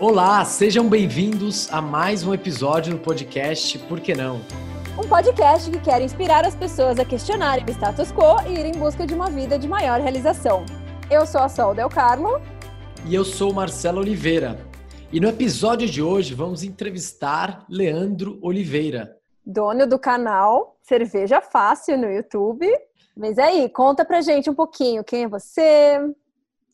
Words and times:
Olá, 0.00 0.44
sejam 0.44 0.88
bem-vindos 0.88 1.72
a 1.72 1.80
mais 1.80 2.26
um 2.26 2.34
episódio 2.34 2.94
do 2.94 2.98
podcast 2.98 3.78
Por 3.78 4.00
que 4.00 4.12
não? 4.12 4.40
Um 4.98 5.08
podcast 5.08 5.70
que 5.70 5.78
quer 5.78 6.02
inspirar 6.02 6.44
as 6.44 6.56
pessoas 6.56 6.98
a 6.98 7.04
questionarem 7.04 7.64
o 7.64 7.70
status 7.70 8.10
quo 8.10 8.42
e 8.48 8.54
ir 8.54 8.66
em 8.66 8.72
busca 8.72 9.06
de 9.06 9.14
uma 9.14 9.30
vida 9.30 9.56
de 9.56 9.68
maior 9.68 10.00
realização. 10.00 10.66
Eu 11.08 11.24
sou 11.24 11.40
a 11.40 11.48
Sol 11.48 11.76
Del 11.76 11.88
Carlo. 11.88 12.40
E 13.06 13.14
eu 13.14 13.24
sou 13.24 13.52
Marcelo 13.52 14.00
Oliveira. 14.00 14.58
E 15.12 15.20
no 15.20 15.28
episódio 15.28 15.88
de 15.88 16.02
hoje 16.02 16.34
vamos 16.34 16.64
entrevistar 16.64 17.64
Leandro 17.68 18.36
Oliveira. 18.42 19.16
Dono 19.46 19.86
do 19.86 19.98
canal 19.98 20.76
Cerveja 20.82 21.40
Fácil 21.40 21.96
no 21.98 22.10
YouTube. 22.10 22.66
Mas 23.16 23.38
aí, 23.38 23.68
conta 23.68 24.04
pra 24.04 24.20
gente 24.20 24.50
um 24.50 24.54
pouquinho 24.54 25.04
quem 25.04 25.22
é 25.22 25.28
você, 25.28 26.00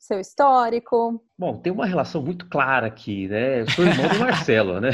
seu 0.00 0.18
histórico? 0.18 1.22
Bom, 1.38 1.58
tem 1.58 1.70
uma 1.70 1.84
relação 1.84 2.22
muito 2.22 2.48
clara 2.48 2.86
aqui, 2.86 3.28
né? 3.28 3.60
Eu 3.60 3.70
sou 3.70 3.84
irmão 3.84 4.08
do 4.08 4.18
Marcelo, 4.18 4.80
né? 4.80 4.90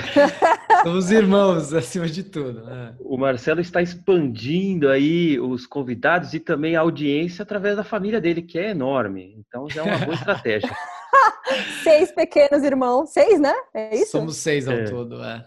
Somos 0.82 1.10
irmãos, 1.12 1.72
acima 1.72 2.06
de 2.08 2.24
tudo. 2.24 2.64
Né? 2.64 2.94
O 2.98 3.16
Marcelo 3.16 3.60
está 3.60 3.80
expandindo 3.80 4.90
aí 4.90 5.38
os 5.38 5.64
convidados 5.64 6.34
e 6.34 6.40
também 6.40 6.74
a 6.74 6.80
audiência 6.80 7.44
através 7.44 7.76
da 7.76 7.84
família 7.84 8.20
dele, 8.20 8.42
que 8.42 8.58
é 8.58 8.70
enorme. 8.70 9.36
Então 9.38 9.70
já 9.70 9.82
é 9.82 9.84
uma 9.84 10.04
boa 10.04 10.14
estratégia. 10.14 10.70
seis 11.84 12.10
pequenos 12.10 12.64
irmãos, 12.64 13.10
seis, 13.10 13.38
né? 13.38 13.54
É 13.72 13.94
isso? 13.94 14.10
Somos 14.10 14.36
seis 14.36 14.66
ao 14.66 14.74
é. 14.74 14.84
todo, 14.84 15.22
é. 15.22 15.46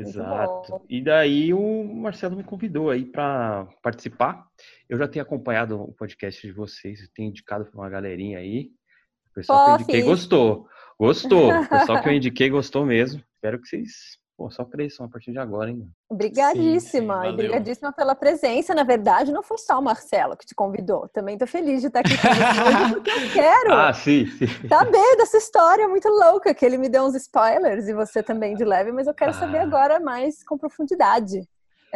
Exato. 0.00 0.82
E 0.88 1.02
daí 1.02 1.52
o 1.52 1.84
Marcelo 1.84 2.36
me 2.36 2.44
convidou 2.44 2.90
aí 2.90 3.04
para 3.04 3.66
participar. 3.82 4.46
Eu 4.88 4.98
já 4.98 5.06
tenho 5.08 5.22
acompanhado 5.22 5.80
o 5.80 5.92
podcast 5.92 6.46
de 6.46 6.52
vocês, 6.52 7.08
tenho 7.14 7.28
indicado 7.28 7.66
para 7.66 7.80
uma 7.80 7.90
galerinha 7.90 8.38
aí. 8.38 8.70
O 9.30 9.34
pessoal 9.34 9.64
que 9.64 9.70
eu 9.70 9.74
indiquei 9.76 10.02
gostou. 10.02 10.68
Gostou. 10.98 11.52
O 11.52 11.68
pessoal 11.68 12.02
que 12.02 12.08
eu 12.08 12.12
indiquei 12.12 12.48
gostou 12.50 12.84
mesmo. 12.86 13.22
Espero 13.34 13.60
que 13.60 13.68
vocês 13.68 14.21
Pô, 14.36 14.50
só 14.50 14.64
cresçam 14.64 15.04
a 15.04 15.08
partir 15.08 15.30
de 15.30 15.38
agora, 15.38 15.70
hein? 15.70 15.86
Obrigadíssima. 16.08 17.20
Sim, 17.20 17.26
sim, 17.26 17.32
obrigadíssima 17.32 17.92
pela 17.92 18.14
presença. 18.14 18.74
Na 18.74 18.82
verdade, 18.82 19.30
não 19.30 19.42
foi 19.42 19.58
só 19.58 19.78
o 19.78 19.82
Marcelo 19.82 20.36
que 20.36 20.46
te 20.46 20.54
convidou. 20.54 21.08
Também 21.12 21.36
tô 21.36 21.46
feliz 21.46 21.80
de 21.80 21.88
estar 21.88 22.00
aqui 22.00 22.16
com 22.16 22.28
você 22.28 22.94
porque 22.94 23.10
eu 23.10 23.32
quero 23.32 23.72
ah, 23.74 23.92
sim, 23.92 24.26
sim. 24.26 24.46
saber 24.68 25.16
dessa 25.16 25.36
história 25.36 25.86
muito 25.86 26.08
louca, 26.08 26.54
que 26.54 26.64
ele 26.64 26.78
me 26.78 26.88
deu 26.88 27.04
uns 27.04 27.14
spoilers 27.14 27.88
e 27.88 27.94
você 27.94 28.22
também 28.22 28.56
de 28.56 28.64
leve, 28.64 28.90
mas 28.90 29.06
eu 29.06 29.14
quero 29.14 29.30
ah. 29.30 29.34
saber 29.34 29.58
agora 29.58 30.00
mais 30.00 30.42
com 30.42 30.56
profundidade. 30.56 31.46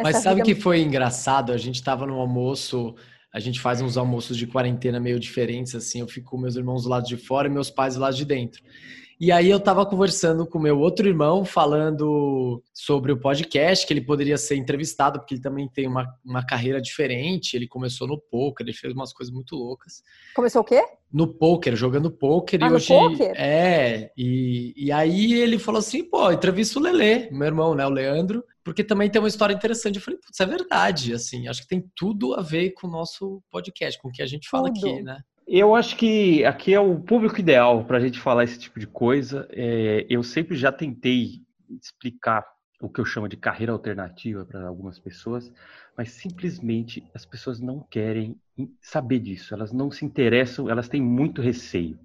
Mas 0.01 0.17
sabe 0.17 0.43
que 0.43 0.53
foi 0.53 0.81
engraçado? 0.81 1.51
A 1.51 1.57
gente 1.57 1.75
estava 1.75 2.05
no 2.05 2.19
almoço, 2.19 2.95
a 3.33 3.39
gente 3.39 3.59
faz 3.59 3.81
uns 3.81 3.97
almoços 3.97 4.37
de 4.37 4.45
quarentena 4.45 4.99
meio 4.99 5.19
diferentes, 5.19 5.73
assim. 5.73 6.01
Eu 6.01 6.07
fico 6.07 6.29
com 6.31 6.37
meus 6.37 6.55
irmãos 6.55 6.83
do 6.83 6.89
lado 6.89 7.07
de 7.07 7.17
fora 7.17 7.47
e 7.47 7.51
meus 7.51 7.71
pais 7.71 7.95
do 7.95 8.01
lado 8.01 8.15
de 8.15 8.25
dentro. 8.25 8.61
E 9.19 9.31
aí 9.31 9.49
eu 9.49 9.59
tava 9.59 9.83
conversando 9.83 10.45
com 10.45 10.59
meu 10.59 10.79
outro 10.79 11.07
irmão, 11.07 11.43
falando 11.43 12.63
sobre 12.71 13.11
o 13.11 13.19
podcast, 13.19 13.85
que 13.85 13.91
ele 13.91 14.01
poderia 14.01 14.37
ser 14.37 14.55
entrevistado, 14.57 15.17
porque 15.19 15.33
ele 15.33 15.41
também 15.41 15.67
tem 15.67 15.87
uma, 15.87 16.07
uma 16.23 16.45
carreira 16.45 16.79
diferente. 16.79 17.55
Ele 17.55 17.67
começou 17.67 18.07
no 18.07 18.19
poker, 18.19 18.63
ele 18.63 18.77
fez 18.77 18.93
umas 18.93 19.11
coisas 19.11 19.33
muito 19.33 19.55
loucas. 19.55 20.03
Começou 20.35 20.61
o 20.61 20.63
quê? 20.63 20.83
No 21.11 21.27
poker, 21.27 21.75
jogando 21.75 22.11
poker. 22.11 22.63
Ah, 22.63 22.67
e 22.67 22.73
hoje. 22.73 22.87
Poker? 22.89 23.31
É, 23.35 24.11
e, 24.15 24.73
e 24.77 24.91
aí 24.91 25.33
ele 25.33 25.57
falou 25.57 25.79
assim: 25.79 26.03
pô, 26.03 26.31
entrevista 26.31 26.77
o 26.77 26.81
Lelê, 26.81 27.27
meu 27.31 27.47
irmão, 27.47 27.73
né, 27.73 27.87
o 27.87 27.89
Leandro, 27.89 28.43
porque 28.63 28.83
também 28.83 29.09
tem 29.09 29.19
uma 29.19 29.27
história 29.27 29.53
interessante. 29.53 29.95
Eu 29.95 30.01
falei, 30.01 30.19
putz, 30.19 30.39
é 30.39 30.45
verdade, 30.45 31.13
assim, 31.13 31.47
acho 31.47 31.63
que 31.63 31.67
tem 31.67 31.89
tudo 31.95 32.35
a 32.35 32.43
ver 32.43 32.71
com 32.71 32.85
o 32.85 32.91
nosso 32.91 33.41
podcast, 33.49 33.99
com 33.99 34.09
o 34.09 34.11
que 34.11 34.21
a 34.21 34.27
gente 34.27 34.47
fala 34.47 34.71
tudo. 34.71 34.87
aqui, 34.87 35.01
né? 35.01 35.19
Eu 35.47 35.73
acho 35.73 35.95
que 35.95 36.43
aqui 36.43 36.73
é 36.73 36.79
o 36.79 36.99
público 36.99 37.39
ideal 37.39 37.85
para 37.85 37.97
a 37.97 38.01
gente 38.01 38.19
falar 38.19 38.43
esse 38.43 38.59
tipo 38.59 38.79
de 38.79 38.85
coisa. 38.85 39.47
É, 39.49 40.05
eu 40.09 40.21
sempre 40.21 40.57
já 40.57 40.73
tentei 40.73 41.41
explicar 41.81 42.45
o 42.81 42.89
que 42.89 42.99
eu 42.99 43.05
chamo 43.05 43.29
de 43.29 43.37
carreira 43.37 43.71
alternativa 43.71 44.45
para 44.45 44.67
algumas 44.67 44.99
pessoas, 44.99 45.51
mas 45.97 46.11
simplesmente 46.11 47.03
as 47.15 47.25
pessoas 47.25 47.61
não 47.61 47.79
querem 47.79 48.35
saber 48.81 49.19
disso, 49.19 49.53
elas 49.53 49.71
não 49.71 49.89
se 49.89 50.05
interessam, 50.05 50.69
elas 50.69 50.89
têm 50.89 51.01
muito 51.01 51.41
receio 51.41 51.97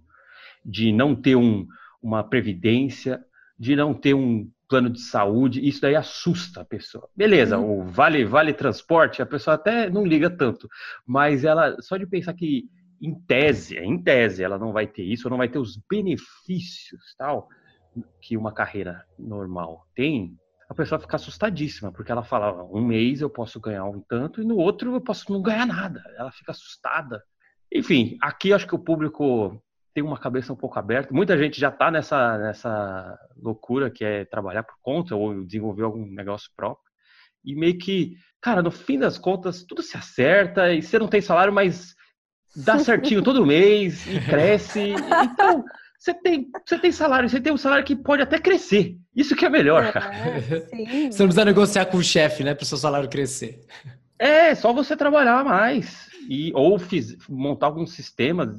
de 0.64 0.92
não 0.92 1.14
ter 1.14 1.34
um, 1.34 1.66
uma 2.00 2.22
previdência, 2.22 3.22
de 3.58 3.76
não 3.76 3.92
ter 3.92 4.14
um 4.14 4.48
plano 4.68 4.88
de 4.88 5.00
saúde, 5.00 5.66
isso 5.66 5.82
daí 5.82 5.94
assusta 5.94 6.62
a 6.62 6.64
pessoa. 6.64 7.08
Beleza, 7.14 7.58
uhum. 7.58 7.80
o 7.80 7.84
vale 7.84 8.24
vale 8.24 8.54
transporte, 8.54 9.20
a 9.20 9.26
pessoa 9.26 9.54
até 9.54 9.90
não 9.90 10.06
liga 10.06 10.30
tanto, 10.30 10.68
mas 11.06 11.44
ela 11.44 11.76
só 11.82 11.98
de 11.98 12.06
pensar 12.06 12.32
que 12.32 12.70
em 13.02 13.14
tese, 13.26 13.76
em 13.78 14.00
tese, 14.00 14.44
ela 14.44 14.58
não 14.58 14.72
vai 14.72 14.86
ter 14.86 15.02
isso, 15.02 15.28
não 15.28 15.36
vai 15.36 15.48
ter 15.48 15.58
os 15.58 15.76
benefícios 15.90 17.14
tal 17.18 17.48
que 18.20 18.36
uma 18.36 18.52
carreira 18.52 19.04
normal 19.18 19.86
tem, 19.94 20.38
a 20.72 20.74
pessoa 20.74 20.98
fica 20.98 21.16
assustadíssima, 21.16 21.92
porque 21.92 22.10
ela 22.10 22.22
fala, 22.22 22.64
um 22.64 22.82
mês 22.82 23.20
eu 23.20 23.28
posso 23.28 23.60
ganhar 23.60 23.84
um 23.84 24.00
tanto 24.00 24.40
e 24.40 24.44
no 24.44 24.56
outro 24.56 24.94
eu 24.94 25.00
posso 25.02 25.30
não 25.30 25.42
ganhar 25.42 25.66
nada. 25.66 26.02
Ela 26.16 26.32
fica 26.32 26.52
assustada. 26.52 27.22
Enfim, 27.70 28.16
aqui 28.22 28.54
acho 28.54 28.66
que 28.66 28.74
o 28.74 28.78
público 28.78 29.62
tem 29.92 30.02
uma 30.02 30.18
cabeça 30.18 30.50
um 30.50 30.56
pouco 30.56 30.78
aberta. 30.78 31.12
Muita 31.12 31.36
gente 31.36 31.60
já 31.60 31.68
está 31.68 31.90
nessa, 31.90 32.38
nessa 32.38 33.18
loucura 33.36 33.90
que 33.90 34.02
é 34.02 34.24
trabalhar 34.24 34.62
por 34.62 34.76
conta 34.80 35.14
ou 35.14 35.44
desenvolver 35.44 35.82
algum 35.82 36.06
negócio 36.06 36.50
próprio. 36.56 36.90
E 37.44 37.54
meio 37.54 37.76
que, 37.76 38.14
cara, 38.40 38.62
no 38.62 38.70
fim 38.70 38.98
das 38.98 39.18
contas, 39.18 39.64
tudo 39.64 39.82
se 39.82 39.96
acerta 39.96 40.72
e 40.72 40.80
você 40.80 40.98
não 40.98 41.08
tem 41.08 41.20
salário, 41.20 41.52
mas 41.52 41.94
dá 42.56 42.78
certinho 42.80 43.22
todo 43.22 43.46
mês 43.46 44.06
e 44.06 44.20
cresce. 44.28 44.94
Então, 45.24 45.64
você 45.98 46.14
tem, 46.14 46.50
você 46.66 46.78
tem 46.78 46.90
salário, 46.90 47.28
você 47.28 47.40
tem 47.40 47.52
um 47.52 47.56
salário 47.56 47.84
que 47.84 47.94
pode 47.94 48.22
até 48.22 48.38
crescer. 48.38 48.96
Isso 49.14 49.36
que 49.36 49.44
é 49.44 49.48
melhor, 49.48 49.84
é, 49.84 49.92
cara. 49.92 50.12
Sim. 50.68 51.10
Você 51.10 51.22
não 51.22 51.28
precisa 51.28 51.44
negociar 51.44 51.86
com 51.86 51.98
o 51.98 52.02
chefe, 52.02 52.42
né, 52.42 52.54
para 52.54 52.64
o 52.64 52.66
seu 52.66 52.78
salário 52.78 53.08
crescer. 53.08 53.64
É, 54.18 54.54
só 54.54 54.72
você 54.72 54.96
trabalhar 54.96 55.44
mais 55.44 56.08
e 56.28 56.52
ou 56.54 56.78
fiz, 56.78 57.16
montar 57.28 57.66
algum 57.66 57.86
sistema, 57.86 58.52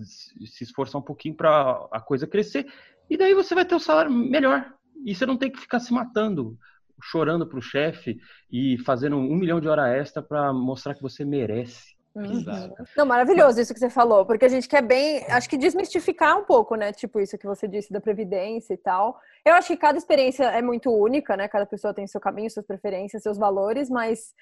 se 0.46 0.64
esforçar 0.64 1.00
um 1.00 1.04
pouquinho 1.04 1.36
para 1.36 1.88
a 1.92 2.02
coisa 2.02 2.28
crescer 2.28 2.66
e 3.10 3.18
daí 3.18 3.34
você 3.34 3.56
vai 3.56 3.66
ter 3.66 3.76
um 3.76 3.80
salário 3.80 4.12
melhor 4.12 4.74
e 5.06 5.14
você 5.14 5.26
não 5.26 5.38
tem 5.38 5.52
que 5.52 5.60
ficar 5.60 5.80
se 5.80 5.94
matando, 5.94 6.58
chorando 7.02 7.48
para 7.48 7.60
o 7.60 7.62
chefe 7.62 8.20
e 8.52 8.78
fazendo 8.80 9.18
um 9.18 9.36
milhão 9.36 9.60
de 9.60 9.68
hora 9.68 9.88
extra 9.90 10.22
para 10.22 10.52
mostrar 10.54 10.96
que 10.96 11.02
você 11.02 11.26
merece. 11.26 11.93
Uhum. 12.16 12.74
Não, 12.96 13.06
maravilhoso 13.08 13.60
isso 13.60 13.74
que 13.74 13.80
você 13.80 13.90
falou, 13.90 14.24
porque 14.24 14.46
a 14.46 14.50
gente 14.50 14.68
quer 14.68 14.84
bem, 14.84 15.26
acho 15.30 15.50
que 15.50 15.58
desmistificar 15.58 16.38
um 16.38 16.44
pouco, 16.44 16.76
né? 16.76 16.92
Tipo 16.92 17.20
isso 17.20 17.38
que 17.38 17.48
você 17.48 17.68
disse 17.68 17.92
da 17.92 18.00
previdência 18.00 18.74
e 18.74 18.78
tal. 18.78 19.20
Eu 19.44 19.56
acho 19.56 19.70
que 19.70 19.78
cada 19.78 19.98
experiência 19.98 20.44
é 20.44 20.62
muito 20.62 20.92
única, 20.92 21.36
né? 21.36 21.48
Cada 21.48 21.66
pessoa 21.66 21.94
tem 21.94 22.06
seu 22.06 22.22
caminho, 22.22 22.52
suas 22.52 22.68
preferências, 22.68 23.24
seus 23.24 23.38
valores, 23.38 23.90
mas 23.90 24.34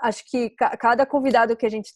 acho 0.00 0.24
que 0.30 0.50
cada 0.50 1.04
convidado 1.04 1.54
que 1.56 1.66
a 1.66 1.70
gente 1.70 1.92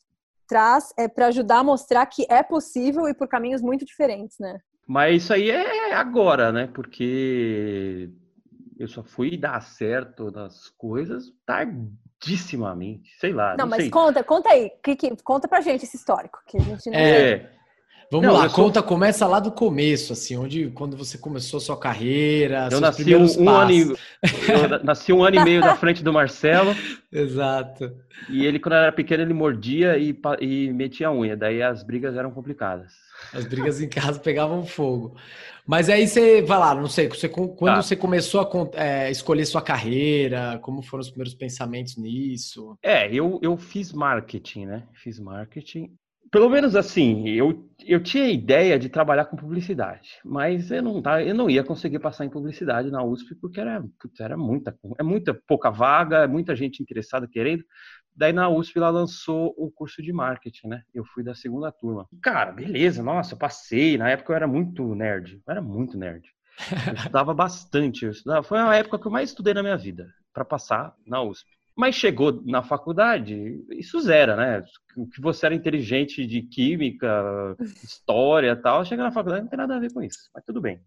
traz 0.47 0.93
é 0.99 1.09
para 1.09 1.29
ajudar 1.29 1.61
a 1.61 1.65
mostrar 1.65 2.05
que 2.05 2.27
é 2.29 2.43
possível 2.43 3.09
e 3.09 3.15
por 3.15 3.27
caminhos 3.27 3.63
muito 3.63 3.87
diferentes, 3.87 4.39
né? 4.39 4.61
Mas 4.87 5.23
isso 5.23 5.33
aí 5.33 5.51
é 5.51 5.95
agora, 5.95 6.53
né? 6.53 6.67
Porque 6.67 8.11
eu 8.79 8.87
só 8.87 9.03
fui 9.03 9.39
dar 9.39 9.63
certo 9.63 10.31
nas 10.31 10.69
coisas 10.69 11.31
tardissimamente, 12.23 13.11
sei 13.19 13.33
lá. 13.33 13.51
Não, 13.51 13.65
não 13.65 13.69
mas 13.69 13.83
sei. 13.83 13.91
conta, 13.91 14.23
conta 14.23 14.51
aí, 14.51 14.71
que, 14.83 14.95
que, 14.95 15.23
conta 15.23 15.49
pra 15.49 15.61
gente 15.61 15.85
esse 15.85 15.97
histórico, 15.97 16.39
que 16.47 16.57
a 16.57 16.61
gente 16.61 16.89
não 16.89 16.99
é, 16.99 17.51
Vamos 18.13 18.27
não, 18.27 18.35
lá, 18.35 18.47
sou... 18.47 18.67
conta 18.67 18.83
começa 18.83 19.27
lá 19.27 19.41
do 19.41 19.51
começo, 19.51 20.13
assim, 20.13 20.37
onde 20.37 20.69
quando 20.73 20.99
você 20.99 21.17
começou 21.17 21.59
sua 21.59 21.79
carreira, 21.79 22.69
eu 22.71 22.79
nasci 22.79 23.17
um, 23.17 23.43
um 23.43 23.49
ano 23.49 23.71
e, 23.73 23.81
eu 23.81 24.85
nasci 24.85 25.15
um 25.15 25.25
ano 25.25 25.37
e 25.37 25.43
meio 25.43 25.63
na 25.63 25.75
frente 25.77 26.05
do 26.05 26.13
Marcelo. 26.13 26.77
Exato. 27.11 27.91
E 28.29 28.45
ele 28.45 28.59
quando 28.59 28.75
era 28.75 28.93
pequeno 28.93 29.23
ele 29.23 29.33
mordia 29.33 29.97
e, 29.97 30.15
e 30.43 30.71
metia 30.75 31.09
a 31.09 31.13
unha, 31.13 31.35
daí 31.35 31.63
as 31.63 31.83
brigas 31.83 32.15
eram 32.15 32.31
complicadas. 32.31 32.93
As 33.33 33.47
brigas 33.47 33.81
em 33.81 33.89
casa 33.89 34.21
pegavam 34.21 34.67
fogo. 34.67 35.17
Mas 35.67 35.89
aí 35.89 36.07
você 36.07 36.43
vai 36.43 36.59
lá, 36.59 36.75
não 36.75 36.89
sei, 36.89 37.09
você, 37.09 37.31
quando 37.31 37.57
tá. 37.57 37.81
você 37.83 37.97
começou 37.97 38.43
a 38.43 38.79
é, 38.79 39.11
escolher 39.11 39.47
sua 39.47 39.63
carreira, 39.63 40.59
como 40.61 40.83
foram 40.83 41.01
os 41.01 41.09
primeiros 41.09 41.35
pensamentos 41.35 41.97
nisso? 41.97 42.77
É, 42.83 43.11
eu, 43.11 43.39
eu 43.41 43.57
fiz 43.57 43.91
marketing, 43.91 44.67
né? 44.67 44.83
Fiz 44.93 45.19
marketing. 45.19 45.97
Pelo 46.33 46.49
menos 46.49 46.75
assim, 46.75 47.29
eu, 47.29 47.69
eu 47.85 48.03
tinha 48.03 48.25
a 48.25 48.31
ideia 48.31 48.79
de 48.79 48.89
trabalhar 48.89 49.27
com 49.27 49.37
publicidade, 49.37 50.19
mas 50.25 50.71
eu 50.71 50.83
não, 50.83 51.03
eu 51.21 51.35
não 51.35 51.51
ia 51.51 51.63
conseguir 51.63 51.99
passar 51.99 52.25
em 52.25 52.31
publicidade 52.31 52.91
na 52.91 53.05
USP 53.05 53.35
porque 53.35 53.61
era, 53.61 53.85
era 54.19 54.35
muita, 54.35 54.75
é 54.99 55.03
muita 55.03 55.35
pouca 55.47 55.71
vaga, 55.71 56.25
é 56.25 56.27
muita 56.27 56.57
gente 56.57 56.83
interessada 56.83 57.29
querendo. 57.29 57.63
Daí 58.17 58.33
na 58.33 58.49
USP 58.49 58.79
ela 58.79 58.89
lançou 58.89 59.55
o 59.59 59.71
curso 59.71 60.03
de 60.03 60.11
marketing, 60.11 60.69
né? 60.69 60.83
Eu 60.95 61.05
fui 61.05 61.23
da 61.23 61.35
segunda 61.35 61.71
turma. 61.71 62.09
Cara, 62.23 62.51
beleza, 62.51 63.03
nossa, 63.03 63.37
passei. 63.37 63.99
Na 63.99 64.09
época 64.09 64.33
eu 64.33 64.37
era 64.37 64.49
muito 64.49 64.95
nerd, 64.95 65.35
eu 65.47 65.51
era 65.53 65.61
muito 65.61 65.99
nerd. 65.99 66.27
Eu 66.87 66.95
estudava 66.95 67.35
bastante, 67.35 68.07
eu 68.07 68.11
estudava, 68.11 68.43
foi 68.43 68.59
a 68.59 68.75
época 68.75 68.99
que 68.99 69.07
eu 69.07 69.13
mais 69.13 69.29
estudei 69.29 69.53
na 69.53 69.63
minha 69.63 69.77
vida 69.77 70.09
para 70.33 70.47
passar 70.47 70.95
na 71.07 71.23
USP. 71.23 71.51
Mas 71.77 71.95
chegou 71.95 72.43
na 72.45 72.63
faculdade, 72.63 73.65
isso 73.71 74.01
zera, 74.01 74.37
né? 74.37 74.65
Que 75.13 75.21
você 75.21 75.47
era 75.47 75.55
inteligente 75.55 76.27
de 76.27 76.43
química, 76.43 77.57
história 77.83 78.55
tal, 78.55 78.85
chega 78.85 79.03
na 79.03 79.13
faculdade 79.13 79.43
não 79.43 79.49
tem 79.49 79.57
nada 79.57 79.77
a 79.77 79.81
ver 79.81 79.93
com 79.93 80.03
isso, 80.03 80.31
mas 80.35 80.45
tudo 80.45 80.61
bem. 80.61 80.81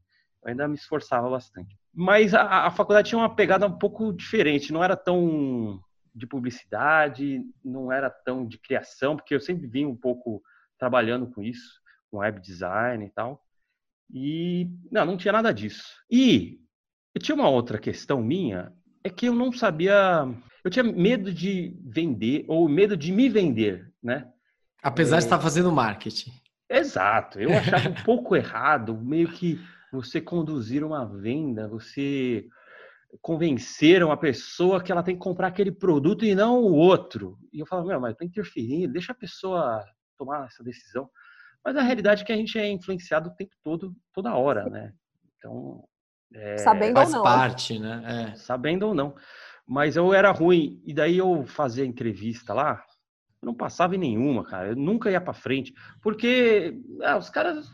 Eu 0.43 0.49
ainda 0.49 0.67
me 0.67 0.75
esforçava 0.75 1.29
bastante. 1.29 1.75
Mas 1.93 2.33
a, 2.33 2.65
a 2.65 2.71
faculdade 2.71 3.09
tinha 3.09 3.19
uma 3.19 3.35
pegada 3.35 3.65
um 3.65 3.77
pouco 3.77 4.13
diferente, 4.13 4.71
não 4.71 4.83
era 4.83 4.95
tão 4.95 5.79
de 6.13 6.27
publicidade, 6.27 7.41
não 7.63 7.91
era 7.91 8.09
tão 8.09 8.47
de 8.47 8.57
criação, 8.57 9.15
porque 9.15 9.35
eu 9.35 9.39
sempre 9.39 9.67
vim 9.67 9.85
um 9.85 9.95
pouco 9.95 10.41
trabalhando 10.77 11.27
com 11.27 11.41
isso, 11.41 11.81
com 12.09 12.17
web 12.17 12.39
design 12.39 13.05
e 13.05 13.09
tal. 13.09 13.41
E 14.13 14.69
não, 14.91 15.05
não 15.05 15.17
tinha 15.17 15.31
nada 15.31 15.53
disso. 15.53 15.83
E 16.09 16.59
eu 17.13 17.21
tinha 17.21 17.35
uma 17.35 17.49
outra 17.49 17.77
questão 17.77 18.21
minha, 18.21 18.71
é 19.03 19.09
que 19.09 19.27
eu 19.27 19.33
não 19.33 19.51
sabia, 19.51 20.25
eu 20.65 20.71
tinha 20.71 20.83
medo 20.83 21.31
de 21.31 21.77
vender 21.85 22.43
ou 22.47 22.67
medo 22.67 22.97
de 22.97 23.11
me 23.11 23.29
vender, 23.29 23.93
né? 24.01 24.27
Apesar 24.81 25.17
é... 25.17 25.19
de 25.19 25.25
estar 25.25 25.39
fazendo 25.39 25.71
marketing. 25.71 26.31
Exato, 26.67 27.39
eu 27.39 27.51
achava 27.55 27.89
um 27.89 28.03
pouco 28.03 28.35
errado, 28.35 28.97
meio 28.97 29.31
que 29.31 29.59
você 29.91 30.19
conduzir 30.19 30.83
uma 30.83 31.05
venda, 31.05 31.67
você 31.67 32.47
convencer 33.21 34.03
uma 34.03 34.17
pessoa 34.17 34.81
que 34.81 34.91
ela 34.91 35.03
tem 35.03 35.15
que 35.15 35.21
comprar 35.21 35.47
aquele 35.47 35.71
produto 35.71 36.25
e 36.25 36.33
não 36.33 36.59
o 36.59 36.73
outro. 36.73 37.37
E 37.53 37.59
eu 37.59 37.67
falava, 37.67 37.87
meu, 37.87 37.99
mas 37.99 38.15
tá 38.15 38.25
interferindo, 38.25 38.91
deixa 38.91 39.11
a 39.11 39.15
pessoa 39.15 39.85
tomar 40.17 40.47
essa 40.47 40.63
decisão. 40.63 41.07
Mas 41.63 41.75
a 41.77 41.83
realidade 41.83 42.23
é 42.23 42.25
que 42.25 42.33
a 42.33 42.35
gente 42.35 42.57
é 42.57 42.67
influenciado 42.67 43.29
o 43.29 43.35
tempo 43.35 43.55
todo, 43.63 43.95
toda 44.11 44.35
hora, 44.35 44.65
né? 44.65 44.91
Então. 45.37 45.83
É, 46.33 46.57
sabendo 46.57 46.95
faz 46.95 47.09
ou 47.09 47.15
não. 47.17 47.23
parte, 47.23 47.79
né? 47.79 48.31
É. 48.31 48.35
Sabendo 48.35 48.87
ou 48.87 48.95
não. 48.95 49.15
Mas 49.67 49.95
eu 49.95 50.13
era 50.13 50.31
ruim. 50.31 50.81
E 50.85 50.93
daí 50.93 51.17
eu 51.17 51.45
fazia 51.45 51.85
entrevista 51.85 52.53
lá, 52.53 52.83
eu 53.41 53.47
não 53.47 53.53
passava 53.53 53.95
em 53.95 53.99
nenhuma, 53.99 54.43
cara. 54.43 54.69
Eu 54.69 54.75
nunca 54.75 55.11
ia 55.11 55.21
para 55.21 55.33
frente. 55.33 55.73
Porque 56.01 56.81
ah, 57.03 57.17
os 57.17 57.29
caras 57.29 57.71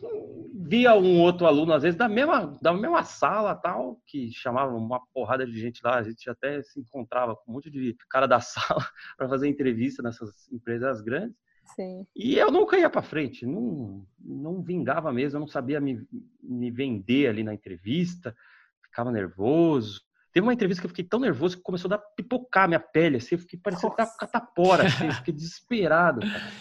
via 0.54 0.94
um 0.96 1.20
outro 1.20 1.46
aluno, 1.46 1.74
às 1.74 1.84
vezes, 1.84 1.98
da 1.98 2.08
mesma, 2.08 2.58
da 2.62 2.74
mesma 2.74 3.04
sala 3.04 3.56
tal, 3.56 4.02
que 4.06 4.32
chamava 4.32 4.76
uma 4.76 5.02
porrada 5.14 5.46
de 5.46 5.60
gente 5.60 5.82
lá. 5.84 5.98
A 5.98 6.04
gente 6.04 6.30
até 6.30 6.62
se 6.62 6.80
encontrava 6.80 7.36
com 7.36 7.52
um 7.52 7.56
monte 7.56 7.70
de 7.70 7.96
cara 8.10 8.28
da 8.28 8.40
sala 8.42 8.86
para 9.18 9.30
fazer 9.30 9.48
entrevista 9.48 10.04
nessas 10.04 10.52
empresas 10.52 11.02
grandes. 11.02 11.36
Sim. 11.76 12.06
E 12.16 12.38
eu 12.38 12.52
nunca 12.52 12.78
ia 12.78 12.90
para 12.90 13.02
frente, 13.02 13.46
não, 13.46 14.06
não 14.20 14.62
vingava 14.62 15.12
mesmo, 15.14 15.38
eu 15.38 15.42
não 15.42 15.48
sabia 15.48 15.80
me, 15.80 16.06
me 16.44 16.70
vender 16.70 17.28
ali 17.28 17.44
na 17.44 17.54
entrevista, 17.54 18.36
ficava 18.84 19.10
nervoso. 19.10 20.02
Teve 20.34 20.46
uma 20.46 20.54
entrevista 20.54 20.82
que 20.82 20.86
eu 20.86 20.90
fiquei 20.90 21.04
tão 21.04 21.20
nervoso 21.20 21.58
que 21.58 21.64
começou 21.64 21.90
a 21.90 21.98
dar 21.98 22.04
pipocar 22.16 22.68
minha 22.68 22.80
pele, 22.80 23.18
assim, 23.18 23.36
eu 23.36 23.40
fiquei 23.40 23.60
parecendo 23.62 23.94
Nossa. 23.98 24.18
catapora, 24.18 24.88
assim, 24.88 25.08
eu 25.08 25.14
fiquei 25.14 25.34
desesperado. 25.36 26.22
Cara. 26.22 26.52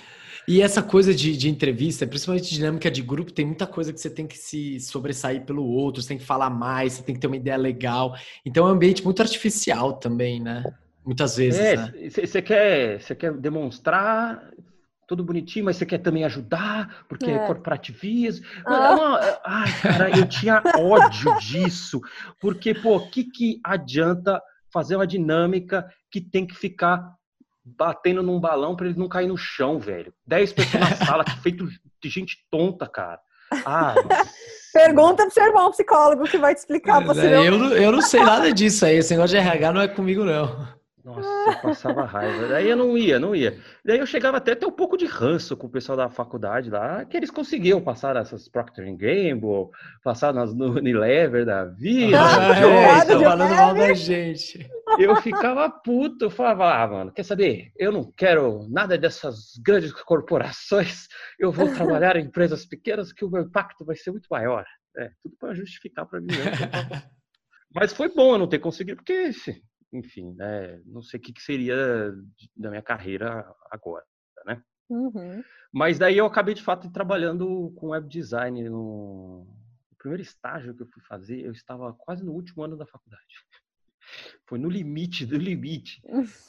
E 0.48 0.62
essa 0.62 0.82
coisa 0.82 1.14
de, 1.14 1.36
de 1.36 1.48
entrevista, 1.48 2.06
principalmente 2.06 2.50
dinâmica 2.50 2.90
de 2.90 3.02
grupo, 3.02 3.32
tem 3.32 3.46
muita 3.46 3.66
coisa 3.66 3.92
que 3.92 4.00
você 4.00 4.10
tem 4.10 4.26
que 4.26 4.36
se 4.36 4.80
sobressair 4.80 5.44
pelo 5.44 5.64
outro, 5.64 6.02
você 6.02 6.08
tem 6.08 6.18
que 6.18 6.24
falar 6.24 6.50
mais, 6.50 6.94
você 6.94 7.02
tem 7.02 7.14
que 7.14 7.20
ter 7.20 7.26
uma 7.26 7.36
ideia 7.36 7.56
legal. 7.56 8.16
Então 8.44 8.66
é 8.66 8.70
um 8.70 8.74
ambiente 8.74 9.04
muito 9.04 9.22
artificial 9.22 9.92
também, 9.92 10.40
né? 10.40 10.64
Muitas 11.04 11.36
vezes. 11.36 11.60
É, 11.60 11.76
você 12.10 12.38
né? 12.38 12.42
quer, 12.42 13.00
você 13.00 13.14
quer 13.14 13.32
demonstrar 13.32 14.50
tudo 15.10 15.24
bonitinho, 15.24 15.64
mas 15.64 15.76
você 15.76 15.84
quer 15.84 15.98
também 15.98 16.24
ajudar, 16.24 17.04
porque 17.08 17.28
é, 17.28 17.34
é 17.34 17.46
corporativismo. 17.48 18.46
Ah. 18.64 19.40
ai, 19.44 19.80
cara, 19.82 20.10
eu 20.16 20.24
tinha 20.28 20.62
ódio 20.78 21.36
disso. 21.42 22.00
Porque, 22.40 22.72
pô, 22.72 22.98
o 22.98 23.10
que, 23.10 23.24
que 23.24 23.60
adianta 23.64 24.40
fazer 24.72 24.94
uma 24.94 25.08
dinâmica 25.08 25.84
que 26.12 26.20
tem 26.20 26.46
que 26.46 26.54
ficar 26.54 27.12
batendo 27.64 28.22
num 28.22 28.38
balão 28.38 28.76
para 28.76 28.86
ele 28.86 28.96
não 28.96 29.08
cair 29.08 29.26
no 29.26 29.36
chão, 29.36 29.80
velho? 29.80 30.14
Dez 30.24 30.52
pessoas 30.52 30.88
na 30.88 30.94
sala, 31.04 31.24
que 31.24 31.36
feito 31.40 31.66
de 31.66 32.08
gente 32.08 32.46
tonta, 32.48 32.86
cara. 32.86 33.18
Ah, 33.66 33.96
Pergunta 34.72 35.24
pro 35.24 35.34
seu 35.34 35.44
irmão 35.44 35.72
psicólogo 35.72 36.22
que 36.22 36.38
vai 36.38 36.54
te 36.54 36.58
explicar. 36.58 37.02
É, 37.16 37.48
eu, 37.48 37.72
eu 37.72 37.90
não 37.90 38.00
sei 38.00 38.22
nada 38.22 38.52
disso 38.52 38.86
aí. 38.86 38.98
Esse 38.98 39.12
negócio 39.12 39.36
de 39.36 39.44
RH 39.44 39.72
não 39.72 39.80
é 39.80 39.88
comigo, 39.88 40.24
não. 40.24 40.79
Nossa, 41.04 41.28
eu 41.28 41.62
passava 41.62 42.04
raiva. 42.04 42.48
Daí 42.48 42.68
eu 42.68 42.76
não 42.76 42.96
ia, 42.96 43.18
não 43.18 43.34
ia. 43.34 43.58
Daí 43.84 43.98
eu 43.98 44.06
chegava 44.06 44.36
até 44.36 44.52
a 44.52 44.56
ter 44.56 44.66
um 44.66 44.72
pouco 44.72 44.96
de 44.96 45.06
ranço 45.06 45.56
com 45.56 45.66
o 45.66 45.70
pessoal 45.70 45.96
da 45.96 46.10
faculdade 46.10 46.70
lá, 46.70 47.04
que 47.04 47.16
eles 47.16 47.30
conseguiam 47.30 47.80
passar 47.80 48.16
essas 48.16 48.48
Procter 48.48 48.84
Gamble, 48.96 49.70
passar 50.04 50.34
nas, 50.34 50.54
no 50.54 50.72
Unilever 50.72 51.46
da 51.46 51.64
vida. 51.64 52.18
Ah, 52.20 53.00
é, 53.00 53.04
tá 53.04 53.18
falando 53.18 53.54
mal 53.54 53.74
da 53.74 53.94
gente. 53.94 54.68
Eu 54.98 55.16
ficava 55.16 55.70
puto, 55.70 56.26
eu 56.26 56.30
falava, 56.30 56.74
ah, 56.74 56.86
mano, 56.86 57.12
quer 57.12 57.22
saber? 57.22 57.72
Eu 57.76 57.92
não 57.92 58.10
quero 58.12 58.68
nada 58.68 58.98
dessas 58.98 59.56
grandes 59.64 59.92
corporações, 59.92 61.06
eu 61.38 61.50
vou 61.50 61.72
trabalhar 61.72 62.16
em 62.16 62.24
empresas 62.24 62.66
pequenas 62.66 63.12
que 63.12 63.24
o 63.24 63.30
meu 63.30 63.42
impacto 63.42 63.84
vai 63.84 63.96
ser 63.96 64.10
muito 64.10 64.26
maior. 64.30 64.64
É, 64.96 65.10
tudo 65.22 65.36
para 65.38 65.54
justificar 65.54 66.04
para 66.04 66.20
mim. 66.20 66.26
Né? 66.26 67.02
Mas 67.72 67.92
foi 67.92 68.12
bom 68.12 68.34
eu 68.34 68.38
não 68.38 68.48
ter 68.48 68.58
conseguido, 68.58 68.96
porque 68.96 69.30
enfim, 69.92 70.32
né, 70.34 70.80
não 70.86 71.02
sei 71.02 71.18
o 71.18 71.22
que, 71.22 71.32
que 71.32 71.42
seria 71.42 72.14
da 72.56 72.70
minha 72.70 72.82
carreira 72.82 73.44
agora, 73.70 74.04
né? 74.46 74.62
Uhum. 74.88 75.42
Mas 75.72 75.98
daí 75.98 76.18
eu 76.18 76.26
acabei 76.26 76.54
de 76.54 76.62
fato 76.62 76.90
trabalhando 76.90 77.72
com 77.76 77.90
web 77.90 78.08
design 78.08 78.68
no... 78.68 79.44
no 79.90 79.96
primeiro 79.96 80.22
estágio 80.22 80.74
que 80.74 80.82
eu 80.82 80.88
fui 80.88 81.02
fazer, 81.04 81.40
eu 81.40 81.52
estava 81.52 81.92
quase 81.94 82.24
no 82.24 82.32
último 82.32 82.64
ano 82.64 82.76
da 82.76 82.86
faculdade. 82.86 83.22
Foi 84.46 84.58
no 84.58 84.68
limite 84.68 85.24
do 85.24 85.36
limite, 85.36 86.02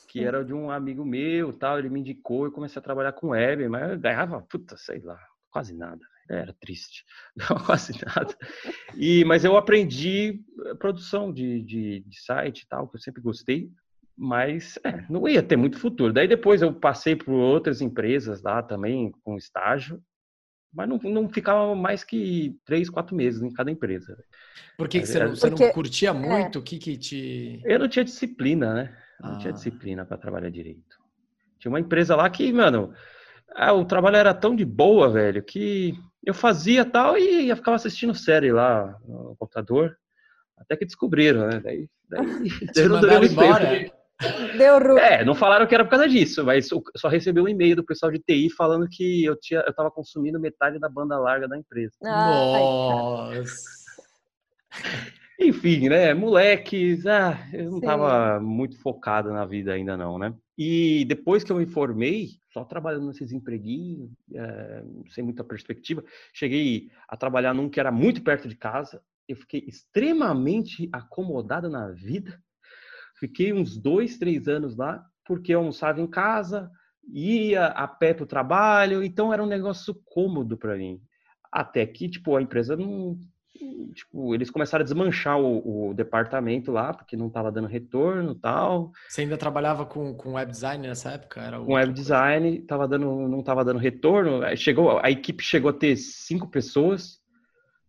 que 0.07 0.23
era 0.25 0.43
de 0.43 0.53
um 0.53 0.71
amigo 0.71 1.05
meu, 1.05 1.53
tal, 1.53 1.77
ele 1.77 1.89
me 1.89 1.99
indicou, 1.99 2.45
eu 2.45 2.51
comecei 2.51 2.79
a 2.79 2.83
trabalhar 2.83 3.11
com 3.11 3.29
web, 3.29 3.67
mas 3.67 3.91
eu 3.91 3.99
ganhava, 3.99 4.41
puta, 4.41 4.75
sei 4.77 4.99
lá, 5.01 5.19
quase 5.51 5.75
nada. 5.75 6.03
Era 6.31 6.53
triste, 6.61 7.03
não 7.35 7.57
quase 7.57 7.93
nada. 8.05 8.33
E, 8.95 9.25
mas 9.25 9.43
eu 9.43 9.57
aprendi 9.57 10.41
eh, 10.65 10.75
produção 10.75 11.31
de, 11.31 11.61
de, 11.61 11.99
de 12.07 12.21
site 12.21 12.61
e 12.61 12.67
tal, 12.67 12.87
que 12.87 12.95
eu 12.95 13.01
sempre 13.01 13.21
gostei, 13.21 13.69
mas 14.17 14.79
é, 14.85 15.05
não 15.09 15.27
ia 15.27 15.43
ter 15.43 15.57
muito 15.57 15.77
futuro. 15.77 16.13
Daí 16.13 16.27
depois 16.27 16.61
eu 16.61 16.73
passei 16.73 17.15
por 17.15 17.33
outras 17.33 17.81
empresas 17.81 18.41
lá 18.41 18.63
também, 18.63 19.11
com 19.23 19.35
estágio, 19.35 20.01
mas 20.73 20.87
não, 20.87 20.97
não 20.97 21.27
ficava 21.27 21.75
mais 21.75 22.03
que 22.03 22.57
três, 22.65 22.89
quatro 22.89 23.15
meses 23.15 23.41
em 23.41 23.51
cada 23.51 23.69
empresa. 23.69 24.17
Por 24.77 24.87
que, 24.87 25.01
que 25.01 25.07
você, 25.07 25.19
não, 25.19 25.35
você 25.35 25.49
Porque, 25.49 25.65
não 25.65 25.73
curtia 25.73 26.09
é. 26.09 26.13
muito? 26.13 26.59
O 26.59 26.61
que, 26.63 26.77
que 26.77 26.97
te. 26.97 27.61
Eu 27.65 27.79
não 27.79 27.89
tinha 27.89 28.05
disciplina, 28.05 28.73
né? 28.73 28.97
Não 29.19 29.33
ah. 29.33 29.37
tinha 29.37 29.53
disciplina 29.53 30.05
para 30.05 30.17
trabalhar 30.17 30.49
direito. 30.49 30.97
Tinha 31.59 31.71
uma 31.71 31.79
empresa 31.79 32.15
lá 32.15 32.29
que, 32.29 32.51
mano, 32.53 32.93
ah, 33.53 33.73
o 33.73 33.85
trabalho 33.85 34.15
era 34.15 34.33
tão 34.33 34.55
de 34.55 34.63
boa, 34.63 35.09
velho, 35.09 35.43
que 35.43 35.93
eu 36.23 36.33
fazia 36.33 36.85
tal 36.85 37.17
e 37.17 37.49
eu 37.49 37.55
ficava 37.55 37.75
assistindo 37.75 38.13
série 38.13 38.51
lá 38.51 38.95
no 39.07 39.35
computador, 39.37 39.97
até 40.57 40.77
que 40.77 40.85
descobriram, 40.85 41.47
né? 41.47 41.59
Daí, 41.59 41.89
daí, 42.09 42.25
daí 42.75 42.87
não 42.87 43.01
deu 43.01 43.23
embora. 43.23 43.91
Deu 44.55 44.79
ru... 44.79 44.97
É, 44.99 45.25
não 45.25 45.33
falaram 45.33 45.65
que 45.65 45.73
era 45.73 45.83
por 45.83 45.91
causa 45.91 46.07
disso, 46.07 46.45
mas 46.45 46.69
só 46.95 47.07
recebi 47.07 47.41
um 47.41 47.47
e-mail 47.47 47.75
do 47.75 47.83
pessoal 47.83 48.11
de 48.11 48.19
TI 48.19 48.51
falando 48.51 48.87
que 48.87 49.25
eu 49.25 49.35
tinha, 49.35 49.63
eu 49.65 49.73
tava 49.73 49.89
consumindo 49.89 50.39
metade 50.39 50.77
da 50.79 50.87
banda 50.87 51.17
larga 51.17 51.47
da 51.47 51.57
empresa. 51.57 51.95
Nossa. 52.01 53.81
Enfim, 55.43 55.89
né? 55.89 56.13
Moleques, 56.13 57.03
ah, 57.07 57.35
eu 57.51 57.71
não 57.71 57.79
Sim. 57.79 57.85
tava 57.85 58.39
muito 58.39 58.77
focado 58.79 59.33
na 59.33 59.43
vida 59.43 59.73
ainda 59.73 59.97
não, 59.97 60.19
né? 60.19 60.35
E 60.55 61.03
depois 61.05 61.43
que 61.43 61.51
eu 61.51 61.57
me 61.57 61.65
formei, 61.65 62.27
só 62.53 62.63
trabalhando 62.63 63.07
nesses 63.07 63.31
empreguinhos, 63.31 64.11
é, 64.35 64.83
sem 65.09 65.23
muita 65.23 65.43
perspectiva, 65.43 66.03
cheguei 66.31 66.91
a 67.07 67.17
trabalhar 67.17 67.55
num 67.55 67.67
que 67.67 67.79
era 67.79 67.91
muito 67.91 68.21
perto 68.21 68.47
de 68.47 68.55
casa. 68.55 69.01
Eu 69.27 69.35
fiquei 69.35 69.63
extremamente 69.67 70.87
acomodado 70.93 71.71
na 71.71 71.89
vida. 71.89 72.39
Fiquei 73.19 73.51
uns 73.51 73.75
dois, 73.75 74.19
três 74.19 74.47
anos 74.47 74.77
lá, 74.77 75.03
porque 75.25 75.55
eu 75.55 75.59
almoçava 75.59 75.99
em 75.99 76.07
casa, 76.07 76.69
ia 77.11 77.65
a 77.65 77.87
pé 77.87 78.13
para 78.13 78.25
o 78.25 78.27
trabalho, 78.27 79.03
então 79.03 79.33
era 79.33 79.43
um 79.43 79.47
negócio 79.47 79.99
cômodo 80.05 80.55
para 80.55 80.77
mim. 80.77 81.01
Até 81.51 81.83
que, 81.87 82.07
tipo, 82.07 82.35
a 82.35 82.41
empresa 82.43 82.77
não 82.77 83.17
tipo, 83.93 84.33
eles 84.33 84.49
começaram 84.49 84.81
a 84.81 84.85
desmanchar 84.85 85.39
o, 85.39 85.89
o 85.89 85.93
departamento 85.93 86.71
lá, 86.71 86.93
porque 86.93 87.17
não 87.17 87.27
estava 87.27 87.51
dando 87.51 87.67
retorno 87.67 88.35
tal. 88.35 88.91
Você 89.07 89.21
ainda 89.21 89.37
trabalhava 89.37 89.85
com, 89.85 90.13
com 90.13 90.33
web 90.33 90.51
design 90.51 90.87
nessa 90.87 91.11
época? 91.11 91.41
Era 91.41 91.59
com 91.59 91.73
web 91.73 91.93
design, 91.93 92.61
tava 92.61 92.87
dando, 92.87 93.27
não 93.27 93.39
estava 93.39 93.63
dando 93.63 93.79
retorno. 93.79 94.41
Chegou, 94.55 94.99
a 94.99 95.09
equipe 95.09 95.43
chegou 95.43 95.69
a 95.69 95.73
ter 95.73 95.95
cinco 95.95 96.49
pessoas. 96.49 97.19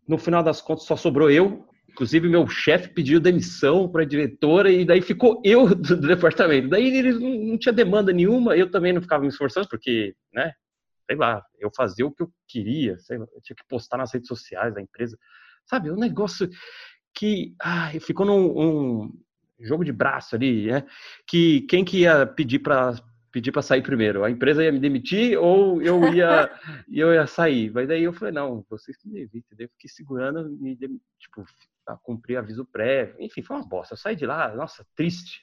No 0.07 0.19
final 0.19 0.43
das 0.43 0.61
contas, 0.61 0.85
só 0.85 0.97
sobrou 0.97 1.31
eu. 1.31 1.67
Inclusive, 1.93 2.29
meu 2.29 2.49
chefe 2.49 2.88
pediu 2.88 3.21
demissão 3.21 3.88
para 3.88 4.02
a 4.02 4.07
diretora 4.07 4.71
e 4.71 4.85
daí 4.85 5.02
ficou 5.02 5.41
eu 5.45 5.69
do, 5.69 5.97
do 5.97 6.09
departamento. 6.09 6.69
Daí 6.69 6.97
eles 6.97 7.21
não, 7.21 7.31
não 7.31 7.59
tinha 7.59 7.73
demanda 7.73 8.12
nenhuma, 8.12 8.57
eu 8.57 8.71
também 8.71 8.93
não 8.93 9.02
ficava 9.02 9.23
me 9.23 9.29
esforçando, 9.29 9.69
porque, 9.69 10.14
né, 10.33 10.52
sei 11.07 11.17
lá, 11.17 11.43
eu 11.59 11.71
fazia 11.76 12.07
o 12.07 12.11
que 12.11 12.23
eu 12.23 12.31
queria, 12.49 12.99
sei 12.99 13.19
lá, 13.19 13.26
eu 13.35 13.43
tinha 13.43 13.57
que 13.57 13.64
postar 13.69 13.99
nas 13.99 14.12
redes 14.12 14.26
sociais 14.26 14.75
da 14.75 14.81
empresa. 14.81 15.19
Sabe, 15.66 15.90
um 15.90 15.97
negócio 15.97 16.49
que 17.14 17.54
ai, 17.61 18.00
ficou 18.00 18.26
num 18.26 18.59
um 18.59 19.12
jogo 19.61 19.85
de 19.85 19.92
braço 19.92 20.35
ali, 20.35 20.66
né? 20.66 20.85
Que 21.26 21.62
quem 21.62 21.85
que 21.85 22.00
ia 22.00 22.26
pedir 22.26 22.59
para 22.59 22.95
pedir 23.33 23.50
para 23.50 23.62
sair 23.62 23.83
primeiro. 23.83 24.23
A 24.23 24.31
empresa 24.31 24.62
ia 24.62 24.71
me 24.71 24.78
demitir 24.78 25.38
ou 25.38 25.81
eu 25.81 26.12
ia, 26.12 26.50
eu 26.92 27.12
ia 27.14 27.26
sair. 27.26 27.73
Mas 27.73 27.88
daí 27.88 28.04
eu 28.04 28.12
falei, 28.12 28.35
não, 28.35 28.64
vocês 28.69 28.97
que 28.97 29.09
me 29.09 29.26
demitem. 29.26 29.57
Daí 29.57 29.64
eu 29.64 29.71
fiquei 29.71 29.88
segurando, 29.88 30.50
me, 30.61 30.76
tipo, 30.76 31.42
a 31.87 31.97
cumprir 31.97 32.37
aviso 32.37 32.64
prévio. 32.66 33.16
Enfim, 33.19 33.42
foi 33.42 33.57
uma 33.57 33.66
bosta. 33.66 33.95
Eu 33.95 33.99
saí 33.99 34.14
de 34.14 34.26
lá, 34.26 34.54
nossa, 34.54 34.87
triste. 34.95 35.42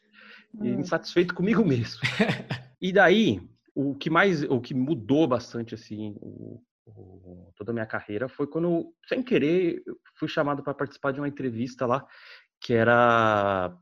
E 0.61 0.71
hum. 0.71 0.79
insatisfeito 0.79 1.33
comigo 1.33 1.65
mesmo. 1.65 1.99
e 2.79 2.93
daí, 2.93 3.41
o 3.73 3.95
que 3.95 4.09
mais, 4.09 4.43
o 4.43 4.61
que 4.61 4.75
mudou 4.75 5.27
bastante, 5.27 5.73
assim, 5.73 6.15
o, 6.21 6.61
o, 6.95 7.51
toda 7.55 7.71
a 7.71 7.73
minha 7.73 7.85
carreira 7.85 8.27
foi 8.27 8.47
quando, 8.47 8.93
sem 9.07 9.23
querer, 9.23 9.81
fui 10.15 10.27
chamado 10.27 10.63
para 10.63 10.73
participar 10.73 11.11
de 11.11 11.19
uma 11.19 11.27
entrevista 11.27 11.85
lá, 11.85 12.05
que 12.61 12.73
era 12.73 13.75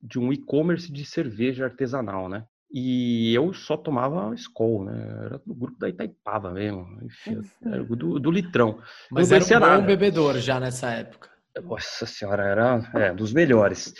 de 0.00 0.18
um 0.18 0.32
e-commerce 0.32 0.92
de 0.92 1.04
cerveja 1.04 1.64
artesanal, 1.64 2.28
né? 2.28 2.46
E 2.70 3.34
eu 3.34 3.52
só 3.54 3.76
tomava 3.76 4.34
Skol, 4.34 4.84
né? 4.84 5.24
Era 5.24 5.42
do 5.44 5.54
grupo 5.54 5.78
da 5.78 5.88
Itaipava 5.88 6.50
mesmo. 6.50 6.98
Enfim, 7.02 7.40
era 7.64 7.82
do, 7.82 8.20
do 8.20 8.30
litrão. 8.30 8.80
Mas 9.10 9.30
não 9.30 9.36
era 9.38 9.44
um 9.44 9.60
nada. 9.60 9.80
bom 9.80 9.86
bebedor 9.86 10.38
já 10.38 10.60
nessa 10.60 10.90
época. 10.90 11.30
Nossa 11.62 12.06
senhora, 12.06 12.44
era 12.44 12.90
é, 12.94 13.12
dos 13.12 13.32
melhores. 13.32 13.94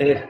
é, 0.00 0.28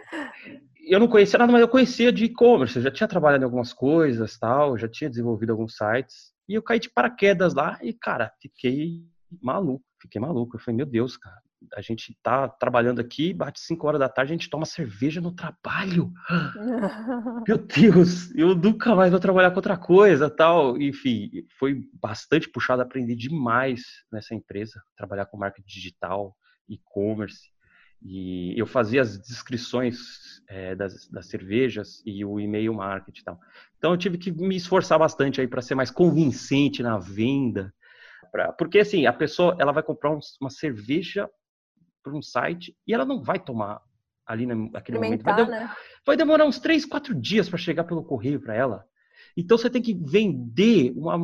eu 0.86 1.00
não 1.00 1.08
conhecia 1.08 1.38
nada, 1.38 1.50
mas 1.50 1.62
eu 1.62 1.68
conhecia 1.68 2.12
de 2.12 2.24
e-commerce. 2.24 2.76
Eu 2.76 2.82
já 2.82 2.90
tinha 2.90 3.08
trabalhado 3.08 3.42
em 3.42 3.46
algumas 3.46 3.72
coisas, 3.72 4.38
tal, 4.38 4.76
já 4.76 4.86
tinha 4.86 5.08
desenvolvido 5.08 5.50
alguns 5.50 5.74
sites. 5.74 6.32
E 6.50 6.54
eu 6.54 6.62
caí 6.64 6.80
de 6.80 6.90
paraquedas 6.90 7.54
lá 7.54 7.78
e, 7.80 7.92
cara, 7.92 8.32
fiquei 8.42 9.06
maluco. 9.40 9.84
Fiquei 10.02 10.20
maluco. 10.20 10.56
Eu 10.56 10.60
falei, 10.60 10.78
meu 10.78 10.84
Deus, 10.84 11.16
cara, 11.16 11.40
a 11.76 11.80
gente 11.80 12.18
tá 12.24 12.48
trabalhando 12.48 13.00
aqui, 13.00 13.32
bate 13.32 13.60
5 13.60 13.86
horas 13.86 14.00
da 14.00 14.08
tarde, 14.08 14.32
a 14.32 14.36
gente 14.36 14.50
toma 14.50 14.66
cerveja 14.66 15.20
no 15.20 15.30
trabalho. 15.30 16.12
Meu 17.46 17.56
Deus, 17.56 18.34
eu 18.34 18.56
nunca 18.56 18.96
mais 18.96 19.12
vou 19.12 19.20
trabalhar 19.20 19.50
com 19.52 19.58
outra 19.58 19.76
coisa, 19.76 20.28
tal. 20.28 20.76
Enfim, 20.76 21.30
foi 21.56 21.88
bastante 22.02 22.50
puxado, 22.50 22.82
aprendi 22.82 23.14
demais 23.14 23.82
nessa 24.10 24.34
empresa, 24.34 24.82
trabalhar 24.96 25.26
com 25.26 25.38
marketing 25.38 25.68
digital, 25.68 26.36
e-commerce. 26.68 27.52
E 28.02 28.58
eu 28.58 28.66
fazia 28.66 29.02
as 29.02 29.18
descrições 29.18 29.98
é, 30.48 30.74
das, 30.74 31.06
das, 31.08 31.28
cervejas 31.28 32.02
e 32.04 32.24
o 32.24 32.40
e-mail 32.40 32.74
marketing 32.74 33.20
e 33.20 33.24
tal. 33.24 33.40
Então 33.76 33.92
eu 33.92 33.98
tive 33.98 34.16
que 34.16 34.32
me 34.32 34.56
esforçar 34.56 34.98
bastante 34.98 35.40
aí 35.40 35.46
para 35.46 35.62
ser 35.62 35.74
mais 35.74 35.90
convincente 35.90 36.82
na 36.82 36.98
venda. 36.98 37.72
Pra, 38.32 38.52
porque 38.52 38.78
assim, 38.78 39.06
a 39.06 39.12
pessoa 39.12 39.56
ela 39.58 39.72
vai 39.72 39.82
comprar 39.82 40.10
um, 40.10 40.18
uma 40.40 40.50
cerveja 40.50 41.28
por 42.02 42.14
um 42.14 42.22
site 42.22 42.74
e 42.86 42.94
ela 42.94 43.04
não 43.04 43.22
vai 43.22 43.38
tomar 43.38 43.80
ali 44.26 44.46
naquele 44.46 44.98
momento. 44.98 45.22
Vai, 45.22 45.46
né? 45.46 45.74
vai, 46.06 46.16
demorar 46.16 46.46
uns 46.46 46.58
três, 46.58 46.86
quatro 46.86 47.14
dias 47.14 47.48
para 47.48 47.58
chegar 47.58 47.84
pelo 47.84 48.04
correio 48.04 48.40
para 48.40 48.54
ela. 48.54 48.84
Então 49.36 49.58
você 49.58 49.68
tem 49.68 49.82
que 49.82 49.94
vender 49.94 50.92
uma, 50.96 51.16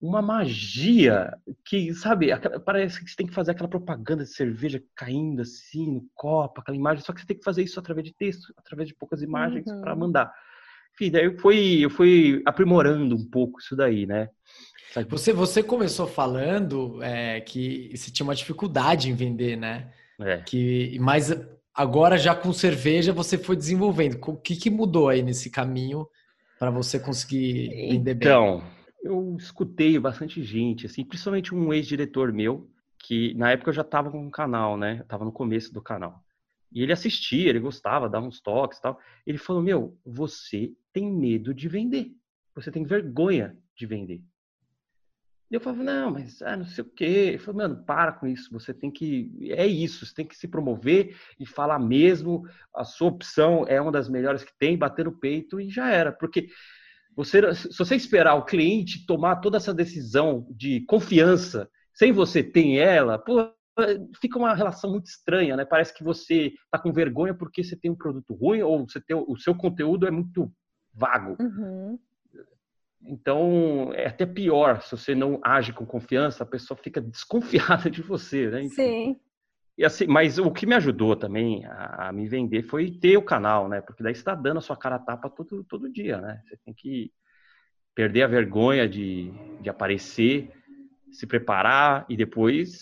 uma 0.00 0.22
magia 0.22 1.36
que, 1.64 1.92
sabe, 1.92 2.28
parece 2.64 3.04
que 3.04 3.10
você 3.10 3.16
tem 3.16 3.26
que 3.26 3.34
fazer 3.34 3.50
aquela 3.50 3.68
propaganda 3.68 4.24
de 4.24 4.30
cerveja 4.30 4.82
caindo 4.96 5.42
assim 5.42 5.92
no 5.92 6.06
copo, 6.14 6.60
aquela 6.60 6.76
imagem, 6.76 7.04
só 7.04 7.12
que 7.12 7.20
você 7.20 7.26
tem 7.26 7.36
que 7.36 7.44
fazer 7.44 7.62
isso 7.62 7.78
através 7.78 8.06
de 8.06 8.14
texto, 8.14 8.52
através 8.56 8.88
de 8.88 8.94
poucas 8.94 9.20
imagens 9.20 9.66
uhum. 9.66 9.80
para 9.80 9.94
mandar. 9.94 10.32
Enfim, 10.94 11.10
daí 11.10 11.24
eu 11.24 11.38
fui, 11.38 11.84
eu 11.84 11.90
fui 11.90 12.42
aprimorando 12.46 13.14
um 13.14 13.28
pouco 13.28 13.60
isso 13.60 13.76
daí, 13.76 14.06
né? 14.06 14.30
Você, 15.08 15.32
você 15.32 15.62
começou 15.62 16.06
falando 16.06 17.00
é, 17.02 17.40
que 17.40 17.92
você 17.94 18.10
tinha 18.10 18.24
uma 18.24 18.34
dificuldade 18.34 19.08
em 19.08 19.14
vender, 19.14 19.56
né? 19.56 19.92
É. 20.18 20.38
Que, 20.38 20.98
mas 21.00 21.30
agora 21.72 22.18
já 22.18 22.34
com 22.34 22.52
cerveja 22.52 23.12
você 23.12 23.38
foi 23.38 23.54
desenvolvendo. 23.54 24.18
O 24.26 24.36
que, 24.36 24.56
que 24.56 24.68
mudou 24.68 25.08
aí 25.08 25.22
nesse 25.22 25.48
caminho 25.48 26.08
para 26.58 26.70
você 26.70 26.98
conseguir 26.98 27.68
vender 27.68 28.14
bem? 28.14 28.28
Então, 28.28 28.62
eu 29.02 29.36
escutei 29.38 29.98
bastante 29.98 30.42
gente, 30.42 30.86
assim, 30.86 31.04
principalmente 31.04 31.54
um 31.54 31.72
ex-diretor 31.72 32.32
meu, 32.32 32.70
que 32.98 33.34
na 33.34 33.50
época 33.50 33.70
eu 33.70 33.74
já 33.74 33.82
estava 33.82 34.10
com 34.10 34.24
um 34.24 34.30
canal, 34.30 34.76
né? 34.76 34.98
Eu 35.00 35.04
tava 35.06 35.24
no 35.24 35.32
começo 35.32 35.72
do 35.72 35.82
canal. 35.82 36.22
E 36.72 36.82
ele 36.82 36.92
assistia, 36.92 37.48
ele 37.48 37.58
gostava, 37.58 38.08
dava 38.08 38.26
uns 38.26 38.40
toques 38.40 38.78
e 38.78 38.82
tal. 38.82 39.00
Ele 39.26 39.38
falou: 39.38 39.62
Meu, 39.62 39.98
você 40.04 40.72
tem 40.92 41.10
medo 41.10 41.52
de 41.52 41.68
vender. 41.68 42.12
Você 42.54 42.70
tem 42.70 42.84
vergonha 42.84 43.56
de 43.74 43.86
vender. 43.86 44.22
E 45.50 45.54
eu 45.54 45.60
falava, 45.60 45.82
não, 45.82 46.10
mas 46.12 46.40
ah, 46.42 46.56
não 46.56 46.64
sei 46.64 46.84
o 46.84 46.88
quê. 46.88 47.04
Ele 47.04 47.38
falou, 47.38 47.60
mano, 47.60 47.84
para 47.84 48.12
com 48.12 48.26
isso. 48.26 48.52
Você 48.52 48.72
tem 48.72 48.88
que. 48.90 49.32
É 49.50 49.66
isso, 49.66 50.06
você 50.06 50.14
tem 50.14 50.24
que 50.24 50.36
se 50.36 50.46
promover 50.46 51.16
e 51.40 51.44
falar 51.44 51.80
mesmo. 51.80 52.46
A 52.72 52.84
sua 52.84 53.08
opção 53.08 53.64
é 53.66 53.80
uma 53.80 53.90
das 53.90 54.08
melhores 54.08 54.44
que 54.44 54.56
tem, 54.56 54.78
bater 54.78 55.06
no 55.06 55.18
peito 55.18 55.60
e 55.60 55.68
já 55.68 55.90
era. 55.90 56.12
Porque 56.12 56.48
você, 57.16 57.54
se 57.54 57.76
você 57.76 57.96
esperar 57.96 58.34
o 58.34 58.44
cliente 58.44 59.04
tomar 59.06 59.36
toda 59.36 59.56
essa 59.56 59.74
decisão 59.74 60.46
de 60.50 60.80
confiança 60.86 61.68
sem 61.92 62.12
você 62.12 62.42
ter 62.42 62.76
ela, 62.76 63.18
pô, 63.18 63.52
fica 64.20 64.38
uma 64.38 64.54
relação 64.54 64.90
muito 64.90 65.06
estranha, 65.06 65.56
né? 65.56 65.64
Parece 65.64 65.94
que 65.94 66.04
você 66.04 66.52
tá 66.70 66.78
com 66.78 66.92
vergonha 66.92 67.34
porque 67.34 67.62
você 67.62 67.76
tem 67.76 67.90
um 67.90 67.96
produto 67.96 68.34
ruim 68.34 68.62
ou 68.62 68.88
você 68.88 69.00
tem, 69.00 69.16
o 69.16 69.36
seu 69.36 69.54
conteúdo 69.54 70.06
é 70.06 70.10
muito 70.10 70.52
vago. 70.92 71.36
Uhum. 71.40 71.98
Então, 73.02 73.92
é 73.94 74.06
até 74.06 74.26
pior 74.26 74.82
se 74.82 74.90
você 74.90 75.14
não 75.14 75.40
age 75.42 75.72
com 75.72 75.86
confiança, 75.86 76.44
a 76.44 76.46
pessoa 76.46 76.78
fica 76.78 77.00
desconfiada 77.02 77.90
de 77.90 78.02
você, 78.02 78.50
né? 78.50 78.62
Enfim. 78.62 78.74
Sim. 78.74 79.20
E 79.80 79.84
assim, 79.86 80.06
mas 80.06 80.36
o 80.36 80.50
que 80.50 80.66
me 80.66 80.74
ajudou 80.74 81.16
também 81.16 81.64
a, 81.64 82.08
a 82.08 82.12
me 82.12 82.28
vender 82.28 82.62
foi 82.62 82.90
ter 82.90 83.16
o 83.16 83.22
canal, 83.22 83.66
né? 83.66 83.80
Porque 83.80 84.02
daí 84.02 84.14
você 84.14 84.20
está 84.20 84.34
dando 84.34 84.58
a 84.58 84.60
sua 84.60 84.76
cara 84.76 84.96
a 84.96 84.98
tapa 84.98 85.30
todo, 85.30 85.64
todo 85.64 85.90
dia, 85.90 86.20
né? 86.20 86.42
Você 86.44 86.54
tem 86.58 86.74
que 86.74 87.10
perder 87.94 88.24
a 88.24 88.26
vergonha 88.26 88.86
de, 88.86 89.32
de 89.58 89.70
aparecer, 89.70 90.52
se 91.10 91.26
preparar 91.26 92.04
e 92.10 92.14
depois 92.14 92.78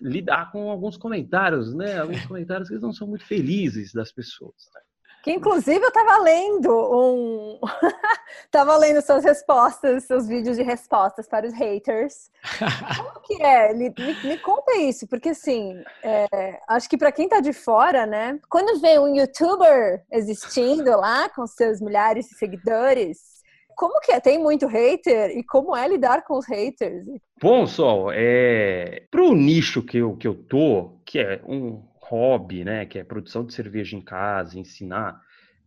lidar 0.00 0.50
com 0.50 0.72
alguns 0.72 0.96
comentários, 0.96 1.72
né? 1.72 2.00
Alguns 2.00 2.26
comentários 2.26 2.68
que 2.68 2.80
não 2.80 2.92
são 2.92 3.06
muito 3.06 3.24
felizes 3.24 3.92
das 3.92 4.10
pessoas, 4.10 4.56
né? 4.74 4.80
Que 5.24 5.32
inclusive 5.32 5.82
eu 5.82 5.88
estava 5.88 6.18
lendo 6.18 6.70
um. 6.70 7.58
tava 8.52 8.76
lendo 8.76 9.00
suas 9.00 9.24
respostas, 9.24 10.04
seus 10.04 10.28
vídeos 10.28 10.58
de 10.58 10.62
respostas 10.62 11.26
para 11.26 11.46
os 11.46 11.54
haters. 11.54 12.30
Como 12.94 13.20
que 13.22 13.42
é? 13.42 13.72
Me, 13.72 13.88
me, 13.88 14.14
me 14.22 14.38
conta 14.38 14.76
isso, 14.76 15.08
porque 15.08 15.30
assim, 15.30 15.82
é, 16.02 16.60
acho 16.68 16.90
que 16.90 16.98
para 16.98 17.10
quem 17.10 17.24
está 17.24 17.40
de 17.40 17.54
fora, 17.54 18.04
né? 18.04 18.38
Quando 18.50 18.78
vê 18.82 18.98
um 18.98 19.16
youtuber 19.16 20.04
existindo 20.12 20.90
lá 20.90 21.26
com 21.30 21.46
seus 21.46 21.80
milhares 21.80 22.26
de 22.28 22.34
seguidores, 22.34 23.42
como 23.74 24.00
que 24.00 24.12
é? 24.12 24.20
Tem 24.20 24.38
muito 24.38 24.66
hater? 24.66 25.30
E 25.30 25.42
como 25.42 25.74
é 25.74 25.88
lidar 25.88 26.22
com 26.24 26.36
os 26.36 26.46
haters? 26.46 27.06
Bom, 27.40 27.66
Sol, 27.66 28.10
é... 28.12 29.04
pro 29.10 29.34
nicho 29.34 29.82
que 29.82 29.96
eu, 29.96 30.16
que 30.16 30.28
eu 30.28 30.34
tô, 30.34 30.98
que 31.02 31.18
é 31.18 31.40
um 31.48 31.82
hobby, 32.14 32.64
né, 32.64 32.86
que 32.86 32.98
é 32.98 33.04
produção 33.04 33.44
de 33.44 33.52
cerveja 33.52 33.96
em 33.96 34.00
casa, 34.00 34.58
ensinar, 34.58 35.20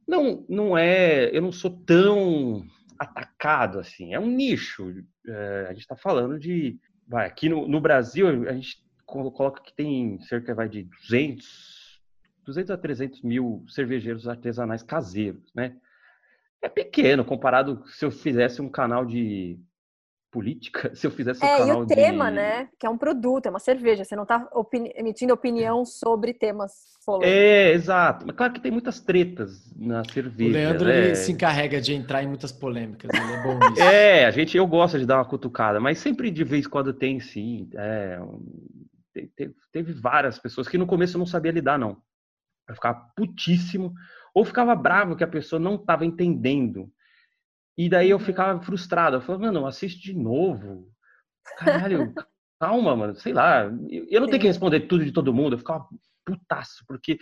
não, 0.08 0.46
não 0.48 0.78
é, 0.78 1.30
eu 1.36 1.42
não 1.42 1.52
sou 1.52 1.70
tão 1.70 2.66
atacado 2.98 3.80
assim, 3.80 4.14
é 4.14 4.20
um 4.20 4.28
nicho. 4.28 5.04
É, 5.28 5.66
a 5.68 5.74
gente 5.74 5.82
está 5.82 5.98
falando 5.98 6.40
de, 6.40 6.80
vai, 7.06 7.28
aqui 7.28 7.50
no, 7.50 7.68
no, 7.68 7.82
Brasil 7.82 8.48
a 8.48 8.54
gente 8.54 8.82
coloca 9.06 9.62
que 9.62 9.74
tem 9.76 10.20
cerca 10.22 10.56
vai, 10.56 10.70
de 10.70 10.84
200, 10.84 12.02
200 12.46 12.72
a 12.72 12.78
300 12.78 13.22
mil 13.22 13.66
cervejeiros 13.68 14.28
artesanais 14.28 14.82
caseiros, 14.82 15.52
né? 15.54 15.76
É 16.62 16.70
pequeno 16.70 17.24
comparado 17.24 17.84
se 17.88 18.04
eu 18.04 18.10
fizesse 18.10 18.62
um 18.62 18.70
canal 18.70 19.06
de 19.06 19.60
política 20.38 20.92
se 20.94 21.08
eu 21.08 21.10
fizesse 21.10 21.44
um 21.44 21.48
é, 21.48 21.58
canal 21.58 21.80
e 21.80 21.84
o 21.84 21.88
tema, 21.88 22.30
né? 22.30 22.70
Que 22.80 22.86
é 22.86 22.90
um 22.90 22.98
produto, 22.98 23.48
é 23.48 23.50
uma 23.50 23.60
cerveja. 23.60 24.06
Você 24.06 24.16
não 24.16 24.22
está 24.22 24.48
opini 24.54 24.94
emitindo 24.96 25.34
opinião 25.34 25.84
sobre 25.84 26.32
temas 26.32 26.74
polêmicos. 27.04 27.34
É, 27.34 27.72
exato. 27.72 28.28
Mas 28.28 28.36
claro 28.36 28.54
que 28.54 28.60
tem 28.60 28.72
muitas 28.72 29.00
tretas 29.00 29.74
na 29.76 30.04
cerveja. 30.04 30.50
O 30.50 30.54
Leandro 30.54 30.88
né? 30.88 31.16
se 31.16 31.32
encarrega 31.32 31.82
de 31.82 31.96
entrar 31.96 32.22
em 32.22 32.28
muitas 32.28 32.52
polêmicas. 32.52 33.10
Ele 33.12 33.34
é 33.34 33.44
bom 33.44 33.58
nisso. 33.58 33.82
é, 33.82 34.26
a 34.26 34.32
gente, 34.32 34.56
eu 34.56 34.68
gosto 34.68 35.00
de 35.00 35.08
dar 35.08 35.18
uma 35.18 35.26
cutucada, 35.26 35.80
mas 35.80 35.98
sempre 35.98 36.30
de 36.30 36.44
vez 36.44 36.68
em 36.68 36.70
quando 36.70 36.94
tem, 36.94 37.20
sim. 37.20 37.68
É, 37.76 38.20
teve, 39.36 39.56
teve 39.72 39.94
várias 39.94 40.38
pessoas 40.38 40.68
que 40.68 40.78
no 40.78 40.86
começo 40.86 41.18
eu 41.18 41.20
não 41.20 41.26
sabia 41.26 41.52
lidar, 41.52 41.80
não. 41.80 41.98
Eu 42.70 42.76
ficava 42.76 43.10
putíssimo, 43.16 43.92
ou 44.36 44.46
ficava 44.46 44.76
bravo 44.76 45.16
que 45.16 45.24
a 45.24 45.28
pessoa 45.28 45.60
não 45.60 45.76
estava 45.76 46.06
entendendo 46.06 46.92
e 47.78 47.88
daí 47.88 48.10
eu 48.10 48.18
uhum. 48.18 48.24
ficava 48.24 48.62
frustrado. 48.62 49.18
Eu 49.18 49.22
falava, 49.22 49.46
mano, 49.46 49.68
assiste 49.68 50.02
de 50.02 50.14
novo. 50.14 50.92
Caralho, 51.60 52.14
calma, 52.60 52.96
mano. 52.96 53.16
Sei 53.16 53.32
lá. 53.32 53.66
Eu 54.10 54.22
não 54.22 54.28
tenho 54.28 54.42
que 54.42 54.48
responder 54.48 54.82
tudo 54.82 55.06
de 55.06 55.12
todo 55.12 55.34
mundo. 55.34 55.54
Eu 55.54 55.60
ficava 55.60 55.88
putaço, 56.26 56.84
porque 56.86 57.18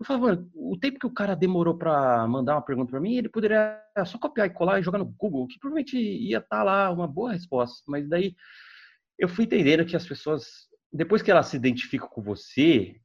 eu 0.00 0.06
falava, 0.06 0.26
mano, 0.28 0.50
o 0.54 0.78
tempo 0.78 0.98
que 0.98 1.06
o 1.06 1.12
cara 1.12 1.34
demorou 1.34 1.76
para 1.76 2.26
mandar 2.26 2.54
uma 2.54 2.62
pergunta 2.62 2.90
para 2.90 3.00
mim, 3.00 3.16
ele 3.16 3.28
poderia 3.28 3.78
só 4.06 4.16
copiar 4.18 4.46
e 4.46 4.50
colar 4.50 4.80
e 4.80 4.82
jogar 4.82 4.98
no 4.98 5.04
Google, 5.04 5.46
que 5.46 5.58
provavelmente 5.58 5.98
ia 5.98 6.38
estar 6.38 6.58
tá 6.58 6.62
lá 6.62 6.90
uma 6.90 7.06
boa 7.06 7.32
resposta. 7.32 7.82
Mas 7.86 8.08
daí 8.08 8.34
eu 9.18 9.28
fui 9.28 9.44
entendendo 9.44 9.84
que 9.84 9.96
as 9.96 10.06
pessoas, 10.06 10.68
depois 10.90 11.20
que 11.20 11.30
elas 11.30 11.48
se 11.48 11.56
identificam 11.56 12.08
com 12.08 12.22
você, 12.22 12.96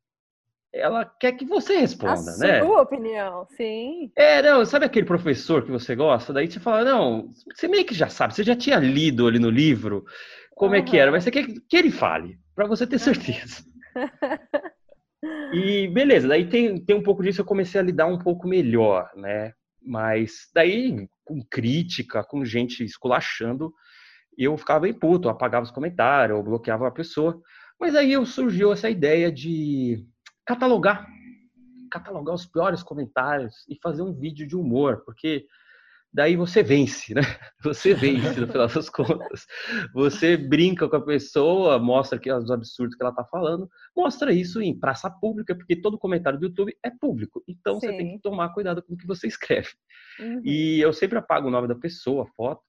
ela 0.74 1.06
quer 1.06 1.34
que 1.34 1.46
você 1.46 1.78
responda, 1.78 2.32
a 2.32 2.38
né? 2.38 2.63
sua 2.63 2.82
opinião, 2.82 3.46
sim. 3.58 4.12
É, 4.16 4.42
não, 4.42 4.66
sabe 4.66 4.86
aquele 4.86 5.06
professor 5.06 5.63
que 5.63 5.72
você 5.72 5.96
gosta? 5.96 6.32
Daí 6.32 6.50
você 6.50 6.60
fala, 6.60 6.84
não, 6.84 7.30
você 7.54 7.68
meio 7.68 7.86
que 7.86 7.94
já 7.94 8.08
sabe, 8.08 8.34
você 8.34 8.44
já 8.44 8.56
tinha 8.56 8.78
lido 8.78 9.28
ali 9.28 9.38
no 9.38 9.50
livro 9.50 10.06
como 10.56 10.72
uhum. 10.74 10.80
é 10.80 10.82
que 10.82 10.98
era, 10.98 11.12
mas 11.12 11.24
você 11.24 11.32
quer 11.32 11.46
que 11.46 11.78
ele 11.78 11.92
fale, 11.92 12.38
para 12.56 12.68
você 12.68 12.86
ter 12.86 13.00
certeza. 13.00 13.63
e 15.54 15.88
beleza, 15.88 16.28
daí 16.28 16.48
tem, 16.48 16.80
tem 16.84 16.96
um 16.96 17.04
pouco 17.04 17.24
disso, 17.24 17.42
eu 17.42 17.46
comecei 17.46 17.80
a 17.82 17.84
lidar 17.84 18.06
um 18.06 18.20
pouco 18.20 18.48
melhor, 18.48 19.10
né? 19.16 19.54
Mas 19.82 20.50
daí, 20.54 21.08
com 21.25 21.44
crítica, 21.50 22.24
com 22.24 22.46
gente 22.46 22.84
esculachando, 22.84 23.74
eu 24.38 24.56
ficava 24.56 24.82
bem 24.82 24.94
puto, 24.94 25.28
eu 25.28 25.32
apagava 25.32 25.66
os 25.66 25.72
comentários, 25.72 26.38
eu 26.38 26.44
bloqueava 26.44 26.88
a 26.88 26.92
pessoa. 26.92 27.42
Mas 27.80 27.96
aí 27.96 28.13
surgiu 28.25 28.72
essa 28.72 28.90
ideia 28.90 29.32
de 29.32 30.06
catalogar, 30.46 31.08
catalogar 31.92 32.36
os 32.36 32.46
piores 32.46 32.84
comentários 32.84 33.66
e 33.70 33.78
fazer 33.82 34.02
um 34.02 34.14
vídeo 34.14 34.48
de 34.48 34.56
humor, 34.56 35.04
porque 35.06 35.46
daí 36.14 36.36
você 36.36 36.62
vence, 36.62 37.14
né? 37.14 37.22
Você 37.64 37.94
vence 37.94 38.40
no 38.40 38.48
final 38.48 38.68
das 38.68 38.90
contas. 38.90 39.46
Você 39.94 40.36
brinca 40.36 40.90
com 40.90 40.96
a 40.96 41.06
pessoa, 41.06 41.80
mostra 41.80 42.20
que 42.20 42.32
os 42.32 42.52
absurdos 42.52 42.96
que 42.96 43.04
ela 43.04 43.12
está 43.12 43.24
falando, 43.24 43.70
mostra 43.96 44.34
isso 44.34 44.62
em 44.62 44.78
praça 44.78 45.10
pública, 45.10 45.56
porque 45.56 45.76
todo 45.76 45.98
comentário 45.98 46.40
do 46.40 46.46
YouTube 46.46 46.76
é 46.84 46.90
público. 46.90 47.44
Então 47.48 47.80
Sim. 47.80 47.88
você 47.88 47.98
tem 47.98 48.16
que 48.16 48.22
tomar 48.22 48.50
cuidado 48.50 48.84
com 48.84 48.94
o 48.94 48.98
que 48.98 49.08
você 49.08 49.28
escreve. 49.28 49.70
Uhum. 50.20 50.42
E 50.44 50.82
eu 50.82 50.92
sempre 50.92 51.18
apago 51.18 51.48
o 51.48 51.52
nome 51.52 51.68
da 51.68 51.76
pessoa, 51.76 52.24
a 52.24 52.28
foto, 52.36 52.62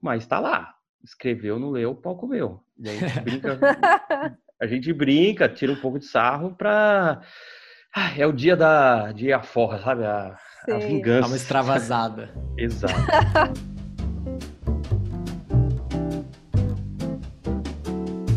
mas 0.00 0.22
está 0.22 0.40
lá. 0.40 0.74
Escreveu, 1.04 1.58
não 1.58 1.70
leu, 1.70 1.92
o 1.92 1.96
palco 1.96 2.26
meu. 2.26 2.64
E 2.78 2.88
aí 2.88 2.96
a 2.96 3.08
gente 3.08 3.20
brinca, 3.20 3.58
a 4.60 4.66
gente 4.66 4.92
brinca, 4.92 5.48
tira 5.48 5.72
um 5.72 5.76
pouco 5.76 5.98
de 5.98 6.06
sarro 6.06 6.54
para 6.54 7.22
é 8.16 8.26
o 8.26 8.32
dia 8.32 8.56
da 8.56 9.12
de 9.12 9.32
a 9.32 9.40
forra, 9.40 9.78
sabe? 9.78 10.04
A, 10.04 10.36
a 10.68 10.78
vingança. 10.78 11.20
Dá 11.22 11.26
uma 11.28 11.36
extravasada. 11.36 12.30
Exato. 12.58 12.94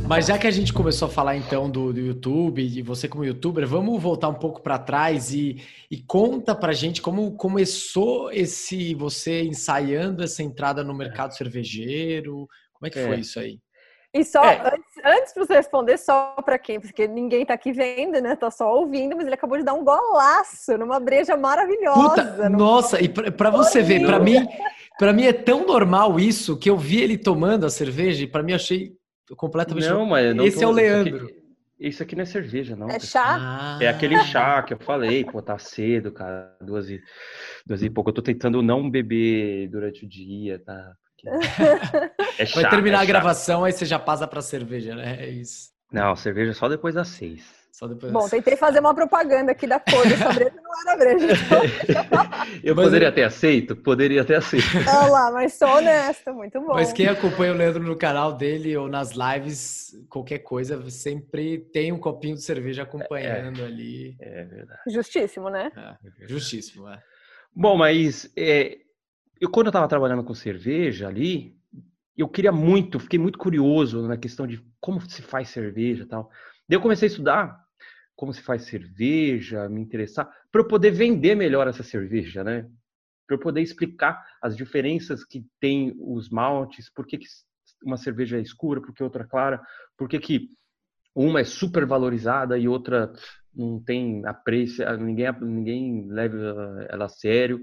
Mas 0.07 0.27
já 0.27 0.37
que 0.37 0.45
a 0.45 0.51
gente 0.51 0.73
começou 0.73 1.07
a 1.07 1.11
falar 1.11 1.37
então 1.37 1.69
do, 1.69 1.93
do 1.93 1.99
YouTube 1.99 2.61
e 2.61 2.81
você 2.81 3.07
como 3.07 3.23
youtuber, 3.23 3.65
vamos 3.65 4.01
voltar 4.01 4.27
um 4.27 4.33
pouco 4.33 4.61
para 4.61 4.77
trás 4.77 5.33
e, 5.33 5.63
e 5.89 5.97
conta 6.03 6.53
pra 6.53 6.73
gente 6.73 7.01
como 7.01 7.31
começou 7.31 8.29
esse 8.29 8.93
você 8.93 9.41
ensaiando 9.41 10.21
essa 10.21 10.43
entrada 10.43 10.83
no 10.83 10.93
mercado 10.93 11.33
cervejeiro. 11.33 12.45
Como 12.73 12.87
é 12.87 12.89
que 12.89 12.99
é. 12.99 13.07
foi 13.07 13.19
isso 13.21 13.39
aí? 13.39 13.57
E 14.13 14.25
só, 14.25 14.43
é. 14.43 14.59
antes, 14.73 15.05
antes 15.05 15.33
de 15.33 15.39
você 15.39 15.53
responder, 15.53 15.97
só 15.97 16.35
para 16.43 16.59
quem? 16.59 16.81
Porque 16.81 17.07
ninguém 17.07 17.45
tá 17.45 17.53
aqui 17.53 17.71
vendo, 17.71 18.19
né? 18.21 18.35
Tá 18.35 18.51
só 18.51 18.75
ouvindo, 18.75 19.15
mas 19.15 19.25
ele 19.25 19.35
acabou 19.35 19.57
de 19.57 19.63
dar 19.63 19.73
um 19.73 19.85
golaço 19.85 20.77
numa 20.77 20.99
breja 20.99 21.37
maravilhosa. 21.37 22.09
Puta, 22.09 22.49
nossa, 22.49 23.01
e 23.01 23.07
para 23.07 23.49
você 23.49 23.81
ver, 23.81 24.05
para 24.05 24.19
mim, 24.19 24.45
para 24.99 25.13
mim 25.13 25.23
é 25.23 25.31
tão 25.31 25.65
normal 25.65 26.19
isso 26.19 26.57
que 26.57 26.69
eu 26.69 26.77
vi 26.77 27.01
ele 27.01 27.17
tomando 27.17 27.65
a 27.65 27.69
cerveja 27.69 28.25
e 28.25 28.27
para 28.27 28.43
mim 28.43 28.51
achei 28.51 28.91
completamente. 29.37 29.87
Não, 29.87 30.05
mas 30.05 30.35
não 30.35 30.45
esse 30.45 30.59
tô, 30.59 30.63
é 30.63 30.67
o 30.67 30.71
Leandro. 30.71 31.15
Isso 31.15 31.25
aqui, 31.25 31.41
isso 31.79 32.03
aqui, 32.03 32.15
não 32.15 32.23
é 32.23 32.25
cerveja, 32.25 32.75
não. 32.75 32.89
É 32.89 32.99
chá? 32.99 33.37
Ah. 33.39 33.79
É 33.81 33.87
aquele 33.87 34.19
chá 34.25 34.61
que 34.61 34.73
eu 34.73 34.79
falei, 34.79 35.23
pô, 35.23 35.41
tá 35.41 35.57
cedo, 35.57 36.11
cara, 36.11 36.53
duas 36.59 36.89
e, 36.89 37.01
duas 37.65 37.81
e 37.81 37.89
pouco. 37.89 38.09
Eu 38.09 38.15
tô 38.15 38.21
tentando 38.21 38.61
não 38.61 38.89
beber 38.89 39.69
durante 39.69 40.03
o 40.03 40.09
dia, 40.09 40.59
tá? 40.59 40.93
É 42.37 42.45
chato, 42.45 42.61
Vai 42.61 42.69
terminar 42.69 42.99
é 42.99 43.01
a 43.01 43.05
gravação, 43.05 43.63
aí 43.63 43.71
você 43.71 43.85
já 43.85 43.99
passa 43.99 44.27
pra 44.27 44.41
cerveja, 44.41 44.95
né? 44.95 45.17
É 45.19 45.29
isso. 45.29 45.69
Não, 45.91 46.15
cerveja 46.15 46.53
só 46.53 46.67
depois 46.67 46.95
das 46.95 47.09
seis. 47.09 47.61
Só 47.71 47.87
depois 47.87 48.11
Bom, 48.11 48.27
tentei 48.27 48.55
fazer 48.57 48.79
uma 48.79 48.93
propaganda 48.93 49.53
aqui 49.53 49.65
da 49.65 49.79
cor 49.79 50.05
dessa 50.07 50.31
breja, 50.33 50.53
não 50.61 50.81
era 50.81 50.97
breja. 50.97 51.27
Então... 51.89 52.23
eu 52.63 52.75
mas 52.75 52.85
poderia 52.85 53.07
eu... 53.07 53.11
ter 53.11 53.23
aceito? 53.23 53.75
Poderia 53.75 54.25
ter 54.25 54.35
aceito. 54.35 54.65
Olha 54.87 55.09
lá, 55.09 55.31
mas 55.31 55.53
sou 55.53 55.69
honesto, 55.69 56.33
muito 56.33 56.59
bom. 56.59 56.73
Mas 56.73 56.91
quem 56.91 57.07
acompanha 57.07 57.53
o 57.53 57.55
Leandro 57.55 57.81
no 57.81 57.95
canal 57.95 58.33
dele 58.33 58.75
ou 58.75 58.89
nas 58.89 59.11
lives, 59.11 59.95
qualquer 60.09 60.39
coisa, 60.39 60.89
sempre 60.89 61.59
tem 61.73 61.91
um 61.91 61.97
copinho 61.97 62.35
de 62.35 62.43
cerveja 62.43 62.83
acompanhando 62.83 63.61
é, 63.61 63.65
ali. 63.65 64.15
É 64.19 64.43
verdade. 64.43 64.81
Justíssimo, 64.87 65.49
né? 65.49 65.71
É, 65.75 66.27
justíssimo, 66.27 66.89
é. 66.89 67.01
Bom, 67.55 67.77
mas 67.77 68.31
é, 68.37 68.77
eu 69.41 69.49
quando 69.49 69.67
eu 69.67 69.71
estava 69.71 69.87
trabalhando 69.87 70.23
com 70.23 70.35
cerveja 70.35 71.07
ali, 71.07 71.57
eu 72.15 72.29
queria 72.29 72.51
muito, 72.51 72.99
fiquei 72.99 73.17
muito 73.17 73.39
curioso 73.39 74.07
na 74.07 74.15
questão 74.15 74.45
de 74.45 74.63
como 74.79 75.01
se 75.01 75.23
faz 75.23 75.49
cerveja 75.49 76.03
e 76.03 76.05
tal. 76.05 76.29
Daí 76.69 76.77
eu 76.77 76.81
comecei 76.81 77.07
a 77.07 77.11
estudar 77.11 77.59
como 78.15 78.31
se 78.31 78.43
faz 78.43 78.65
cerveja, 78.65 79.67
me 79.67 79.81
interessar, 79.81 80.31
para 80.51 80.61
eu 80.61 80.67
poder 80.67 80.91
vender 80.91 81.33
melhor 81.33 81.67
essa 81.67 81.81
cerveja, 81.81 82.43
né? 82.43 82.69
Para 83.25 83.35
eu 83.35 83.39
poder 83.39 83.61
explicar 83.61 84.23
as 84.39 84.55
diferenças 84.55 85.25
que 85.25 85.43
tem 85.59 85.95
os 85.97 86.29
maltes, 86.29 86.91
por 86.93 87.07
que, 87.07 87.17
que 87.17 87.25
uma 87.83 87.97
cerveja 87.97 88.37
é 88.37 88.41
escura, 88.41 88.79
por 88.79 88.93
que 88.93 89.01
outra 89.01 89.23
é 89.23 89.27
clara, 89.27 89.59
por 89.97 90.07
que, 90.07 90.19
que 90.19 90.49
uma 91.15 91.39
é 91.39 91.43
super 91.43 91.83
valorizada 91.87 92.59
e 92.59 92.67
outra 92.67 93.11
não 93.55 93.81
tem 93.83 94.23
apreço, 94.27 94.83
ninguém, 94.99 95.31
ninguém 95.41 96.07
leva 96.07 96.85
ela 96.89 97.05
a 97.05 97.09
sério 97.09 97.59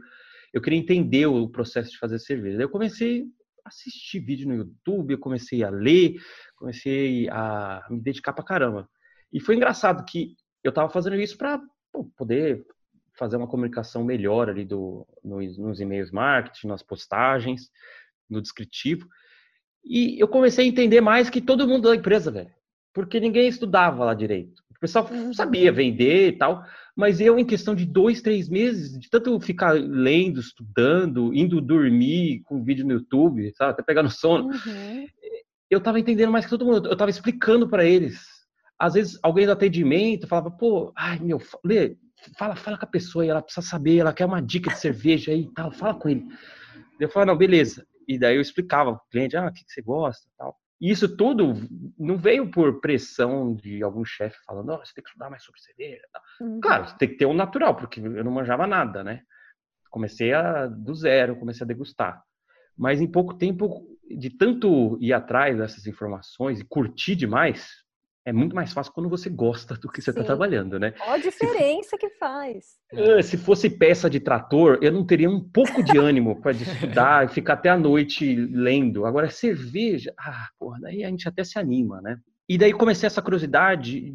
eu 0.58 0.62
queria 0.62 0.78
entender 0.78 1.26
o 1.26 1.48
processo 1.48 1.90
de 1.90 1.98
fazer 1.98 2.18
cerveja. 2.18 2.58
Daí 2.58 2.64
eu 2.64 2.70
comecei 2.70 3.24
a 3.64 3.68
assistir 3.68 4.20
vídeo 4.20 4.48
no 4.48 4.54
YouTube, 4.54 5.12
eu 5.12 5.18
comecei 5.18 5.62
a 5.62 5.70
ler, 5.70 6.16
comecei 6.56 7.28
a 7.30 7.86
me 7.88 8.00
dedicar 8.00 8.32
pra 8.32 8.44
caramba. 8.44 8.88
E 9.32 9.40
foi 9.40 9.56
engraçado 9.56 10.04
que 10.04 10.36
eu 10.62 10.70
estava 10.70 10.90
fazendo 10.90 11.16
isso 11.16 11.36
para 11.38 11.60
poder 12.16 12.66
fazer 13.16 13.36
uma 13.36 13.48
comunicação 13.48 14.04
melhor 14.04 14.48
ali 14.48 14.64
do, 14.64 15.06
nos, 15.24 15.58
nos 15.58 15.80
e-mails 15.80 16.10
marketing, 16.10 16.68
nas 16.68 16.82
postagens, 16.82 17.70
no 18.28 18.40
descritivo. 18.40 19.08
E 19.84 20.20
eu 20.20 20.28
comecei 20.28 20.64
a 20.64 20.68
entender 20.68 21.00
mais 21.00 21.30
que 21.30 21.40
todo 21.40 21.66
mundo 21.66 21.88
da 21.88 21.96
empresa, 21.96 22.30
velho. 22.30 22.52
Porque 22.92 23.20
ninguém 23.20 23.48
estudava 23.48 24.04
lá 24.04 24.14
direito. 24.14 24.62
O 24.70 24.80
pessoal 24.80 25.08
uhum. 25.10 25.34
sabia 25.34 25.72
vender 25.72 26.28
e 26.28 26.38
tal, 26.38 26.64
mas 26.98 27.20
eu, 27.20 27.38
em 27.38 27.44
questão 27.44 27.76
de 27.76 27.86
dois, 27.86 28.20
três 28.20 28.48
meses, 28.48 28.98
de 28.98 29.08
tanto 29.08 29.38
ficar 29.38 29.70
lendo, 29.70 30.40
estudando, 30.40 31.32
indo 31.32 31.60
dormir 31.60 32.42
com 32.42 32.64
vídeo 32.64 32.84
no 32.84 32.94
YouTube, 32.94 33.52
sabe, 33.56 33.70
até 33.70 33.84
pegar 33.84 34.02
no 34.02 34.10
sono, 34.10 34.48
uhum. 34.48 35.06
eu 35.70 35.80
tava 35.80 36.00
entendendo 36.00 36.32
mais 36.32 36.44
que 36.44 36.50
todo 36.50 36.64
mundo. 36.66 36.88
Eu 36.88 36.96
tava 36.96 37.08
explicando 37.08 37.68
para 37.68 37.84
eles. 37.84 38.20
Às 38.76 38.94
vezes, 38.94 39.16
alguém 39.22 39.46
do 39.46 39.52
atendimento 39.52 40.26
falava, 40.26 40.50
pô, 40.50 40.92
ai, 40.96 41.20
meu, 41.20 41.40
Lê, 41.64 41.96
fala, 42.36 42.56
fala 42.56 42.76
com 42.76 42.84
a 42.84 42.88
pessoa 42.88 43.22
aí, 43.22 43.30
ela 43.30 43.42
precisa 43.42 43.64
saber, 43.64 43.98
ela 43.98 44.12
quer 44.12 44.26
uma 44.26 44.42
dica 44.42 44.68
de 44.68 44.80
cerveja 44.80 45.30
aí 45.30 45.42
e 45.42 45.54
tal, 45.54 45.70
fala 45.70 45.94
com 45.94 46.08
ele. 46.08 46.26
Eu 46.98 47.08
falava, 47.08 47.30
não, 47.30 47.38
beleza. 47.38 47.86
E 48.08 48.18
daí 48.18 48.34
eu 48.34 48.42
explicava 48.42 48.96
pro 48.96 49.06
cliente, 49.08 49.36
ah, 49.36 49.46
o 49.46 49.52
que, 49.52 49.64
que 49.64 49.72
você 49.72 49.82
gosta 49.82 50.28
tal. 50.36 50.56
E 50.80 50.90
isso 50.90 51.16
tudo 51.16 51.54
não 51.98 52.16
veio 52.16 52.50
por 52.50 52.80
pressão 52.80 53.54
de 53.54 53.82
algum 53.82 54.04
chefe 54.04 54.38
falando, 54.46 54.72
oh, 54.72 54.78
você 54.78 54.94
tem 54.94 55.02
que 55.02 55.10
estudar 55.10 55.28
mais 55.28 55.42
sobre 55.42 55.60
cerveja. 55.60 56.02
Uhum. 56.40 56.60
Claro, 56.60 56.86
você 56.86 56.96
tem 56.96 57.08
que 57.08 57.16
ter 57.16 57.26
um 57.26 57.34
natural, 57.34 57.74
porque 57.74 58.00
eu 58.00 58.24
não 58.24 58.30
manjava 58.30 58.66
nada, 58.66 59.02
né? 59.02 59.22
Comecei 59.90 60.32
a, 60.32 60.66
do 60.66 60.94
zero, 60.94 61.36
comecei 61.36 61.64
a 61.64 61.66
degustar. 61.66 62.22
Mas 62.76 63.00
em 63.00 63.10
pouco 63.10 63.34
tempo, 63.34 63.88
de 64.08 64.30
tanto 64.30 64.96
ir 65.00 65.12
atrás 65.12 65.58
dessas 65.58 65.86
informações 65.86 66.60
e 66.60 66.64
curtir 66.64 67.16
demais, 67.16 67.68
é 68.28 68.32
muito 68.32 68.54
mais 68.54 68.74
fácil 68.74 68.92
quando 68.92 69.08
você 69.08 69.30
gosta 69.30 69.74
do 69.74 69.88
que 69.88 70.02
você 70.02 70.10
está 70.10 70.22
trabalhando, 70.22 70.78
né? 70.78 70.92
Olha 71.00 71.14
a 71.14 71.18
diferença 71.18 71.90
se, 71.90 71.98
que 71.98 72.10
faz. 72.10 72.76
É, 72.92 73.22
se 73.22 73.38
fosse 73.38 73.70
peça 73.70 74.10
de 74.10 74.20
trator, 74.20 74.78
eu 74.82 74.92
não 74.92 75.06
teria 75.06 75.30
um 75.30 75.40
pouco 75.40 75.82
de 75.82 75.96
ânimo 75.96 76.38
para 76.38 76.52
estudar 76.52 77.24
e 77.24 77.28
ficar 77.28 77.54
até 77.54 77.70
a 77.70 77.78
noite 77.78 78.34
lendo. 78.34 79.06
Agora, 79.06 79.30
cerveja, 79.30 80.12
ah, 80.18 80.46
porra, 80.58 80.78
daí 80.82 81.02
a 81.04 81.08
gente 81.08 81.26
até 81.26 81.42
se 81.42 81.58
anima, 81.58 82.02
né? 82.02 82.18
E 82.46 82.58
daí 82.58 82.74
comecei 82.74 83.06
essa 83.06 83.22
curiosidade, 83.22 84.14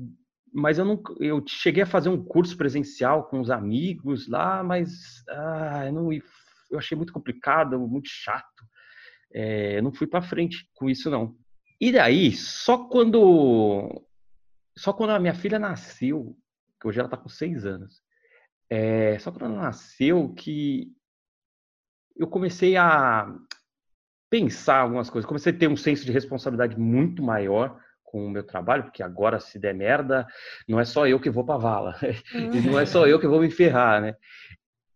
mas 0.53 0.77
eu 0.77 0.85
não, 0.85 1.01
eu 1.19 1.43
cheguei 1.47 1.81
a 1.81 1.87
fazer 1.87 2.09
um 2.09 2.23
curso 2.23 2.55
presencial 2.55 3.23
com 3.23 3.39
os 3.39 3.49
amigos 3.49 4.29
lá, 4.29 4.63
mas 4.63 4.91
ah, 5.27 5.85
eu, 5.87 5.93
não, 5.93 6.13
eu 6.13 6.77
achei 6.77 6.95
muito 6.95 7.11
complicado, 7.11 7.79
muito 7.79 8.09
chato. 8.09 8.63
É, 9.33 9.79
eu 9.79 9.81
não 9.81 9.91
fui 9.91 10.05
para 10.05 10.21
frente 10.21 10.69
com 10.75 10.87
isso 10.87 11.09
não. 11.09 11.35
E 11.79 11.91
daí, 11.91 12.31
só 12.31 12.77
quando 12.85 14.03
só 14.75 14.91
quando 14.91 15.11
a 15.11 15.19
minha 15.19 15.33
filha 15.33 15.59
nasceu, 15.59 16.35
que 16.79 16.87
hoje 16.87 16.99
ela 16.99 17.07
está 17.07 17.17
com 17.17 17.29
seis 17.29 17.65
anos, 17.65 18.01
é, 18.69 19.17
só 19.19 19.31
quando 19.31 19.45
ela 19.45 19.61
nasceu 19.63 20.33
que 20.33 20.91
eu 22.15 22.27
comecei 22.27 22.75
a 22.75 23.33
pensar 24.29 24.79
algumas 24.79 25.09
coisas, 25.09 25.27
comecei 25.27 25.53
a 25.53 25.57
ter 25.57 25.67
um 25.67 25.77
senso 25.77 26.05
de 26.05 26.11
responsabilidade 26.11 26.77
muito 26.79 27.21
maior 27.21 27.79
com 28.03 28.25
o 28.25 28.29
meu 28.29 28.43
trabalho, 28.43 28.83
porque 28.83 29.03
agora 29.03 29.39
se 29.39 29.59
der 29.59 29.73
merda, 29.73 30.27
não 30.67 30.79
é 30.79 30.85
só 30.85 31.07
eu 31.07 31.19
que 31.19 31.29
vou 31.29 31.45
para 31.45 31.57
vala, 31.57 31.95
uhum. 32.33 32.61
não 32.71 32.79
é 32.79 32.85
só 32.85 33.07
eu 33.07 33.19
que 33.19 33.27
vou 33.27 33.41
me 33.41 33.51
ferrar, 33.51 34.01
né? 34.01 34.15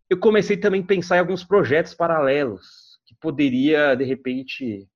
Eu 0.09 0.19
comecei 0.19 0.57
também 0.57 0.81
a 0.81 0.85
pensar 0.85 1.17
em 1.17 1.19
alguns 1.19 1.43
projetos 1.43 1.93
paralelos 1.93 2.99
que 3.05 3.15
poderia 3.15 3.95
de 3.95 4.05
repente 4.05 4.87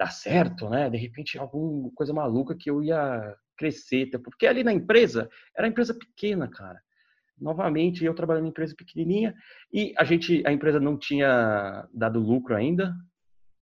dar 0.00 0.12
certo, 0.12 0.70
né? 0.70 0.88
De 0.88 0.96
repente 0.96 1.38
alguma 1.38 1.90
coisa 1.94 2.10
maluca 2.10 2.56
que 2.56 2.70
eu 2.70 2.82
ia 2.82 3.36
crescer, 3.54 4.10
porque 4.24 4.46
ali 4.46 4.64
na 4.64 4.72
empresa, 4.72 5.28
era 5.54 5.66
uma 5.66 5.70
empresa 5.70 5.92
pequena, 5.92 6.48
cara. 6.48 6.80
Novamente, 7.38 8.02
eu 8.02 8.14
trabalhando 8.14 8.46
em 8.46 8.48
empresa 8.48 8.74
pequenininha 8.74 9.34
e 9.70 9.92
a 9.98 10.04
gente, 10.04 10.42
a 10.46 10.52
empresa 10.52 10.80
não 10.80 10.96
tinha 10.96 11.86
dado 11.92 12.18
lucro 12.18 12.56
ainda. 12.56 12.94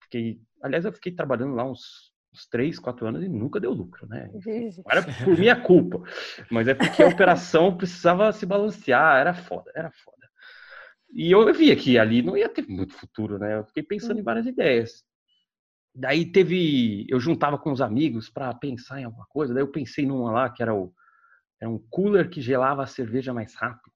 Fiquei, 0.03 0.39
aliás, 0.63 0.85
eu 0.85 0.93
fiquei 0.93 1.13
trabalhando 1.13 1.55
lá 1.55 1.65
uns, 1.65 2.13
uns 2.35 2.47
três, 2.49 2.79
quatro 2.79 3.07
anos 3.07 3.25
e 3.25 3.29
nunca 3.29 3.59
deu 3.59 3.73
lucro, 3.73 4.07
né? 4.07 4.31
Era 4.87 5.03
por 5.03 5.39
minha 5.39 5.57
culpa, 5.57 6.03
mas 6.51 6.69
é 6.69 6.75
porque 6.75 7.03
a 7.03 7.09
operação 7.09 7.75
precisava 7.79 8.31
se 8.33 8.45
balancear, 8.45 9.19
era 9.19 9.33
foda, 9.33 9.73
era 9.75 9.91
foda. 9.91 10.29
E 11.13 11.31
eu 11.33 11.51
via 11.55 11.75
que 11.75 11.99
ali 11.99 12.21
não 12.21 12.37
ia 12.37 12.49
ter 12.49 12.67
muito 12.69 12.93
futuro, 12.95 13.39
né? 13.39 13.57
Eu 13.57 13.65
fiquei 13.65 13.83
pensando 13.83 14.21
em 14.21 14.23
várias 14.23 14.47
ideias. 14.47 15.03
Daí 15.95 16.25
teve, 16.25 17.07
eu 17.09 17.19
juntava 17.19 17.59
com 17.59 17.73
os 17.73 17.81
amigos 17.81 18.29
para 18.29 18.55
pensar 18.55 19.01
em 19.01 19.05
alguma 19.05 19.27
coisa. 19.27 19.53
Daí 19.53 19.63
eu 19.63 19.73
pensei 19.73 20.07
numa 20.07 20.31
lá 20.31 20.51
que 20.51 20.63
era 20.63 20.75
o 20.75 20.93
era 21.61 21.71
um 21.71 21.79
cooler 21.91 22.31
que 22.31 22.41
gelava 22.41 22.83
a 22.83 22.87
cerveja 22.87 23.35
mais 23.35 23.55
rápido. 23.55 23.93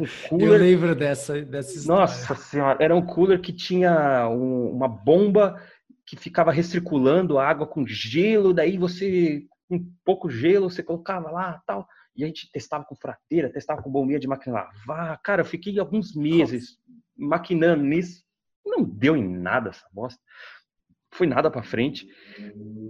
Um 0.00 0.06
cooler... 0.28 0.48
eu 0.48 0.58
lembro 0.58 0.94
dessa, 0.96 1.40
dessa 1.42 1.78
história. 1.78 2.00
Nossa 2.00 2.34
senhora, 2.34 2.82
era 2.82 2.96
um 2.96 3.06
cooler 3.06 3.40
que 3.40 3.52
tinha 3.52 4.28
um, 4.28 4.68
uma 4.70 4.88
bomba 4.88 5.62
que 6.04 6.16
ficava 6.16 6.50
recirculando 6.50 7.38
água 7.38 7.68
com 7.68 7.86
gelo. 7.86 8.52
Daí 8.52 8.76
você, 8.76 9.46
com 9.68 9.76
um 9.76 9.92
pouco 10.04 10.28
gelo, 10.28 10.68
você 10.68 10.82
colocava 10.82 11.30
lá 11.30 11.62
tal. 11.64 11.86
E 12.16 12.24
a 12.24 12.26
gente 12.26 12.50
testava 12.50 12.84
com 12.84 12.96
frateira, 12.96 13.52
testava 13.52 13.80
com 13.80 13.92
bombinha 13.92 14.18
de 14.18 14.26
máquina 14.26 14.66
lavar. 14.86 15.20
Cara, 15.22 15.42
eu 15.42 15.46
fiquei 15.46 15.78
alguns 15.78 16.16
meses 16.16 16.70
Nossa. 17.16 17.30
maquinando 17.30 17.84
nisso. 17.84 18.24
Não 18.66 18.82
deu 18.82 19.16
em 19.16 19.26
nada 19.26 19.70
essa 19.70 19.86
bosta 19.92 20.20
foi 21.12 21.26
nada 21.26 21.50
para 21.50 21.62
frente. 21.62 22.08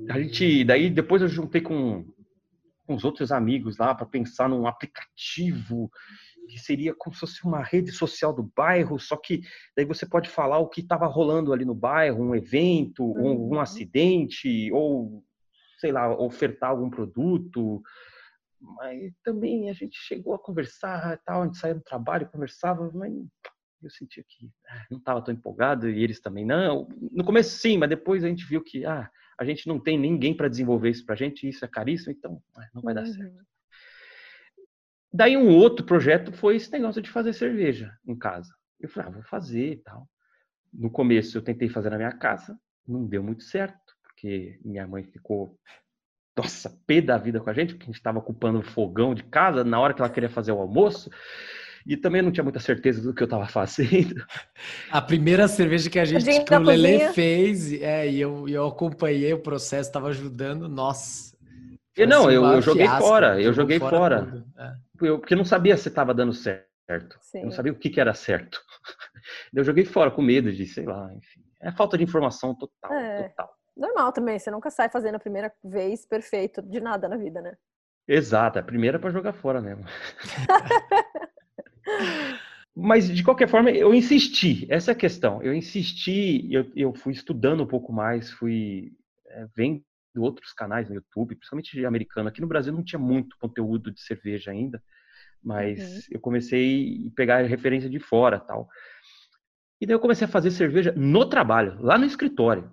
A 0.08 0.20
gente, 0.20 0.64
daí 0.64 0.90
depois 0.90 1.22
eu 1.22 1.28
juntei 1.28 1.60
com, 1.60 2.04
com 2.86 2.94
os 2.94 3.04
outros 3.04 3.32
amigos 3.32 3.78
lá 3.78 3.94
para 3.94 4.06
pensar 4.06 4.48
num 4.48 4.66
aplicativo 4.66 5.90
que 6.48 6.58
seria 6.58 6.92
como 6.94 7.14
se 7.14 7.20
fosse 7.20 7.44
uma 7.44 7.62
rede 7.62 7.92
social 7.92 8.32
do 8.32 8.42
bairro, 8.42 8.98
só 8.98 9.16
que 9.16 9.42
daí 9.76 9.84
você 9.84 10.04
pode 10.04 10.28
falar 10.28 10.58
o 10.58 10.68
que 10.68 10.80
estava 10.80 11.06
rolando 11.06 11.52
ali 11.52 11.64
no 11.64 11.74
bairro, 11.74 12.24
um 12.24 12.34
evento, 12.34 13.04
uhum. 13.04 13.54
um 13.54 13.60
acidente, 13.60 14.70
ou 14.72 15.24
sei 15.78 15.92
lá, 15.92 16.12
ofertar 16.12 16.70
algum 16.70 16.90
produto. 16.90 17.80
Mas 18.60 19.12
também 19.24 19.70
a 19.70 19.72
gente 19.72 19.96
chegou 19.96 20.34
a 20.34 20.38
conversar, 20.38 21.18
tal, 21.24 21.42
a 21.42 21.46
gente 21.46 21.56
saía 21.56 21.74
do 21.74 21.82
trabalho, 21.82 22.28
conversava, 22.28 22.90
mas 22.92 23.12
eu 23.82 23.90
sentia 23.90 24.24
que 24.26 24.50
ah, 24.68 24.86
não 24.90 24.98
estava 24.98 25.22
tão 25.22 25.32
empolgado 25.32 25.88
e 25.88 26.02
eles 26.02 26.20
também 26.20 26.44
não. 26.44 26.88
No 27.10 27.24
começo 27.24 27.56
sim, 27.58 27.78
mas 27.78 27.88
depois 27.88 28.24
a 28.24 28.28
gente 28.28 28.44
viu 28.46 28.62
que 28.62 28.84
ah, 28.84 29.10
a 29.38 29.44
gente 29.44 29.66
não 29.66 29.80
tem 29.80 29.98
ninguém 29.98 30.36
para 30.36 30.48
desenvolver 30.48 30.90
isso 30.90 31.04
para 31.04 31.14
a 31.14 31.18
gente, 31.18 31.48
isso 31.48 31.64
é 31.64 31.68
caríssimo, 31.68 32.12
então 32.12 32.42
ah, 32.56 32.68
não 32.74 32.82
vai 32.82 32.94
dar 32.94 33.04
uhum. 33.04 33.12
certo. 33.12 33.46
Daí 35.12 35.36
um 35.36 35.48
outro 35.48 35.84
projeto 35.84 36.32
foi 36.32 36.56
esse 36.56 36.70
negócio 36.70 37.02
de 37.02 37.10
fazer 37.10 37.32
cerveja 37.32 37.92
em 38.06 38.16
casa. 38.16 38.54
Eu 38.78 38.88
falei, 38.88 39.08
ah, 39.08 39.12
vou 39.12 39.22
fazer 39.22 39.72
e 39.72 39.76
tal. 39.76 40.08
No 40.72 40.90
começo 40.90 41.36
eu 41.36 41.42
tentei 41.42 41.68
fazer 41.68 41.90
na 41.90 41.96
minha 41.96 42.12
casa, 42.12 42.58
não 42.86 43.06
deu 43.06 43.22
muito 43.22 43.42
certo, 43.42 43.96
porque 44.04 44.60
minha 44.64 44.86
mãe 44.86 45.02
ficou, 45.02 45.58
nossa, 46.36 46.70
pé 46.86 47.00
da 47.00 47.18
vida 47.18 47.40
com 47.40 47.50
a 47.50 47.52
gente, 47.52 47.74
porque 47.74 47.84
a 47.84 47.86
gente 47.86 47.96
estava 47.96 48.18
ocupando 48.18 48.60
o 48.60 48.62
fogão 48.62 49.14
de 49.14 49.24
casa 49.24 49.64
na 49.64 49.80
hora 49.80 49.92
que 49.92 50.00
ela 50.00 50.10
queria 50.10 50.28
fazer 50.30 50.52
o 50.52 50.60
almoço 50.60 51.10
e 51.86 51.96
também 51.96 52.22
não 52.22 52.30
tinha 52.30 52.44
muita 52.44 52.60
certeza 52.60 53.02
do 53.02 53.14
que 53.14 53.22
eu 53.22 53.26
estava 53.26 53.46
fazendo. 53.48 54.24
A 54.90 55.00
primeira 55.00 55.48
cerveja 55.48 55.90
que 55.90 55.98
a 55.98 56.04
gente, 56.04 56.44
que 56.44 56.54
o 56.54 56.58
Lele 56.58 57.12
fez, 57.12 57.72
é, 57.72 58.08
e 58.08 58.20
eu, 58.20 58.48
eu 58.48 58.66
acompanhei 58.66 59.32
o 59.32 59.40
processo, 59.40 59.88
estava 59.88 60.08
ajudando, 60.08 60.68
nossa. 60.68 61.36
E 61.96 62.06
não, 62.06 62.30
eu, 62.30 62.44
eu 62.44 62.62
joguei 62.62 62.86
fiasco, 62.86 63.06
fora, 63.06 63.40
eu 63.40 63.52
joguei 63.52 63.78
fora. 63.78 64.24
fora. 64.24 64.44
É. 64.58 65.06
Eu, 65.06 65.18
porque 65.18 65.34
eu 65.34 65.38
não 65.38 65.44
sabia 65.44 65.76
se 65.76 65.88
estava 65.88 66.14
dando 66.14 66.32
certo. 66.32 66.66
Sim. 67.20 67.40
Eu 67.40 67.44
não 67.46 67.52
sabia 67.52 67.72
o 67.72 67.74
que, 67.76 67.90
que 67.90 68.00
era 68.00 68.14
certo. 68.14 68.60
Eu 69.54 69.62
joguei 69.62 69.84
fora 69.84 70.10
com 70.10 70.22
medo 70.22 70.50
de, 70.50 70.66
sei 70.66 70.86
lá, 70.86 71.12
enfim. 71.14 71.40
É 71.60 71.70
falta 71.70 71.96
de 71.96 72.02
informação 72.02 72.54
total, 72.54 72.92
é. 72.92 73.28
total. 73.28 73.50
Normal 73.76 74.12
também, 74.12 74.38
você 74.38 74.50
nunca 74.50 74.70
sai 74.70 74.88
fazendo 74.88 75.14
a 75.16 75.20
primeira 75.20 75.52
vez 75.62 76.06
perfeito 76.06 76.62
de 76.62 76.80
nada 76.80 77.08
na 77.08 77.16
vida, 77.16 77.40
né? 77.40 77.54
Exato, 78.08 78.58
a 78.58 78.62
primeira 78.62 78.96
é 78.96 79.00
para 79.00 79.10
jogar 79.10 79.32
fora 79.32 79.60
mesmo. 79.60 79.84
Mas, 82.74 83.08
de 83.12 83.22
qualquer 83.22 83.48
forma, 83.48 83.70
eu 83.70 83.92
insisti. 83.92 84.66
Essa 84.70 84.92
é 84.92 84.94
a 84.94 84.96
questão. 84.96 85.42
Eu 85.42 85.52
insisti, 85.54 86.46
eu, 86.50 86.70
eu 86.74 86.94
fui 86.94 87.12
estudando 87.12 87.62
um 87.62 87.66
pouco 87.66 87.92
mais, 87.92 88.30
fui 88.30 88.92
é, 89.26 89.46
vendo 89.56 89.82
outros 90.16 90.52
canais 90.52 90.88
no 90.88 90.94
YouTube, 90.94 91.36
principalmente 91.36 91.84
americano. 91.84 92.28
Aqui 92.28 92.40
no 92.40 92.46
Brasil 92.46 92.72
não 92.72 92.82
tinha 92.82 92.98
muito 92.98 93.36
conteúdo 93.38 93.90
de 93.90 94.00
cerveja 94.00 94.50
ainda, 94.50 94.82
mas 95.42 95.78
uhum. 95.78 96.00
eu 96.12 96.20
comecei 96.20 97.08
a 97.08 97.14
pegar 97.14 97.42
referência 97.42 97.88
de 97.88 97.98
fora 97.98 98.40
tal. 98.40 98.68
E 99.80 99.86
daí 99.86 99.94
eu 99.94 100.00
comecei 100.00 100.26
a 100.26 100.30
fazer 100.30 100.50
cerveja 100.50 100.92
no 100.96 101.24
trabalho, 101.28 101.80
lá 101.80 101.96
no 101.96 102.04
escritório. 102.04 102.70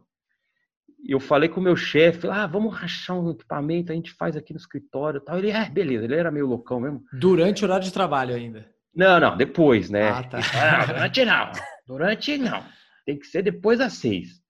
Eu 1.08 1.19
falei 1.19 1.47
com 1.47 1.60
o 1.60 1.63
meu 1.63 1.75
chefe, 1.75 2.27
ah, 2.27 2.47
vamos 2.47 2.75
rachar 2.75 3.17
um 3.17 3.32
equipamento, 3.32 3.91
a 3.91 3.95
gente 3.95 4.12
faz 4.12 4.36
aqui 4.36 4.51
no 4.51 4.60
escritório 4.60 5.21
tal. 5.21 5.38
Ele, 5.38 5.51
ah, 5.51 5.69
beleza, 5.69 6.06
ele 6.06 6.15
era 6.15 6.32
meio 6.32 6.47
loucão 6.47 6.80
mesmo. 6.80 7.03
Durante 7.13 7.63
o 7.63 7.67
horário 7.67 7.86
de 7.86 7.93
trabalho 7.93 8.36
ainda. 8.36 8.67
Não, 8.95 9.19
não, 9.19 9.38
depois, 9.38 9.89
né? 9.89 10.10
Ah, 10.10 10.23
tá. 10.23 10.39
Ah, 10.56 10.86
durante 10.86 11.26
não. 11.26 11.52
Durante 11.86 12.38
não. 12.38 12.65
Tem 13.06 13.17
que 13.17 13.28
ser 13.28 13.43
depois 13.43 13.80
das 13.80 13.93
seis. 13.93 14.41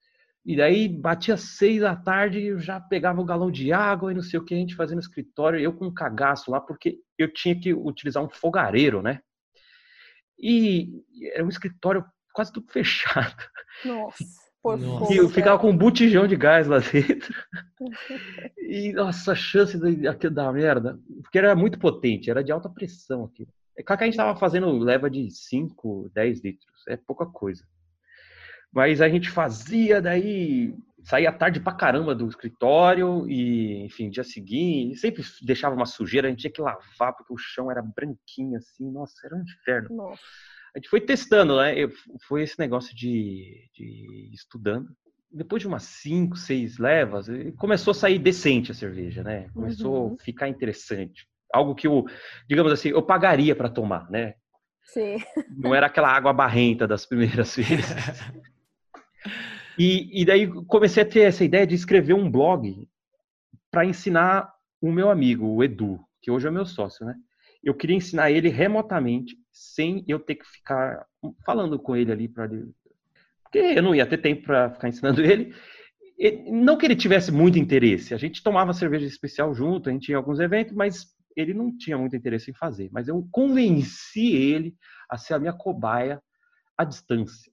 E 0.45 0.55
daí 0.55 0.87
batia 0.87 1.35
seis 1.35 1.81
da 1.81 1.93
tarde, 1.95 2.41
eu 2.41 2.57
já 2.57 2.79
pegava 2.79 3.21
um 3.21 3.25
galão 3.25 3.51
de 3.51 3.73
água 3.73 4.11
e 4.11 4.15
não 4.15 4.21
sei 4.21 4.39
o 4.39 4.45
que 4.45 4.53
a 4.53 4.57
gente 4.57 4.75
fazia 4.75 4.95
no 4.95 5.01
escritório, 5.01 5.59
eu 5.59 5.73
com 5.73 5.87
um 5.87 5.93
cagaço 5.93 6.49
lá, 6.49 6.61
porque 6.61 6.99
eu 7.17 7.31
tinha 7.33 7.59
que 7.59 7.73
utilizar 7.73 8.23
um 8.23 8.29
fogareiro, 8.29 9.01
né? 9.01 9.19
E 10.39 11.03
era 11.33 11.43
um 11.43 11.49
escritório 11.49 12.05
quase 12.33 12.53
tudo 12.53 12.71
fechado. 12.71 13.35
Nossa. 13.83 14.23
Nossa. 14.75 15.13
E 15.13 15.17
eu 15.17 15.29
ficava 15.29 15.57
com 15.57 15.69
um 15.69 15.77
botijão 15.77 16.27
de 16.27 16.35
gás 16.35 16.67
lá 16.67 16.79
dentro. 16.79 17.33
e 18.57 18.91
nossa, 18.91 19.31
a 19.31 19.35
chance 19.35 19.79
daquilo 19.79 20.33
dar 20.33 20.51
merda, 20.51 20.99
porque 21.23 21.37
era 21.37 21.55
muito 21.55 21.79
potente, 21.79 22.29
era 22.29 22.43
de 22.43 22.51
alta 22.51 22.69
pressão 22.69 23.23
aquilo. 23.23 23.49
É 23.77 23.83
claro 23.83 23.99
que 23.99 24.03
a 24.03 24.07
gente 24.07 24.15
estava 24.15 24.37
fazendo 24.37 24.71
leva 24.79 25.09
de 25.09 25.29
5, 25.29 26.09
10 26.13 26.43
litros, 26.43 26.87
é 26.87 26.97
pouca 26.97 27.27
coisa. 27.27 27.63
Mas 28.73 29.01
a 29.01 29.07
gente 29.07 29.29
fazia, 29.29 30.01
daí 30.01 30.75
saía 31.03 31.31
tarde 31.31 31.59
pra 31.59 31.73
caramba 31.73 32.13
do 32.13 32.27
escritório 32.27 33.29
e, 33.29 33.85
enfim, 33.85 34.09
dia 34.09 34.23
seguinte, 34.23 34.97
sempre 34.97 35.23
deixava 35.43 35.75
uma 35.75 35.85
sujeira, 35.85 36.27
a 36.27 36.31
gente 36.31 36.41
tinha 36.41 36.51
que 36.51 36.61
lavar 36.61 37.15
porque 37.15 37.31
o 37.31 37.37
chão 37.37 37.71
era 37.71 37.81
branquinho 37.81 38.57
assim, 38.57 38.91
nossa, 38.91 39.15
era 39.25 39.35
um 39.35 39.41
inferno. 39.41 39.95
Nossa. 39.95 40.21
A 40.75 40.79
gente 40.79 40.89
foi 40.89 40.99
testando, 40.99 41.57
né? 41.57 41.73
Foi 42.27 42.43
esse 42.43 42.59
negócio 42.59 42.95
de, 42.95 43.69
de 43.73 44.29
estudando. 44.33 44.89
Depois 45.31 45.61
de 45.61 45.67
umas 45.67 45.83
5, 45.83 46.35
6 46.35 46.77
levas, 46.77 47.27
começou 47.57 47.91
a 47.91 47.95
sair 47.95 48.19
decente 48.19 48.71
a 48.71 48.75
cerveja, 48.75 49.23
né? 49.23 49.49
Começou 49.53 50.09
uhum. 50.09 50.15
a 50.15 50.23
ficar 50.23 50.49
interessante 50.49 51.27
algo 51.53 51.75
que 51.75 51.87
eu, 51.87 52.05
digamos 52.47 52.71
assim, 52.71 52.89
eu 52.89 53.01
pagaria 53.01 53.55
para 53.55 53.69
tomar, 53.69 54.09
né? 54.09 54.35
Sim. 54.83 55.17
Não 55.57 55.75
era 55.75 55.87
aquela 55.87 56.09
água 56.09 56.31
barrenta 56.33 56.87
das 56.87 57.05
primeiras 57.05 57.55
vezes. 57.55 57.85
E, 59.79 60.21
e 60.21 60.25
daí 60.25 60.47
comecei 60.65 61.03
a 61.03 61.05
ter 61.05 61.19
essa 61.19 61.43
ideia 61.43 61.67
de 61.67 61.75
escrever 61.75 62.15
um 62.15 62.31
blog 62.31 62.89
para 63.69 63.85
ensinar 63.85 64.51
o 64.81 64.91
meu 64.91 65.09
amigo, 65.09 65.45
o 65.45 65.63
Edu, 65.63 65.99
que 66.19 66.31
hoje 66.31 66.47
é 66.47 66.51
meu 66.51 66.65
sócio, 66.65 67.05
né? 67.05 67.13
Eu 67.63 67.75
queria 67.75 67.95
ensinar 67.95 68.31
ele 68.31 68.49
remotamente, 68.49 69.35
sem 69.51 70.03
eu 70.07 70.19
ter 70.19 70.35
que 70.35 70.47
ficar 70.47 71.05
falando 71.45 71.77
com 71.77 71.95
ele 71.95 72.11
ali 72.11 72.27
para 72.27 72.49
porque 73.43 73.59
eu 73.59 73.81
não 73.81 73.95
ia 73.95 74.05
ter 74.05 74.17
tempo 74.17 74.43
para 74.43 74.71
ficar 74.71 74.89
ensinando 74.89 75.21
ele. 75.21 75.53
Não 76.51 76.77
que 76.77 76.85
ele 76.85 76.95
tivesse 76.95 77.31
muito 77.31 77.57
interesse. 77.57 78.13
A 78.13 78.17
gente 78.17 78.43
tomava 78.43 78.73
cerveja 78.73 79.05
especial 79.05 79.53
junto, 79.53 79.89
a 79.89 79.91
gente 79.91 80.09
ia 80.09 80.13
em 80.13 80.17
alguns 80.17 80.39
eventos, 80.39 80.73
mas 80.73 81.05
ele 81.37 81.53
não 81.53 81.75
tinha 81.77 81.97
muito 81.97 82.15
interesse 82.15 82.49
em 82.49 82.55
fazer, 82.55 82.89
mas 82.91 83.07
eu 83.07 83.27
convenci 83.31 84.35
ele 84.35 84.75
a 85.07 85.17
ser 85.17 85.35
a 85.35 85.39
minha 85.39 85.53
cobaia 85.53 86.21
à 86.75 86.83
distância. 86.83 87.51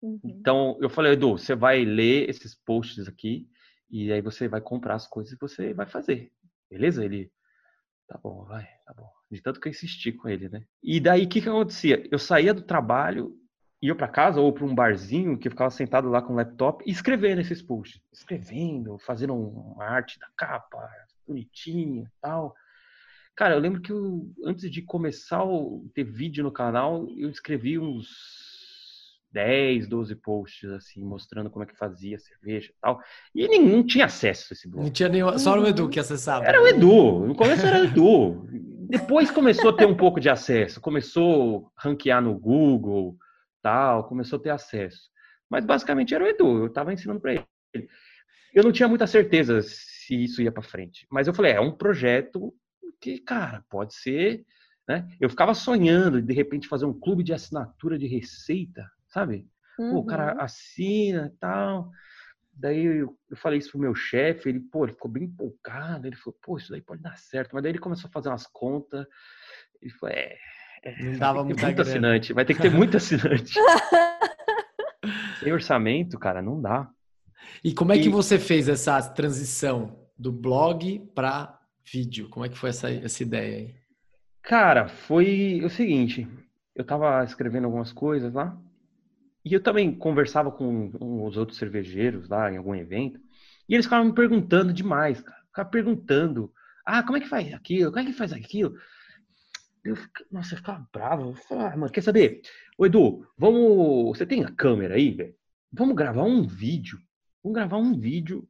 Uhum. 0.00 0.18
Então, 0.24 0.78
eu 0.80 0.88
falei, 0.88 1.12
Edu, 1.12 1.38
você 1.38 1.54
vai 1.54 1.84
ler 1.84 2.28
esses 2.28 2.54
posts 2.54 3.06
aqui 3.06 3.46
e 3.90 4.10
aí 4.10 4.22
você 4.22 4.48
vai 4.48 4.60
comprar 4.60 4.94
as 4.94 5.06
coisas 5.06 5.34
e 5.34 5.38
você 5.38 5.74
vai 5.74 5.86
fazer. 5.86 6.32
Beleza? 6.70 7.04
Ele, 7.04 7.30
tá 8.08 8.18
bom, 8.20 8.44
vai, 8.44 8.66
tá 8.86 8.94
bom. 8.94 9.08
De 9.30 9.40
tanto 9.40 9.60
que 9.60 9.68
eu 9.68 9.70
insisti 9.70 10.10
com 10.10 10.28
ele, 10.28 10.48
né? 10.48 10.64
E 10.82 10.98
daí, 10.98 11.24
o 11.24 11.28
que 11.28 11.40
que 11.40 11.48
acontecia? 11.48 12.06
Eu 12.10 12.18
saía 12.18 12.54
do 12.54 12.62
trabalho, 12.62 13.38
ia 13.80 13.94
para 13.94 14.08
casa 14.08 14.40
ou 14.40 14.52
para 14.52 14.64
um 14.64 14.74
barzinho 14.74 15.38
que 15.38 15.48
eu 15.48 15.52
ficava 15.52 15.70
sentado 15.70 16.08
lá 16.08 16.22
com 16.22 16.32
o 16.32 16.36
laptop 16.36 16.82
e 16.86 16.90
escrevendo 16.90 17.40
esses 17.40 17.60
posts. 17.60 18.00
Escrevendo, 18.12 18.98
fazendo 18.98 19.34
uma 19.34 19.84
arte 19.84 20.18
da 20.18 20.28
capa, 20.36 20.88
bonitinha 21.26 22.04
e 22.04 22.20
tal. 22.20 22.54
Cara, 23.34 23.54
eu 23.54 23.60
lembro 23.60 23.80
que 23.80 23.90
eu, 23.90 24.30
antes 24.44 24.70
de 24.70 24.82
começar 24.82 25.42
a 25.42 25.48
ter 25.94 26.04
vídeo 26.04 26.44
no 26.44 26.52
canal, 26.52 27.08
eu 27.16 27.30
escrevi 27.30 27.78
uns 27.78 28.08
10, 29.32 29.88
12 29.88 30.14
posts, 30.16 30.70
assim, 30.70 31.02
mostrando 31.02 31.50
como 31.50 31.64
é 31.64 31.66
que 31.66 31.76
fazia 31.76 32.18
cerveja 32.18 32.70
e 32.70 32.74
tal. 32.80 33.00
E 33.34 33.48
nenhum 33.48 33.82
tinha 33.82 34.04
acesso 34.04 34.48
a 34.50 34.54
esse 34.54 34.68
blog. 34.68 34.84
Não 34.84 34.92
tinha 34.92 35.08
nenhum, 35.08 35.38
só 35.38 35.58
o 35.58 35.66
Edu 35.66 35.88
que 35.88 35.98
acessava. 35.98 36.44
Era 36.44 36.62
o 36.62 36.66
Edu, 36.66 37.26
no 37.26 37.34
começo 37.34 37.66
era 37.66 37.80
o 37.80 37.84
Edu. 37.84 38.46
Depois 38.88 39.30
começou 39.30 39.70
a 39.70 39.76
ter 39.76 39.86
um 39.86 39.96
pouco 39.96 40.20
de 40.20 40.28
acesso, 40.28 40.80
começou 40.80 41.72
a 41.76 41.88
ranquear 41.88 42.20
no 42.20 42.38
Google, 42.38 43.16
tal, 43.62 44.06
começou 44.06 44.38
a 44.38 44.42
ter 44.42 44.50
acesso. 44.50 45.10
Mas 45.48 45.64
basicamente 45.64 46.14
era 46.14 46.24
o 46.24 46.28
Edu, 46.28 46.58
eu 46.58 46.66
estava 46.66 46.92
ensinando 46.92 47.20
para 47.20 47.32
ele. 47.32 47.46
Eu 48.52 48.62
não 48.62 48.72
tinha 48.72 48.88
muita 48.88 49.06
certeza 49.06 49.62
se 49.62 50.22
isso 50.22 50.42
ia 50.42 50.52
para 50.52 50.62
frente, 50.62 51.06
mas 51.10 51.26
eu 51.26 51.32
falei, 51.32 51.52
é 51.52 51.60
um 51.60 51.72
projeto 51.72 52.54
que, 53.02 53.18
cara, 53.18 53.64
pode 53.68 53.94
ser, 53.94 54.44
né? 54.88 55.06
Eu 55.20 55.28
ficava 55.28 55.54
sonhando 55.54 56.22
de 56.22 56.32
repente 56.32 56.68
fazer 56.68 56.84
um 56.86 56.98
clube 56.98 57.22
de 57.22 57.32
assinatura 57.34 57.98
de 57.98 58.06
receita, 58.06 58.88
sabe? 59.08 59.46
Pô, 59.76 59.98
o 59.98 60.04
cara 60.06 60.32
Uhum. 60.32 60.40
assina 60.40 61.26
e 61.34 61.38
tal. 61.38 61.90
Daí 62.54 62.84
eu, 62.84 63.18
eu 63.30 63.36
falei 63.36 63.58
isso 63.58 63.70
pro 63.70 63.80
meu 63.80 63.94
chefe, 63.94 64.48
ele, 64.48 64.60
pô, 64.60 64.84
ele 64.84 64.92
ficou 64.92 65.10
bem 65.10 65.24
empolgado, 65.24 66.06
ele 66.06 66.16
falou, 66.16 66.38
pô, 66.42 66.58
isso 66.58 66.70
daí 66.70 66.80
pode 66.82 67.02
dar 67.02 67.16
certo. 67.18 67.52
Mas 67.54 67.62
daí 67.62 67.72
ele 67.72 67.78
começou 67.78 68.08
a 68.08 68.12
fazer 68.12 68.28
umas 68.28 68.46
contas, 68.46 69.06
ele 69.80 69.90
falou, 69.92 70.14
é, 70.14 70.36
é, 70.84 71.02
Não 71.02 71.18
dava 71.18 71.40
que 71.40 71.48
muito 71.48 71.60
grana. 71.60 71.82
assinante, 71.82 72.32
vai 72.32 72.44
ter 72.44 72.54
que 72.54 72.60
ter 72.62 72.70
muito 72.70 72.96
assinante. 72.96 73.58
Sem 75.40 75.52
orçamento, 75.52 76.18
cara, 76.18 76.40
não 76.42 76.60
dá. 76.60 76.88
E 77.64 77.72
como 77.74 77.92
é 77.92 77.98
que 77.98 78.06
E- 78.08 78.12
você 78.12 78.38
fez 78.38 78.68
essa 78.68 79.02
transição 79.02 80.06
do 80.16 80.30
blog 80.30 81.00
para 81.14 81.58
vídeo? 81.84 82.28
Como 82.28 82.44
é 82.44 82.48
que 82.48 82.58
foi 82.58 82.70
essa, 82.70 82.90
essa 82.90 83.22
ideia 83.22 83.56
aí? 83.58 83.74
Cara, 84.42 84.88
foi 84.88 85.60
o 85.64 85.70
seguinte, 85.70 86.26
eu 86.74 86.84
tava 86.84 87.22
escrevendo 87.24 87.64
algumas 87.64 87.92
coisas 87.92 88.32
lá, 88.32 88.56
e 89.44 89.52
eu 89.52 89.62
também 89.62 89.94
conversava 89.94 90.50
com 90.50 90.90
os 91.26 91.36
outros 91.36 91.58
cervejeiros 91.58 92.28
lá 92.28 92.50
em 92.52 92.56
algum 92.56 92.74
evento, 92.74 93.20
e 93.68 93.74
eles 93.74 93.86
ficavam 93.86 94.06
me 94.06 94.14
perguntando 94.14 94.72
demais, 94.72 95.20
cara. 95.20 95.40
Ficavam 95.46 95.70
perguntando, 95.70 96.52
ah, 96.84 97.02
como 97.02 97.16
é 97.16 97.20
que 97.20 97.28
faz 97.28 97.52
aquilo? 97.52 97.90
Como 97.92 98.02
é 98.02 98.06
que 98.10 98.12
faz 98.16 98.32
aquilo? 98.32 98.74
Eu, 99.84 99.96
fica- 99.96 100.24
nossa, 100.30 100.54
eu 100.54 100.58
ficava 100.58 100.88
bravo. 100.92 101.30
Eu 101.30 101.34
falava, 101.34 101.74
ah, 101.74 101.76
mano, 101.76 101.92
quer 101.92 102.02
saber? 102.02 102.40
Ô 102.78 102.86
Edu, 102.86 103.26
vamos. 103.36 104.16
Você 104.16 104.24
tem 104.26 104.44
a 104.44 104.50
câmera 104.50 104.94
aí, 104.94 105.10
velho? 105.12 105.34
Vamos 105.72 105.96
gravar 105.96 106.22
um 106.24 106.46
vídeo. 106.46 106.98
Vamos 107.42 107.56
gravar 107.56 107.78
um 107.78 107.98
vídeo. 107.98 108.48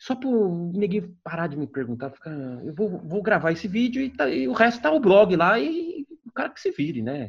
Só 0.00 0.14
pro 0.14 0.72
ninguém 0.74 1.14
parar 1.22 1.46
de 1.46 1.56
me 1.58 1.66
perguntar. 1.66 2.10
Ficar, 2.10 2.30
eu 2.64 2.74
vou, 2.74 2.88
vou 3.00 3.22
gravar 3.22 3.52
esse 3.52 3.68
vídeo 3.68 4.02
e, 4.02 4.08
tá- 4.10 4.30
e 4.30 4.48
o 4.48 4.52
resto 4.52 4.80
tá 4.82 4.90
o 4.90 4.98
blog 4.98 5.36
lá 5.36 5.58
e 5.60 6.06
o 6.26 6.32
cara 6.32 6.48
que 6.48 6.60
se 6.60 6.70
vire, 6.70 7.02
né? 7.02 7.28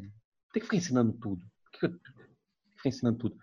Tem 0.53 0.61
que 0.61 0.61
ficar 0.61 0.77
ensinando 0.77 1.11
tudo. 1.13 1.41
Por 1.65 1.71
que 1.89 1.97
ficar 2.77 2.89
ensinando 2.89 3.17
tudo? 3.17 3.35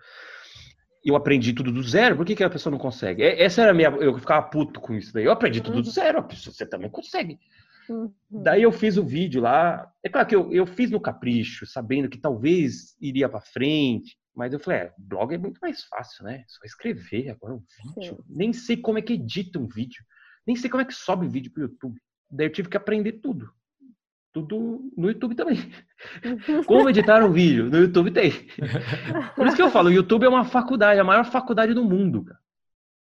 Eu 1.05 1.15
aprendi 1.15 1.53
tudo 1.53 1.71
do 1.71 1.83
zero, 1.83 2.17
por 2.17 2.25
que, 2.27 2.35
que 2.35 2.43
a 2.43 2.51
pessoa 2.51 2.71
não 2.71 2.79
consegue? 2.79 3.23
É- 3.23 3.43
Essa 3.43 3.63
era 3.63 3.71
a 3.71 3.75
minha. 3.75 3.89
Eu 3.91 4.19
ficava 4.19 4.47
puto 4.49 4.81
com 4.81 4.95
isso 4.95 5.13
daí. 5.13 5.25
Eu 5.25 5.33
aprendi 5.33 5.61
tudo 5.61 5.83
do 5.83 5.87
Uhum. 5.87 5.93
zero, 5.93 6.19
a 6.19 6.23
pessoa, 6.23 6.53
você 6.55 6.65
também 6.67 6.91
consegue. 6.91 7.39
Uhum. 7.89 8.11
Daí 8.31 8.63
eu 8.63 8.73
fiz 8.73 8.97
o 8.97 9.05
vídeo 9.05 9.43
lá. 9.43 9.91
É 10.03 10.09
claro 10.09 10.27
que 10.27 10.35
eu, 10.37 10.51
eu 10.53 10.67
fiz 10.67 10.91
no 10.91 11.01
capricho, 11.01 11.67
sabendo 11.67 12.09
que 12.09 12.19
talvez 12.19 12.97
iria 13.01 13.29
pra 13.29 13.41
frente. 13.41 14.17
Mas 14.39 14.53
eu 14.53 14.61
falei, 14.61 14.83
é, 14.83 14.95
blog 14.97 15.35
é 15.35 15.37
muito 15.37 15.59
mais 15.61 15.83
fácil, 15.83 16.23
né? 16.23 16.45
Só 16.47 16.61
escrever 16.65 17.29
agora 17.29 17.55
um 17.55 17.63
vídeo. 17.83 18.15
Sim. 18.15 18.25
Nem 18.29 18.53
sei 18.53 18.77
como 18.77 18.97
é 18.97 19.03
que 19.03 19.15
edita 19.15 19.59
um 19.59 19.67
vídeo. 19.67 20.05
Nem 20.47 20.55
sei 20.55 20.71
como 20.71 20.81
é 20.81 20.85
que 20.85 20.95
sobe 20.95 21.27
vídeo 21.27 21.51
pro 21.51 21.65
YouTube. 21.65 22.01
Daí 22.31 22.47
eu 22.47 22.53
tive 22.53 22.69
que 22.69 22.77
aprender 22.77 23.15
tudo. 23.15 23.53
Tudo 24.33 24.93
no 24.97 25.09
YouTube 25.09 25.35
também. 25.35 25.57
Como 26.69 26.89
editar 26.89 27.25
um 27.25 27.33
vídeo? 27.33 27.69
No 27.69 27.79
YouTube 27.79 28.13
tem. 28.13 28.31
Por 29.35 29.47
isso 29.49 29.57
que 29.57 29.63
eu 29.63 29.71
falo, 29.71 29.89
o 29.89 29.93
YouTube 29.93 30.25
é 30.25 30.29
uma 30.29 30.45
faculdade, 30.45 31.01
a 31.01 31.05
maior 31.05 31.25
faculdade 31.25 31.75
do 31.75 31.83
mundo, 31.83 32.23
cara. 32.23 32.39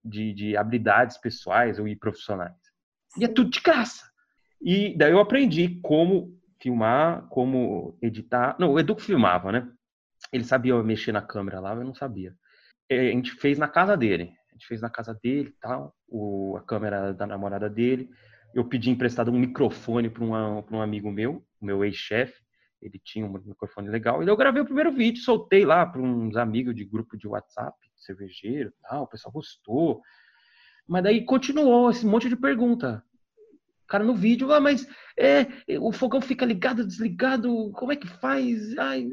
De, 0.05 0.33
de 0.33 0.57
habilidades 0.57 1.19
pessoais 1.19 1.79
ou 1.79 1.87
e 1.87 1.95
profissionais. 1.95 2.57
E 3.17 3.25
é 3.25 3.29
tudo 3.29 3.51
de 3.51 3.61
graça. 3.61 4.11
E 4.61 4.97
daí 4.97 5.13
eu 5.13 5.21
aprendi 5.21 5.79
como 5.83 6.37
filmar, 6.61 7.29
como 7.29 7.97
editar. 8.03 8.57
Não, 8.59 8.73
o 8.73 8.81
Edu 8.81 8.97
filmava, 8.97 9.53
né? 9.53 9.71
Ele 10.33 10.45
sabia 10.45 10.81
mexer 10.83 11.13
na 11.13 11.23
câmera 11.23 11.61
lá, 11.61 11.75
eu 11.75 11.85
não 11.85 11.95
sabia. 11.95 12.35
É, 12.89 13.09
A 13.09 13.13
gente 13.13 13.33
fez 13.33 13.59
na 13.59 13.69
casa 13.69 13.97
dele. 13.97 14.33
A 14.51 14.53
gente 14.53 14.67
fez 14.67 14.81
na 14.81 14.91
casa 14.91 15.19
dele 15.23 15.55
tal, 15.61 15.95
o, 16.07 16.57
a 16.59 16.63
câmera 16.63 17.13
da 17.13 17.27
namorada 17.27 17.69
dele. 17.69 18.11
Eu 18.55 18.69
pedi 18.69 18.91
emprestado 18.91 19.31
um 19.31 19.39
microfone 19.39 20.11
para 20.11 20.23
um, 20.23 20.83
amigo 20.83 21.11
meu, 21.11 21.43
meu 21.61 21.85
ex-chefe. 21.85 22.39
Ele 22.83 23.01
tinha 23.03 23.25
um 23.25 23.33
microfone 23.33 23.89
legal. 23.89 24.23
E 24.23 24.29
eu 24.29 24.37
gravei 24.37 24.61
o 24.61 24.67
primeiro 24.67 24.93
vídeo, 24.93 25.23
soltei 25.23 25.65
lá 25.65 25.87
para 25.87 26.03
uns 26.03 26.37
amigos 26.37 26.75
de 26.75 26.85
grupo 26.85 27.17
de 27.17 27.27
WhatsApp, 27.27 27.77
cervejeiro 27.97 28.71
e 28.71 28.89
tal. 28.89 29.05
O 29.05 29.07
pessoal 29.07 29.33
gostou. 29.33 30.03
Mas 30.87 31.05
daí 31.05 31.25
continuou 31.25 31.91
esse 31.91 32.05
monte 32.05 32.29
de 32.29 32.37
pergunta. 32.37 33.03
Cara, 33.87 34.05
no 34.05 34.15
vídeo, 34.15 34.53
ah, 34.53 34.61
mas 34.61 34.87
é, 35.19 35.47
o 35.79 35.93
fogão 35.93 36.21
fica 36.21 36.45
ligado, 36.45 36.87
desligado, 36.87 37.71
como 37.73 37.93
é 37.93 37.97
que 37.97 38.07
faz? 38.07 38.77
Ai, 38.79 39.09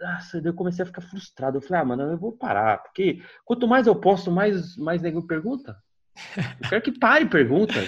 nossa, 0.00 0.40
eu 0.44 0.54
comecei 0.54 0.82
a 0.82 0.86
ficar 0.86 1.02
frustrado. 1.02 1.58
Eu 1.58 1.62
falei, 1.62 1.82
ah, 1.82 1.84
mano, 1.84 2.02
eu 2.04 2.18
vou 2.18 2.32
parar, 2.32 2.78
porque 2.82 3.22
quanto 3.44 3.68
mais 3.68 3.86
eu 3.86 3.94
posto, 3.94 4.30
mais, 4.30 4.76
mais 4.76 5.02
nego 5.02 5.26
pergunta. 5.26 5.76
Eu 6.62 6.68
quero 6.68 6.82
que 6.82 6.98
pare 6.98 7.26
pergunta. 7.26 7.80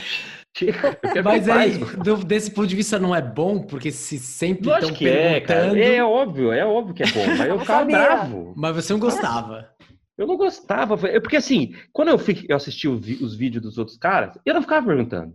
Mas 1.25 1.49
aí, 1.49 1.79
do- 1.97 2.23
desse 2.25 2.51
ponto 2.51 2.67
de 2.67 2.77
vista, 2.77 2.99
não 2.99 3.15
é 3.15 3.23
bom, 3.23 3.63
porque 3.63 3.91
se 3.91 4.19
sempre 4.19 4.69
estão 4.71 4.91
é, 5.09 5.41
cara. 5.41 5.61
perguntando, 5.61 5.79
É 5.83 6.05
óbvio, 6.05 6.53
é 6.53 6.65
óbvio 6.65 6.95
que 6.95 7.03
é 7.03 7.07
bom, 7.11 7.25
mas 7.39 7.49
eu 7.49 7.59
ficava 7.61 7.81
sabia. 7.81 7.97
bravo. 7.97 8.53
mas 8.57 8.75
você 8.77 8.93
não 8.93 9.01
gostava. 9.01 9.69
Eu 10.17 10.27
não 10.27 10.37
gostava. 10.37 11.09
é 11.09 11.19
Porque 11.19 11.37
assim, 11.37 11.75
quando 11.91 12.09
eu, 12.09 12.19
eu 12.49 12.57
assisti 12.57 12.87
os 12.87 13.35
vídeos 13.35 13.63
dos 13.63 13.79
outros 13.79 13.97
caras, 13.97 14.39
eu 14.45 14.53
não 14.55 14.61
ficava 14.61 14.87
perguntando. 14.87 15.35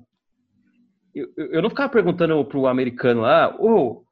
Eu, 1.16 1.28
eu- 1.36 1.52
eu 1.54 1.62
não 1.64 1.70
ficava 1.72 1.90
perguntando 1.92 2.46
pro 2.46 2.68
americano 2.68 3.22
lá, 3.22 3.56
oh, 3.60 4.04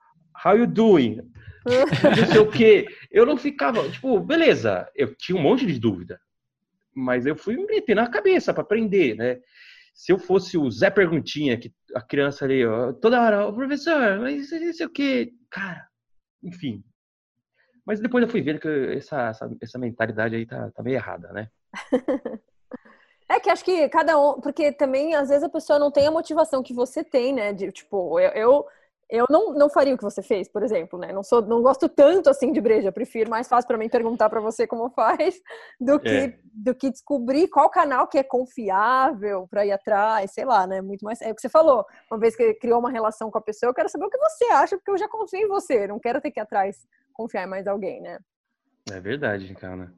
how 0.43 0.57
you 0.57 0.65
doing? 0.65 1.21
Não 1.65 2.27
sei 2.31 2.39
o 2.39 2.51
quê. 2.51 2.87
Eu 3.11 3.25
não 3.25 3.37
ficava, 3.37 3.89
tipo, 3.89 4.19
beleza, 4.19 4.89
eu 4.95 5.15
tinha 5.15 5.37
um 5.37 5.41
monte 5.41 5.65
de 5.65 5.79
dúvida. 5.79 6.19
Mas 6.93 7.25
eu 7.25 7.35
fui 7.35 7.55
me 7.55 7.65
meter 7.65 7.95
na 7.95 8.07
cabeça 8.07 8.53
para 8.53 8.63
aprender, 8.63 9.15
né? 9.15 9.39
Se 9.93 10.11
eu 10.11 10.19
fosse 10.19 10.57
o 10.57 10.69
Zé 10.69 10.89
Perguntinha, 10.89 11.57
que 11.57 11.73
a 11.93 12.01
criança 12.01 12.45
ali, 12.45 12.65
ó, 12.65 12.93
toda 12.93 13.21
hora, 13.21 13.47
"Ô, 13.47 13.53
professor, 13.53 14.19
mas 14.19 14.51
não 14.51 14.73
sei 14.73 14.85
o 14.85 14.89
quê. 14.89 15.33
Cara, 15.49 15.87
enfim. 16.43 16.83
Mas 17.85 17.99
depois 17.99 18.23
eu 18.23 18.29
fui 18.29 18.41
vendo 18.41 18.59
que 18.59 18.67
essa, 18.95 19.29
essa, 19.29 19.49
essa 19.61 19.79
mentalidade 19.79 20.35
aí 20.35 20.45
tá, 20.45 20.71
tá 20.71 20.83
meio 20.83 20.95
errada, 20.95 21.31
né? 21.31 21.49
É 23.27 23.39
que 23.39 23.49
acho 23.49 23.65
que 23.65 23.89
cada 23.89 24.19
um, 24.19 24.39
porque 24.39 24.71
também 24.71 25.15
às 25.15 25.29
vezes 25.29 25.43
a 25.43 25.49
pessoa 25.49 25.79
não 25.79 25.89
tem 25.89 26.05
a 26.05 26.11
motivação 26.11 26.61
que 26.61 26.73
você 26.73 27.03
tem, 27.03 27.33
né? 27.33 27.53
De 27.53 27.71
tipo, 27.71 28.19
eu, 28.19 28.29
eu, 28.29 28.65
eu 29.09 29.25
não, 29.29 29.53
não 29.53 29.69
faria 29.69 29.93
o 29.93 29.97
que 29.97 30.03
você 30.03 30.21
fez, 30.23 30.47
por 30.47 30.63
exemplo, 30.63 30.97
né? 30.97 31.13
Não 31.13 31.23
sou, 31.23 31.41
não 31.41 31.61
gosto 31.61 31.87
tanto 31.87 32.29
assim 32.29 32.51
de 32.51 32.59
breja, 32.59 32.91
prefiro 32.91 33.29
mais 33.29 33.47
fácil 33.47 33.67
para 33.67 33.77
mim 33.77 33.89
perguntar 33.89 34.29
para 34.29 34.41
você 34.41 34.65
como 34.65 34.89
faz 34.89 35.39
do 35.79 35.99
que 35.99 36.09
É. 36.09 36.39
do 36.43 36.73
que 36.73 36.89
descobrir 36.89 37.47
qual 37.49 37.69
canal 37.69 38.07
que 38.07 38.17
é 38.17 38.23
confiável 38.23 39.47
para 39.47 39.65
ir 39.65 39.71
atrás, 39.71 40.31
sei 40.31 40.45
lá, 40.45 40.65
né? 40.65 40.81
Muito 40.81 41.03
mais 41.05 41.21
é 41.21 41.31
o 41.31 41.35
que 41.35 41.41
você 41.41 41.49
falou. 41.49 41.85
Uma 42.09 42.19
vez 42.19 42.35
que 42.35 42.53
criou 42.55 42.79
uma 42.79 42.89
relação 42.91 43.29
com 43.29 43.37
a 43.37 43.41
pessoa, 43.41 43.69
eu 43.69 43.73
quero 43.73 43.89
saber 43.89 44.05
o 44.05 44.09
que 44.09 44.17
você 44.17 44.45
acha, 44.45 44.77
porque 44.77 44.91
eu 44.91 44.97
já 44.97 45.07
confio 45.07 45.39
em 45.41 45.47
você, 45.47 45.87
não 45.87 45.99
quero 45.99 46.21
ter 46.21 46.31
que 46.31 46.39
ir 46.39 46.43
atrás 46.43 46.87
confiar 47.13 47.43
em 47.45 47.49
mais 47.49 47.67
alguém, 47.67 48.01
né? 48.01 48.19
É 48.91 48.99
verdade, 48.99 49.53
cara. 49.55 49.93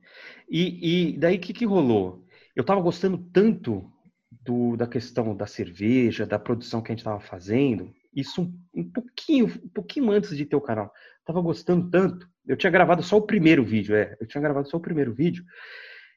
E, 0.50 1.10
e 1.12 1.18
daí 1.18 1.38
o 1.38 1.42
que, 1.42 1.54
que 1.54 1.66
rolou? 1.66 2.24
Eu 2.56 2.64
tava 2.66 2.82
gostando 2.82 3.18
tanto 3.18 3.92
do, 4.32 4.78
da 4.78 4.88
questão 4.88 5.36
da 5.36 5.46
cerveja, 5.46 6.26
da 6.26 6.40
produção 6.40 6.82
que 6.82 6.92
a 6.92 6.96
gente 6.96 7.04
tava 7.04 7.20
fazendo, 7.20 7.94
isso 8.20 8.42
um, 8.42 8.60
um 8.74 8.92
pouquinho, 8.92 9.46
um 9.46 9.70
pouquinho 9.70 10.12
antes 10.12 10.36
de 10.36 10.46
ter 10.46 10.56
o 10.56 10.62
canal. 10.62 10.92
Tava 11.24 11.42
gostando 11.42 11.90
tanto. 11.90 12.28
Eu 12.46 12.58
tinha 12.58 12.72
gravado 12.72 13.04
só 13.04 13.18
o 13.18 13.22
primeiro 13.22 13.64
vídeo, 13.64 13.96
é. 13.96 14.18
Eu 14.20 14.28
tinha 14.28 14.42
gravado 14.42 14.68
só 14.70 14.78
o 14.78 14.82
primeiro 14.82 15.14
vídeo. 15.14 15.46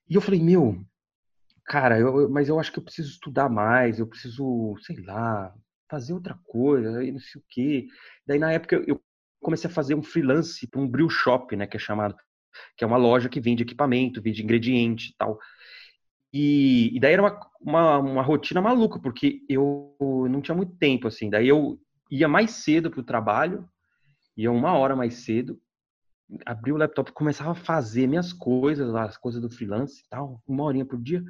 E 0.08 0.14
eu 0.14 0.20
falei, 0.20 0.40
meu, 0.40 0.82
cara, 1.66 1.98
eu, 1.98 2.28
mas 2.30 2.48
eu 2.48 2.58
acho 2.58 2.72
que 2.72 2.78
eu 2.78 2.84
preciso 2.84 3.10
estudar 3.10 3.48
mais, 3.48 3.98
eu 3.98 4.06
preciso, 4.06 4.76
sei 4.82 4.96
lá, 5.02 5.54
fazer 5.88 6.12
outra 6.12 6.38
coisa, 6.46 7.04
e 7.04 7.12
não 7.12 7.20
sei 7.20 7.40
o 7.40 7.44
quê. 7.48 7.86
Daí 8.26 8.38
na 8.38 8.52
época 8.52 8.76
eu, 8.76 8.84
eu 8.86 9.02
comecei 9.40 9.68
a 9.68 9.72
fazer 9.72 9.94
um 9.94 10.02
freelance 10.02 10.66
para 10.66 10.80
um 10.80 10.88
brew 10.88 11.10
shop, 11.10 11.54
né, 11.56 11.66
que 11.66 11.76
é 11.76 11.80
chamado 11.80 12.16
que 12.76 12.84
é 12.84 12.86
uma 12.86 12.96
loja 12.96 13.28
que 13.28 13.40
vende 13.40 13.62
equipamento, 13.62 14.20
vende 14.20 14.42
ingrediente 14.42 15.10
e 15.10 15.14
tal. 15.16 15.38
E, 16.32 16.96
e 16.96 17.00
daí 17.00 17.12
era 17.12 17.22
uma, 17.22 17.40
uma, 17.60 17.98
uma 17.98 18.22
rotina 18.22 18.60
maluca, 18.60 19.00
porque 19.00 19.40
eu 19.48 19.96
não 20.30 20.40
tinha 20.40 20.54
muito 20.54 20.76
tempo, 20.76 21.08
assim. 21.08 21.28
Daí 21.28 21.48
eu 21.48 21.78
ia 22.10 22.28
mais 22.28 22.50
cedo 22.50 22.90
pro 22.90 23.02
trabalho, 23.02 23.68
ia 24.36 24.50
uma 24.50 24.72
hora 24.76 24.96
mais 24.96 25.14
cedo, 25.24 25.58
abria 26.44 26.74
o 26.74 26.78
laptop, 26.78 27.12
começava 27.12 27.52
a 27.52 27.54
fazer 27.54 28.06
minhas 28.06 28.32
coisas 28.32 28.90
lá, 28.90 29.04
as 29.04 29.16
coisas 29.16 29.40
do 29.40 29.50
freelance 29.50 30.00
e 30.00 30.08
tal, 30.08 30.42
uma 30.46 30.64
horinha 30.64 30.84
por 30.84 31.00
dia. 31.00 31.22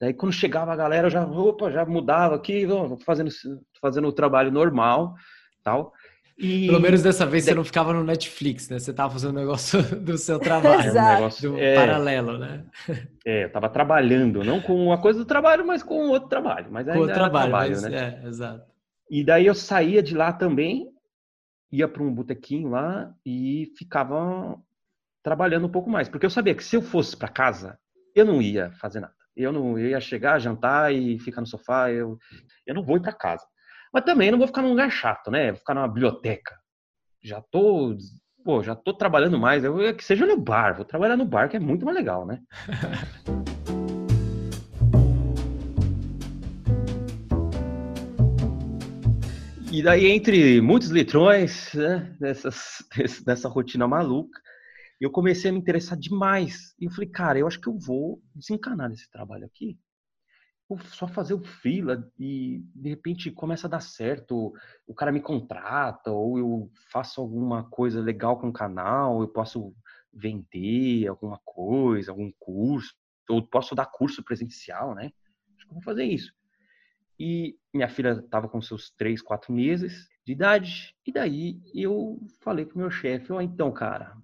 Daí 0.00 0.12
quando 0.12 0.32
chegava 0.32 0.72
a 0.72 0.76
galera, 0.76 1.08
já, 1.08 1.24
opa, 1.24 1.70
já 1.70 1.84
mudava 1.84 2.34
aqui, 2.34 2.66
fazendo, 3.04 3.30
fazendo 3.80 4.08
o 4.08 4.12
trabalho 4.12 4.50
normal 4.50 5.14
tal. 5.64 5.92
E... 6.36 6.66
Pelo 6.66 6.80
menos 6.80 7.00
dessa 7.00 7.24
vez 7.24 7.44
você 7.44 7.54
não 7.54 7.64
ficava 7.64 7.92
no 7.92 8.02
Netflix, 8.02 8.68
né? 8.68 8.78
Você 8.78 8.90
estava 8.90 9.12
fazendo 9.12 9.30
um 9.30 9.40
negócio 9.40 9.80
do 10.00 10.18
seu 10.18 10.38
trabalho. 10.38 10.88
Exato. 10.88 11.10
Um 11.10 11.14
negócio 11.14 11.50
do 11.50 11.58
é, 11.58 11.74
paralelo, 11.74 12.38
né? 12.38 12.64
É, 13.24 13.44
eu 13.44 13.46
estava 13.46 13.68
trabalhando, 13.68 14.42
não 14.42 14.60
com 14.60 14.74
uma 14.74 15.00
coisa 15.00 15.20
do 15.20 15.24
trabalho, 15.24 15.64
mas 15.64 15.82
com 15.82 16.08
outro 16.08 16.28
trabalho. 16.28 16.66
Mas 16.70 16.86
com 16.86 16.98
outro 16.98 17.14
trabalho, 17.14 17.50
trabalho 17.50 17.72
mas, 17.72 17.82
né? 17.82 18.20
É, 18.22 18.28
exato. 18.28 18.73
E 19.10 19.24
daí 19.24 19.46
eu 19.46 19.54
saía 19.54 20.02
de 20.02 20.16
lá 20.16 20.32
também, 20.32 20.90
ia 21.70 21.88
para 21.88 22.02
um 22.02 22.14
botequinho 22.14 22.70
lá 22.70 23.14
e 23.24 23.72
ficava 23.76 24.58
trabalhando 25.22 25.66
um 25.66 25.70
pouco 25.70 25.90
mais. 25.90 26.08
Porque 26.08 26.26
eu 26.26 26.30
sabia 26.30 26.54
que 26.54 26.64
se 26.64 26.76
eu 26.76 26.82
fosse 26.82 27.16
para 27.16 27.28
casa, 27.28 27.78
eu 28.14 28.24
não 28.24 28.40
ia 28.40 28.70
fazer 28.72 29.00
nada. 29.00 29.14
Eu 29.36 29.52
não 29.52 29.78
eu 29.78 29.88
ia 29.88 30.00
chegar, 30.00 30.38
jantar 30.38 30.94
e 30.94 31.18
ficar 31.18 31.40
no 31.40 31.46
sofá. 31.46 31.90
Eu, 31.90 32.18
eu 32.66 32.74
não 32.74 32.84
vou 32.84 32.96
ir 32.96 33.02
para 33.02 33.12
casa. 33.12 33.44
Mas 33.92 34.04
também 34.04 34.30
não 34.30 34.38
vou 34.38 34.46
ficar 34.46 34.62
num 34.62 34.70
lugar 34.70 34.90
chato, 34.90 35.30
né? 35.30 35.50
Vou 35.50 35.58
ficar 35.58 35.74
numa 35.74 35.88
biblioteca. 35.88 36.56
Já 37.22 37.40
tô, 37.40 37.96
pô, 38.44 38.62
já 38.62 38.76
tô 38.76 38.94
trabalhando 38.94 39.38
mais. 39.38 39.64
Eu, 39.64 39.94
que 39.96 40.04
seja 40.04 40.26
no 40.26 40.36
bar, 40.36 40.76
vou 40.76 40.84
trabalhar 40.84 41.16
no 41.16 41.24
bar, 41.24 41.48
que 41.48 41.56
é 41.56 41.60
muito 41.60 41.84
mais 41.84 41.96
legal, 41.96 42.26
né? 42.26 42.40
E 49.74 49.82
daí, 49.82 50.06
entre 50.06 50.60
muitos 50.60 50.90
litrões, 50.90 51.74
né, 51.74 52.16
nessas, 52.20 52.78
nessa 53.26 53.48
rotina 53.48 53.88
maluca, 53.88 54.40
eu 55.00 55.10
comecei 55.10 55.50
a 55.50 55.52
me 55.52 55.58
interessar 55.58 55.98
demais. 55.98 56.76
E 56.78 56.84
eu 56.84 56.92
falei, 56.92 57.10
cara, 57.10 57.40
eu 57.40 57.46
acho 57.48 57.60
que 57.60 57.68
eu 57.68 57.76
vou 57.76 58.22
desencanar 58.32 58.88
nesse 58.88 59.10
trabalho 59.10 59.44
aqui 59.44 59.76
só 60.92 61.06
fazer 61.06 61.34
o 61.34 61.44
fila 61.44 62.10
e 62.18 62.62
de 62.74 62.88
repente 62.88 63.30
começa 63.30 63.66
a 63.66 63.70
dar 63.70 63.80
certo, 63.80 64.52
o 64.86 64.94
cara 64.94 65.12
me 65.12 65.20
contrata 65.20 66.10
ou 66.10 66.38
eu 66.38 66.70
faço 66.90 67.20
alguma 67.20 67.68
coisa 67.68 68.00
legal 68.00 68.38
com 68.40 68.48
o 68.48 68.52
canal, 68.52 69.20
eu 69.20 69.28
posso 69.28 69.74
vender 70.12 71.06
alguma 71.06 71.38
coisa, 71.44 72.12
algum 72.12 72.32
curso, 72.38 72.94
ou 73.28 73.46
posso 73.46 73.74
dar 73.74 73.86
curso 73.86 74.22
presencial, 74.22 74.94
né? 74.94 75.12
Acho 75.56 75.66
que 75.66 75.70
eu 75.70 75.74
vou 75.74 75.82
fazer 75.82 76.04
isso. 76.04 76.32
E 77.18 77.56
minha 77.72 77.88
filha 77.88 78.20
estava 78.24 78.48
com 78.48 78.60
seus 78.60 78.90
três, 78.90 79.22
quatro 79.22 79.52
meses 79.52 80.08
de 80.26 80.32
idade, 80.32 80.94
e 81.06 81.12
daí 81.12 81.60
eu 81.74 82.18
falei 82.40 82.64
pro 82.64 82.78
meu 82.78 82.90
chefe, 82.90 83.30
ó, 83.32 83.36
oh, 83.36 83.40
então, 83.42 83.70
cara, 83.70 84.16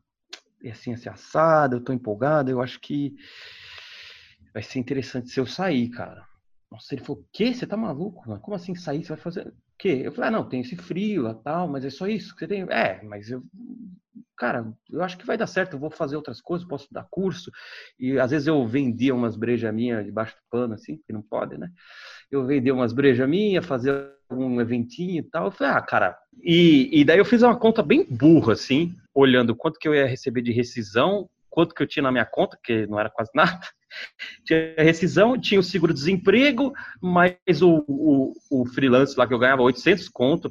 é 0.63 0.71
assim, 0.71 0.93
assim, 0.93 1.09
assado, 1.09 1.77
eu 1.77 1.85
tô 1.85 1.93
empolgado, 1.93 2.51
eu 2.51 2.61
acho 2.63 2.81
que 2.81 3.15
vai 4.53 4.63
ser 4.63 4.79
interessante 4.79 5.29
se 5.29 5.39
eu 5.39 5.47
sair, 5.47 5.89
cara. 5.91 6.27
Nossa, 6.71 6.95
ele 6.95 7.03
falou, 7.03 7.23
o 7.23 7.27
quê? 7.33 7.53
Você 7.53 7.67
tá 7.67 7.77
maluco? 7.77 8.23
Como 8.41 8.55
assim 8.55 8.75
sair? 8.75 9.03
Você 9.03 9.09
vai 9.09 9.19
fazer 9.19 9.53
quê? 9.81 10.03
Eu 10.05 10.13
falei, 10.13 10.29
ah, 10.29 10.31
não, 10.33 10.49
tem 10.49 10.61
esse 10.61 10.77
frio 10.77 11.23
lá 11.23 11.35
tal, 11.35 11.67
mas 11.67 11.85
é 11.85 11.91
só 11.91 12.07
isso 12.07 12.35
que 12.35 12.41
você 12.41 12.49
tem. 12.49 12.63
É, 12.71 13.03
mas 13.03 13.31
eu, 13.31 13.43
cara, 14.37 14.73
eu 14.91 15.03
acho 15.03 15.17
que 15.17 15.27
vai 15.27 15.37
dar 15.37 15.47
certo, 15.47 15.75
eu 15.75 15.79
vou 15.79 15.91
fazer 15.91 16.17
outras 16.17 16.41
coisas, 16.41 16.67
posso 16.69 16.87
dar 16.93 17.07
curso. 17.11 17.51
E 17.99 18.19
às 18.19 18.31
vezes 18.31 18.47
eu 18.47 18.67
vendia 18.67 19.15
umas 19.15 19.37
brejas 19.37 19.73
minhas 19.75 20.05
debaixo 20.05 20.35
do 20.35 20.43
pano, 20.51 20.75
assim, 20.75 20.99
que 21.07 21.13
não 21.13 21.23
pode, 21.23 21.57
né? 21.57 21.71
Eu 22.31 22.45
vendia 22.47 22.75
umas 22.75 22.93
brejas 22.93 23.29
minhas, 23.29 23.65
fazia 23.65 24.13
um 24.31 24.61
eventinho 24.61 25.21
e 25.21 25.23
tal. 25.23 25.47
Eu 25.47 25.51
falei, 25.51 25.73
ah, 25.73 25.81
cara. 25.81 26.19
E, 26.43 27.01
e 27.01 27.05
daí 27.05 27.19
eu 27.19 27.25
fiz 27.25 27.43
uma 27.43 27.59
conta 27.59 27.83
bem 27.83 28.07
burra, 28.09 28.53
assim, 28.53 28.95
olhando 29.15 29.57
quanto 29.57 29.79
que 29.79 29.89
eu 29.89 29.95
ia 29.95 30.07
receber 30.07 30.43
de 30.43 30.53
rescisão, 30.53 31.29
quanto 31.49 31.75
que 31.75 31.83
eu 31.83 31.87
tinha 31.87 32.03
na 32.03 32.13
minha 32.13 32.27
conta, 32.27 32.59
que 32.63 32.87
não 32.87 33.01
era 33.01 33.11
quase 33.11 33.31
nada 33.35 33.61
tinha 34.45 34.75
rescisão, 34.79 35.39
tinha 35.39 35.61
o 35.61 35.65
seguro-desemprego, 35.65 36.73
mais 37.01 37.63
o, 37.63 37.85
o, 37.89 38.33
o, 38.51 38.67
freelance 38.67 39.17
lá 39.17 39.27
que 39.27 39.35
eu 39.35 39.39
ganhava 39.39 39.63
800 39.63 40.09
conto 40.09 40.51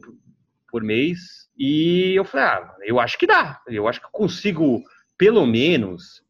por, 0.70 0.84
mês. 0.84 1.50
E 1.58 2.14
eu 2.16 2.24
falei, 2.24 2.46
ah, 2.46 2.76
eu 2.84 3.00
acho 3.00 3.18
que 3.18 3.28
dá. 3.28 3.60
Eu 3.68 3.88
acho 3.88 4.02
que 4.02 4.08
consigo, 4.12 4.82
pelo 5.18 5.46
menos, 5.46 6.24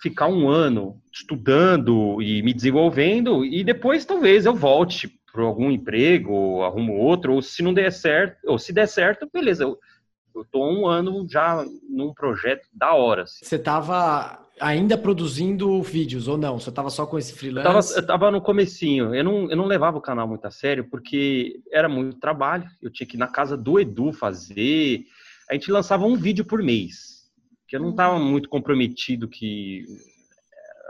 ficar 0.00 0.28
um 0.28 0.48
ano 0.48 1.00
estudando 1.12 2.20
e 2.20 2.42
me 2.42 2.52
desenvolvendo 2.52 3.44
e 3.44 3.62
depois 3.62 4.04
talvez 4.04 4.46
eu 4.46 4.54
volte 4.54 5.08
para 5.32 5.42
algum 5.44 5.70
emprego, 5.70 6.62
arrumo 6.62 6.92
outro, 6.94 7.32
ou 7.32 7.40
se 7.40 7.62
não 7.62 7.72
der 7.72 7.90
certo, 7.90 8.36
ou 8.44 8.58
se 8.58 8.72
der 8.72 8.86
certo, 8.86 9.28
beleza, 9.32 9.64
eu, 9.64 9.78
eu 10.34 10.44
tô 10.44 10.64
um 10.64 10.86
ano 10.86 11.26
já 11.28 11.64
num 11.88 12.12
projeto 12.12 12.68
da 12.72 12.94
hora. 12.94 13.22
Assim. 13.22 13.44
Você 13.44 13.56
estava 13.56 14.46
ainda 14.60 14.96
produzindo 14.96 15.82
vídeos 15.82 16.28
ou 16.28 16.38
não? 16.38 16.58
Você 16.58 16.70
estava 16.70 16.90
só 16.90 17.06
com 17.06 17.18
esse 17.18 17.32
freelance? 17.34 17.66
Eu 17.66 17.72
tava, 17.72 18.00
eu 18.00 18.06
tava, 18.06 18.30
no 18.30 18.40
comecinho. 18.40 19.14
Eu 19.14 19.24
não, 19.24 19.50
eu 19.50 19.56
não 19.56 19.66
levava 19.66 19.98
o 19.98 20.02
canal 20.02 20.26
muito 20.28 20.46
a 20.46 20.50
sério 20.50 20.88
porque 20.88 21.60
era 21.70 21.88
muito 21.88 22.18
trabalho. 22.18 22.68
Eu 22.80 22.90
tinha 22.90 23.06
que 23.06 23.16
ir 23.16 23.18
na 23.18 23.28
casa 23.28 23.56
do 23.56 23.78
Edu 23.78 24.12
fazer. 24.12 25.04
A 25.50 25.54
gente 25.54 25.70
lançava 25.70 26.04
um 26.04 26.16
vídeo 26.16 26.44
por 26.44 26.62
mês. 26.62 27.22
Que 27.66 27.76
eu 27.76 27.80
não 27.80 27.90
estava 27.90 28.16
uhum. 28.16 28.24
muito 28.24 28.48
comprometido 28.48 29.28
que 29.28 29.84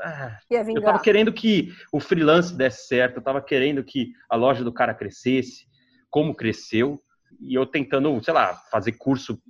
ah, 0.03 0.37
eu 0.51 0.79
estava 0.79 0.99
querendo 0.99 1.33
que 1.33 1.73
o 1.93 2.01
freelance 2.01 2.53
desse 2.53 2.89
certo, 2.89 3.17
eu 3.17 3.21
estava 3.21 3.41
querendo 3.41 3.85
que 3.85 4.13
a 4.29 4.35
loja 4.35 4.65
do 4.65 4.73
cara 4.73 4.93
crescesse, 4.93 5.65
como 6.11 6.35
cresceu, 6.35 7.01
e 7.41 7.55
eu 7.55 7.67
tentando, 7.67 8.23
sei 8.23 8.35
lá, 8.35 8.55
fazer 8.71 8.93
curso, 8.93 9.41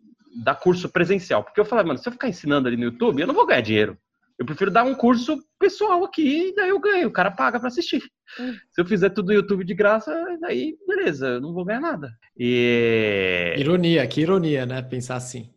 dar 0.43 0.55
curso 0.55 0.89
presencial. 0.89 1.43
Porque 1.43 1.61
eu 1.61 1.65
falei, 1.65 1.85
mano, 1.85 1.99
se 1.99 2.09
eu 2.09 2.13
ficar 2.13 2.29
ensinando 2.29 2.69
ali 2.69 2.77
no 2.77 2.85
YouTube, 2.85 3.21
eu 3.21 3.27
não 3.27 3.35
vou 3.35 3.47
ganhar 3.47 3.61
dinheiro. 3.61 3.99
Eu 4.39 4.47
prefiro 4.47 4.71
dar 4.71 4.83
um 4.85 4.95
curso 4.95 5.39
pessoal 5.59 6.05
aqui 6.05 6.49
e 6.49 6.55
daí 6.55 6.71
eu 6.71 6.81
ganho. 6.81 7.09
O 7.09 7.13
cara 7.13 7.31
paga 7.31 7.59
para 7.61 7.69
assistir. 7.69 8.03
Hum. 8.41 8.55
Se 8.71 8.81
eu 8.81 8.87
fizer 8.87 9.11
tudo 9.11 9.29
no 9.29 9.35
YouTube 9.35 9.65
de 9.65 9.75
graça, 9.75 10.13
daí 10.41 10.77
beleza, 10.87 11.29
eu 11.29 11.41
não 11.41 11.53
vou 11.53 11.65
ganhar 11.65 11.81
nada. 11.81 12.11
E... 12.37 13.55
Ironia, 13.59 14.07
que 14.07 14.23
ironia, 14.23 14.67
né? 14.67 14.83
Pensar 14.83 15.17
assim. 15.17 15.53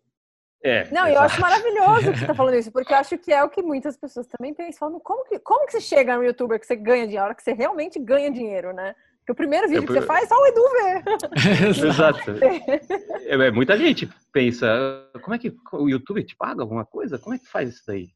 É, 0.64 0.90
não, 0.92 1.08
exato. 1.08 1.12
eu 1.12 1.20
acho 1.20 1.42
maravilhoso 1.42 2.12
que 2.12 2.20
você 2.20 2.26
tá 2.26 2.34
falando 2.36 2.56
isso, 2.56 2.72
porque 2.72 2.92
eu 2.92 2.98
acho 2.98 3.18
que 3.20 3.32
é 3.32 3.44
o 3.44 3.50
que 3.50 3.62
muitas 3.62 3.96
pessoas 3.96 4.26
também 4.26 4.52
pensam. 4.52 5.00
Como 5.00 5.24
que, 5.26 5.38
como 5.40 5.66
que 5.68 5.74
você 5.74 5.82
chega 5.82 6.18
no 6.18 6.24
youtuber 6.24 6.60
que 6.60 6.66
você 6.66 6.76
ganha 6.76 7.06
dinheiro, 7.06 7.22
a 7.22 7.26
hora 7.26 7.36
que 7.36 7.44
você 7.44 7.54
realmente 7.54 8.00
ganha 8.00 8.32
dinheiro, 8.32 8.74
né? 8.74 8.96
Porque 9.26 9.32
o 9.32 9.36
primeiro 9.36 9.68
vídeo 9.68 9.82
eu, 9.82 9.88
que 9.88 9.94
você 9.94 10.04
faz, 10.04 10.30
só 10.30 10.36
o 10.36 10.46
Edu 10.46 10.62
vê. 10.72 11.82
Exato. 11.88 12.32
É, 13.28 13.34
é, 13.34 13.52
muita 13.52 13.76
gente 13.76 14.08
pensa, 14.32 15.10
como 15.24 15.34
é 15.34 15.40
que 15.40 15.52
o 15.74 15.90
YouTube 15.90 16.24
te 16.24 16.36
paga 16.36 16.62
alguma 16.62 16.86
coisa? 16.86 17.18
Como 17.18 17.36
é 17.36 17.40
que 17.40 17.48
faz 17.48 17.70
isso 17.70 17.84
daí? 17.88 18.10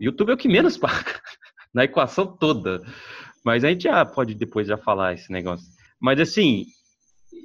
YouTube 0.00 0.30
é 0.30 0.32
o 0.32 0.36
que 0.38 0.48
menos 0.48 0.78
paga 0.78 1.20
na 1.74 1.84
equação 1.84 2.26
toda. 2.26 2.82
Mas 3.44 3.64
a 3.64 3.68
gente 3.68 3.82
já 3.82 4.02
pode 4.06 4.34
depois 4.34 4.66
já 4.66 4.78
falar 4.78 5.12
esse 5.12 5.30
negócio. 5.30 5.66
Mas 6.00 6.18
assim, 6.18 6.64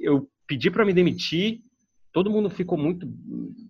eu 0.00 0.26
pedi 0.46 0.70
para 0.70 0.86
me 0.86 0.94
demitir, 0.94 1.60
todo 2.10 2.30
mundo 2.30 2.48
ficou 2.48 2.78
muito 2.78 3.06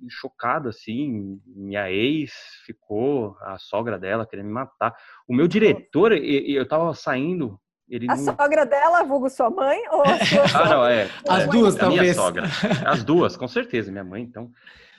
chocado 0.08 0.68
assim. 0.68 1.40
Minha 1.46 1.90
ex 1.90 2.32
ficou, 2.64 3.36
a 3.40 3.58
sogra 3.58 3.98
dela 3.98 4.24
querendo 4.24 4.46
me 4.46 4.52
matar. 4.52 4.94
O 5.26 5.34
meu 5.34 5.48
diretor, 5.48 6.12
eu 6.12 6.64
tava 6.68 6.94
saindo 6.94 7.58
ele 7.90 8.06
a 8.08 8.14
não... 8.14 8.24
sogra 8.24 8.64
dela, 8.64 9.02
vulgo 9.02 9.28
sua 9.28 9.50
mãe 9.50 9.82
ou 9.90 10.02
a 10.02 10.24
sua 10.24 10.44
Ah, 10.54 10.68
não, 10.68 10.86
é. 10.86 11.10
As 11.28 11.42
é, 11.42 11.46
duas, 11.48 11.76
a 11.76 11.78
talvez. 11.80 12.00
Minha 12.02 12.14
sogra. 12.14 12.44
As 12.86 13.02
duas, 13.02 13.36
com 13.36 13.48
certeza. 13.48 13.90
Minha 13.90 14.04
mãe, 14.04 14.22
então. 14.22 14.50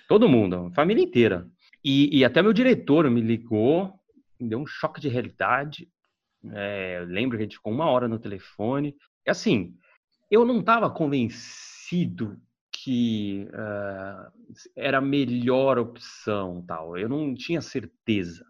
Todo 0.10 0.28
mundo, 0.28 0.68
a 0.68 0.72
família 0.72 1.02
inteira. 1.02 1.48
E, 1.82 2.20
e 2.20 2.26
até 2.26 2.42
meu 2.42 2.52
diretor 2.52 3.10
me 3.10 3.22
ligou, 3.22 3.94
me 4.38 4.50
deu 4.50 4.60
um 4.60 4.68
choque 4.68 5.00
de 5.00 5.08
realidade. 5.08 5.88
É, 6.52 7.02
lembro 7.08 7.38
que 7.38 7.44
a 7.44 7.46
gente 7.46 7.56
ficou 7.56 7.72
uma 7.72 7.90
hora 7.90 8.10
no 8.10 8.20
telefone. 8.20 8.94
E 9.26 9.32
assim, 9.32 9.74
eu 10.30 10.44
não 10.46 10.60
estava 10.60 10.90
convencido 10.90 12.38
que 12.72 13.48
uh, 13.54 14.60
era 14.76 14.98
a 14.98 15.02
melhor 15.02 15.80
opção, 15.80 16.62
tal. 16.68 16.98
Eu 16.98 17.08
não 17.08 17.34
tinha 17.34 17.62
certeza. 17.62 18.46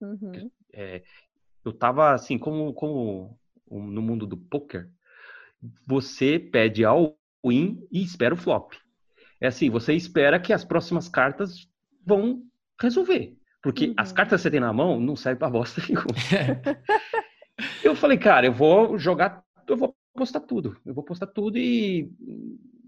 Uhum. 0.00 0.50
É, 0.72 1.02
eu 1.64 1.72
estava 1.72 2.12
assim, 2.12 2.38
como, 2.38 2.72
como 2.72 3.38
no 3.80 4.02
mundo 4.02 4.26
do 4.26 4.36
poker, 4.36 4.88
você 5.86 6.38
pede 6.38 6.84
all 6.84 7.16
win 7.44 7.86
e 7.90 8.02
espera 8.02 8.34
o 8.34 8.36
flop. 8.36 8.74
É 9.40 9.46
assim, 9.48 9.70
você 9.70 9.94
espera 9.94 10.38
que 10.38 10.52
as 10.52 10.64
próximas 10.64 11.08
cartas 11.08 11.68
vão 12.04 12.42
resolver. 12.80 13.36
Porque 13.62 13.88
uhum. 13.88 13.94
as 13.96 14.12
cartas 14.12 14.40
que 14.40 14.42
você 14.42 14.50
tem 14.50 14.60
na 14.60 14.72
mão 14.72 15.00
não 15.00 15.16
servem 15.16 15.38
pra 15.38 15.50
bosta 15.50 15.80
nenhuma. 15.86 16.06
eu 17.82 17.94
falei, 17.94 18.18
cara, 18.18 18.46
eu 18.46 18.52
vou 18.52 18.98
jogar, 18.98 19.42
eu 19.66 19.76
vou 19.76 19.94
postar 20.14 20.40
tudo. 20.40 20.76
Eu 20.84 20.94
vou 20.94 21.04
postar 21.04 21.26
tudo 21.26 21.58
e. 21.58 22.10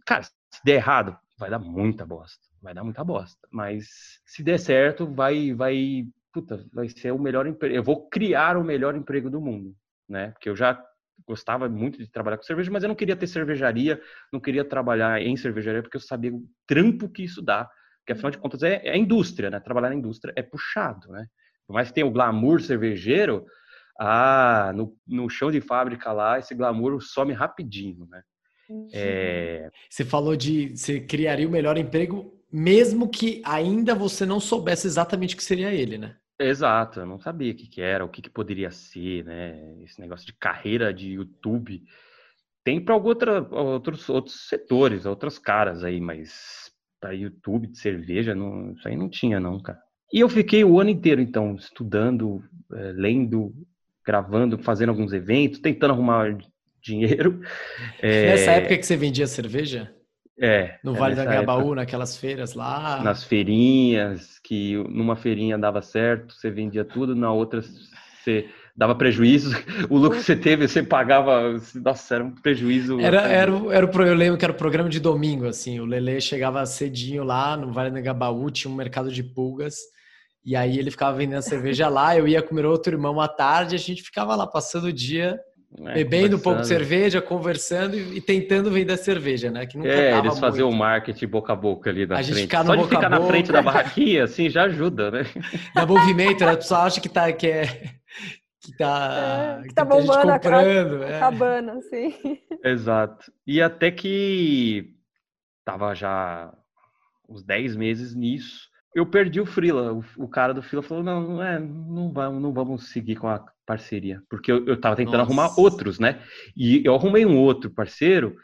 Cara, 0.05 0.23
se 0.25 0.61
der 0.65 0.75
errado, 0.75 1.17
vai 1.39 1.49
dar 1.49 1.59
muita 1.59 2.05
bosta. 2.05 2.43
Vai 2.61 2.75
dar 2.75 2.85
muita 2.85 3.05
bosta. 3.05 3.47
Mas 3.51 4.21
se 4.27 4.43
der 4.43 4.59
certo, 4.59 5.07
vai, 5.07 5.53
vai, 5.55 6.07
puta, 6.33 6.67
vai 6.73 6.89
ser 6.89 7.13
o 7.13 7.19
melhor 7.19 7.47
emprego. 7.47 7.75
Eu 7.75 7.83
vou 7.83 8.09
criar 8.09 8.57
o 8.57 8.65
melhor 8.65 8.97
emprego 8.97 9.31
do 9.31 9.41
mundo, 9.41 9.75
né? 10.09 10.31
Porque 10.33 10.49
eu 10.49 10.57
já 10.57 10.83
gostava 11.27 11.69
muito 11.69 11.99
de 11.99 12.11
trabalhar 12.11 12.37
com 12.37 12.43
cerveja, 12.43 12.71
mas 12.71 12.83
eu 12.83 12.89
não 12.89 12.97
queria 12.97 13.17
ter 13.17 13.27
cervejaria, 13.27 14.01
não 14.33 14.41
queria 14.41 14.65
trabalhar 14.65 15.21
em 15.21 15.37
cervejaria 15.37 15.83
porque 15.83 15.97
eu 15.97 16.01
sabia 16.01 16.35
o 16.35 16.43
trampo 16.67 17.09
que 17.09 17.23
isso 17.23 17.41
dá 17.41 17.69
porque 18.05 18.13
afinal 18.13 18.31
de 18.31 18.39
contas 18.39 18.63
é, 18.63 18.83
é 18.85 18.93
a 18.93 18.99
indústria, 18.99 19.51
né? 19.51 19.59
Trabalhar 19.59 19.89
na 19.89 19.95
indústria 19.95 20.33
é 20.37 20.43
puxado, 20.43 21.11
né? 21.11 21.27
Por 21.67 21.73
mais 21.73 21.89
que 21.89 21.95
tenha 21.95 22.07
o 22.07 22.11
glamour 22.11 22.61
cervejeiro, 22.61 23.47
ah, 23.99 24.73
no, 24.75 24.95
no 25.09 25.31
chão 25.31 25.51
de 25.51 25.63
fábrica 25.63 26.13
lá, 26.13 26.39
esse 26.39 26.55
glamour 26.55 27.01
some 27.01 27.33
rapidinho, 27.33 28.07
né? 28.07 28.23
É... 28.93 29.71
Você 29.89 30.05
falou 30.05 30.37
de 30.37 30.77
você 30.77 31.01
criaria 31.01 31.49
o 31.49 31.51
melhor 31.51 31.79
emprego, 31.79 32.39
mesmo 32.53 33.09
que 33.09 33.41
ainda 33.45 33.95
você 33.95 34.27
não 34.27 34.39
soubesse 34.39 34.87
exatamente 34.87 35.35
o 35.35 35.39
que 35.39 35.45
seria 35.45 35.73
ele, 35.73 35.97
né? 35.97 36.17
Exato, 36.39 37.01
eu 37.01 37.07
não 37.07 37.19
sabia 37.19 37.53
o 37.53 37.55
que, 37.55 37.69
que 37.69 37.81
era, 37.81 38.05
o 38.05 38.09
que, 38.09 38.21
que 38.21 38.31
poderia 38.31 38.71
ser, 38.71 39.25
né? 39.25 39.83
Esse 39.83 40.01
negócio 40.01 40.27
de 40.27 40.33
carreira 40.33 40.93
de 40.93 41.13
YouTube. 41.13 41.83
Tem 42.65 42.83
para 42.83 42.97
outros, 42.97 44.09
outros 44.09 44.49
setores, 44.49 45.07
outros 45.07 45.39
caras 45.39 45.85
aí, 45.85 46.01
mas 46.01 46.73
para 47.01 47.13
YouTube 47.13 47.69
de 47.69 47.79
cerveja, 47.79 48.35
não, 48.35 48.73
isso 48.73 48.89
aí 48.89 48.97
não 48.97 49.09
tinha, 49.09 49.39
não, 49.39 49.61
cara. 49.61 49.79
E 50.13 50.21
eu 50.21 50.29
fiquei 50.29 50.65
o 50.65 50.81
ano 50.81 50.91
inteiro, 50.91 51.21
então, 51.21 51.55
estudando, 51.55 52.43
é, 52.73 52.93
lendo, 52.93 53.53
gravando, 54.05 54.59
fazendo 54.59 54.89
alguns 54.89 55.13
eventos, 55.13 55.61
tentando 55.61 55.93
arrumar 55.93 56.37
dinheiro. 56.83 57.41
É... 58.01 58.27
Nessa 58.31 58.53
época 58.53 58.79
que 58.79 58.87
você 58.87 58.97
vendia 58.97 59.27
cerveja? 59.27 59.95
É. 60.39 60.79
No 60.83 60.95
Vale 60.95 61.15
da 61.15 61.25
Gabaú, 61.25 61.75
naquelas 61.75 62.17
feiras 62.17 62.55
lá? 62.55 63.01
Nas 63.03 63.23
feirinhas, 63.23 64.39
que 64.43 64.77
numa 64.89 65.15
feirinha 65.15 65.57
dava 65.57 65.81
certo, 65.81 66.35
você 66.35 66.51
vendia 66.51 66.85
tudo, 66.85 67.15
na 67.15 67.33
outra 67.33 67.63
você 67.63 68.49
dava 68.77 68.95
prejuízo. 68.95 69.51
O 69.89 69.97
lucro 69.97 70.19
que 70.19 70.25
você 70.25 70.35
teve, 70.35 70.67
você 70.67 70.83
pagava. 70.83 71.57
Nossa, 71.77 72.17
era 72.17 72.25
um 72.25 72.31
prejuízo. 72.35 72.99
Era, 72.99 73.23
era, 73.23 73.53
era 73.73 73.87
o, 73.87 74.03
eu 74.03 74.15
lembro 74.15 74.39
que 74.39 74.45
era 74.45 74.53
o 74.53 74.57
programa 74.57 74.89
de 74.89 74.99
domingo, 74.99 75.47
assim. 75.47 75.79
O 75.79 75.85
Lele 75.85 76.21
chegava 76.21 76.65
cedinho 76.67 77.23
lá 77.23 77.57
no 77.57 77.73
Vale 77.73 77.91
do 77.91 78.03
Gabaú, 78.03 78.51
tinha 78.51 78.73
um 78.73 78.77
mercado 78.77 79.13
de 79.13 79.23
pulgas. 79.23 79.77
E 80.45 80.57
aí 80.57 80.79
ele 80.79 80.91
ficava 80.91 81.17
vendendo 81.17 81.41
cerveja 81.43 81.89
lá, 81.89 82.19
eu 82.19 82.29
ia 82.29 82.43
com 82.43 82.55
meu 82.55 82.71
outro 82.71 82.93
irmão 82.93 83.19
à 83.19 83.27
tarde, 83.27 83.75
a 83.75 83.79
gente 83.79 84.03
ficava 84.03 84.37
lá 84.37 84.47
passando 84.47 84.89
o 84.89 84.93
dia 84.93 85.41
é, 85.87 85.95
bebendo 85.95 86.37
um 86.37 86.41
pouco 86.41 86.61
de 86.61 86.69
cerveja, 86.69 87.21
conversando 87.21 87.97
e, 87.97 88.19
e, 88.19 88.21
tentando 88.21 88.71
vender 88.71 88.97
cerveja, 88.97 89.51
né? 89.51 89.67
Que 89.67 89.77
nunca 89.77 89.91
é, 89.91 90.17
eles 90.17 90.39
faziam 90.39 90.69
o 90.71 90.75
marketing 90.75 91.27
boca 91.27 91.53
a 91.53 91.57
boca 91.57 91.91
ali 91.91 92.07
na 92.07 92.15
a 92.15 92.23
frente. 92.23 92.43
Ficar 92.43 92.65
Só 92.65 92.77
de 92.77 92.85
ficar 92.89 93.11
na 93.11 93.21
frente 93.21 93.51
da 93.51 93.61
barraquinha, 93.61 94.25
assim, 94.25 94.49
já 94.49 94.65
ajuda, 94.65 95.11
né? 95.11 95.23
Dá 95.75 95.85
movimento, 95.85 96.45
né? 96.45 96.53
A 96.53 96.57
pessoa 96.57 96.83
acha 96.83 97.01
que, 97.01 97.09
tá, 97.09 97.33
que 97.33 97.47
é... 97.49 97.65
Que 98.61 98.75
tá, 98.79 99.61
é, 99.63 99.69
que 99.69 99.75
tá 99.75 99.85
bombando, 99.85 100.33
comprando, 100.33 101.03
é. 101.03 101.17
acabando, 101.17 101.71
assim. 101.73 102.15
Exato. 102.65 103.31
E 103.47 103.61
até 103.61 103.91
que 103.91 104.95
tava 105.67 105.95
já 105.95 106.51
uns 107.29 107.43
10 107.43 107.77
meses 107.77 108.15
nisso, 108.15 108.71
eu 108.95 109.05
perdi 109.05 109.39
o 109.39 109.45
Frila. 109.45 109.93
O, 109.93 110.05
o, 110.17 110.29
cara 110.29 110.55
do 110.55 110.63
Frila 110.63 110.83
falou: 110.83 111.05
não, 111.05 111.21
não, 111.21 111.43
é, 111.43 111.59
não, 111.59 112.11
vamos, 112.11 112.43
não 112.43 112.53
vamos 112.55 112.89
seguir 112.91 113.17
com 113.17 113.29
a 113.29 113.45
parceria. 113.67 114.23
Porque 114.29 114.51
eu, 114.51 114.67
eu 114.67 114.81
tava 114.81 114.97
tentando 114.97 115.19
Nossa. 115.19 115.27
arrumar 115.27 115.59
outros, 115.59 115.99
né? 115.99 116.23
E 116.57 116.83
eu 116.85 116.95
arrumei 116.95 117.25
um 117.25 117.39
outro 117.39 117.71
parceiro 117.71 118.37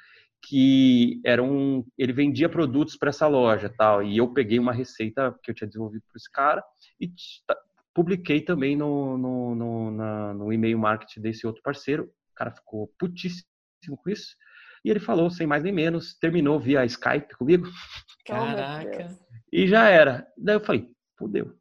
que 0.42 1.20
era 1.24 1.42
um. 1.42 1.84
Ele 1.98 2.12
vendia 2.12 2.48
produtos 2.48 2.96
para 2.96 3.10
essa 3.10 3.26
loja 3.26 3.68
tal. 3.68 4.02
E 4.02 4.16
eu 4.16 4.32
peguei 4.32 4.58
uma 4.58 4.72
receita 4.72 5.34
que 5.42 5.50
eu 5.50 5.54
tinha 5.54 5.68
desenvolvido 5.68 6.02
para 6.08 6.16
esse 6.16 6.30
cara 6.30 6.64
e 7.00 7.12
publiquei 7.94 8.40
também 8.40 8.76
no, 8.76 9.18
no, 9.18 9.54
no, 9.54 9.90
na, 9.90 10.34
no 10.34 10.52
e-mail 10.52 10.78
marketing 10.78 11.20
desse 11.20 11.46
outro 11.46 11.62
parceiro. 11.62 12.04
O 12.04 12.34
cara 12.34 12.50
ficou 12.50 12.92
putíssimo 12.98 13.44
com 14.02 14.10
isso. 14.10 14.34
E 14.84 14.90
ele 14.90 15.00
falou, 15.00 15.30
sem 15.30 15.46
mais 15.46 15.62
nem 15.62 15.72
menos, 15.72 16.14
terminou 16.14 16.58
via 16.58 16.84
Skype 16.86 17.36
comigo. 17.36 17.66
Caraca. 18.24 19.08
E 19.52 19.66
já 19.66 19.88
era. 19.88 20.26
Daí 20.38 20.56
eu 20.56 20.60
falei, 20.60 20.88
fudeu. 21.18 21.59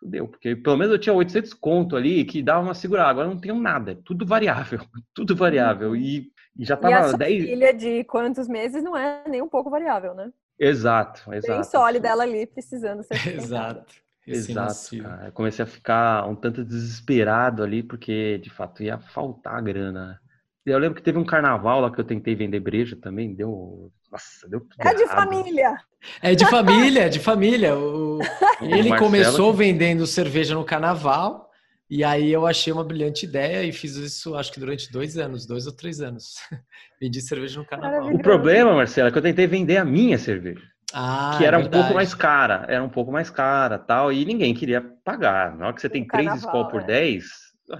Fudeu, 0.00 0.26
porque 0.26 0.56
pelo 0.56 0.78
menos 0.78 0.92
eu 0.92 0.98
tinha 0.98 1.14
800 1.14 1.52
conto 1.52 1.94
ali 1.94 2.24
que 2.24 2.42
dava 2.42 2.62
uma 2.62 2.74
segurada. 2.74 3.10
Agora 3.10 3.28
não 3.28 3.38
tenho 3.38 3.54
nada, 3.54 3.92
é 3.92 3.98
tudo 4.02 4.24
variável, 4.24 4.80
tudo 5.14 5.36
variável. 5.36 5.94
E, 5.94 6.32
e 6.56 6.64
já 6.64 6.76
tava 6.76 6.94
e 6.94 6.96
a 6.96 7.08
sua 7.08 7.18
10... 7.18 7.44
filha 7.44 7.74
de 7.74 8.04
quantos 8.04 8.48
meses 8.48 8.82
não 8.82 8.96
é 8.96 9.22
nem 9.28 9.42
um 9.42 9.48
pouco 9.48 9.68
variável, 9.68 10.14
né? 10.14 10.32
Exato, 10.58 11.32
exato. 11.32 11.52
Bem 11.52 11.64
sólida 11.64 12.08
ela 12.08 12.22
ali, 12.22 12.46
precisando 12.46 13.02
ser 13.02 13.14
Exato. 13.36 13.94
Exato, 14.26 15.02
cara. 15.02 15.26
Eu 15.26 15.32
comecei 15.32 15.62
a 15.62 15.66
ficar 15.66 16.28
um 16.28 16.36
tanto 16.36 16.64
desesperado 16.64 17.62
ali, 17.62 17.82
porque 17.82 18.38
de 18.38 18.50
fato 18.50 18.82
ia 18.82 18.98
faltar 18.98 19.62
grana. 19.62 20.20
Eu 20.66 20.78
lembro 20.78 20.96
que 20.96 21.02
teve 21.02 21.18
um 21.18 21.24
carnaval 21.24 21.80
lá 21.80 21.90
que 21.90 21.98
eu 22.00 22.04
tentei 22.04 22.34
vender 22.34 22.60
breja 22.60 22.96
também, 22.96 23.34
deu. 23.34 23.90
Nossa, 24.10 24.48
deu 24.48 24.60
tudo 24.60 24.74
É 24.78 24.94
de 24.94 25.02
errado. 25.02 25.16
família! 25.16 25.76
É 26.22 26.34
de 26.34 26.46
família, 26.46 27.00
é 27.04 27.08
de 27.08 27.18
família. 27.18 27.76
O... 27.76 28.18
Ele 28.60 28.96
começou 28.96 29.54
vendendo 29.54 30.06
cerveja 30.06 30.54
no 30.54 30.64
carnaval, 30.64 31.48
e 31.88 32.04
aí 32.04 32.30
eu 32.30 32.46
achei 32.46 32.72
uma 32.72 32.84
brilhante 32.84 33.24
ideia 33.24 33.64
e 33.64 33.72
fiz 33.72 33.96
isso, 33.96 34.36
acho 34.36 34.52
que 34.52 34.60
durante 34.60 34.92
dois 34.92 35.16
anos, 35.16 35.46
dois 35.46 35.66
ou 35.66 35.72
três 35.72 36.00
anos. 36.00 36.34
Vendi 37.00 37.20
cerveja 37.20 37.58
no 37.58 37.66
carnaval. 37.66 38.12
O 38.12 38.22
problema, 38.22 38.74
Marcela, 38.74 39.08
é 39.08 39.12
que 39.12 39.18
eu 39.18 39.22
tentei 39.22 39.46
vender 39.46 39.78
a 39.78 39.84
minha 39.84 40.18
cerveja. 40.18 40.62
Ah, 40.92 41.36
que 41.38 41.44
era 41.44 41.56
é 41.56 41.60
um 41.60 41.70
pouco 41.70 41.94
mais 41.94 42.14
cara, 42.14 42.66
era 42.68 42.82
um 42.82 42.88
pouco 42.88 43.12
mais 43.12 43.30
cara 43.30 43.78
tal, 43.78 44.12
e 44.12 44.24
ninguém 44.24 44.52
queria 44.52 44.80
pagar. 45.04 45.56
Na 45.56 45.66
hora 45.66 45.74
que 45.74 45.80
você 45.80 45.88
tem 45.88 46.06
três 46.06 46.34
Skol 46.34 46.68
por 46.68 46.82
10, 46.82 47.24
é. 47.70 47.76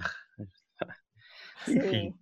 enfim. 1.77 2.15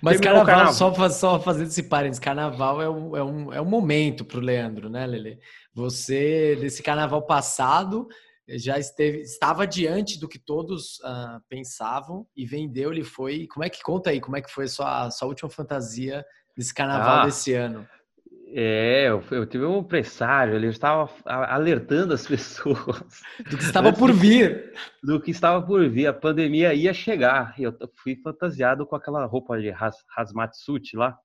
Mas 0.00 0.20
carnaval, 0.20 0.46
carnaval, 0.46 0.72
Só, 0.72 1.08
só 1.08 1.40
fazendo 1.40 1.68
esse 1.68 1.82
parênteses, 1.82 2.20
carnaval 2.20 2.80
é 2.80 2.88
um, 2.88 3.16
é 3.16 3.24
um, 3.24 3.52
é 3.54 3.60
um 3.60 3.66
momento 3.66 4.24
para 4.24 4.38
o 4.38 4.42
Leandro, 4.42 4.88
né, 4.88 5.06
Lele? 5.06 5.38
Você, 5.74 6.56
desse 6.60 6.82
carnaval 6.82 7.22
passado, 7.22 8.08
já 8.48 8.78
esteve, 8.78 9.22
estava 9.22 9.66
diante 9.66 10.18
do 10.20 10.28
que 10.28 10.38
todos 10.38 10.98
uh, 11.00 11.40
pensavam 11.48 12.26
e 12.36 12.46
vendeu, 12.46 12.92
ele 12.92 13.02
foi. 13.02 13.46
Como 13.48 13.64
é 13.64 13.68
que 13.68 13.82
conta 13.82 14.10
aí? 14.10 14.20
Como 14.20 14.36
é 14.36 14.42
que 14.42 14.50
foi 14.50 14.66
a 14.66 14.68
sua, 14.68 15.10
sua 15.10 15.28
última 15.28 15.50
fantasia 15.50 16.24
desse 16.56 16.72
carnaval 16.72 17.18
ah, 17.18 17.24
desse 17.26 17.52
ano? 17.54 17.86
É, 18.48 19.08
eu, 19.08 19.24
eu 19.32 19.44
tive 19.44 19.64
um 19.64 19.82
presságio, 19.82 20.54
ele 20.54 20.68
estava 20.68 21.10
alertando 21.24 22.14
as 22.14 22.26
pessoas 22.28 23.22
do 23.50 23.56
que 23.56 23.64
estava 23.64 23.92
por 23.92 24.12
vir. 24.12 24.72
Do 25.02 25.20
que 25.20 25.32
estava 25.32 25.64
por 25.64 25.88
vir, 25.88 26.06
a 26.06 26.12
pandemia 26.12 26.72
ia 26.72 26.94
chegar. 26.94 27.58
E 27.58 27.64
eu 27.64 27.76
fui 27.96 28.16
fantasiado 28.22 28.86
com 28.86 28.94
aquela 28.94 29.26
roupa 29.26 29.60
de 29.60 29.70
haz, 29.70 29.96
hazmat 30.16 30.54
suit 30.54 30.96
lá, 30.96 31.18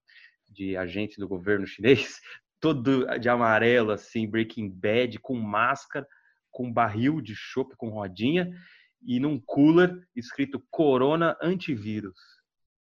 de 0.49 0.75
agente 0.75 1.19
do 1.19 1.27
governo 1.27 1.67
chinês, 1.67 2.19
todo 2.59 3.05
de 3.19 3.29
amarelo, 3.29 3.91
assim, 3.91 4.27
Breaking 4.27 4.69
Bad, 4.69 5.19
com 5.19 5.35
máscara, 5.35 6.07
com 6.49 6.71
barril 6.71 7.21
de 7.21 7.35
chope 7.35 7.75
com 7.77 7.89
rodinha 7.89 8.51
e 9.03 9.19
num 9.19 9.39
cooler 9.39 9.95
escrito 10.15 10.63
Corona 10.69 11.37
Antivírus. 11.41 12.19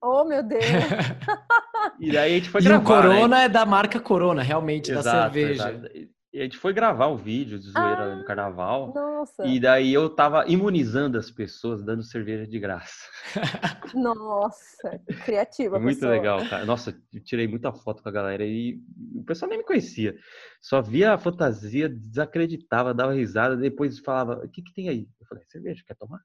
Oh, 0.02 0.24
meu 0.24 0.44
Deus! 0.44 0.62
e 2.00 2.12
daí 2.12 2.34
a 2.34 2.36
gente 2.38 2.50
foi 2.50 2.62
e 2.62 2.64
gravar. 2.64 2.82
E 2.82 2.84
o 2.84 2.88
Corona 2.88 3.38
né? 3.38 3.44
é 3.46 3.50
da 3.50 3.66
marca 3.66 4.00
Corona, 4.00 4.42
realmente, 4.42 4.92
exato, 4.92 5.06
da 5.06 5.24
cerveja. 5.24 5.72
Exato. 5.72 6.16
E 6.36 6.40
a 6.42 6.44
gente 6.44 6.58
foi 6.58 6.74
gravar 6.74 7.08
um 7.08 7.16
vídeo 7.16 7.58
de 7.58 7.70
zoeira 7.70 8.12
ah, 8.12 8.16
no 8.18 8.26
carnaval. 8.26 8.92
Nossa. 8.94 9.46
E 9.46 9.58
daí 9.58 9.94
eu 9.94 10.10
tava 10.10 10.44
imunizando 10.48 11.18
as 11.18 11.32
pessoas, 11.32 11.82
dando 11.82 12.04
cerveja 12.04 12.46
de 12.46 12.60
graça. 12.60 13.08
Nossa, 13.96 15.00
criativa. 15.24 15.80
Muito 15.80 15.96
pessoa. 15.96 16.12
legal, 16.12 16.46
cara. 16.50 16.66
Nossa, 16.66 16.94
eu 17.14 17.24
tirei 17.24 17.48
muita 17.48 17.72
foto 17.72 18.04
com 18.04 18.10
a 18.10 18.12
galera 18.12 18.44
e 18.46 18.82
o 19.16 19.24
pessoal 19.24 19.48
nem 19.48 19.60
me 19.60 19.64
conhecia. 19.64 20.14
Só 20.62 20.82
via 20.82 21.14
a 21.14 21.18
fantasia, 21.18 21.88
desacreditava, 21.88 22.94
dava 22.94 23.14
risada, 23.14 23.56
depois 23.56 24.00
falava: 24.00 24.44
O 24.44 24.50
que, 24.50 24.62
que 24.62 24.74
tem 24.74 24.90
aí? 24.90 25.08
Eu 25.22 25.26
falei: 25.28 25.46
Cerveja, 25.48 25.84
quer 25.88 25.96
tomar? 25.96 26.20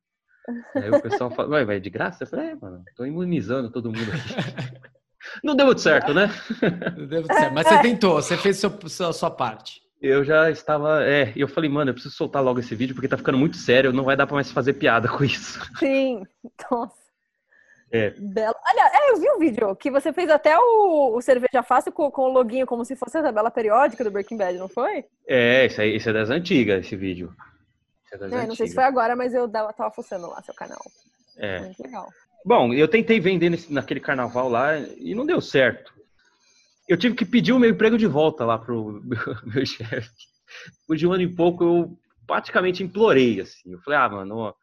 Aí 0.74 0.90
o 0.90 1.02
pessoal 1.02 1.30
fala, 1.30 1.48
vai, 1.48 1.64
vai 1.64 1.80
de 1.80 1.90
graça? 1.90 2.24
Eu 2.24 2.26
falei, 2.26 2.46
é, 2.48 2.54
mano, 2.54 2.82
tô 2.96 3.04
imunizando 3.04 3.70
todo 3.70 3.92
mundo 3.92 4.10
aqui. 4.10 4.90
Não 5.42 5.54
deu 5.54 5.66
muito 5.66 5.80
certo, 5.80 6.14
né? 6.14 6.30
Não 6.96 7.06
deu 7.06 7.20
muito 7.20 7.34
certo, 7.34 7.54
mas 7.54 7.66
você 7.66 7.82
tentou, 7.82 8.14
você 8.14 8.36
fez 8.36 8.56
seu, 8.56 8.70
sua, 8.88 9.12
sua 9.12 9.30
parte. 9.30 9.82
Eu 10.00 10.24
já 10.24 10.50
estava, 10.50 11.04
é, 11.04 11.32
eu 11.36 11.46
falei, 11.46 11.68
mano, 11.68 11.90
eu 11.90 11.94
preciso 11.94 12.14
soltar 12.14 12.42
logo 12.42 12.58
esse 12.58 12.74
vídeo 12.74 12.94
porque 12.94 13.08
tá 13.08 13.18
ficando 13.18 13.36
muito 13.36 13.58
sério, 13.58 13.92
não 13.92 14.04
vai 14.04 14.16
dar 14.16 14.26
pra 14.26 14.34
mais 14.34 14.50
fazer 14.50 14.72
piada 14.74 15.08
com 15.08 15.22
isso. 15.22 15.60
Sim, 15.78 16.22
nossa. 16.70 17.00
É. 17.92 18.10
Bela. 18.16 18.54
Olha, 18.68 18.90
é, 18.94 19.10
eu 19.10 19.18
vi 19.18 19.28
um 19.30 19.38
vídeo 19.38 19.74
que 19.76 19.90
você 19.90 20.12
fez 20.12 20.30
até 20.30 20.56
o, 20.56 21.16
o 21.16 21.20
Cerveja 21.20 21.62
Fácil 21.62 21.90
com, 21.92 22.10
com 22.10 22.22
o 22.22 22.32
loginho 22.32 22.64
como 22.64 22.84
se 22.84 22.94
fosse 22.94 23.18
a 23.18 23.22
tabela 23.22 23.50
periódica 23.50 24.04
do 24.04 24.10
Breaking 24.10 24.36
Bad, 24.36 24.56
não 24.58 24.68
foi? 24.68 25.04
É, 25.26 25.66
esse, 25.66 25.80
aí, 25.80 25.96
esse 25.96 26.08
é 26.08 26.12
das 26.12 26.30
antigas, 26.30 26.86
esse 26.86 26.94
vídeo. 26.94 27.34
É, 28.12 28.46
não 28.46 28.54
sei 28.54 28.68
se 28.68 28.74
foi 28.74 28.84
agora, 28.84 29.14
mas 29.14 29.34
eu 29.34 29.48
tava 29.48 29.90
fuçando 29.90 30.28
lá 30.28 30.40
seu 30.42 30.54
canal. 30.54 30.80
É. 31.36 31.60
Muito 31.60 31.82
legal. 31.82 32.08
Bom, 32.44 32.72
eu 32.72 32.88
tentei 32.88 33.20
vender 33.20 33.50
nesse, 33.50 33.72
naquele 33.72 34.00
carnaval 34.00 34.48
lá 34.48 34.78
e 34.78 35.14
não 35.14 35.26
deu 35.26 35.40
certo. 35.40 35.92
Eu 36.88 36.96
tive 36.96 37.14
que 37.14 37.24
pedir 37.24 37.52
o 37.52 37.58
meu 37.58 37.70
emprego 37.70 37.98
de 37.98 38.06
volta 38.06 38.44
lá 38.44 38.58
pro 38.58 39.00
meu, 39.04 39.18
meu 39.44 39.66
chefe. 39.66 40.10
Depois 40.80 40.98
de 40.98 41.06
um 41.06 41.12
ano 41.12 41.22
e 41.22 41.34
pouco, 41.34 41.62
eu 41.64 41.98
praticamente 42.26 42.82
implorei, 42.82 43.40
assim. 43.40 43.72
Eu 43.72 43.80
falei, 43.80 43.98
ah, 43.98 44.08
mano, 44.08 44.36
ó, 44.36 44.54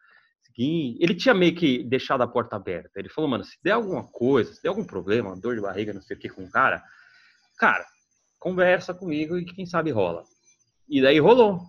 seguinte... 0.44 0.98
ele 1.02 1.16
tinha 1.16 1.34
meio 1.34 1.56
que 1.56 1.84
deixado 1.84 2.22
a 2.22 2.28
porta 2.28 2.56
aberta. 2.56 2.92
Ele 2.96 3.10
falou, 3.10 3.30
mano, 3.30 3.44
se 3.44 3.58
der 3.64 3.72
alguma 3.72 4.04
coisa, 4.04 4.54
se 4.54 4.62
der 4.62 4.70
algum 4.70 4.84
problema, 4.84 5.40
dor 5.40 5.56
de 5.56 5.62
barriga, 5.62 5.94
não 5.94 6.02
sei 6.02 6.18
o 6.18 6.20
que 6.20 6.30
com 6.30 6.44
o 6.44 6.50
cara, 6.50 6.84
cara, 7.58 7.86
conversa 8.40 8.94
comigo 8.94 9.38
e 9.38 9.46
quem 9.46 9.66
sabe 9.66 9.92
rola. 9.92 10.24
E 10.90 11.02
daí 11.02 11.20
rolou. 11.20 11.62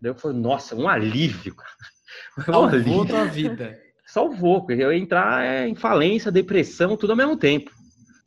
Daí 0.00 0.10
eu 0.10 0.14
falei, 0.14 0.38
nossa, 0.38 0.74
um 0.74 0.88
alívio, 0.88 1.54
cara. 1.54 1.70
Um 2.48 2.64
alívio. 2.64 3.06
tua 3.06 3.24
vida. 3.24 3.85
Salvou, 4.06 4.64
porque 4.64 4.80
eu 4.80 4.92
ia 4.92 4.98
entrar 4.98 5.44
é, 5.44 5.66
em 5.66 5.74
falência, 5.74 6.30
depressão, 6.30 6.96
tudo 6.96 7.10
ao 7.10 7.16
mesmo 7.16 7.36
tempo. 7.36 7.72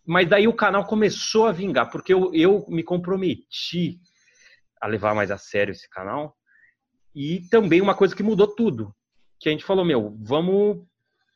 Mas 0.06 0.28
daí 0.28 0.48
o 0.48 0.54
canal 0.54 0.86
começou 0.86 1.46
a 1.46 1.52
vingar, 1.52 1.90
porque 1.90 2.14
eu, 2.14 2.34
eu 2.34 2.66
me 2.68 2.84
comprometi 2.84 4.00
a 4.82 4.88
levar 4.88 5.16
mais 5.16 5.32
a 5.32 5.38
sério 5.38 5.72
esse 5.72 5.90
canal. 5.90 6.36
E 7.16 7.42
também 7.50 7.82
uma 7.82 7.96
coisa 7.96 8.16
que 8.16 8.24
mudou 8.24 8.48
tudo, 8.48 8.94
que 9.40 9.48
a 9.48 9.52
gente 9.52 9.64
falou, 9.64 9.86
meu, 9.86 10.18
vamos 10.22 10.86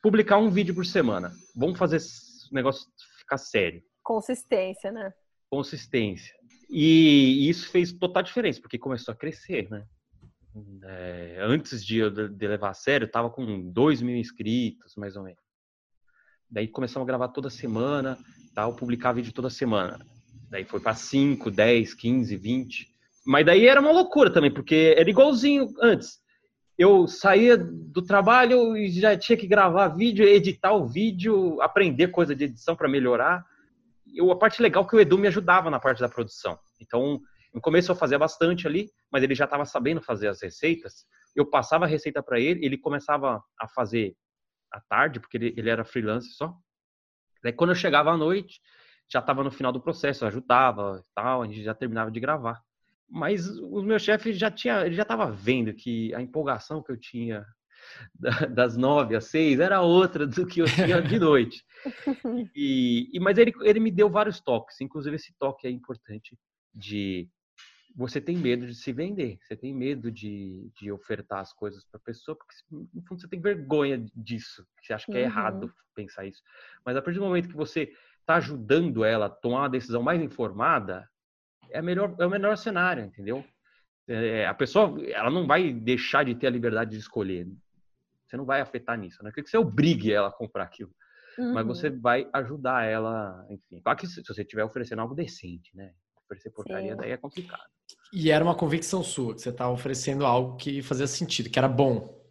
publicar 0.01 0.37
um 0.37 0.49
vídeo 0.49 0.75
por 0.75 0.85
semana. 0.85 1.31
Vamos 1.55 1.79
fazer 1.79 1.97
esse 1.97 2.53
negócio 2.53 2.85
ficar 3.19 3.37
sério. 3.37 3.81
Consistência, 4.03 4.91
né? 4.91 5.13
Consistência. 5.49 6.33
E 6.69 7.47
isso 7.49 7.69
fez 7.69 7.93
total 7.93 8.23
diferença, 8.23 8.59
porque 8.59 8.77
começou 8.77 9.13
a 9.13 9.17
crescer, 9.17 9.69
né? 9.69 9.85
É, 10.83 11.37
antes 11.41 11.83
de, 11.83 12.09
de 12.09 12.47
levar 12.47 12.69
a 12.69 12.73
sério, 12.73 13.05
eu 13.05 13.11
tava 13.11 13.29
com 13.29 13.71
2 13.71 14.01
mil 14.01 14.15
inscritos, 14.15 14.95
mais 14.95 15.15
ou 15.15 15.23
menos. 15.23 15.41
Daí 16.49 16.67
começamos 16.67 17.05
a 17.05 17.07
gravar 17.07 17.29
toda 17.29 17.49
semana, 17.49 18.17
tal, 18.53 18.75
publicar 18.75 19.13
vídeo 19.13 19.33
toda 19.33 19.49
semana. 19.49 19.99
Daí 20.49 20.63
foi 20.63 20.79
para 20.79 20.93
5, 20.93 21.49
10, 21.49 21.93
15, 21.95 22.37
20. 22.37 22.87
Mas 23.25 23.45
daí 23.45 23.67
era 23.67 23.81
uma 23.81 23.91
loucura 23.91 24.31
também, 24.31 24.53
porque 24.53 24.93
era 24.95 25.09
igualzinho 25.09 25.73
antes. 25.81 26.21
Eu 26.77 27.07
saía 27.07 27.57
do 27.57 28.01
trabalho 28.01 28.75
e 28.75 28.91
já 28.91 29.17
tinha 29.17 29.37
que 29.37 29.47
gravar 29.47 29.87
vídeo, 29.89 30.25
editar 30.25 30.73
o 30.73 30.87
vídeo, 30.87 31.61
aprender 31.61 32.07
coisa 32.09 32.35
de 32.35 32.45
edição 32.45 32.75
para 32.75 32.89
melhorar. 32.89 33.43
Eu, 34.13 34.31
a 34.31 34.35
parte 34.35 34.61
legal 34.61 34.83
é 34.83 34.87
que 34.87 34.95
o 34.95 34.99
Edu 34.99 35.17
me 35.17 35.27
ajudava 35.27 35.71
na 35.71 35.79
parte 35.79 36.01
da 36.01 36.09
produção. 36.09 36.59
Então, 36.79 37.19
no 37.53 37.61
começo 37.61 37.91
eu 37.91 37.95
fazia 37.95 38.17
bastante 38.17 38.65
ali, 38.65 38.89
mas 39.11 39.23
ele 39.23 39.35
já 39.35 39.45
estava 39.45 39.65
sabendo 39.65 40.01
fazer 40.01 40.27
as 40.27 40.41
receitas. 40.41 41.05
Eu 41.35 41.45
passava 41.45 41.85
a 41.85 41.87
receita 41.87 42.23
para 42.23 42.39
ele, 42.39 42.65
ele 42.65 42.77
começava 42.77 43.43
a 43.59 43.67
fazer 43.67 44.15
à 44.71 44.81
tarde, 44.81 45.19
porque 45.19 45.37
ele, 45.37 45.53
ele 45.55 45.69
era 45.69 45.85
freelance 45.85 46.31
só. 46.31 46.55
Daí 47.43 47.53
quando 47.53 47.71
eu 47.71 47.75
chegava 47.75 48.11
à 48.11 48.17
noite, 48.17 48.59
já 49.11 49.19
estava 49.19 49.43
no 49.43 49.51
final 49.51 49.71
do 49.71 49.81
processo, 49.81 50.23
eu 50.23 50.27
ajudava, 50.29 51.05
tal, 51.13 51.43
a 51.43 51.45
gente 51.45 51.63
já 51.63 51.75
terminava 51.75 52.09
de 52.09 52.19
gravar. 52.19 52.59
Mas 53.07 53.47
o 53.59 53.83
meu 53.83 53.99
chefe 53.99 54.33
já 54.33 54.49
tinha, 54.49 54.85
ele 54.85 54.95
já 54.95 55.03
estava 55.03 55.29
vendo 55.29 55.73
que 55.73 56.13
a 56.15 56.21
empolgação 56.21 56.81
que 56.81 56.91
eu 56.91 56.99
tinha 56.99 57.45
das 58.55 58.75
nove 58.75 59.15
às 59.15 59.25
seis 59.25 59.59
era 59.59 59.81
outra 59.81 60.25
do 60.25 60.47
que 60.47 60.61
eu 60.61 60.65
tinha 60.65 61.01
de 61.01 61.19
noite. 61.19 61.63
E, 62.55 63.09
e 63.13 63.19
mas 63.19 63.37
ele, 63.37 63.53
ele 63.61 63.79
me 63.79 63.91
deu 63.91 64.09
vários 64.09 64.39
toques, 64.39 64.79
inclusive 64.79 65.17
esse 65.17 65.33
toque 65.37 65.67
é 65.67 65.69
importante 65.69 66.37
de 66.73 67.29
você 67.95 68.19
tem 68.19 68.37
medo 68.37 68.65
de 68.65 68.75
se 68.75 68.91
vender, 68.91 69.37
você 69.41 69.55
tem 69.55 69.73
medo 69.73 70.11
de, 70.11 70.71
de 70.75 70.91
ofertar 70.91 71.39
as 71.39 71.53
coisas 71.53 71.83
para 71.85 71.97
a 71.97 72.03
pessoa, 72.03 72.35
porque 72.35 72.55
no 72.71 73.01
fundo 73.03 73.21
você 73.21 73.27
tem 73.27 73.39
vergonha 73.39 74.03
disso, 74.15 74.65
você 74.81 74.93
acha 74.93 75.05
que 75.05 75.17
é 75.17 75.21
uhum. 75.21 75.25
errado 75.25 75.73
pensar 75.93 76.25
isso. 76.25 76.41
Mas 76.83 76.97
a 76.97 77.01
partir 77.01 77.19
do 77.19 77.25
momento 77.25 77.49
que 77.49 77.55
você 77.55 77.93
está 78.19 78.35
ajudando 78.35 79.03
ela 79.03 79.27
a 79.27 79.29
tomar 79.29 79.59
uma 79.59 79.69
decisão 79.69 80.01
mais 80.01 80.21
informada, 80.21 81.07
é, 81.69 81.81
melhor, 81.81 82.15
é 82.19 82.25
o 82.25 82.29
melhor 82.29 82.57
cenário, 82.57 83.03
entendeu? 83.03 83.45
É, 84.07 84.45
a 84.47 84.53
pessoa 84.53 84.95
ela 85.07 85.29
não 85.29 85.45
vai 85.45 85.71
deixar 85.71 86.25
de 86.25 86.35
ter 86.35 86.47
a 86.47 86.51
liberdade 86.51 86.91
de 86.91 86.97
escolher. 86.97 87.47
Você 88.25 88.37
não 88.37 88.45
vai 88.45 88.61
afetar 88.61 88.97
nisso, 88.97 89.23
né? 89.23 89.31
Que 89.31 89.45
você 89.45 89.57
obrigue 89.57 90.11
ela 90.11 90.29
a 90.29 90.31
comprar 90.31 90.63
aquilo. 90.63 90.93
Uhum. 91.37 91.53
Mas 91.53 91.65
você 91.65 91.89
uhum. 91.89 92.01
vai 92.01 92.29
ajudar 92.33 92.85
ela, 92.85 93.45
enfim. 93.49 93.79
Claro 93.81 93.97
que 93.97 94.07
se 94.07 94.23
você 94.23 94.41
estiver 94.41 94.63
oferecendo 94.63 95.01
algo 95.01 95.15
decente, 95.15 95.75
né? 95.75 95.93
Oferecer 96.33 96.49
porcaria 96.51 96.91
Sim. 96.91 96.97
daí 96.97 97.11
é 97.11 97.17
complicado. 97.17 97.63
E 98.11 98.29
era 98.31 98.43
uma 98.43 98.55
convicção 98.55 99.03
sua, 99.03 99.33
que 99.33 99.41
você 99.41 99.49
estava 99.49 99.71
oferecendo 99.71 100.25
algo 100.25 100.55
que 100.57 100.81
fazia 100.81 101.07
sentido, 101.07 101.49
que 101.49 101.59
era 101.59 101.67
bom, 101.67 102.21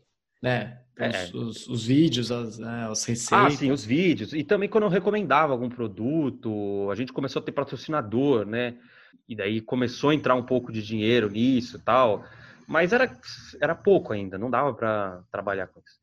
né? 0.43 0.81
Os, 0.99 1.01
é. 1.01 1.31
os, 1.37 1.69
os 1.69 1.87
vídeos, 1.87 2.31
as, 2.31 2.59
né, 2.59 2.89
as 2.89 3.05
receitas. 3.05 3.55
Ah, 3.55 3.57
sim, 3.57 3.71
os 3.71 3.85
vídeos. 3.85 4.33
E 4.33 4.45
também 4.45 4.69
quando 4.69 4.85
eu 4.85 4.91
recomendava 4.91 5.53
algum 5.53 5.69
produto, 5.69 6.89
a 6.91 6.95
gente 6.95 7.13
começou 7.13 7.41
a 7.41 7.45
ter 7.45 7.53
patrocinador, 7.53 8.45
né? 8.45 8.77
E 9.29 9.35
daí 9.35 9.61
começou 9.61 10.11
a 10.11 10.15
entrar 10.15 10.35
um 10.35 10.45
pouco 10.45 10.71
de 10.71 10.83
dinheiro 10.83 11.31
nisso 11.31 11.79
tal. 11.79 12.25
Mas 12.69 12.93
era, 12.93 13.11
era 13.61 13.75
pouco 13.75 14.13
ainda, 14.13 14.39
não 14.39 14.51
dava 14.51 14.73
para 14.75 15.23
trabalhar 15.31 15.67
com 15.67 15.81
isso. 15.81 15.99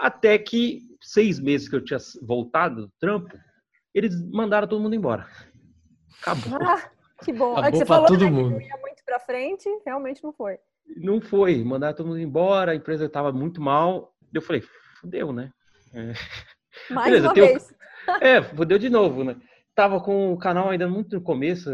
Até 0.00 0.38
que 0.38 0.80
seis 1.00 1.38
meses 1.38 1.68
que 1.68 1.76
eu 1.76 1.84
tinha 1.84 1.98
voltado 2.22 2.86
do 2.86 2.92
trampo, 2.98 3.36
eles 3.94 4.14
mandaram 4.30 4.66
todo 4.66 4.82
mundo 4.82 4.94
embora. 4.94 5.28
Acabou. 6.20 6.58
Ah, 6.62 6.90
que 7.22 7.32
bom. 7.32 7.52
Acabou 7.52 7.68
é 7.68 7.72
que 7.72 7.78
você 7.78 7.86
falou 7.86 8.06
todo 8.06 8.24
né, 8.24 8.30
mundo. 8.30 8.58
que 8.58 8.64
ia 8.64 8.76
muito 8.78 9.04
para 9.04 9.20
frente, 9.20 9.68
realmente 9.84 10.22
não 10.22 10.32
foi. 10.32 10.58
Não 10.96 11.20
foi. 11.20 11.62
Mandaram 11.62 11.96
todo 11.96 12.06
mundo 12.06 12.18
embora, 12.18 12.72
a 12.72 12.74
empresa 12.74 13.06
estava 13.06 13.32
muito 13.32 13.60
mal. 13.60 14.14
Eu 14.32 14.42
falei, 14.42 14.62
fudeu, 15.00 15.32
né? 15.32 15.50
É. 15.94 16.12
Mais 16.92 17.06
Beleza, 17.06 17.28
uma 17.28 17.34
vez. 17.34 17.74
É, 18.20 18.42
fudeu 18.42 18.80
de 18.80 18.90
novo, 18.90 19.22
né? 19.22 19.36
Tava 19.76 20.00
com 20.00 20.32
o 20.32 20.36
canal 20.36 20.70
ainda 20.70 20.88
muito 20.88 21.14
no 21.14 21.22
começo. 21.22 21.70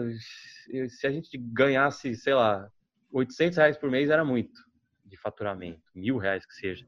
Se 0.90 1.06
a 1.06 1.10
gente 1.10 1.38
ganhasse, 1.38 2.14
sei 2.16 2.34
lá, 2.34 2.68
800 3.10 3.56
reais 3.56 3.78
por 3.78 3.90
mês 3.90 4.10
era 4.10 4.22
muito 4.22 4.60
de 5.06 5.16
faturamento, 5.16 5.80
mil 5.94 6.18
reais 6.18 6.44
que 6.44 6.52
seja. 6.52 6.86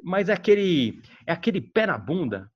Mas 0.00 0.28
é 0.28 0.32
aquele, 0.32 1.02
é 1.26 1.32
aquele 1.32 1.60
pé 1.60 1.86
na 1.86 1.98
bunda 1.98 2.48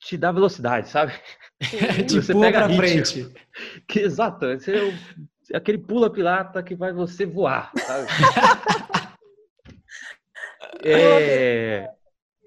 que 0.00 0.06
te 0.06 0.16
dá 0.16 0.32
velocidade, 0.32 0.88
sabe? 0.88 1.12
te 2.06 2.20
você 2.20 2.34
pega 2.34 2.66
pra 2.66 2.76
frente. 2.76 3.32
Que, 3.88 4.00
exato, 4.00 4.46
esse 4.46 4.72
é, 4.72 4.84
o, 4.84 4.92
é 5.52 5.56
aquele 5.56 5.78
pula 5.78 6.08
pilata 6.12 6.62
que 6.62 6.76
vai 6.76 6.92
você 6.92 7.26
voar, 7.26 7.72
sabe? 7.76 8.06
é, 10.84 11.90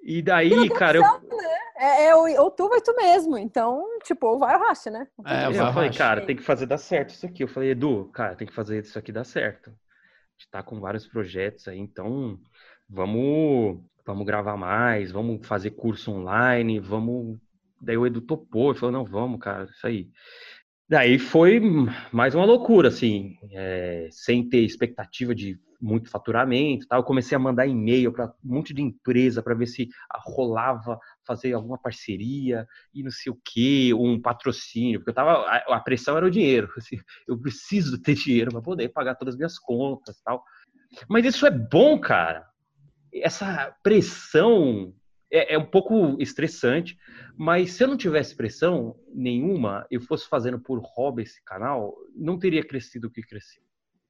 e 0.01 0.21
daí, 0.21 0.69
cara, 0.69 0.99
eu... 0.99 1.03
Né? 1.03 1.51
É, 1.81 2.05
é, 2.05 2.15
ou 2.15 2.51
tu 2.51 2.69
vai 2.69 2.79
tu 2.79 2.95
mesmo, 2.95 3.37
então, 3.37 3.83
tipo, 4.03 4.27
ou 4.27 4.37
vai 4.37 4.55
racha, 4.55 4.91
né? 4.91 5.07
É, 5.25 5.47
eu 5.47 5.53
falei, 5.73 5.89
racha. 5.89 5.97
cara, 5.97 6.25
tem 6.25 6.35
que 6.35 6.43
fazer 6.43 6.67
dar 6.67 6.77
certo 6.77 7.09
isso 7.09 7.25
aqui. 7.25 7.43
Eu 7.43 7.47
falei, 7.47 7.71
Edu, 7.71 8.05
cara, 8.13 8.35
tem 8.35 8.47
que 8.47 8.53
fazer 8.53 8.79
isso 8.83 8.99
aqui 8.99 9.11
dar 9.11 9.23
certo. 9.23 9.71
A 9.71 9.73
gente 10.37 10.51
tá 10.51 10.61
com 10.61 10.79
vários 10.79 11.07
projetos 11.07 11.67
aí, 11.67 11.79
então 11.79 12.39
vamos, 12.87 13.83
vamos 14.05 14.25
gravar 14.25 14.57
mais, 14.57 15.11
vamos 15.11 15.45
fazer 15.45 15.71
curso 15.71 16.11
online, 16.11 16.79
vamos. 16.79 17.39
Daí 17.81 17.97
o 17.97 18.05
Edu 18.05 18.21
topou, 18.21 18.73
falou, 18.75 18.91
não, 18.91 19.05
vamos, 19.05 19.39
cara, 19.39 19.65
isso 19.65 19.85
aí. 19.87 20.09
Daí 20.87 21.17
foi 21.17 21.61
mais 22.11 22.35
uma 22.35 22.45
loucura, 22.45 22.89
assim, 22.89 23.37
é, 23.51 24.09
sem 24.11 24.47
ter 24.47 24.59
expectativa 24.59 25.33
de 25.33 25.57
muito 25.81 26.09
faturamento, 26.09 26.87
tá? 26.87 26.97
Eu 26.97 27.03
comecei 27.03 27.35
a 27.35 27.39
mandar 27.39 27.65
e-mail 27.65 28.11
para 28.13 28.27
um 28.45 28.55
monte 28.55 28.73
de 28.73 28.81
empresa 28.81 29.41
para 29.41 29.55
ver 29.55 29.65
se 29.65 29.89
rolava 30.25 30.99
fazer 31.25 31.53
alguma 31.53 31.77
parceria 31.77 32.67
e 32.93 33.01
não 33.01 33.09
sei 33.09 33.31
o 33.31 33.39
que, 33.43 33.93
um 33.93 34.21
patrocínio, 34.21 34.99
porque 34.99 35.09
eu 35.09 35.15
tava 35.15 35.31
a, 35.47 35.75
a 35.75 35.79
pressão 35.79 36.15
era 36.15 36.25
o 36.25 36.31
dinheiro, 36.31 36.69
assim, 36.77 36.99
eu 37.27 37.39
preciso 37.39 37.99
ter 37.99 38.13
dinheiro 38.13 38.51
para 38.51 38.61
poder 38.61 38.89
pagar 38.89 39.15
todas 39.15 39.33
as 39.33 39.37
minhas 39.37 39.57
contas, 39.57 40.21
tal. 40.23 40.43
Mas 41.09 41.25
isso 41.25 41.45
é 41.45 41.51
bom, 41.51 41.99
cara. 41.99 42.50
Essa 43.13 43.75
pressão 43.83 44.93
é, 45.31 45.55
é, 45.55 45.57
um 45.57 45.65
pouco 45.65 46.21
estressante, 46.21 46.97
mas 47.37 47.73
se 47.73 47.83
eu 47.83 47.87
não 47.87 47.97
tivesse 47.97 48.35
pressão 48.35 48.95
nenhuma, 49.13 49.87
eu 49.89 50.01
fosse 50.01 50.27
fazendo 50.27 50.59
por 50.59 50.79
hobby 50.79 51.23
esse 51.23 51.43
canal, 51.43 51.95
não 52.15 52.37
teria 52.37 52.65
crescido 52.65 53.07
o 53.07 53.11
que 53.11 53.21
cresceu, 53.21 53.63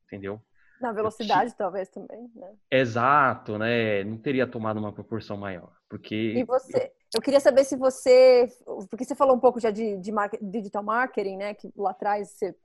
entendeu? 0.06 0.42
Na 0.82 0.92
velocidade, 0.92 1.56
talvez 1.56 1.90
também, 1.90 2.28
né? 2.36 2.54
Exato, 2.72 3.60
né? 3.60 4.04
Não 4.04 4.18
teria 4.18 4.48
tomado 4.48 4.80
uma 4.80 4.92
proporção 4.92 5.38
maior, 5.38 5.72
porque... 5.88 6.34
E 6.36 6.44
você... 6.44 6.92
Eu 7.14 7.22
queria 7.22 7.40
saber 7.40 7.66
se 7.66 7.76
você... 7.76 8.48
Porque 8.90 9.06
você 9.06 9.14
falou 9.14 9.36
um 9.36 9.40
pouco 9.40 9.60
já 9.60 9.70
de, 9.70 9.98
de 9.98 10.12
digital 10.42 10.82
marketing, 10.82 11.38
né? 11.38 11.54
Que 11.54 11.72
lá 11.76 11.92
atrás 11.92 12.32
você 12.32 12.56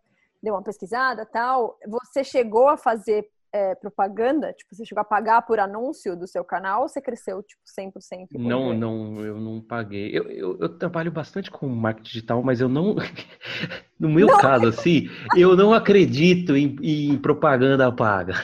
deu 0.43 0.55
uma 0.55 0.62
pesquisada 0.62 1.26
tal. 1.26 1.78
Você 1.87 2.24
chegou 2.24 2.68
a 2.68 2.76
fazer 2.78 3.28
é, 3.57 3.74
propaganda? 3.74 4.52
Tipo, 4.52 4.74
você 4.74 4.84
chegou 4.84 5.00
a 5.00 5.04
pagar 5.04 5.40
por 5.42 5.59
anúncio 5.59 6.14
do 6.14 6.26
seu 6.26 6.44
canal 6.44 6.82
ou 6.82 6.88
você 6.88 7.00
cresceu, 7.00 7.42
tipo, 7.42 7.62
100%? 7.64 8.38
Não, 8.38 8.74
não, 8.74 9.24
eu 9.24 9.40
não 9.40 9.62
paguei. 9.62 10.11
Eu, 10.12 10.24
eu, 10.30 10.59
eu, 10.61 10.68
trabalho 10.68 11.11
bastante 11.11 11.50
com 11.50 11.66
marketing 11.66 12.09
digital, 12.09 12.42
mas 12.42 12.61
eu 12.61 12.68
não... 12.68 12.96
no 13.98 14.11
meu 14.11 14.26
não. 14.26 14.38
caso, 14.38 14.66
assim, 14.66 15.09
eu 15.34 15.57
não 15.57 15.72
acredito 15.72 16.54
em, 16.54 16.76
em 16.82 17.16
propaganda 17.16 17.90
paga. 17.90 18.34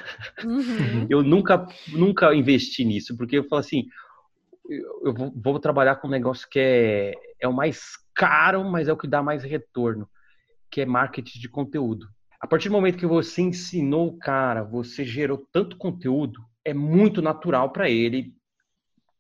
Uhum. 0.43 1.07
Eu 1.11 1.23
nunca, 1.23 1.67
nunca 1.89 2.35
investi 2.35 2.83
nisso, 2.83 3.15
porque 3.15 3.37
eu 3.37 3.45
falo 3.45 3.61
assim, 3.61 3.85
eu 5.03 5.13
vou, 5.13 5.31
vou 5.37 5.59
trabalhar 5.59 5.97
com 5.97 6.09
um 6.09 6.11
negócio 6.11 6.49
que 6.49 6.59
é, 6.59 7.13
é 7.39 7.47
o 7.47 7.53
mais 7.53 7.99
caro, 8.15 8.65
mas 8.65 8.89
é 8.89 8.93
o 8.93 8.97
que 8.97 9.07
dá 9.07 9.23
mais 9.23 9.43
retorno, 9.45 10.09
que 10.71 10.81
é 10.81 10.87
marketing 10.87 11.39
de 11.39 11.51
conteúdo. 11.51 12.07
A 12.43 12.47
partir 12.49 12.69
do 12.69 12.73
momento 12.73 12.99
que 12.99 13.07
você 13.07 13.41
ensinou 13.41 14.09
o 14.09 14.19
cara, 14.19 14.65
você 14.65 15.05
gerou 15.05 15.47
tanto 15.53 15.77
conteúdo, 15.77 16.45
é 16.65 16.75
muito 16.75 17.23
natural 17.23 17.71
para 17.73 17.89
ele 17.89 18.35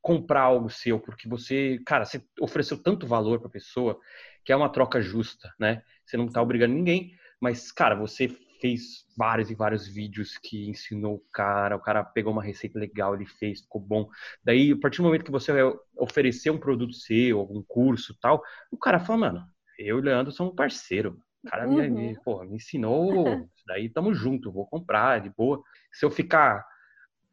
comprar 0.00 0.42
algo 0.42 0.68
seu, 0.68 0.98
porque 0.98 1.28
você, 1.28 1.80
cara, 1.86 2.04
você 2.04 2.20
ofereceu 2.40 2.76
tanto 2.82 3.06
valor 3.06 3.38
para 3.38 3.46
a 3.46 3.52
pessoa 3.52 4.00
que 4.44 4.52
é 4.52 4.56
uma 4.56 4.68
troca 4.68 5.00
justa, 5.00 5.54
né? 5.56 5.84
Você 6.04 6.16
não 6.16 6.26
está 6.26 6.42
obrigando 6.42 6.74
ninguém, 6.74 7.16
mas, 7.40 7.70
cara, 7.70 7.94
você 7.94 8.26
fez 8.60 9.06
vários 9.16 9.52
e 9.52 9.54
vários 9.54 9.86
vídeos 9.86 10.36
que 10.36 10.68
ensinou 10.68 11.14
o 11.14 11.24
cara, 11.32 11.76
o 11.76 11.80
cara 11.80 12.02
pegou 12.02 12.32
uma 12.32 12.42
receita 12.42 12.76
legal, 12.76 13.14
ele 13.14 13.26
fez, 13.26 13.60
ficou 13.60 13.80
bom. 13.80 14.08
Daí, 14.42 14.72
a 14.72 14.76
partir 14.76 14.96
do 14.98 15.04
momento 15.04 15.24
que 15.24 15.30
você 15.30 15.52
oferecer 15.96 16.50
um 16.50 16.58
produto 16.58 16.92
seu, 16.92 17.38
algum 17.38 17.62
curso 17.62 18.18
tal, 18.20 18.42
o 18.68 18.76
cara 18.76 18.98
fala, 18.98 19.18
mano, 19.18 19.46
eu 19.78 19.98
e 19.98 20.00
o 20.00 20.04
Leandro 20.04 20.32
somos 20.32 20.56
parceiro. 20.56 21.22
O 21.44 21.50
cara 21.50 21.68
uhum. 21.68 21.90
me, 21.90 22.18
porra, 22.24 22.44
me 22.44 22.56
ensinou, 22.56 23.48
daí 23.66 23.88
tamo 23.88 24.14
junto, 24.14 24.52
vou 24.52 24.66
comprar 24.66 25.20
de 25.20 25.30
boa. 25.30 25.60
Se 25.92 26.04
eu 26.04 26.10
ficar 26.10 26.64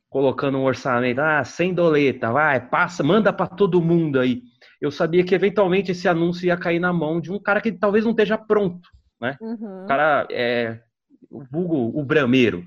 colocando 0.09 0.57
um 0.57 0.63
orçamento, 0.63 1.19
ah, 1.19 1.43
sem 1.43 1.73
doleta, 1.73 2.31
vai, 2.31 2.59
passa, 2.67 3.03
manda 3.03 3.31
para 3.31 3.47
todo 3.47 3.81
mundo 3.81 4.19
aí. 4.19 4.41
Eu 4.81 4.89
sabia 4.91 5.23
que 5.23 5.35
eventualmente 5.35 5.91
esse 5.91 6.07
anúncio 6.07 6.47
ia 6.47 6.57
cair 6.57 6.79
na 6.79 6.91
mão 6.91 7.21
de 7.21 7.31
um 7.31 7.39
cara 7.39 7.61
que 7.61 7.71
talvez 7.71 8.03
não 8.03 8.11
esteja 8.11 8.37
pronto, 8.37 8.89
né? 9.21 9.37
Uhum. 9.39 9.83
O 9.83 9.87
cara 9.87 10.27
é 10.31 10.81
o 11.29 11.43
vulgo, 11.43 11.91
o 11.97 12.03
brameiro. 12.03 12.63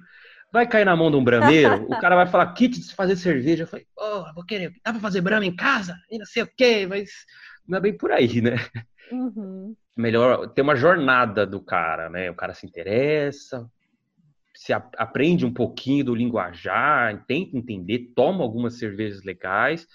Vai 0.53 0.68
cair 0.68 0.84
na 0.84 0.95
mão 0.95 1.11
de 1.11 1.16
um 1.16 1.24
brameiro, 1.24 1.86
o 1.86 1.99
cara 1.99 2.14
vai 2.14 2.26
falar 2.26 2.53
kit 2.53 2.78
de 2.78 2.95
fazer 2.95 3.16
cerveja. 3.16 3.64
Eu 3.64 3.66
falei, 3.66 3.86
oh, 3.99 4.32
vou 4.34 4.45
querer, 4.45 4.70
dá 4.84 4.93
pra 4.93 5.01
fazer 5.01 5.22
brama 5.22 5.47
em 5.47 5.57
casa? 5.57 5.97
E 6.11 6.18
não 6.18 6.26
sei 6.26 6.43
o 6.43 6.51
quê, 6.55 6.86
mas 6.86 7.11
não 7.67 7.79
é 7.79 7.81
bem 7.81 7.97
por 7.97 8.13
aí, 8.13 8.41
né? 8.41 8.57
Uhum. 9.11 9.77
Melhor 9.97 10.49
ter 10.49 10.63
uma 10.63 10.77
jornada 10.77 11.47
do 11.47 11.61
cara, 11.61 12.09
né? 12.09 12.31
O 12.31 12.35
cara 12.35 12.55
se 12.55 12.67
interessa, 12.67 13.71
se 14.55 14.73
a, 14.73 14.77
aprende 14.97 15.45
um 15.45 15.53
pouquinho 15.53 16.05
do 16.05 16.15
linguajar, 16.15 17.25
tenta 17.27 17.57
entender, 17.57 18.13
toma 18.15 18.43
algumas 18.43 18.79
cervejas 18.79 19.23
legais 19.23 19.87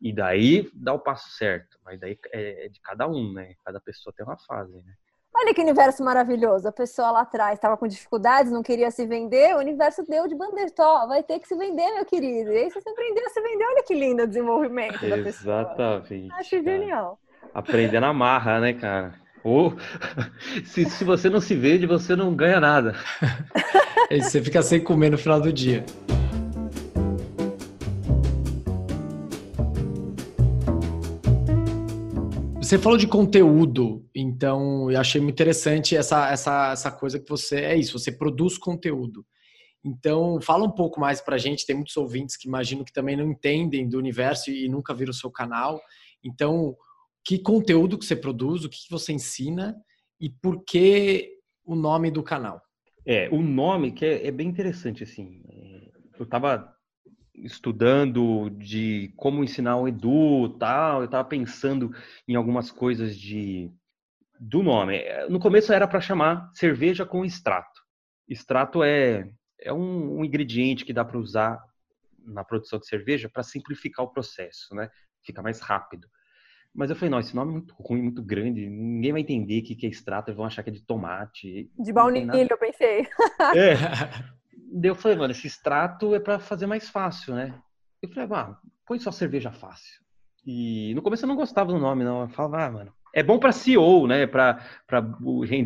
e 0.00 0.12
daí 0.12 0.70
dá 0.74 0.92
o 0.92 0.98
passo 0.98 1.30
certo. 1.30 1.78
Mas 1.84 2.00
daí 2.00 2.18
é, 2.32 2.66
é 2.66 2.68
de 2.68 2.80
cada 2.80 3.08
um, 3.08 3.32
né? 3.32 3.54
Cada 3.64 3.80
pessoa 3.80 4.12
tem 4.16 4.26
uma 4.26 4.38
fase, 4.38 4.72
né? 4.72 4.94
Olha 5.34 5.54
que 5.54 5.62
universo 5.62 6.04
maravilhoso. 6.04 6.68
A 6.68 6.72
pessoa 6.72 7.10
lá 7.10 7.20
atrás 7.22 7.54
estava 7.54 7.76
com 7.76 7.88
dificuldades, 7.88 8.52
não 8.52 8.62
queria 8.62 8.90
se 8.90 9.06
vender, 9.06 9.56
o 9.56 9.60
universo 9.60 10.04
deu 10.06 10.28
de 10.28 10.34
bandeira. 10.34 10.70
vai 11.08 11.22
ter 11.22 11.38
que 11.38 11.48
se 11.48 11.56
vender, 11.56 11.90
meu 11.94 12.04
querido. 12.04 12.52
E 12.52 12.58
aí 12.58 12.70
você 12.70 12.88
aprendeu 12.88 13.24
a 13.24 13.30
se 13.30 13.40
vender. 13.40 13.64
Olha 13.64 13.82
que 13.82 13.94
lindo 13.94 14.22
o 14.22 14.26
desenvolvimento 14.26 15.08
da 15.08 15.16
pessoa. 15.16 15.62
Exatamente. 15.62 16.32
Acho 16.32 16.62
genial. 16.62 17.18
Aprender 17.54 18.00
na 18.00 18.12
marra, 18.12 18.60
né, 18.60 18.74
cara? 18.74 19.14
Ou 19.42 19.74
se, 20.64 20.84
se 20.84 21.04
você 21.04 21.28
não 21.28 21.40
se 21.40 21.54
vende, 21.54 21.86
você 21.86 22.14
não 22.14 22.34
ganha 22.34 22.60
nada. 22.60 22.94
você 24.10 24.42
fica 24.42 24.62
sem 24.62 24.82
comer 24.82 25.10
no 25.10 25.18
final 25.18 25.40
do 25.40 25.52
dia. 25.52 25.84
Você 32.72 32.78
falou 32.78 32.96
de 32.96 33.06
conteúdo, 33.06 34.08
então 34.14 34.90
eu 34.90 34.98
achei 34.98 35.20
muito 35.20 35.34
interessante 35.34 35.94
essa, 35.94 36.30
essa, 36.30 36.72
essa 36.72 36.90
coisa 36.90 37.20
que 37.20 37.28
você 37.28 37.56
é 37.56 37.76
isso, 37.76 37.98
você 37.98 38.10
produz 38.10 38.56
conteúdo. 38.56 39.26
Então, 39.84 40.40
fala 40.40 40.64
um 40.64 40.70
pouco 40.70 40.98
mais 40.98 41.20
para 41.20 41.34
a 41.34 41.38
gente. 41.38 41.66
Tem 41.66 41.76
muitos 41.76 41.94
ouvintes 41.98 42.34
que 42.34 42.48
imagino 42.48 42.82
que 42.82 42.90
também 42.90 43.14
não 43.14 43.30
entendem 43.30 43.86
do 43.86 43.98
universo 43.98 44.50
e 44.50 44.70
nunca 44.70 44.94
viram 44.94 45.10
o 45.10 45.14
seu 45.14 45.30
canal. 45.30 45.82
Então, 46.24 46.74
que 47.22 47.38
conteúdo 47.38 47.98
que 47.98 48.06
você 48.06 48.16
produz, 48.16 48.64
o 48.64 48.70
que 48.70 48.78
você 48.90 49.12
ensina 49.12 49.76
e 50.18 50.30
por 50.30 50.64
que 50.64 51.30
o 51.66 51.74
nome 51.74 52.10
do 52.10 52.22
canal? 52.22 52.58
É, 53.04 53.28
o 53.28 53.42
nome 53.42 53.92
que 53.92 54.06
é, 54.06 54.28
é 54.28 54.30
bem 54.30 54.48
interessante, 54.48 55.02
assim. 55.02 55.42
É, 55.46 55.90
eu 56.18 56.24
estava 56.24 56.74
estudando 57.34 58.50
de 58.50 59.12
como 59.16 59.42
ensinar 59.42 59.76
o 59.76 59.88
Edu 59.88 60.50
tal, 60.58 61.00
eu 61.00 61.06
estava 61.06 61.26
pensando 61.26 61.94
em 62.28 62.34
algumas 62.34 62.70
coisas 62.70 63.16
de 63.16 63.70
do 64.38 64.62
nome. 64.62 65.00
No 65.28 65.38
começo 65.38 65.72
era 65.72 65.86
para 65.86 66.00
chamar 66.00 66.50
cerveja 66.52 67.06
com 67.06 67.24
extrato. 67.24 67.80
Extrato 68.28 68.82
é, 68.82 69.30
é 69.60 69.72
um, 69.72 70.18
um 70.18 70.24
ingrediente 70.24 70.84
que 70.84 70.92
dá 70.92 71.04
para 71.04 71.18
usar 71.18 71.60
na 72.24 72.44
produção 72.44 72.78
de 72.78 72.86
cerveja 72.86 73.28
para 73.28 73.42
simplificar 73.42 74.04
o 74.04 74.12
processo, 74.12 74.74
né? 74.74 74.90
Fica 75.24 75.42
mais 75.42 75.60
rápido. 75.60 76.08
Mas 76.74 76.90
eu 76.90 76.96
falei, 76.96 77.10
não, 77.10 77.20
esse 77.20 77.36
nome 77.36 77.50
é 77.50 77.52
muito 77.52 77.74
ruim, 77.74 78.02
muito 78.02 78.22
grande, 78.22 78.68
ninguém 78.68 79.12
vai 79.12 79.20
entender 79.20 79.60
o 79.60 79.62
que 79.62 79.86
é 79.86 79.88
extrato, 79.88 80.30
eles 80.30 80.36
vão 80.36 80.46
achar 80.46 80.62
que 80.62 80.70
é 80.70 80.72
de 80.72 80.82
tomate. 80.82 81.70
De 81.78 81.92
baunilha, 81.92 82.48
eu 82.50 82.58
pensei. 82.58 83.06
É. 83.54 84.32
Daí 84.74 84.90
eu 84.90 84.94
falei, 84.94 85.18
mano, 85.18 85.32
esse 85.32 85.46
extrato 85.46 86.14
é 86.14 86.20
para 86.20 86.38
fazer 86.38 86.66
mais 86.66 86.88
fácil, 86.88 87.34
né? 87.34 87.54
Eu 88.00 88.08
falei, 88.08 88.28
ah, 88.32 88.56
põe 88.86 88.98
só 88.98 89.10
cerveja 89.10 89.52
fácil. 89.52 90.00
E 90.44 90.92
no 90.94 91.02
começo 91.02 91.24
eu 91.24 91.28
não 91.28 91.36
gostava 91.36 91.72
do 91.72 91.78
nome, 91.78 92.04
não. 92.04 92.22
Eu 92.22 92.28
falava, 92.30 92.64
ah, 92.64 92.70
mano, 92.70 92.92
é 93.14 93.22
bom 93.22 93.38
para 93.38 93.52
SEO, 93.52 94.06
né? 94.06 94.26
Para 94.26 94.58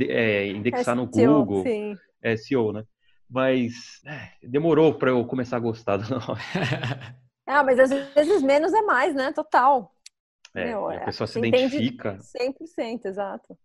é, 0.09 0.49
indexar 0.49 0.97
é 0.97 1.01
no 1.01 1.13
SEO, 1.13 1.45
Google. 1.45 1.63
Sim. 1.63 1.97
É 2.21 2.37
SEO, 2.37 2.73
né? 2.73 2.85
Mas 3.29 4.01
é, 4.05 4.33
demorou 4.43 4.95
para 4.95 5.11
eu 5.11 5.25
começar 5.25 5.57
a 5.57 5.61
gostar 5.61 5.97
do 5.97 6.11
nome. 6.11 6.41
ah, 7.47 7.63
mas 7.63 7.79
às 7.79 7.91
vezes 7.91 8.43
menos 8.43 8.73
é 8.75 8.83
mais, 8.83 9.15
né? 9.15 9.33
Total. 9.33 9.93
É, 10.55 10.67
Meu, 10.67 10.89
a 10.89 10.95
é, 10.95 11.05
pessoa 11.05 11.27
se 11.27 11.39
identifica. 11.39 12.19
100%, 12.19 13.05
exato. 13.05 13.57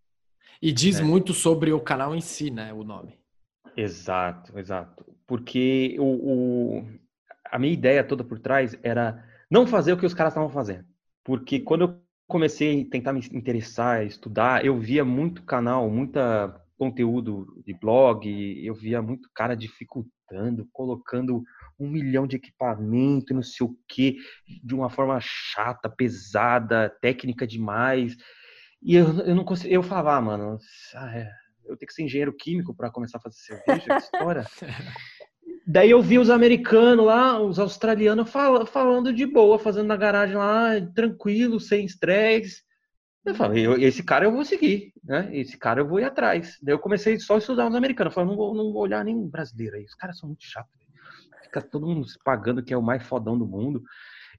E 0.60 0.72
diz 0.72 1.00
é. 1.00 1.02
muito 1.02 1.32
sobre 1.32 1.72
o 1.72 1.80
canal 1.80 2.14
em 2.14 2.20
si, 2.20 2.50
né? 2.50 2.72
O 2.72 2.84
nome. 2.84 3.18
Exato, 3.76 4.58
exato. 4.58 5.04
Porque 5.32 5.96
o, 5.98 6.04
o, 6.82 6.86
a 7.46 7.58
minha 7.58 7.72
ideia 7.72 8.04
toda 8.04 8.22
por 8.22 8.38
trás 8.38 8.76
era 8.82 9.24
não 9.50 9.66
fazer 9.66 9.94
o 9.94 9.96
que 9.96 10.04
os 10.04 10.12
caras 10.12 10.34
estavam 10.34 10.50
fazendo. 10.50 10.84
Porque 11.24 11.58
quando 11.58 11.84
eu 11.84 12.02
comecei 12.28 12.82
a 12.82 12.90
tentar 12.90 13.14
me 13.14 13.26
interessar, 13.32 14.04
estudar, 14.04 14.62
eu 14.62 14.78
via 14.78 15.02
muito 15.06 15.42
canal, 15.42 15.88
muita 15.88 16.54
conteúdo 16.76 17.62
de 17.66 17.72
blog, 17.72 18.28
eu 18.62 18.74
via 18.74 19.00
muito 19.00 19.30
cara 19.34 19.54
dificultando, 19.54 20.68
colocando 20.70 21.42
um 21.80 21.88
milhão 21.88 22.26
de 22.26 22.36
equipamento, 22.36 23.32
não 23.32 23.42
sei 23.42 23.66
o 23.66 23.74
que, 23.88 24.18
de 24.62 24.74
uma 24.74 24.90
forma 24.90 25.18
chata, 25.18 25.88
pesada, 25.88 26.94
técnica 27.00 27.46
demais. 27.46 28.14
E 28.82 28.96
eu, 28.96 29.20
eu 29.20 29.34
não 29.34 29.46
consegui, 29.46 29.72
eu 29.72 29.82
falava, 29.82 30.14
ah, 30.14 30.20
mano, 30.20 30.58
ah, 30.94 31.16
é, 31.16 31.30
eu 31.64 31.74
tenho 31.78 31.86
que 31.86 31.94
ser 31.94 32.02
engenheiro 32.02 32.36
químico 32.36 32.74
para 32.74 32.90
começar 32.90 33.16
a 33.16 33.22
fazer 33.22 33.36
cerveja, 33.64 33.94
que 33.94 34.02
história. 34.02 34.44
Daí 35.66 35.90
eu 35.90 36.02
vi 36.02 36.18
os 36.18 36.30
americanos 36.30 37.06
lá, 37.06 37.40
os 37.40 37.58
australianos 37.58 38.30
fal 38.30 38.66
falando 38.66 39.12
de 39.12 39.24
boa, 39.24 39.58
fazendo 39.58 39.86
na 39.86 39.96
garagem 39.96 40.36
lá, 40.36 40.72
tranquilo, 40.94 41.60
sem 41.60 41.84
estresse. 41.84 42.62
Eu 43.24 43.34
falei, 43.34 43.66
esse 43.84 44.02
cara 44.02 44.24
eu 44.24 44.32
vou 44.32 44.44
seguir, 44.44 44.92
né? 45.04 45.30
Esse 45.32 45.56
cara 45.56 45.80
eu 45.80 45.86
vou 45.86 46.00
ir 46.00 46.04
atrás. 46.04 46.58
Daí 46.60 46.74
eu 46.74 46.78
comecei 46.78 47.18
só 47.20 47.36
a 47.36 47.38
estudar 47.38 47.68
os 47.68 47.74
americanos. 47.74 48.10
Eu 48.10 48.14
falei, 48.14 48.30
não 48.30 48.36
vou, 48.36 48.54
não 48.54 48.72
vou 48.72 48.82
olhar 48.82 49.04
nem 49.04 49.28
brasileiro 49.28 49.76
aí. 49.76 49.84
Os 49.84 49.94
caras 49.94 50.18
são 50.18 50.28
muito 50.28 50.42
chatos 50.44 50.82
fica 51.52 51.60
todo 51.60 51.86
mundo 51.86 52.06
pagando 52.24 52.62
que 52.62 52.72
é 52.72 52.76
o 52.76 52.82
mais 52.82 53.02
fodão 53.02 53.38
do 53.38 53.46
mundo. 53.46 53.82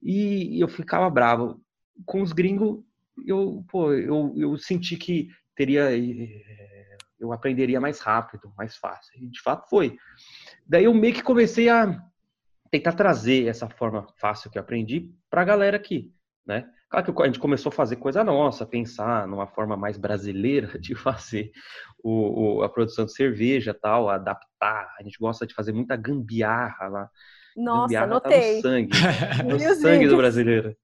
E 0.02 0.60
eu 0.62 0.68
ficava 0.68 1.10
bravo. 1.10 1.62
Com 2.06 2.24
os 2.24 2.34
gringos, 2.34 2.84
eu, 3.24 3.64
pô, 3.70 3.94
eu, 3.94 4.34
eu 4.36 4.58
senti 4.58 4.98
que 4.98 5.30
teria. 5.56 5.92
Eh, 5.92 6.98
eu 7.20 7.32
aprenderia 7.32 7.80
mais 7.80 8.00
rápido, 8.00 8.52
mais 8.58 8.76
fácil. 8.76 9.12
E 9.16 9.30
de 9.30 9.42
fato 9.42 9.70
foi. 9.70 9.98
Daí 10.68 10.86
eu 10.86 10.94
meio 10.94 11.14
que 11.14 11.24
comecei 11.24 11.70
a 11.70 12.02
tentar 12.70 12.94
trazer 12.94 13.48
essa 13.48 13.70
forma 13.70 14.08
fácil 14.18 14.50
que 14.50 14.58
eu 14.58 14.62
aprendi 14.62 15.10
para 15.30 15.42
a 15.42 15.46
galera 15.46 15.78
aqui, 15.78 16.12
né? 16.46 16.68
Claro 16.90 17.14
que 17.14 17.24
a 17.24 17.26
gente 17.26 17.40
começou 17.40 17.70
a 17.70 17.74
fazer 17.74 17.96
coisa 17.96 18.24
nossa, 18.24 18.66
pensar 18.66 19.28
numa 19.28 19.48
forma 19.48 19.78
mais 19.78 19.98
brasileira 19.98 20.68
de 20.80 20.94
fazer 20.96 21.52
o, 22.04 22.58
o, 22.58 22.64
a 22.64 22.70
produção 22.70 23.06
de 23.06 23.14
cerveja 23.14 23.74
tal, 23.74 24.10
adaptar. 24.10 24.94
A 25.00 25.04
gente 25.04 25.18
gosta 25.18 25.48
de 25.48 25.54
fazer 25.54 25.72
muita 25.72 25.96
gambiarra 25.96 26.88
lá. 26.88 27.10
Nossa, 27.56 27.82
gambiarra 27.84 28.06
anotei. 28.06 28.40
Tá 28.40 28.56
no 28.56 28.62
sangue, 28.62 28.90
no 29.46 29.76
sangue 29.76 30.08
do 30.08 30.18
brasileiro. 30.18 30.76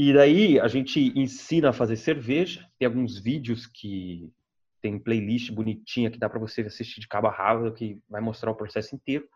E 0.00 0.12
daí 0.12 0.60
a 0.60 0.68
gente 0.68 1.12
ensina 1.18 1.70
a 1.70 1.72
fazer 1.72 1.96
cerveja. 1.96 2.64
Tem 2.78 2.86
alguns 2.86 3.18
vídeos 3.18 3.66
que 3.66 4.32
tem 4.80 4.96
playlist 4.96 5.50
bonitinha 5.50 6.08
que 6.08 6.20
dá 6.20 6.28
para 6.28 6.38
você 6.38 6.60
assistir 6.60 7.00
de 7.00 7.08
cabo 7.08 7.26
a 7.26 7.32
rabo, 7.32 7.72
que 7.72 8.00
vai 8.08 8.20
mostrar 8.20 8.52
o 8.52 8.54
processo 8.54 8.94
inteiro. 8.94 9.28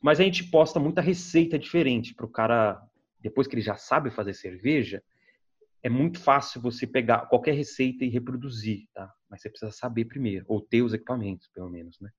Mas 0.00 0.20
a 0.20 0.22
gente 0.22 0.44
posta 0.44 0.78
muita 0.78 1.00
receita 1.00 1.58
diferente 1.58 2.14
para 2.14 2.24
o 2.24 2.30
cara 2.30 2.80
depois 3.18 3.48
que 3.48 3.56
ele 3.56 3.62
já 3.62 3.74
sabe 3.74 4.08
fazer 4.12 4.34
cerveja, 4.34 5.02
é 5.82 5.88
muito 5.88 6.20
fácil 6.20 6.60
você 6.60 6.86
pegar 6.86 7.26
qualquer 7.26 7.54
receita 7.54 8.04
e 8.04 8.08
reproduzir, 8.08 8.86
tá? 8.94 9.12
Mas 9.28 9.42
você 9.42 9.50
precisa 9.50 9.72
saber 9.72 10.04
primeiro, 10.04 10.44
ou 10.46 10.60
ter 10.60 10.82
os 10.82 10.94
equipamentos, 10.94 11.48
pelo 11.48 11.68
menos, 11.68 11.98
né? 12.00 12.10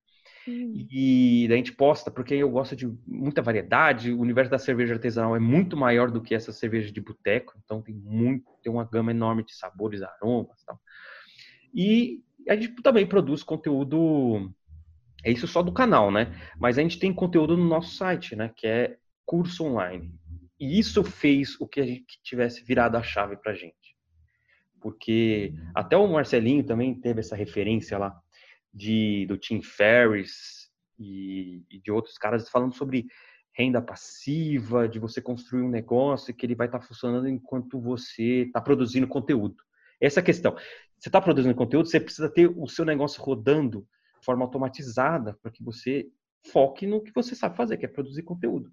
Hum. 0.47 0.87
E 0.89 1.45
daí 1.47 1.55
a 1.55 1.57
gente 1.57 1.73
posta, 1.73 2.09
porque 2.09 2.33
eu 2.33 2.49
gosto 2.49 2.75
de 2.75 2.87
muita 3.05 3.41
variedade, 3.41 4.11
o 4.11 4.19
universo 4.19 4.49
da 4.49 4.57
cerveja 4.57 4.93
artesanal 4.93 5.35
é 5.35 5.39
muito 5.39 5.75
maior 5.75 6.09
do 6.09 6.21
que 6.21 6.33
essa 6.33 6.53
cerveja 6.53 6.91
de 6.91 7.01
boteco, 7.01 7.53
então 7.63 7.81
tem 7.81 7.93
muito, 7.93 8.45
tem 8.63 8.71
uma 8.71 8.85
gama 8.85 9.11
enorme 9.11 9.43
de 9.43 9.53
sabores, 9.53 10.01
aromas 10.01 10.63
tal. 10.65 10.79
E 11.73 12.23
a 12.47 12.55
gente 12.55 12.81
também 12.81 13.05
produz 13.05 13.43
conteúdo, 13.43 14.49
é 15.23 15.31
isso 15.31 15.47
só 15.47 15.61
do 15.61 15.73
canal, 15.73 16.09
né? 16.09 16.33
Mas 16.57 16.77
a 16.77 16.81
gente 16.81 16.97
tem 16.97 17.13
conteúdo 17.13 17.57
no 17.57 17.65
nosso 17.65 17.95
site, 17.95 18.35
né? 18.35 18.51
Que 18.55 18.67
é 18.67 18.97
curso 19.25 19.65
online. 19.65 20.13
E 20.59 20.79
isso 20.79 21.03
fez 21.03 21.59
o 21.59 21.67
que 21.67 21.81
a 21.81 21.85
gente 21.85 22.19
tivesse 22.23 22.63
virado 22.63 22.95
a 22.95 23.03
chave 23.03 23.35
para 23.35 23.53
gente. 23.53 23.75
Porque 24.79 25.53
até 25.75 25.97
o 25.97 26.07
Marcelinho 26.07 26.63
também 26.63 26.95
teve 26.95 27.19
essa 27.19 27.35
referência 27.35 27.97
lá 27.97 28.17
de, 28.77 29.25
do 29.25 29.37
Tim 29.37 29.61
Ferriss 29.61 30.69
e, 30.99 31.65
e 31.69 31.79
de 31.79 31.91
outros 31.91 32.17
caras 32.17 32.47
falando 32.49 32.75
sobre 32.75 33.07
renda 33.53 33.81
passiva, 33.81 34.87
de 34.87 34.99
você 34.99 35.19
construir 35.19 35.63
um 35.63 35.69
negócio 35.69 36.33
que 36.33 36.45
ele 36.45 36.53
vai 36.53 36.67
estar 36.67 36.79
tá 36.79 36.85
funcionando 36.85 37.27
enquanto 37.27 37.81
você 37.81 38.43
está 38.43 38.61
produzindo 38.61 39.07
conteúdo. 39.07 39.55
Essa 39.99 40.19
é 40.19 40.21
a 40.21 40.25
questão. 40.25 40.53
você 40.97 41.09
está 41.09 41.19
produzindo 41.19 41.55
conteúdo, 41.55 41.89
você 41.89 41.99
precisa 41.99 42.29
ter 42.29 42.47
o 42.47 42.67
seu 42.67 42.85
negócio 42.85 43.21
rodando 43.21 43.87
de 44.19 44.25
forma 44.25 44.45
automatizada 44.45 45.33
para 45.41 45.51
que 45.51 45.63
você 45.63 46.07
foque 46.51 46.85
no 46.85 47.01
que 47.01 47.11
você 47.11 47.35
sabe 47.35 47.57
fazer, 47.57 47.77
que 47.77 47.85
é 47.85 47.89
produzir 47.89 48.21
conteúdo. 48.21 48.71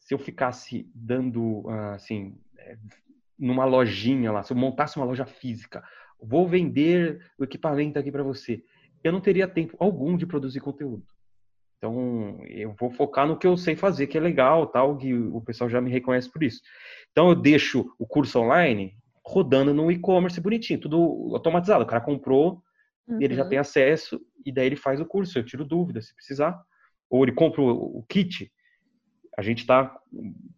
Se 0.00 0.14
eu 0.14 0.18
ficasse 0.18 0.90
dando, 0.94 1.68
ah, 1.68 1.94
assim, 1.94 2.40
é, 2.56 2.78
numa 3.38 3.66
lojinha 3.66 4.32
lá, 4.32 4.42
se 4.42 4.54
eu 4.54 4.56
montasse 4.56 4.96
uma 4.96 5.04
loja 5.04 5.26
física, 5.26 5.84
vou 6.18 6.48
vender 6.48 7.20
o 7.38 7.44
equipamento 7.44 7.98
aqui 7.98 8.10
para 8.10 8.22
você, 8.22 8.64
eu 9.02 9.12
não 9.12 9.20
teria 9.20 9.48
tempo 9.48 9.76
algum 9.78 10.16
de 10.16 10.26
produzir 10.26 10.60
conteúdo. 10.60 11.04
Então, 11.76 12.40
eu 12.46 12.74
vou 12.78 12.90
focar 12.90 13.26
no 13.26 13.36
que 13.36 13.46
eu 13.46 13.56
sei 13.56 13.74
fazer, 13.74 14.06
que 14.06 14.16
é 14.16 14.20
legal, 14.20 14.68
tal, 14.68 14.96
que 14.96 15.12
o 15.12 15.40
pessoal 15.40 15.68
já 15.68 15.80
me 15.80 15.90
reconhece 15.90 16.30
por 16.30 16.42
isso. 16.42 16.60
Então, 17.10 17.28
eu 17.28 17.34
deixo 17.34 17.92
o 17.98 18.06
curso 18.06 18.38
online 18.38 18.96
rodando 19.24 19.74
no 19.74 19.90
e-commerce 19.90 20.40
bonitinho, 20.40 20.80
tudo 20.80 21.30
automatizado. 21.32 21.82
O 21.82 21.86
cara 21.86 22.00
comprou, 22.00 22.62
uhum. 23.08 23.20
ele 23.20 23.34
já 23.34 23.42
uhum. 23.42 23.48
tem 23.48 23.58
acesso 23.58 24.20
e 24.46 24.52
daí 24.52 24.66
ele 24.66 24.76
faz 24.76 25.00
o 25.00 25.06
curso. 25.06 25.36
Eu 25.36 25.44
tiro 25.44 25.64
dúvidas 25.64 26.06
se 26.06 26.14
precisar. 26.14 26.60
Ou 27.10 27.24
ele 27.24 27.32
compra 27.32 27.60
o, 27.60 27.98
o 27.98 28.04
kit. 28.08 28.50
A 29.36 29.42
gente 29.42 29.66
tá 29.66 29.96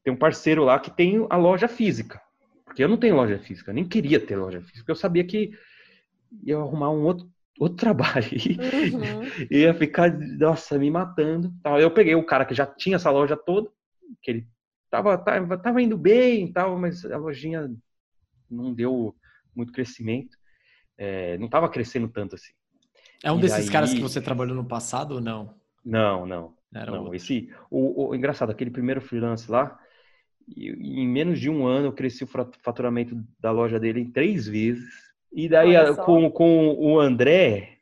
tem 0.02 0.12
um 0.12 0.18
parceiro 0.18 0.62
lá 0.62 0.78
que 0.78 0.90
tem 0.90 1.26
a 1.30 1.36
loja 1.36 1.68
física. 1.68 2.20
Porque 2.64 2.84
eu 2.84 2.88
não 2.88 2.96
tenho 2.96 3.14
loja 3.14 3.38
física, 3.38 3.70
eu 3.70 3.74
nem 3.74 3.86
queria 3.86 4.18
ter 4.18 4.36
loja 4.36 4.60
física, 4.60 4.78
porque 4.80 4.90
eu 4.90 4.96
sabia 4.96 5.24
que 5.24 5.52
ia 6.42 6.58
arrumar 6.58 6.90
um 6.90 7.04
outro 7.04 7.30
outro 7.58 7.76
trabalho. 7.76 8.26
Uhum. 8.94 9.46
ia 9.50 9.74
ficar, 9.74 10.12
nossa, 10.12 10.78
me 10.78 10.90
matando. 10.90 11.52
Tal. 11.62 11.80
Eu 11.80 11.90
peguei 11.90 12.14
o 12.14 12.26
cara 12.26 12.44
que 12.44 12.54
já 12.54 12.66
tinha 12.66 12.96
essa 12.96 13.10
loja 13.10 13.36
toda, 13.36 13.70
que 14.22 14.30
ele 14.30 14.48
tava, 14.90 15.16
tava, 15.18 15.58
tava 15.58 15.82
indo 15.82 15.96
bem 15.96 16.52
tal, 16.52 16.78
mas 16.78 17.04
a 17.04 17.16
lojinha 17.16 17.70
não 18.50 18.72
deu 18.72 19.14
muito 19.54 19.72
crescimento. 19.72 20.36
É, 20.96 21.36
não 21.38 21.46
estava 21.46 21.68
crescendo 21.68 22.08
tanto 22.08 22.34
assim. 22.34 22.52
É 23.22 23.32
um 23.32 23.38
e 23.38 23.42
desses 23.42 23.70
caras 23.70 23.92
que 23.92 24.00
você 24.00 24.20
trabalhou 24.20 24.54
no 24.54 24.64
passado 24.64 25.12
ou 25.16 25.20
não? 25.20 25.54
Não, 25.84 26.26
não. 26.26 26.54
Era 26.72 26.90
não. 26.90 27.00
Outro. 27.00 27.14
Esse, 27.14 27.50
o, 27.70 28.08
o, 28.08 28.14
engraçado, 28.14 28.50
aquele 28.50 28.70
primeiro 28.70 29.00
freelance 29.00 29.50
lá, 29.50 29.78
em 30.46 31.08
menos 31.08 31.40
de 31.40 31.48
um 31.48 31.66
ano 31.66 31.86
eu 31.86 31.92
cresci 31.92 32.24
o 32.24 32.28
faturamento 32.62 33.16
da 33.40 33.50
loja 33.50 33.80
dele 33.80 34.00
em 34.00 34.10
três 34.10 34.46
vezes 34.46 35.03
e 35.34 35.48
daí, 35.48 35.74
com, 35.96 36.30
com 36.30 36.74
o 36.78 37.00
André, 37.00 37.78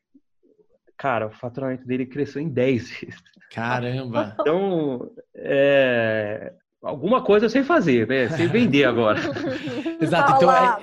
cara, 0.97 1.27
o 1.27 1.31
faturamento 1.31 1.87
dele 1.87 2.07
cresceu 2.07 2.41
em 2.41 2.49
10 2.49 2.91
vezes. 2.91 3.23
Caramba! 3.53 4.35
Então, 4.41 5.11
é, 5.35 6.55
alguma 6.83 7.23
coisa 7.23 7.45
eu 7.45 7.51
sei 7.51 7.63
fazer, 7.63 8.09
né? 8.09 8.31
Sei 8.31 8.47
vender 8.47 8.85
agora. 8.85 9.21
Exato. 10.01 10.37
Então, 10.37 10.51
é... 10.51 10.79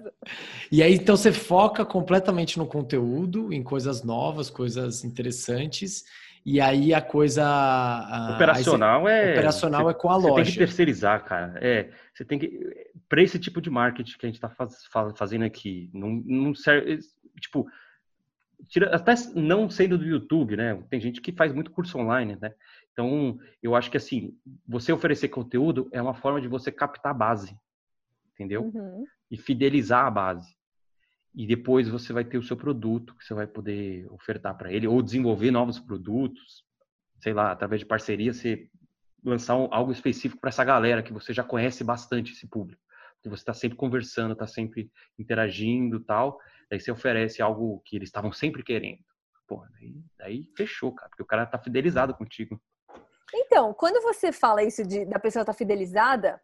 e 0.72 0.82
aí, 0.82 0.94
então, 0.94 1.14
você 1.14 1.30
foca 1.30 1.84
completamente 1.84 2.58
no 2.58 2.66
conteúdo, 2.66 3.52
em 3.52 3.62
coisas 3.62 4.02
novas, 4.02 4.48
coisas 4.48 5.04
interessantes. 5.04 6.04
E 6.44 6.60
aí 6.60 6.94
a 6.94 7.00
coisa 7.02 7.44
operacional 8.34 9.02
você, 9.02 9.12
é 9.12 9.32
operacional 9.32 9.84
você, 9.84 9.90
é 9.90 9.94
com 9.94 10.08
a 10.08 10.16
loja. 10.16 10.28
Você 10.28 10.42
tem 10.44 10.52
que 10.52 10.58
terceirizar, 10.58 11.24
cara. 11.24 11.58
É, 11.60 11.90
você 12.14 12.24
tem 12.24 12.38
que 12.38 12.60
para 13.08 13.22
esse 13.22 13.38
tipo 13.38 13.60
de 13.60 13.70
marketing 13.70 14.18
que 14.18 14.26
a 14.26 14.28
gente 14.28 14.36
está 14.36 14.50
faz, 14.50 14.86
fazendo 15.16 15.44
aqui, 15.44 15.90
não, 15.94 16.10
não 16.26 16.54
serve, 16.54 16.98
tipo, 17.40 17.66
tira, 18.68 18.94
até 18.94 19.14
não 19.34 19.70
sendo 19.70 19.96
do 19.96 20.04
YouTube, 20.04 20.56
né? 20.56 20.82
Tem 20.90 21.00
gente 21.00 21.20
que 21.20 21.32
faz 21.32 21.52
muito 21.52 21.70
curso 21.70 21.98
online, 21.98 22.36
né? 22.40 22.52
Então, 22.92 23.38
eu 23.62 23.74
acho 23.74 23.90
que 23.90 23.96
assim, 23.96 24.36
você 24.66 24.92
oferecer 24.92 25.28
conteúdo 25.28 25.88
é 25.92 26.02
uma 26.02 26.14
forma 26.14 26.40
de 26.40 26.48
você 26.48 26.70
captar 26.70 27.12
a 27.12 27.14
base, 27.14 27.56
entendeu? 28.34 28.64
Uhum. 28.74 29.06
E 29.30 29.36
fidelizar 29.36 30.04
a 30.04 30.10
base. 30.10 30.57
E 31.34 31.46
depois 31.46 31.88
você 31.88 32.12
vai 32.12 32.24
ter 32.24 32.38
o 32.38 32.42
seu 32.42 32.56
produto 32.56 33.14
que 33.14 33.24
você 33.24 33.34
vai 33.34 33.46
poder 33.46 34.10
ofertar 34.10 34.56
para 34.56 34.72
ele, 34.72 34.86
ou 34.86 35.02
desenvolver 35.02 35.50
novos 35.50 35.78
produtos, 35.78 36.64
sei 37.20 37.32
lá, 37.32 37.52
através 37.52 37.80
de 37.80 37.86
parceria, 37.86 38.32
você 38.32 38.68
lançar 39.24 39.56
um, 39.56 39.68
algo 39.72 39.92
específico 39.92 40.40
para 40.40 40.48
essa 40.48 40.64
galera 40.64 41.02
que 41.02 41.12
você 41.12 41.32
já 41.32 41.44
conhece 41.44 41.84
bastante 41.84 42.32
esse 42.32 42.46
público 42.46 42.80
que 43.22 43.28
você 43.28 43.42
está 43.42 43.54
sempre 43.54 43.76
conversando, 43.76 44.32
está 44.32 44.46
sempre 44.46 44.90
interagindo 45.18 46.00
tal. 46.00 46.38
Daí 46.70 46.80
você 46.80 46.90
oferece 46.90 47.42
algo 47.42 47.80
que 47.84 47.96
eles 47.96 48.08
estavam 48.08 48.32
sempre 48.32 48.62
querendo. 48.62 49.02
Pô, 49.46 49.64
daí, 49.72 49.94
daí 50.18 50.48
fechou, 50.56 50.92
cara, 50.92 51.08
porque 51.08 51.22
o 51.22 51.26
cara 51.26 51.46
tá 51.46 51.58
fidelizado 51.58 52.14
contigo. 52.14 52.60
Então, 53.34 53.74
quando 53.74 54.02
você 54.02 54.32
fala 54.32 54.62
isso 54.62 54.86
de 54.86 55.04
da 55.04 55.18
pessoa 55.18 55.42
estar 55.42 55.52
tá 55.52 55.58
fidelizada, 55.58 56.40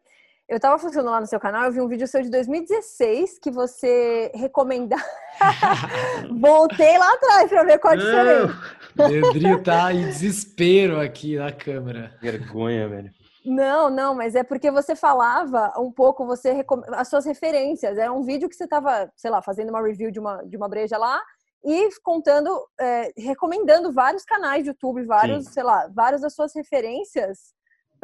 eu 0.48 0.60
tava 0.60 0.78
funcionando 0.78 1.12
lá 1.12 1.20
no 1.20 1.26
seu 1.26 1.40
canal, 1.40 1.64
eu 1.64 1.72
vi 1.72 1.80
um 1.80 1.88
vídeo 1.88 2.06
seu 2.06 2.22
de 2.22 2.30
2016 2.30 3.38
que 3.38 3.50
você 3.50 4.30
recomenda. 4.34 4.96
Voltei 6.38 6.98
lá 6.98 7.14
atrás 7.14 7.48
para 7.48 7.64
ver 7.64 7.78
qual 7.78 7.94
é 7.94 7.96
diferente. 7.96 8.54
Leandrinho 8.96 9.62
tá 9.62 9.92
em 9.92 10.04
desespero 10.04 11.00
aqui 11.00 11.36
na 11.36 11.50
câmera. 11.50 12.14
Vergonha, 12.20 12.88
velho. 12.88 13.10
Não, 13.44 13.90
não, 13.90 14.14
mas 14.14 14.34
é 14.34 14.42
porque 14.42 14.70
você 14.70 14.94
falava 14.94 15.72
um 15.78 15.90
pouco, 15.90 16.26
você 16.26 16.52
recom... 16.52 16.82
as 16.88 17.08
suas 17.08 17.24
referências. 17.24 17.96
Era 17.96 18.12
um 18.12 18.22
vídeo 18.22 18.48
que 18.48 18.54
você 18.54 18.64
estava, 18.64 19.10
sei 19.16 19.30
lá, 19.30 19.40
fazendo 19.40 19.70
uma 19.70 19.82
review 19.82 20.10
de 20.10 20.18
uma, 20.18 20.42
de 20.42 20.56
uma 20.56 20.68
breja 20.68 20.98
lá 20.98 21.22
e 21.64 21.88
contando, 22.02 22.50
é, 22.78 23.10
recomendando 23.16 23.90
vários 23.92 24.24
canais 24.24 24.62
de 24.62 24.70
YouTube, 24.70 25.04
vários, 25.04 25.46
Sim. 25.46 25.52
sei 25.52 25.62
lá, 25.62 25.88
várias 25.94 26.20
das 26.20 26.34
suas 26.34 26.54
referências 26.54 27.53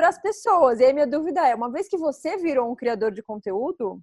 para 0.00 0.08
as 0.08 0.18
pessoas. 0.18 0.80
E 0.80 0.84
aí 0.84 0.94
minha 0.94 1.06
dúvida 1.06 1.46
é, 1.46 1.54
uma 1.54 1.70
vez 1.70 1.86
que 1.86 1.98
você 1.98 2.38
virou 2.38 2.72
um 2.72 2.74
criador 2.74 3.12
de 3.12 3.22
conteúdo, 3.22 4.00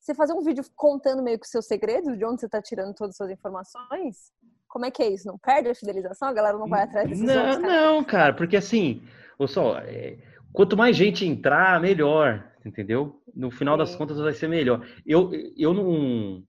você 0.00 0.12
fazer 0.12 0.32
um 0.32 0.42
vídeo 0.42 0.64
contando 0.74 1.22
meio 1.22 1.38
que 1.38 1.46
os 1.46 1.50
seus 1.50 1.66
segredos, 1.66 2.18
de 2.18 2.24
onde 2.24 2.40
você 2.40 2.46
está 2.46 2.60
tirando 2.60 2.92
todas 2.92 3.12
as 3.12 3.16
suas 3.16 3.30
informações? 3.30 4.32
Como 4.66 4.84
é 4.84 4.90
que 4.90 5.00
é 5.00 5.08
isso? 5.08 5.28
Não 5.28 5.38
perde 5.38 5.68
a 5.68 5.74
fidelização? 5.76 6.28
A 6.28 6.32
galera 6.32 6.58
não 6.58 6.68
vai 6.68 6.82
atrás 6.82 7.08
desses 7.08 7.24
Não, 7.24 7.50
outros 7.50 7.62
não, 7.62 8.02
cara, 8.02 8.34
porque 8.34 8.56
assim, 8.56 9.00
olha 9.38 9.48
só, 9.48 9.78
é, 9.78 10.18
quanto 10.52 10.76
mais 10.76 10.96
gente 10.96 11.24
entrar, 11.24 11.80
melhor, 11.80 12.52
entendeu? 12.66 13.22
No 13.32 13.50
final 13.50 13.76
das 13.76 13.94
contas 13.94 14.18
vai 14.18 14.32
ser 14.32 14.48
melhor. 14.48 14.84
Eu, 15.06 15.30
eu 15.56 15.72
não 15.72 16.42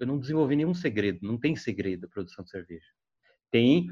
eu 0.00 0.06
não 0.06 0.18
desenvolvi 0.18 0.56
nenhum 0.56 0.74
segredo, 0.74 1.18
não 1.22 1.38
tem 1.38 1.54
segredo 1.54 2.06
a 2.06 2.08
produção 2.08 2.42
de 2.42 2.50
cerveja. 2.50 2.86
Tem 3.50 3.88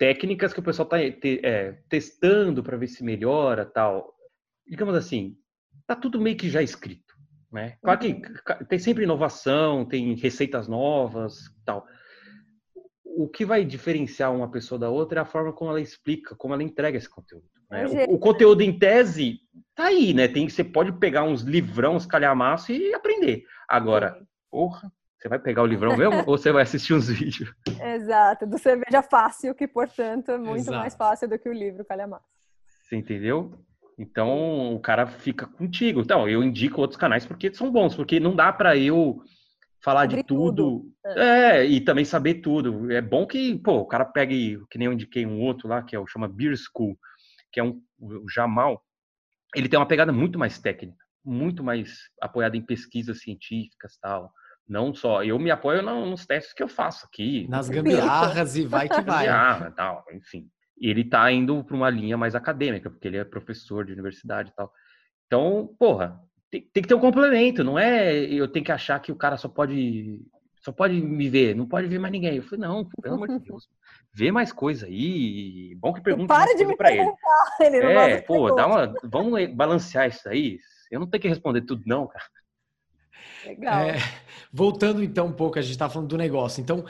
técnicas 0.00 0.54
que 0.54 0.60
o 0.60 0.62
pessoal 0.62 0.88
está 0.90 0.98
é, 1.46 1.72
testando 1.86 2.62
para 2.62 2.78
ver 2.78 2.86
se 2.86 3.04
melhora, 3.04 3.66
tal. 3.66 4.14
Digamos 4.66 4.94
assim, 4.94 5.36
tá 5.86 5.94
tudo 5.94 6.18
meio 6.18 6.38
que 6.38 6.48
já 6.48 6.62
escrito, 6.62 7.14
né? 7.52 7.76
Claro 7.82 8.00
que 8.00 8.08
uhum. 8.08 8.64
tem 8.66 8.78
sempre 8.78 9.04
inovação, 9.04 9.84
tem 9.84 10.14
receitas 10.14 10.66
novas, 10.66 11.54
tal. 11.66 11.86
O 13.04 13.28
que 13.28 13.44
vai 13.44 13.62
diferenciar 13.62 14.34
uma 14.34 14.50
pessoa 14.50 14.78
da 14.78 14.88
outra 14.88 15.20
é 15.20 15.22
a 15.22 15.26
forma 15.26 15.52
como 15.52 15.70
ela 15.70 15.80
explica, 15.82 16.34
como 16.34 16.54
ela 16.54 16.62
entrega 16.62 16.96
esse 16.96 17.08
conteúdo. 17.08 17.44
Né? 17.70 17.86
O, 18.08 18.14
o, 18.14 18.18
conteúdo 18.18 18.62
em 18.62 18.78
tese 18.78 19.38
tá 19.74 19.88
aí, 19.88 20.14
né? 20.14 20.26
Tem, 20.28 20.48
você 20.48 20.64
pode 20.64 20.92
pegar 20.92 21.24
uns 21.24 21.42
livrão, 21.42 21.96
uns 21.96 22.06
calhamaço 22.06 22.72
e 22.72 22.94
aprender. 22.94 23.44
Agora, 23.68 24.18
porra, 24.50 24.90
você 25.20 25.28
vai 25.28 25.38
pegar 25.38 25.62
o 25.62 25.66
livrão 25.66 25.96
mesmo 25.96 26.18
ou 26.26 26.38
você 26.38 26.50
vai 26.50 26.62
assistir 26.62 26.94
uns 26.94 27.08
vídeos? 27.08 27.52
Exato, 27.80 28.46
do 28.46 28.58
cerveja 28.58 29.02
fácil, 29.02 29.54
que 29.54 29.68
portanto 29.68 30.30
é 30.30 30.38
muito 30.38 30.60
Exato. 30.60 30.78
mais 30.78 30.94
fácil 30.94 31.28
do 31.28 31.38
que 31.38 31.48
o 31.48 31.52
livro 31.52 31.84
calhamaço. 31.84 32.24
Você 32.82 32.96
entendeu? 32.96 33.52
Então 33.98 34.74
o 34.74 34.80
cara 34.80 35.06
fica 35.06 35.46
contigo. 35.46 36.00
Então, 36.00 36.28
eu 36.28 36.42
indico 36.42 36.80
outros 36.80 36.98
canais 36.98 37.26
porque 37.26 37.52
são 37.52 37.70
bons, 37.70 37.94
porque 37.94 38.18
não 38.18 38.34
dá 38.34 38.52
para 38.52 38.76
eu 38.76 39.22
falar 39.82 40.06
de 40.06 40.22
tudo. 40.24 40.90
tudo. 41.04 41.20
É. 41.20 41.58
é. 41.58 41.66
e 41.66 41.80
também 41.80 42.04
saber 42.04 42.34
tudo. 42.36 42.90
É 42.90 43.00
bom 43.02 43.26
que, 43.26 43.58
pô, 43.58 43.78
o 43.80 43.86
cara 43.86 44.04
pegue, 44.04 44.58
que 44.70 44.78
nem 44.78 44.86
eu 44.86 44.92
indiquei 44.92 45.26
um 45.26 45.40
outro 45.40 45.68
lá, 45.68 45.82
que 45.82 45.94
é 45.94 45.98
o 45.98 46.06
chama 46.06 46.26
Beer 46.28 46.54
School 46.56 46.96
que 47.52 47.60
é 47.60 47.64
um, 47.64 47.82
o 47.98 48.28
Jamal, 48.28 48.82
ele 49.54 49.68
tem 49.68 49.78
uma 49.78 49.88
pegada 49.88 50.12
muito 50.12 50.38
mais 50.38 50.58
técnica, 50.58 51.04
muito 51.24 51.62
mais 51.62 51.98
apoiada 52.20 52.56
em 52.56 52.64
pesquisas 52.64 53.20
científicas 53.20 53.98
tal. 54.00 54.32
Não 54.70 54.94
só, 54.94 55.24
eu 55.24 55.36
me 55.36 55.50
apoio 55.50 55.82
nos 55.82 56.24
testes 56.24 56.54
que 56.54 56.62
eu 56.62 56.68
faço 56.68 57.04
aqui. 57.04 57.44
Nas 57.48 57.68
gambiarras 57.68 58.54
e 58.56 58.64
vai 58.64 58.88
que 58.88 59.00
vai. 59.00 59.26
Gambiarra, 59.26 59.72
tal, 59.72 60.04
enfim. 60.12 60.48
Ele 60.80 61.00
está 61.00 61.30
indo 61.32 61.64
para 61.64 61.74
uma 61.74 61.90
linha 61.90 62.16
mais 62.16 62.36
acadêmica, 62.36 62.88
porque 62.88 63.08
ele 63.08 63.16
é 63.16 63.24
professor 63.24 63.84
de 63.84 63.92
universidade 63.92 64.50
e 64.50 64.54
tal. 64.54 64.72
Então, 65.26 65.74
porra, 65.76 66.20
tem, 66.48 66.60
tem, 66.72 66.82
que 66.84 66.88
ter 66.88 66.94
um 66.94 67.00
complemento, 67.00 67.64
não 67.64 67.76
é 67.76 68.14
eu 68.14 68.46
tenho 68.46 68.64
que 68.64 68.70
achar 68.70 69.00
que 69.00 69.10
o 69.10 69.16
cara 69.16 69.36
só 69.36 69.48
pode 69.48 70.20
só 70.60 70.70
pode 70.70 70.94
me 71.00 71.28
ver, 71.28 71.56
não 71.56 71.66
pode 71.66 71.88
ver 71.88 71.98
mais 71.98 72.12
ninguém. 72.12 72.36
Eu 72.36 72.42
falei, 72.44 72.60
não, 72.60 72.88
pelo 73.02 73.16
amor 73.16 73.26
de 73.26 73.40
Deus, 73.40 73.68
vê 74.14 74.30
mais 74.30 74.52
coisa 74.52 74.86
aí. 74.86 75.74
Bom 75.80 75.92
que 75.92 76.00
pergunte 76.00 76.28
Para 76.28 76.54
de 76.54 76.64
me 76.64 76.76
para 76.76 76.92
ele. 76.92 77.10
ele 77.60 77.76
é, 77.78 78.20
pô, 78.20 78.54
dá 78.54 78.68
uma, 78.68 78.94
vamos 79.02 79.52
balancear 79.52 80.06
isso 80.06 80.28
aí. 80.28 80.60
Eu 80.92 81.00
não 81.00 81.08
tenho 81.08 81.22
que 81.22 81.28
responder 81.28 81.62
tudo, 81.62 81.82
não, 81.86 82.06
cara. 82.06 82.24
Legal. 83.46 83.80
É, 83.80 83.96
voltando 84.52 85.02
então 85.02 85.26
um 85.26 85.32
pouco, 85.32 85.58
a 85.58 85.62
gente 85.62 85.72
estava 85.72 85.92
falando 85.92 86.08
do 86.08 86.18
negócio. 86.18 86.60
Então, 86.60 86.84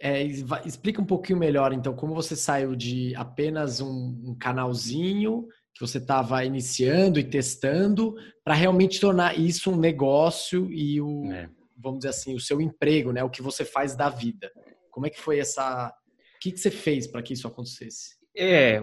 é, 0.00 0.22
explica 0.64 1.00
um 1.00 1.06
pouquinho 1.06 1.38
melhor, 1.38 1.72
então, 1.72 1.94
como 1.94 2.14
você 2.14 2.34
saiu 2.34 2.74
de 2.74 3.14
apenas 3.16 3.80
um, 3.80 4.20
um 4.24 4.36
canalzinho 4.38 5.46
que 5.74 5.80
você 5.80 5.98
estava 5.98 6.44
iniciando 6.44 7.18
e 7.18 7.24
testando 7.24 8.14
para 8.42 8.54
realmente 8.54 9.00
tornar 9.00 9.38
isso 9.38 9.70
um 9.70 9.76
negócio 9.76 10.70
e 10.72 11.00
o, 11.00 11.30
é 11.32 11.48
vamos 11.80 12.00
dizer 12.00 12.10
assim, 12.10 12.34
o 12.34 12.40
seu 12.40 12.60
emprego, 12.60 13.12
né? 13.12 13.24
O 13.24 13.30
que 13.30 13.42
você 13.42 13.64
faz 13.64 13.96
da 13.96 14.08
vida. 14.08 14.50
Como 14.90 15.06
é 15.06 15.10
que 15.10 15.20
foi 15.20 15.38
essa. 15.38 15.88
O 16.36 16.40
que, 16.40 16.52
que 16.52 16.60
você 16.60 16.70
fez 16.70 17.06
para 17.06 17.22
que 17.22 17.32
isso 17.32 17.46
acontecesse? 17.46 18.16
É, 18.36 18.80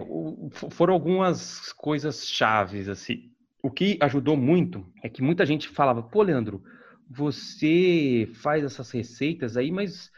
foram 0.70 0.94
algumas 0.94 1.72
coisas 1.72 2.26
chaves, 2.26 2.88
assim. 2.88 3.30
O 3.62 3.70
que 3.70 3.98
ajudou 4.00 4.36
muito 4.36 4.86
é 5.02 5.08
que 5.08 5.22
muita 5.22 5.44
gente 5.44 5.68
falava, 5.68 6.02
pô, 6.02 6.22
Leandro, 6.22 6.62
você 7.08 8.30
faz 8.34 8.64
essas 8.64 8.90
receitas 8.90 9.56
aí, 9.56 9.70
mas 9.70 10.10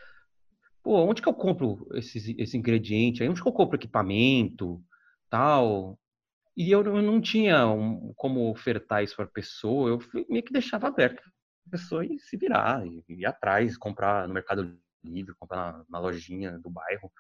pô, 0.83 1.05
onde 1.05 1.23
que 1.23 1.29
eu 1.29 1.35
compro 1.35 1.87
esses, 1.95 2.35
esse 2.39 2.57
ingrediente 2.57 3.23
aí? 3.23 3.29
Onde 3.29 3.43
que 3.43 3.49
eu 3.49 3.53
compro 3.53 3.77
equipamento, 3.77 4.83
tal? 5.29 5.99
E 6.57 6.71
eu, 6.71 6.83
eu 6.83 7.03
não 7.03 7.21
tinha 7.21 7.67
um, 7.69 8.13
como 8.17 8.51
ofertar 8.51 9.03
isso 9.05 9.17
para 9.17 9.25
a 9.25 9.29
pessoa, 9.29 9.91
eu 9.91 9.99
meio 10.29 10.43
que 10.43 10.53
deixava 10.53 10.89
aberto 10.89 11.23
a 11.67 11.71
pessoa 11.71 12.05
ir 12.05 12.19
se 12.19 12.37
virar, 12.37 12.85
ir, 12.87 13.05
ir 13.09 13.27
atrás, 13.27 13.77
comprar 13.79 14.27
no 14.27 14.35
Mercado 14.35 14.77
Livre, 15.05 15.35
comprar 15.39 15.73
na, 15.73 15.85
na 15.89 15.99
lojinha 16.01 16.59
do 16.59 16.69
bairro. 16.69 17.11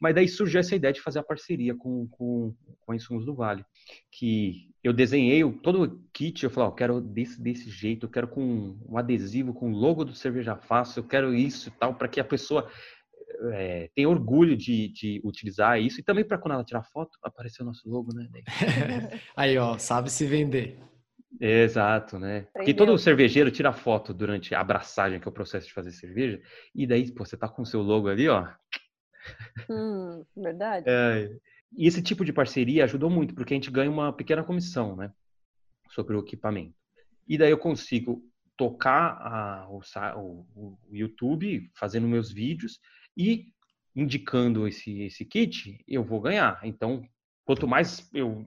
Mas 0.00 0.14
daí 0.14 0.28
surgiu 0.28 0.60
essa 0.60 0.76
ideia 0.76 0.92
de 0.92 1.00
fazer 1.00 1.18
a 1.18 1.24
parceria 1.24 1.74
com, 1.74 2.06
com, 2.08 2.54
com 2.80 2.92
a 2.92 2.96
Insumos 2.96 3.24
do 3.24 3.34
Vale, 3.34 3.64
que 4.10 4.70
eu 4.82 4.92
desenhei 4.92 5.42
todo 5.62 5.82
o 5.82 6.00
kit, 6.12 6.44
eu 6.44 6.50
falei, 6.50 6.68
ó, 6.68 6.72
eu 6.72 6.76
quero 6.76 7.00
desse, 7.00 7.40
desse 7.40 7.70
jeito, 7.70 8.06
eu 8.06 8.10
quero 8.10 8.28
com 8.28 8.78
um 8.88 8.98
adesivo 8.98 9.54
com 9.54 9.72
o 9.72 9.74
logo 9.74 10.04
do 10.04 10.14
Cerveja 10.14 10.56
Fácil, 10.56 11.00
eu 11.00 11.08
quero 11.08 11.34
isso 11.34 11.68
e 11.68 11.72
tal, 11.72 11.94
para 11.94 12.08
que 12.08 12.20
a 12.20 12.24
pessoa 12.24 12.70
é, 13.52 13.90
tenha 13.94 14.08
orgulho 14.08 14.56
de, 14.56 14.88
de 14.88 15.20
utilizar 15.24 15.80
isso, 15.80 16.00
e 16.00 16.04
também 16.04 16.24
para 16.24 16.38
quando 16.38 16.54
ela 16.54 16.64
tirar 16.64 16.82
foto, 16.84 17.18
aparecer 17.22 17.62
o 17.62 17.66
nosso 17.66 17.88
logo, 17.88 18.14
né? 18.14 18.28
Aí, 19.36 19.56
ó, 19.58 19.78
sabe 19.78 20.10
se 20.10 20.26
vender. 20.26 20.78
Exato, 21.40 22.18
né? 22.18 22.46
Porque 22.54 22.72
todo 22.72 22.96
cervejeiro 22.96 23.50
tira 23.50 23.72
foto 23.72 24.14
durante 24.14 24.54
a 24.54 24.60
abraçagem, 24.60 25.20
que 25.20 25.28
é 25.28 25.30
o 25.30 25.34
processo 25.34 25.66
de 25.66 25.72
fazer 25.72 25.92
cerveja, 25.92 26.40
e 26.74 26.86
daí, 26.86 27.10
pô, 27.12 27.24
você 27.24 27.36
tá 27.36 27.48
com 27.48 27.62
o 27.62 27.66
seu 27.66 27.82
logo 27.82 28.08
ali, 28.08 28.28
ó, 28.28 28.46
Hum, 29.68 30.24
verdade. 30.36 30.84
É, 30.88 31.30
e 31.76 31.86
esse 31.86 32.02
tipo 32.02 32.24
de 32.24 32.32
parceria 32.32 32.84
ajudou 32.84 33.10
muito, 33.10 33.34
porque 33.34 33.54
a 33.54 33.56
gente 33.56 33.70
ganha 33.70 33.90
uma 33.90 34.12
pequena 34.12 34.44
comissão, 34.44 34.96
né? 34.96 35.12
Sobre 35.90 36.16
o 36.16 36.20
equipamento. 36.20 36.74
E 37.28 37.36
daí 37.36 37.50
eu 37.50 37.58
consigo 37.58 38.22
tocar 38.56 39.18
a, 39.20 39.68
o, 39.68 39.80
o, 40.54 40.78
o, 40.88 40.96
YouTube, 40.96 41.70
fazendo 41.74 42.08
meus 42.08 42.32
vídeos 42.32 42.78
e 43.16 43.46
indicando 43.94 44.66
esse, 44.66 45.02
esse 45.02 45.24
kit, 45.24 45.82
eu 45.86 46.04
vou 46.04 46.20
ganhar. 46.20 46.60
Então, 46.62 47.02
quanto 47.44 47.66
mais 47.66 48.08
eu 48.14 48.46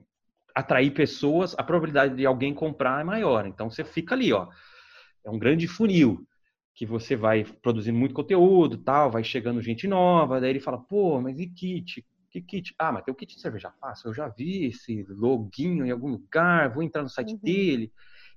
atrair 0.54 0.92
pessoas, 0.92 1.54
a 1.58 1.62
probabilidade 1.62 2.16
de 2.16 2.26
alguém 2.26 2.54
comprar 2.54 3.00
é 3.00 3.04
maior. 3.04 3.46
Então, 3.46 3.70
você 3.70 3.84
fica 3.84 4.14
ali, 4.14 4.32
ó. 4.32 4.48
É 5.24 5.30
um 5.30 5.38
grande 5.38 5.68
funil 5.68 6.26
que 6.80 6.86
você 6.86 7.14
vai 7.14 7.44
produzindo 7.44 7.98
muito 7.98 8.14
conteúdo, 8.14 8.78
tal, 8.78 9.10
vai 9.10 9.22
chegando 9.22 9.60
gente 9.60 9.86
nova, 9.86 10.40
daí 10.40 10.48
ele 10.48 10.60
fala, 10.60 10.78
pô, 10.78 11.20
mas 11.20 11.38
e 11.38 11.46
kit? 11.46 12.02
Que 12.30 12.40
kit? 12.40 12.74
Ah, 12.78 12.90
mas 12.90 13.04
tem 13.04 13.12
o 13.12 13.14
kit 13.14 13.34
de 13.34 13.42
cerveja 13.42 13.70
fácil, 13.78 14.08
eu 14.08 14.14
já 14.14 14.28
vi 14.28 14.64
esse 14.64 15.04
loginho 15.10 15.84
em 15.84 15.90
algum 15.90 16.08
lugar, 16.08 16.72
vou 16.72 16.82
entrar 16.82 17.02
no 17.02 17.10
site 17.10 17.34
uhum. 17.34 17.40
dele. 17.42 17.92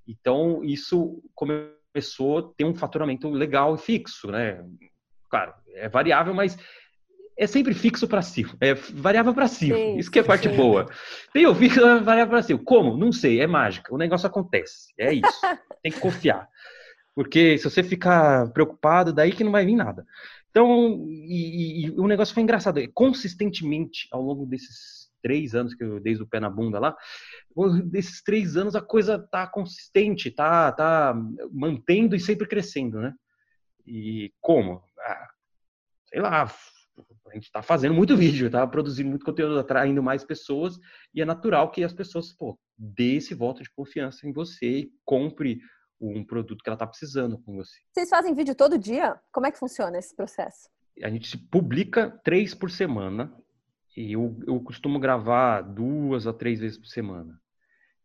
Então, 0.05 0.61
isso 0.61 1.23
começou 1.33 2.37
a 2.37 2.53
ter 2.57 2.65
um 2.65 2.75
faturamento 2.75 3.29
legal 3.29 3.75
e 3.75 3.77
fixo, 3.77 4.29
né? 4.29 4.61
Claro, 5.29 5.53
é 5.69 5.87
variável, 5.87 6.33
mas 6.33 6.57
é 7.37 7.47
sempre 7.47 7.73
fixo 7.73 8.09
para 8.09 8.21
cima, 8.21 8.57
é 8.59 8.73
variável 8.73 9.33
para 9.33 9.47
cima. 9.47 9.77
Sim, 9.77 9.97
isso 9.97 10.11
que 10.11 10.19
é 10.19 10.21
a 10.21 10.25
parte 10.25 10.49
sim. 10.49 10.55
boa. 10.57 10.85
Tem 11.31 11.47
o 11.47 11.55
fixo, 11.55 11.79
é 11.79 12.01
variável 12.01 12.31
para 12.31 12.43
cima. 12.43 12.59
Como? 12.61 12.97
Não 12.97 13.13
sei, 13.13 13.39
é 13.39 13.47
mágica. 13.47 13.95
O 13.95 13.97
negócio 13.97 14.27
acontece. 14.27 14.93
É 14.99 15.13
isso. 15.13 15.23
Tem 15.81 15.93
que 15.93 15.99
confiar. 16.01 16.49
Porque 17.15 17.57
se 17.57 17.63
você 17.69 17.83
ficar 17.83 18.51
preocupado, 18.51 19.13
daí 19.13 19.31
que 19.31 19.43
não 19.43 19.51
vai 19.51 19.65
vir 19.65 19.75
nada. 19.75 20.05
Então, 20.49 21.07
e, 21.09 21.81
e, 21.81 21.85
e 21.85 21.91
o 21.91 22.07
negócio 22.07 22.33
foi 22.33 22.43
engraçado. 22.43 22.79
Consistentemente, 22.93 24.07
ao 24.11 24.21
longo 24.21 24.45
desses 24.45 25.11
três 25.21 25.55
anos 25.55 25.73
que 25.73 25.83
eu 25.83 25.99
desde 25.99 26.21
o 26.21 26.27
pé 26.27 26.39
na 26.39 26.49
bunda 26.49 26.79
lá, 26.79 26.95
desses 27.85 28.21
três 28.21 28.57
anos 28.57 28.75
a 28.75 28.81
coisa 28.81 29.17
tá 29.17 29.47
consistente, 29.47 30.29
tá, 30.29 30.71
tá 30.71 31.15
mantendo 31.51 32.15
e 32.15 32.19
sempre 32.19 32.47
crescendo, 32.47 32.99
né? 32.99 33.13
E 33.87 34.33
como? 34.41 34.83
Ah, 34.99 35.29
sei 36.07 36.21
lá, 36.21 36.43
a 36.43 37.33
gente 37.33 37.45
está 37.45 37.61
fazendo 37.61 37.93
muito 37.93 38.15
vídeo, 38.17 38.49
tá 38.49 38.67
produzindo 38.67 39.09
muito 39.09 39.25
conteúdo, 39.25 39.57
atraindo 39.57 40.03
mais 40.03 40.23
pessoas, 40.23 40.77
e 41.13 41.21
é 41.21 41.25
natural 41.25 41.71
que 41.71 41.83
as 41.83 41.93
pessoas, 41.93 42.33
pô, 42.33 42.59
dê 42.77 43.15
esse 43.15 43.33
voto 43.33 43.63
de 43.63 43.69
confiança 43.71 44.27
em 44.27 44.33
você 44.33 44.79
e 44.79 44.91
compre 45.05 45.59
um 46.09 46.23
produto 46.23 46.63
que 46.63 46.69
ela 46.69 46.75
está 46.75 46.87
precisando 46.87 47.37
com 47.37 47.55
você. 47.55 47.79
Vocês 47.91 48.09
fazem 48.09 48.33
vídeo 48.33 48.55
todo 48.55 48.77
dia? 48.77 49.19
Como 49.31 49.47
é 49.47 49.51
que 49.51 49.59
funciona 49.59 49.97
esse 49.97 50.15
processo? 50.15 50.69
A 51.01 51.09
gente 51.09 51.37
publica 51.37 52.09
três 52.23 52.53
por 52.53 52.69
semana 52.69 53.33
e 53.95 54.13
eu, 54.13 54.37
eu 54.45 54.59
costumo 54.59 54.99
gravar 54.99 55.61
duas 55.61 56.27
a 56.27 56.33
três 56.33 56.59
vezes 56.59 56.77
por 56.77 56.87
semana. 56.87 57.39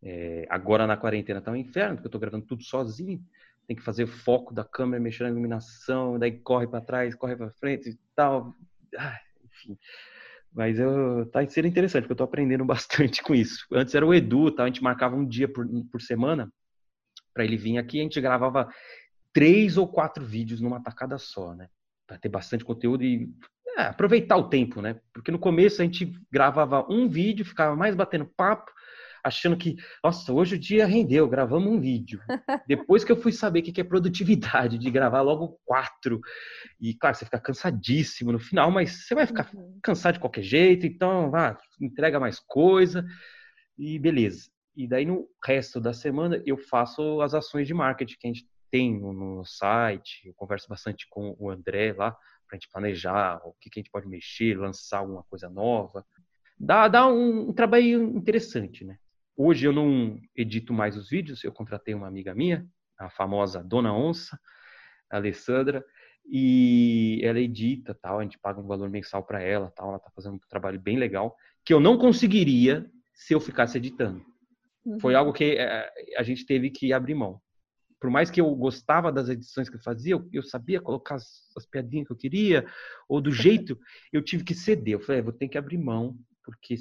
É, 0.02 0.46
agora 0.48 0.86
na 0.86 0.96
quarentena 0.96 1.40
tá 1.40 1.50
um 1.50 1.56
inferno, 1.56 1.96
porque 1.96 2.06
eu 2.06 2.08
estou 2.08 2.20
gravando 2.20 2.46
tudo 2.46 2.62
sozinho. 2.62 3.20
Tem 3.66 3.76
que 3.76 3.82
fazer 3.82 4.06
foco 4.06 4.54
da 4.54 4.64
câmera, 4.64 5.02
mexer 5.02 5.24
na 5.24 5.30
iluminação, 5.30 6.18
daí 6.18 6.32
corre 6.32 6.66
para 6.66 6.80
trás, 6.80 7.14
corre 7.14 7.36
para 7.36 7.50
frente 7.50 7.90
e 7.90 7.98
tal. 8.14 8.54
Ah, 8.96 9.18
enfim. 9.44 9.78
Mas 10.52 10.78
eu, 10.78 11.26
tá 11.26 11.46
sendo 11.46 11.68
interessante, 11.68 12.02
porque 12.02 12.12
eu 12.12 12.14
estou 12.14 12.24
aprendendo 12.24 12.64
bastante 12.66 13.22
com 13.22 13.34
isso. 13.34 13.66
Antes 13.72 13.94
era 13.94 14.06
o 14.06 14.14
Edu, 14.14 14.50
tá? 14.50 14.62
a 14.62 14.66
gente 14.66 14.82
marcava 14.82 15.16
um 15.16 15.26
dia 15.26 15.48
por, 15.48 15.66
por 15.90 16.00
semana 16.00 16.50
para 17.38 17.44
ele 17.44 17.56
vir 17.56 17.78
aqui, 17.78 18.00
a 18.00 18.02
gente 18.02 18.20
gravava 18.20 18.68
três 19.32 19.76
ou 19.78 19.86
quatro 19.86 20.24
vídeos 20.24 20.60
numa 20.60 20.82
tacada 20.82 21.16
só, 21.18 21.54
né? 21.54 21.68
Para 22.04 22.18
ter 22.18 22.28
bastante 22.28 22.64
conteúdo 22.64 23.04
e 23.04 23.32
é, 23.78 23.82
aproveitar 23.82 24.36
o 24.36 24.48
tempo, 24.48 24.82
né? 24.82 25.00
Porque 25.12 25.30
no 25.30 25.38
começo 25.38 25.80
a 25.80 25.84
gente 25.84 26.12
gravava 26.32 26.84
um 26.90 27.08
vídeo, 27.08 27.44
ficava 27.44 27.76
mais 27.76 27.94
batendo 27.94 28.26
papo, 28.26 28.72
achando 29.22 29.56
que, 29.56 29.76
nossa, 30.02 30.32
hoje 30.32 30.56
o 30.56 30.58
dia 30.58 30.84
rendeu, 30.84 31.28
gravamos 31.28 31.72
um 31.72 31.78
vídeo. 31.78 32.20
Depois 32.66 33.04
que 33.04 33.12
eu 33.12 33.16
fui 33.16 33.30
saber 33.30 33.60
o 33.60 33.62
que 33.62 33.80
é 33.80 33.84
produtividade, 33.84 34.76
de 34.76 34.90
gravar 34.90 35.20
logo 35.20 35.60
quatro. 35.64 36.20
E, 36.80 36.92
claro, 36.92 37.14
você 37.14 37.24
fica 37.24 37.38
cansadíssimo 37.38 38.32
no 38.32 38.40
final, 38.40 38.68
mas 38.72 39.06
você 39.06 39.14
vai 39.14 39.28
ficar 39.28 39.48
uhum. 39.54 39.78
cansado 39.80 40.14
de 40.14 40.20
qualquer 40.20 40.42
jeito, 40.42 40.86
então, 40.86 41.30
vá, 41.30 41.56
entrega 41.80 42.18
mais 42.18 42.40
coisa 42.40 43.06
e 43.78 43.96
beleza. 43.96 44.50
E 44.78 44.86
daí 44.86 45.04
no 45.04 45.28
resto 45.44 45.80
da 45.80 45.92
semana 45.92 46.40
eu 46.46 46.56
faço 46.56 47.20
as 47.20 47.34
ações 47.34 47.66
de 47.66 47.74
marketing 47.74 48.16
que 48.16 48.26
a 48.28 48.32
gente 48.32 48.48
tem 48.70 48.96
no, 48.96 49.44
site. 49.44 50.28
Eu 50.28 50.32
converso 50.34 50.68
bastante 50.68 51.04
com 51.10 51.34
o 51.36 51.50
André 51.50 51.92
lá 51.92 52.12
para 52.12 52.52
a 52.52 52.54
gente 52.54 52.70
planejar 52.70 53.40
o 53.44 53.52
que, 53.60 53.68
que, 53.68 53.80
a 53.80 53.82
gente 53.82 53.90
pode 53.90 54.06
mexer, 54.06 54.56
lançar 54.56 54.98
alguma 54.98 55.24
coisa 55.24 55.50
nova. 55.50 56.06
Dá, 56.56 56.86
dá 56.86 57.08
um, 57.08 57.48
um 57.48 57.52
trabalho 57.52 58.16
interessante, 58.16 58.84
né? 58.84 58.98
Hoje 59.36 59.66
eu 59.66 59.72
não 59.72 60.16
edito 60.36 60.72
mais 60.72 60.96
os 60.96 61.10
vídeos, 61.10 61.42
eu 61.42 61.52
contratei 61.52 61.92
uma 61.92 62.06
amiga 62.06 62.32
minha, 62.32 62.64
a 62.96 63.10
famosa 63.10 63.64
Dona 63.64 63.92
Onça, 63.92 64.38
a 65.10 65.16
Alessandra, 65.16 65.84
e 66.24 67.20
ela 67.24 67.40
edita, 67.40 67.96
tal, 68.00 68.20
a 68.20 68.22
gente 68.22 68.38
paga 68.38 68.60
um 68.60 68.66
valor 68.66 68.88
mensal 68.88 69.24
para 69.24 69.42
ela, 69.42 69.72
tal, 69.74 69.88
ela 69.88 69.96
está 69.96 70.10
fazendo 70.10 70.34
um 70.34 70.48
trabalho 70.48 70.80
bem 70.80 70.96
legal, 70.96 71.36
que 71.64 71.74
eu 71.74 71.80
não 71.80 71.98
conseguiria 71.98 72.88
se 73.12 73.34
eu 73.34 73.40
ficasse 73.40 73.76
editando. 73.76 74.24
Foi 75.00 75.14
uhum. 75.14 75.18
algo 75.18 75.32
que 75.32 75.56
eh, 75.56 75.90
a 76.16 76.22
gente 76.22 76.46
teve 76.46 76.70
que 76.70 76.92
abrir 76.92 77.14
mão. 77.14 77.40
Por 78.00 78.10
mais 78.10 78.30
que 78.30 78.40
eu 78.40 78.54
gostava 78.54 79.10
das 79.10 79.28
edições 79.28 79.68
que 79.68 79.76
eu 79.76 79.82
fazia, 79.82 80.14
eu, 80.14 80.28
eu 80.32 80.42
sabia 80.42 80.80
colocar 80.80 81.16
as, 81.16 81.26
as, 81.56 81.66
piadinhas 81.66 82.06
que 82.06 82.12
eu 82.12 82.16
queria, 82.16 82.66
ou 83.08 83.20
do 83.20 83.30
jeito, 83.32 83.78
eu 84.12 84.22
tive 84.22 84.44
que 84.44 84.54
ceder. 84.54 84.94
Eu 84.94 85.00
falei, 85.00 85.20
é, 85.20 85.24
vou 85.24 85.32
ter 85.32 85.48
que 85.48 85.58
abrir 85.58 85.78
mão, 85.78 86.16
porque 86.44 86.76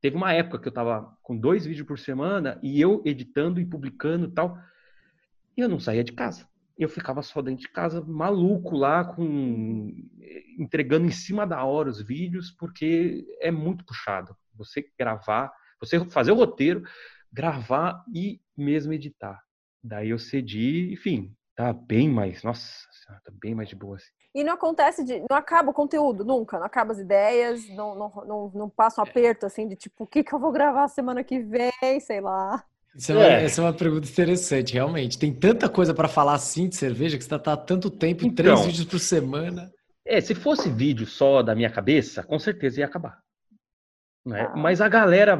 teve 0.00 0.16
uma 0.16 0.32
época 0.32 0.58
que 0.58 0.68
eu 0.68 0.72
tava 0.72 1.16
com 1.22 1.36
dois 1.36 1.66
vídeos 1.66 1.86
por 1.86 1.98
semana 1.98 2.58
e 2.62 2.80
eu 2.80 3.02
editando 3.04 3.60
e 3.60 3.66
publicando 3.66 4.26
e 4.26 4.30
tal, 4.30 4.58
e 5.56 5.60
eu 5.60 5.68
não 5.68 5.78
saía 5.78 6.04
de 6.04 6.12
casa. 6.12 6.48
Eu 6.78 6.88
ficava 6.88 7.22
só 7.22 7.42
dentro 7.42 7.62
de 7.62 7.68
casa, 7.68 8.00
maluco 8.00 8.76
lá, 8.76 9.04
com 9.04 9.92
entregando 10.56 11.06
em 11.06 11.10
cima 11.10 11.44
da 11.44 11.64
hora 11.64 11.90
os 11.90 12.00
vídeos, 12.00 12.52
porque 12.52 13.26
é 13.40 13.50
muito 13.50 13.84
puxado. 13.84 14.36
Você 14.54 14.88
gravar 14.96 15.52
você 15.80 16.04
fazer 16.06 16.32
o 16.32 16.36
roteiro, 16.36 16.82
gravar 17.32 18.04
e 18.14 18.40
mesmo 18.56 18.92
editar. 18.92 19.40
Daí 19.82 20.10
eu 20.10 20.18
cedi, 20.18 20.92
enfim, 20.92 21.32
tá 21.54 21.72
bem 21.72 22.08
mais, 22.08 22.42
nossa, 22.42 22.64
tá 23.24 23.32
bem 23.40 23.54
mais 23.54 23.68
de 23.68 23.76
boa 23.76 23.96
assim. 23.96 24.10
E 24.34 24.44
não 24.44 24.52
acontece 24.52 25.04
de. 25.04 25.20
Não 25.28 25.36
acaba 25.36 25.70
o 25.70 25.74
conteúdo 25.74 26.24
nunca, 26.24 26.58
não 26.58 26.66
acaba 26.66 26.92
as 26.92 26.98
ideias, 26.98 27.68
não, 27.70 27.94
não, 27.94 28.12
não, 28.26 28.52
não 28.54 28.70
passa 28.70 29.00
um 29.00 29.06
é. 29.06 29.08
aperto 29.08 29.46
assim 29.46 29.66
de 29.66 29.74
tipo, 29.74 30.04
o 30.04 30.06
que, 30.06 30.22
que 30.22 30.32
eu 30.32 30.38
vou 30.38 30.52
gravar 30.52 30.86
semana 30.88 31.24
que 31.24 31.40
vem, 31.40 32.00
sei 32.00 32.20
lá. 32.20 32.62
Isso 32.94 33.12
é 33.12 33.14
uma, 33.14 33.24
é. 33.24 33.44
Essa 33.44 33.60
é 33.60 33.64
uma 33.64 33.72
pergunta 33.72 34.08
interessante, 34.08 34.74
realmente. 34.74 35.18
Tem 35.18 35.32
tanta 35.32 35.68
coisa 35.68 35.94
para 35.94 36.08
falar 36.08 36.34
assim 36.34 36.68
de 36.68 36.76
cerveja 36.76 37.16
que 37.16 37.24
você 37.24 37.34
está 37.34 37.38
tá 37.38 37.56
tanto 37.56 37.90
tempo, 37.90 38.24
então, 38.24 38.44
três 38.44 38.66
vídeos 38.66 38.86
por 38.86 38.98
semana. 38.98 39.70
É, 40.04 40.20
se 40.20 40.34
fosse 40.34 40.68
vídeo 40.68 41.06
só 41.06 41.42
da 41.42 41.54
minha 41.54 41.70
cabeça, 41.70 42.22
com 42.22 42.38
certeza 42.38 42.80
ia 42.80 42.86
acabar. 42.86 43.18
Né? 44.24 44.42
Ah. 44.42 44.56
Mas 44.56 44.80
a 44.80 44.88
galera 44.88 45.36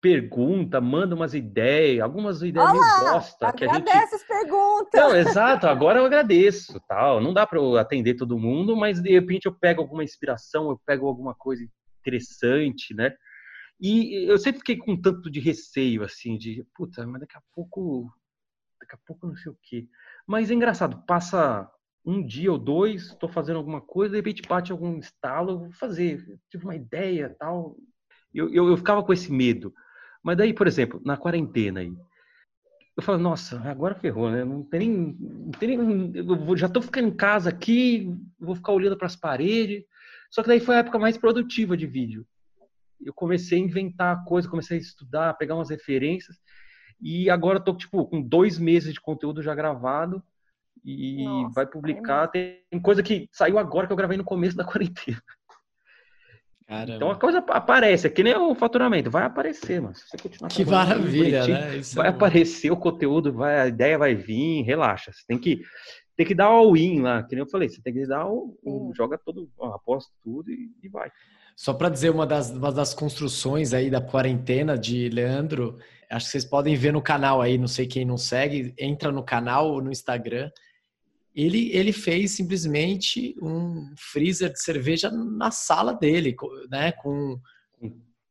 pergunta, 0.00 0.80
manda 0.80 1.14
umas 1.14 1.34
ideias, 1.34 2.02
algumas 2.02 2.42
ideias 2.42 2.70
Olá, 2.70 3.00
meio 3.00 3.12
bosta. 3.12 3.52
Que 3.52 3.64
a 3.64 3.74
gente... 3.74 3.90
as 3.90 4.22
perguntas. 4.24 5.00
Não, 5.00 5.14
exato, 5.14 5.66
agora 5.66 6.00
eu 6.00 6.06
agradeço, 6.06 6.80
tal. 6.88 7.20
Não 7.20 7.32
dá 7.32 7.46
para 7.46 7.58
eu 7.58 7.76
atender 7.76 8.14
todo 8.14 8.38
mundo, 8.38 8.74
mas 8.76 9.00
de 9.00 9.10
repente 9.10 9.46
eu 9.46 9.52
pego 9.52 9.82
alguma 9.82 10.02
inspiração, 10.02 10.70
eu 10.70 10.80
pego 10.86 11.06
alguma 11.06 11.34
coisa 11.34 11.62
interessante, 12.00 12.94
né? 12.94 13.14
E 13.80 14.30
eu 14.30 14.38
sempre 14.38 14.58
fiquei 14.58 14.76
com 14.76 14.92
um 14.92 15.00
tanto 15.00 15.30
de 15.30 15.40
receio, 15.40 16.02
assim, 16.02 16.36
de, 16.36 16.64
puta, 16.74 17.06
mas 17.06 17.20
daqui 17.20 17.36
a 17.36 17.42
pouco, 17.54 18.12
daqui 18.80 18.94
a 18.94 18.98
pouco 19.06 19.26
não 19.26 19.36
sei 19.36 19.52
o 19.52 19.58
quê. 19.62 19.86
Mas 20.26 20.50
é 20.50 20.54
engraçado, 20.54 21.02
passa 21.06 21.70
um 22.04 22.24
dia 22.24 22.52
ou 22.52 22.58
dois, 22.58 23.06
estou 23.08 23.28
fazendo 23.28 23.56
alguma 23.56 23.80
coisa, 23.80 24.12
de 24.12 24.18
repente 24.18 24.42
bate 24.46 24.72
algum 24.72 24.98
estalo, 24.98 25.60
vou 25.60 25.72
fazer, 25.72 26.38
tive 26.50 26.64
uma 26.64 26.76
ideia, 26.76 27.34
tal. 27.38 27.76
Eu, 28.34 28.52
eu, 28.52 28.68
eu 28.68 28.76
ficava 28.76 29.02
com 29.02 29.12
esse 29.12 29.32
medo. 29.32 29.72
Mas 30.22 30.36
daí, 30.36 30.52
por 30.52 30.66
exemplo, 30.66 31.00
na 31.04 31.16
quarentena 31.16 31.80
aí, 31.80 31.92
eu 32.96 33.02
falo, 33.02 33.18
nossa, 33.18 33.60
agora 33.62 33.94
ferrou, 33.94 34.30
né? 34.30 34.44
Não 34.44 34.62
tem 34.62 34.80
nem. 34.80 35.16
Não 35.18 35.50
tem 35.52 35.76
nem 35.76 36.12
eu 36.14 36.56
já 36.56 36.68
tô 36.68 36.82
ficando 36.82 37.08
em 37.08 37.16
casa 37.16 37.48
aqui, 37.48 38.14
vou 38.38 38.54
ficar 38.54 38.72
olhando 38.72 38.96
para 38.96 39.06
as 39.06 39.16
paredes. 39.16 39.84
Só 40.30 40.42
que 40.42 40.48
daí 40.48 40.60
foi 40.60 40.76
a 40.76 40.78
época 40.80 40.98
mais 40.98 41.16
produtiva 41.16 41.76
de 41.76 41.86
vídeo. 41.86 42.26
Eu 43.00 43.14
comecei 43.14 43.58
a 43.58 43.62
inventar 43.64 44.22
coisas, 44.24 44.50
comecei 44.50 44.76
a 44.76 44.80
estudar, 44.80 45.30
a 45.30 45.34
pegar 45.34 45.54
umas 45.54 45.70
referências. 45.70 46.36
E 47.00 47.30
agora 47.30 47.58
eu 47.58 47.64
tô, 47.64 47.74
tipo, 47.74 48.06
com 48.06 48.20
dois 48.20 48.58
meses 48.58 48.92
de 48.92 49.00
conteúdo 49.00 49.42
já 49.42 49.54
gravado. 49.54 50.22
E 50.84 51.24
nossa, 51.24 51.54
vai 51.54 51.66
publicar. 51.66 52.28
Tem 52.28 52.62
coisa 52.82 53.02
que 53.02 53.28
saiu 53.32 53.58
agora 53.58 53.86
que 53.86 53.92
eu 53.92 53.96
gravei 53.96 54.18
no 54.18 54.24
começo 54.24 54.56
da 54.56 54.64
quarentena. 54.66 55.22
Caramba. 56.70 56.94
Então 56.94 57.10
a 57.10 57.16
coisa 57.16 57.38
aparece, 57.48 58.06
é 58.06 58.10
que 58.10 58.22
nem 58.22 58.32
o 58.36 58.54
faturamento, 58.54 59.10
vai 59.10 59.24
aparecer, 59.24 59.82
mas 59.82 59.98
se 59.98 60.08
você 60.08 60.16
continuar 60.16 60.48
Que 60.50 60.64
maravilha, 60.64 61.44
né? 61.44 61.76
Isso 61.78 61.96
vai 61.96 62.06
é 62.06 62.10
aparecer 62.10 62.70
o 62.70 62.76
conteúdo, 62.76 63.32
vai, 63.32 63.58
a 63.58 63.66
ideia 63.66 63.98
vai 63.98 64.14
vir, 64.14 64.62
relaxa. 64.62 65.10
Você 65.12 65.24
tem 65.26 65.36
que 65.36 65.62
tem 66.16 66.24
que 66.24 66.34
dar 66.34 66.44
all-in 66.44 67.00
lá, 67.00 67.24
que 67.24 67.34
nem 67.34 67.42
eu 67.42 67.50
falei, 67.50 67.68
você 67.68 67.82
tem 67.82 67.92
que 67.92 68.06
dar 68.06 68.24
o, 68.28 68.56
o 68.62 68.92
joga 68.94 69.18
todo, 69.18 69.50
aposta 69.60 70.12
tudo 70.22 70.48
e, 70.48 70.70
e 70.80 70.88
vai. 70.88 71.10
Só 71.56 71.74
para 71.74 71.88
dizer 71.88 72.10
uma 72.10 72.24
das, 72.24 72.50
uma 72.50 72.70
das 72.70 72.94
construções 72.94 73.74
aí 73.74 73.90
da 73.90 74.00
quarentena 74.00 74.78
de 74.78 75.08
Leandro, 75.08 75.76
acho 76.08 76.26
que 76.26 76.30
vocês 76.30 76.44
podem 76.44 76.76
ver 76.76 76.92
no 76.92 77.02
canal 77.02 77.42
aí, 77.42 77.58
não 77.58 77.66
sei 77.66 77.88
quem 77.88 78.04
não 78.04 78.16
segue, 78.16 78.72
entra 78.78 79.10
no 79.10 79.24
canal 79.24 79.80
no 79.80 79.90
Instagram, 79.90 80.48
ele, 81.42 81.70
ele 81.72 81.92
fez 81.92 82.32
simplesmente 82.32 83.36
um 83.42 83.92
freezer 83.96 84.52
de 84.52 84.62
cerveja 84.62 85.10
na 85.10 85.50
sala 85.50 85.92
dele, 85.94 86.34
né? 86.70 86.92
Com, 86.92 87.38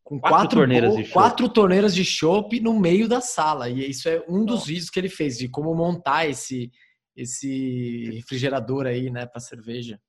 com 0.03 0.19
quatro, 0.19 0.37
quatro 0.37 0.57
torneiras 0.57 0.95
de 0.95 1.03
quatro 1.09 1.49
torneiras 1.49 1.95
de 1.95 2.03
chopp 2.03 2.59
no 2.59 2.79
meio 2.79 3.07
da 3.07 3.21
sala. 3.21 3.69
E 3.69 3.89
isso 3.89 4.09
é 4.09 4.23
um 4.27 4.43
dos 4.43 4.65
vídeos 4.65 4.89
que 4.89 4.99
ele 4.99 5.09
fez 5.09 5.37
de 5.37 5.47
como 5.47 5.73
montar 5.75 6.27
esse 6.27 6.71
esse 7.15 8.11
refrigerador 8.13 8.85
aí, 8.85 9.09
né, 9.09 9.25
para 9.25 9.41
cerveja. 9.41 9.99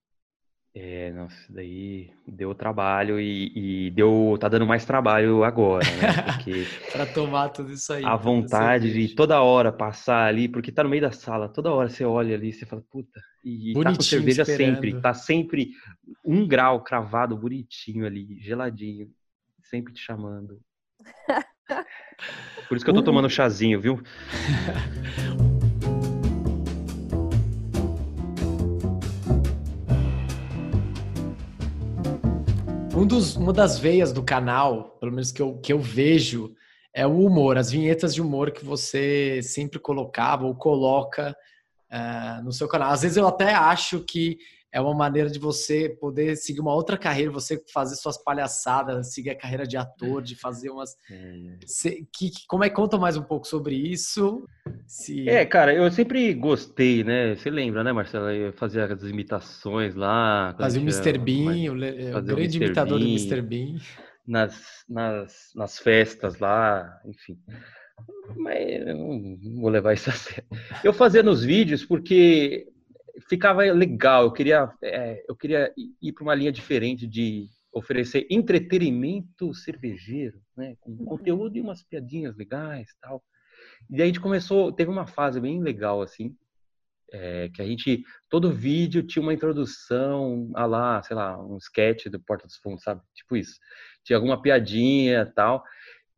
É, 0.72 1.10
nossa, 1.10 1.52
daí 1.52 2.12
deu 2.24 2.54
trabalho 2.54 3.18
e, 3.18 3.86
e, 3.86 3.90
deu, 3.90 4.36
tá 4.38 4.48
dando 4.48 4.64
mais 4.66 4.84
trabalho 4.84 5.42
agora, 5.42 5.84
né? 5.84 6.22
Porque 6.38 6.64
para 6.92 7.06
tomar 7.06 7.48
tudo 7.48 7.72
isso 7.72 7.92
aí. 7.92 8.04
A 8.04 8.14
vontade 8.14 8.92
de 8.92 9.14
toda 9.14 9.42
hora 9.42 9.72
passar 9.72 10.26
ali, 10.26 10.48
porque 10.48 10.70
tá 10.70 10.84
no 10.84 10.88
meio 10.88 11.02
da 11.02 11.10
sala, 11.10 11.48
toda 11.48 11.72
hora 11.72 11.88
você 11.88 12.04
olha 12.04 12.36
ali, 12.36 12.52
você 12.52 12.64
fala, 12.64 12.82
puta, 12.88 13.20
e 13.44 13.72
bonitinho, 13.72 13.82
tá 13.82 13.96
com 13.96 14.02
cerveja 14.02 14.42
esperando. 14.42 14.74
sempre, 14.74 15.00
tá 15.00 15.12
sempre 15.14 15.70
um 16.24 16.46
grau 16.46 16.84
cravado 16.84 17.36
bonitinho 17.36 18.06
ali, 18.06 18.38
geladinho, 18.38 19.10
sempre 19.64 19.92
te 19.92 20.00
chamando. 20.00 20.60
Por 22.68 22.76
isso 22.76 22.84
que 22.84 22.90
eu 22.90 22.94
tô 22.94 23.02
tomando 23.02 23.28
chazinho, 23.28 23.80
viu? 23.80 24.00
Um 33.00 33.06
dos, 33.06 33.34
uma 33.34 33.50
das 33.50 33.78
veias 33.78 34.12
do 34.12 34.22
canal, 34.22 34.98
pelo 35.00 35.10
menos 35.10 35.32
que 35.32 35.40
eu, 35.40 35.56
que 35.56 35.72
eu 35.72 35.80
vejo, 35.80 36.54
é 36.92 37.06
o 37.06 37.24
humor, 37.24 37.56
as 37.56 37.70
vinhetas 37.70 38.14
de 38.14 38.20
humor 38.20 38.50
que 38.50 38.62
você 38.62 39.40
sempre 39.42 39.78
colocava 39.78 40.44
ou 40.44 40.54
coloca 40.54 41.34
uh, 41.90 42.44
no 42.44 42.52
seu 42.52 42.68
canal. 42.68 42.90
Às 42.90 43.00
vezes 43.00 43.16
eu 43.16 43.26
até 43.26 43.54
acho 43.54 44.00
que 44.00 44.36
é 44.72 44.80
uma 44.80 44.94
maneira 44.94 45.28
de 45.28 45.38
você 45.38 45.88
poder 45.88 46.36
seguir 46.36 46.60
uma 46.60 46.74
outra 46.74 46.96
carreira, 46.96 47.30
você 47.30 47.60
fazer 47.72 47.96
suas 47.96 48.16
palhaçadas, 48.22 49.12
seguir 49.12 49.30
a 49.30 49.34
carreira 49.34 49.66
de 49.66 49.76
ator, 49.76 50.22
de 50.22 50.36
fazer 50.36 50.70
umas. 50.70 50.96
É. 51.10 51.90
que, 52.12 52.30
como 52.46 52.62
é 52.62 52.68
que 52.68 52.76
conta 52.76 52.96
mais 52.96 53.16
um 53.16 53.22
pouco 53.22 53.46
sobre 53.46 53.74
isso? 53.74 54.46
Se... 54.86 55.28
É, 55.28 55.44
cara, 55.44 55.74
eu 55.74 55.90
sempre 55.90 56.32
gostei, 56.34 57.02
né? 57.02 57.34
Você 57.34 57.50
lembra, 57.50 57.82
né, 57.82 57.92
Marcela? 57.92 58.32
Eu 58.32 58.52
fazia 58.52 58.84
as 58.84 59.02
imitações 59.02 59.96
lá. 59.96 60.54
Fazia 60.56 60.80
o 60.80 60.84
Mr. 60.84 61.18
Bean, 61.18 61.72
o, 61.72 62.18
o 62.18 62.22
grande 62.22 62.58
o 62.58 62.64
imitador 62.64 62.98
Bean, 62.98 63.08
do 63.08 63.12
Mr. 63.12 63.42
Bean. 63.42 63.76
Nas, 64.26 64.84
nas, 64.88 65.50
nas 65.56 65.78
festas 65.80 66.38
lá, 66.38 67.00
enfim. 67.04 67.36
Mas 68.36 68.86
eu 68.86 68.96
não 68.96 69.36
vou 69.60 69.70
levar 69.70 69.94
isso 69.94 70.10
a 70.10 70.12
sério. 70.14 70.44
Eu 70.84 70.92
fazia 70.92 71.24
nos 71.24 71.42
vídeos 71.42 71.84
porque 71.84 72.68
ficava 73.28 73.62
legal. 73.72 74.24
Eu 74.24 74.32
queria, 74.32 74.70
é, 74.82 75.24
eu 75.28 75.36
queria 75.36 75.72
ir 75.76 76.12
para 76.12 76.22
uma 76.22 76.34
linha 76.34 76.52
diferente 76.52 77.06
de 77.06 77.48
oferecer 77.72 78.26
entretenimento 78.30 79.54
cervejeiro, 79.54 80.40
né, 80.56 80.76
com 80.80 80.90
uhum. 80.90 81.04
conteúdo 81.04 81.56
e 81.56 81.60
umas 81.60 81.82
piadinhas 81.82 82.36
legais, 82.36 82.88
tal. 83.00 83.22
E 83.88 83.96
aí 83.96 84.02
a 84.02 84.06
gente 84.06 84.20
começou, 84.20 84.72
teve 84.72 84.90
uma 84.90 85.06
fase 85.06 85.40
bem 85.40 85.62
legal 85.62 86.02
assim, 86.02 86.36
é, 87.12 87.48
que 87.48 87.62
a 87.62 87.66
gente 87.66 88.04
todo 88.28 88.52
vídeo 88.52 89.02
tinha 89.04 89.22
uma 89.22 89.34
introdução, 89.34 90.50
a 90.54 90.66
lá, 90.66 91.02
sei 91.02 91.16
lá, 91.16 91.40
um 91.40 91.56
sketch 91.58 92.06
do 92.06 92.20
Porta 92.20 92.46
dos 92.46 92.56
Fundos, 92.56 92.82
sabe? 92.82 93.00
Tipo 93.14 93.36
isso. 93.36 93.58
Tinha 94.04 94.16
alguma 94.16 94.40
piadinha, 94.40 95.26
tal 95.34 95.62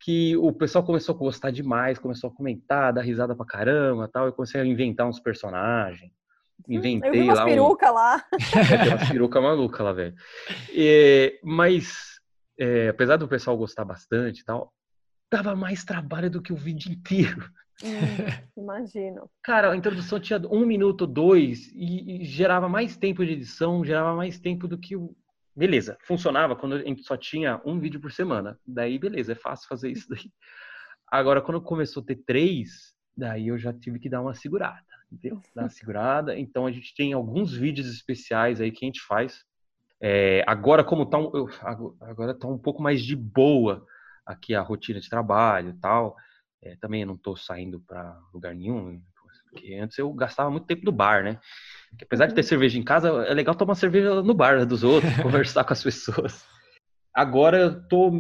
que 0.05 0.37
o 0.37 0.53
pessoal 0.53 0.85
começou 0.85 1.15
a 1.15 1.19
gostar 1.19 1.53
demais, 1.53 1.97
começou 1.97 2.29
a 2.29 2.35
comentar, 2.35 2.93
dar 2.93 3.03
risada 3.03 3.37
pra 3.37 3.47
caramba, 3.47 4.09
tal, 4.09 4.27
eu 4.27 4.33
comecei 4.33 4.61
a 4.61 4.67
inventar 4.67 5.07
uns 5.07 5.21
personagens 5.21 6.11
inventei 6.69 7.11
eu 7.11 7.13
vi 7.13 7.21
umas 7.23 7.39
lá. 7.39 7.45
peruca 7.45 7.91
um... 7.91 7.95
lá. 7.95 8.25
É, 8.73 8.79
tem 8.79 8.89
umas 8.89 9.09
peruca 9.09 9.41
maluca 9.41 9.83
lá, 9.83 9.93
velho. 9.93 10.15
É, 10.75 11.39
mas, 11.43 12.21
é, 12.59 12.89
apesar 12.89 13.17
do 13.17 13.29
pessoal 13.29 13.57
gostar 13.57 13.85
bastante 13.85 14.41
e 14.41 14.45
tal, 14.45 14.73
dava 15.31 15.55
mais 15.55 15.85
trabalho 15.85 16.31
do 16.31 16.43
que 16.43 16.53
o 16.53 16.57
vídeo 16.57 16.93
inteiro. 16.93 17.51
Hum, 17.83 18.61
imagino. 18.63 19.31
Cara, 19.43 19.73
a 19.73 19.77
introdução 19.77 20.21
tinha 20.21 20.41
um 20.51 20.65
minuto, 20.65 21.07
dois, 21.07 21.69
e, 21.75 22.23
e, 22.23 22.25
gerava 22.25 22.69
mais 22.69 22.97
tempo 22.97 23.25
de 23.25 23.33
edição, 23.33 23.85
gerava 23.85 24.15
mais 24.15 24.39
tempo 24.39 24.69
do 24.69 24.79
que 24.79 24.97
o. 24.97 25.17
Beleza, 25.55 25.99
funcionava 26.01 26.57
quando 26.57 26.77
a 26.77 26.79
gente 26.83 27.03
só 27.03 27.15
tinha 27.15 27.61
um 27.65 27.79
vídeo 27.79 28.01
por 28.01 28.11
semana. 28.11 28.59
Daí, 28.67 28.99
beleza, 28.99 29.33
é 29.33 29.35
fácil 29.35 29.69
fazer 29.69 29.91
isso 29.91 30.09
daí. 30.09 30.31
Agora, 31.11 31.43
quando 31.43 31.61
começou 31.61 32.03
a 32.03 32.07
ter 32.07 32.17
três, 32.27 32.95
daí 33.15 33.49
eu 33.49 33.59
já 33.59 33.71
tive 33.71 33.99
que 33.99 34.09
dar 34.09 34.23
uma 34.23 34.33
segurada 34.33 34.92
deu, 35.21 35.41
dá 35.55 35.63
uma 35.63 35.69
segurada. 35.69 36.39
Então 36.39 36.67
a 36.67 36.73
gente 36.73 36.95
tem 36.95 37.13
alguns 37.13 37.53
vídeos 37.53 37.89
especiais 37.89 38.61
aí 38.61 38.71
que 38.71 38.85
a 38.85 38.89
gente 38.89 39.01
faz. 39.03 39.45
É, 40.01 40.43
agora, 40.47 40.83
como 40.83 41.07
tá 41.07 41.19
um, 41.19 41.31
agora 42.01 42.35
tá 42.35 42.49
um 42.49 42.59
pouco 42.59 42.83
mais 42.83 43.03
de 43.03 43.15
boa 43.15 43.87
aqui 44.27 44.55
a 44.55 44.61
rotina 44.61 45.01
de 45.01 45.09
trabalho 45.09 45.71
e 45.71 45.81
tal. 45.81 46.17
É, 46.63 46.77
também 46.77 47.05
não 47.05 47.17
tô 47.17 47.37
saindo 47.37 47.81
para 47.81 48.19
lugar 48.33 48.55
nenhum, 48.55 49.01
porque 49.53 49.75
antes 49.75 49.99
eu 49.99 50.13
gastava 50.13 50.51
muito 50.51 50.67
tempo 50.67 50.85
no 50.85 50.93
bar, 50.93 51.23
né? 51.23 51.39
Porque 51.91 52.05
apesar 52.05 52.27
de 52.27 52.35
ter 52.35 52.41
uhum. 52.41 52.47
cerveja 52.47 52.79
em 52.79 52.83
casa, 52.83 53.09
é 53.27 53.35
legal 53.35 53.55
tomar 53.55 53.75
cerveja 53.75 54.23
no 54.23 54.35
bar 54.35 54.65
dos 54.65 54.83
outros, 54.83 55.13
conversar 55.21 55.65
com 55.65 55.73
as 55.73 55.83
pessoas. 55.83 56.45
Agora 57.15 57.59
eu 57.59 57.89
tô 57.89 58.11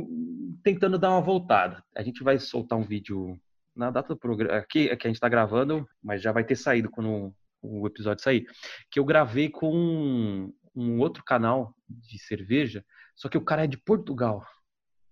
tentando 0.62 0.98
dar 0.98 1.10
uma 1.10 1.20
voltada. 1.20 1.82
A 1.96 2.02
gente 2.02 2.22
vai 2.22 2.38
soltar 2.38 2.78
um 2.78 2.84
vídeo 2.84 3.38
na 3.74 3.90
data 3.90 4.08
do 4.08 4.18
programa, 4.18 4.58
aqui 4.58 4.88
é 4.88 4.96
que 4.96 5.06
a 5.06 5.10
gente 5.10 5.16
está 5.16 5.28
gravando, 5.28 5.86
mas 6.02 6.22
já 6.22 6.32
vai 6.32 6.44
ter 6.44 6.56
saído 6.56 6.90
quando 6.90 7.34
o 7.62 7.86
episódio 7.86 8.22
sair, 8.22 8.46
que 8.90 8.98
eu 8.98 9.04
gravei 9.04 9.48
com 9.48 9.72
um, 9.72 10.52
um, 10.74 10.98
outro 10.98 11.22
canal 11.24 11.74
de 11.88 12.18
cerveja, 12.18 12.84
só 13.14 13.28
que 13.28 13.38
o 13.38 13.44
cara 13.44 13.64
é 13.64 13.68
de 13.68 13.78
Portugal. 13.78 14.44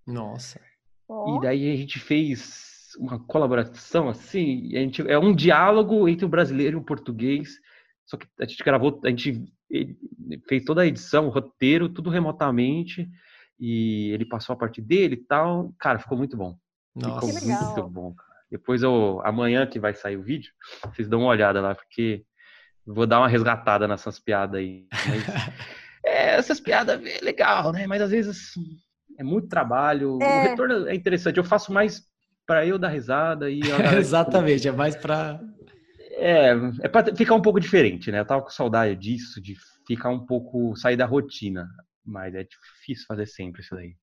Nossa. 0.06 0.60
E 1.08 1.40
daí 1.40 1.72
a 1.72 1.76
gente 1.76 1.98
fez 1.98 2.90
uma 2.98 3.18
colaboração 3.24 4.08
assim, 4.08 4.76
a 4.76 4.80
gente, 4.80 5.02
é 5.08 5.18
um 5.18 5.34
diálogo 5.34 6.08
entre 6.08 6.24
o 6.24 6.28
brasileiro 6.28 6.78
e 6.78 6.80
o 6.80 6.84
português, 6.84 7.58
só 8.04 8.16
que 8.16 8.26
a 8.40 8.44
gente 8.44 8.62
gravou, 8.64 9.00
a 9.04 9.08
gente 9.08 9.44
fez 10.48 10.64
toda 10.64 10.82
a 10.82 10.86
edição, 10.86 11.26
o 11.26 11.30
roteiro, 11.30 11.88
tudo 11.88 12.10
remotamente, 12.10 13.08
e 13.58 14.10
ele 14.10 14.24
passou 14.24 14.54
a 14.54 14.58
parte 14.58 14.80
dele 14.80 15.14
e 15.14 15.24
tal. 15.24 15.72
Cara, 15.78 15.98
ficou 15.98 16.18
muito 16.18 16.36
bom. 16.36 16.56
Nossa. 16.94 17.26
Ficou 17.26 17.48
muito 17.48 17.88
bom, 17.88 18.14
cara. 18.14 18.29
Depois 18.50 18.82
eu, 18.82 19.20
amanhã 19.24 19.66
que 19.66 19.78
vai 19.78 19.94
sair 19.94 20.16
o 20.16 20.22
vídeo, 20.22 20.50
vocês 20.84 21.08
dão 21.08 21.20
uma 21.20 21.28
olhada 21.30 21.60
lá, 21.60 21.74
porque 21.74 22.24
vou 22.84 23.06
dar 23.06 23.20
uma 23.20 23.28
resgatada 23.28 23.86
nessas 23.86 24.18
piadas 24.18 24.60
aí. 24.60 24.86
Mas, 24.90 25.24
é, 26.04 26.34
essas 26.36 26.58
piadas 26.58 27.00
é 27.04 27.24
legal, 27.24 27.72
né? 27.72 27.86
Mas 27.86 28.02
às 28.02 28.10
vezes 28.10 28.54
é 29.18 29.22
muito 29.22 29.48
trabalho. 29.48 30.18
É. 30.20 30.24
O 30.24 30.42
retorno 30.48 30.88
é 30.88 30.94
interessante. 30.94 31.36
Eu 31.36 31.44
faço 31.44 31.72
mais 31.72 32.02
para 32.46 32.66
eu 32.66 32.78
dar 32.78 32.88
risada 32.88 33.50
e. 33.50 33.60
Exatamente, 33.96 34.66
é 34.66 34.72
mais 34.72 34.96
para. 34.96 35.40
É, 36.12 36.50
é 36.82 36.88
para 36.88 37.14
ficar 37.14 37.34
um 37.34 37.42
pouco 37.42 37.60
diferente, 37.60 38.10
né? 38.10 38.20
Eu 38.20 38.26
tava 38.26 38.42
com 38.42 38.50
saudade 38.50 38.96
disso, 38.96 39.40
de 39.40 39.54
ficar 39.86 40.10
um 40.10 40.26
pouco, 40.26 40.74
sair 40.76 40.96
da 40.96 41.06
rotina. 41.06 41.68
Mas 42.04 42.34
é 42.34 42.44
difícil 42.44 43.06
fazer 43.06 43.26
sempre 43.26 43.60
isso 43.60 43.74
daí. 43.74 43.94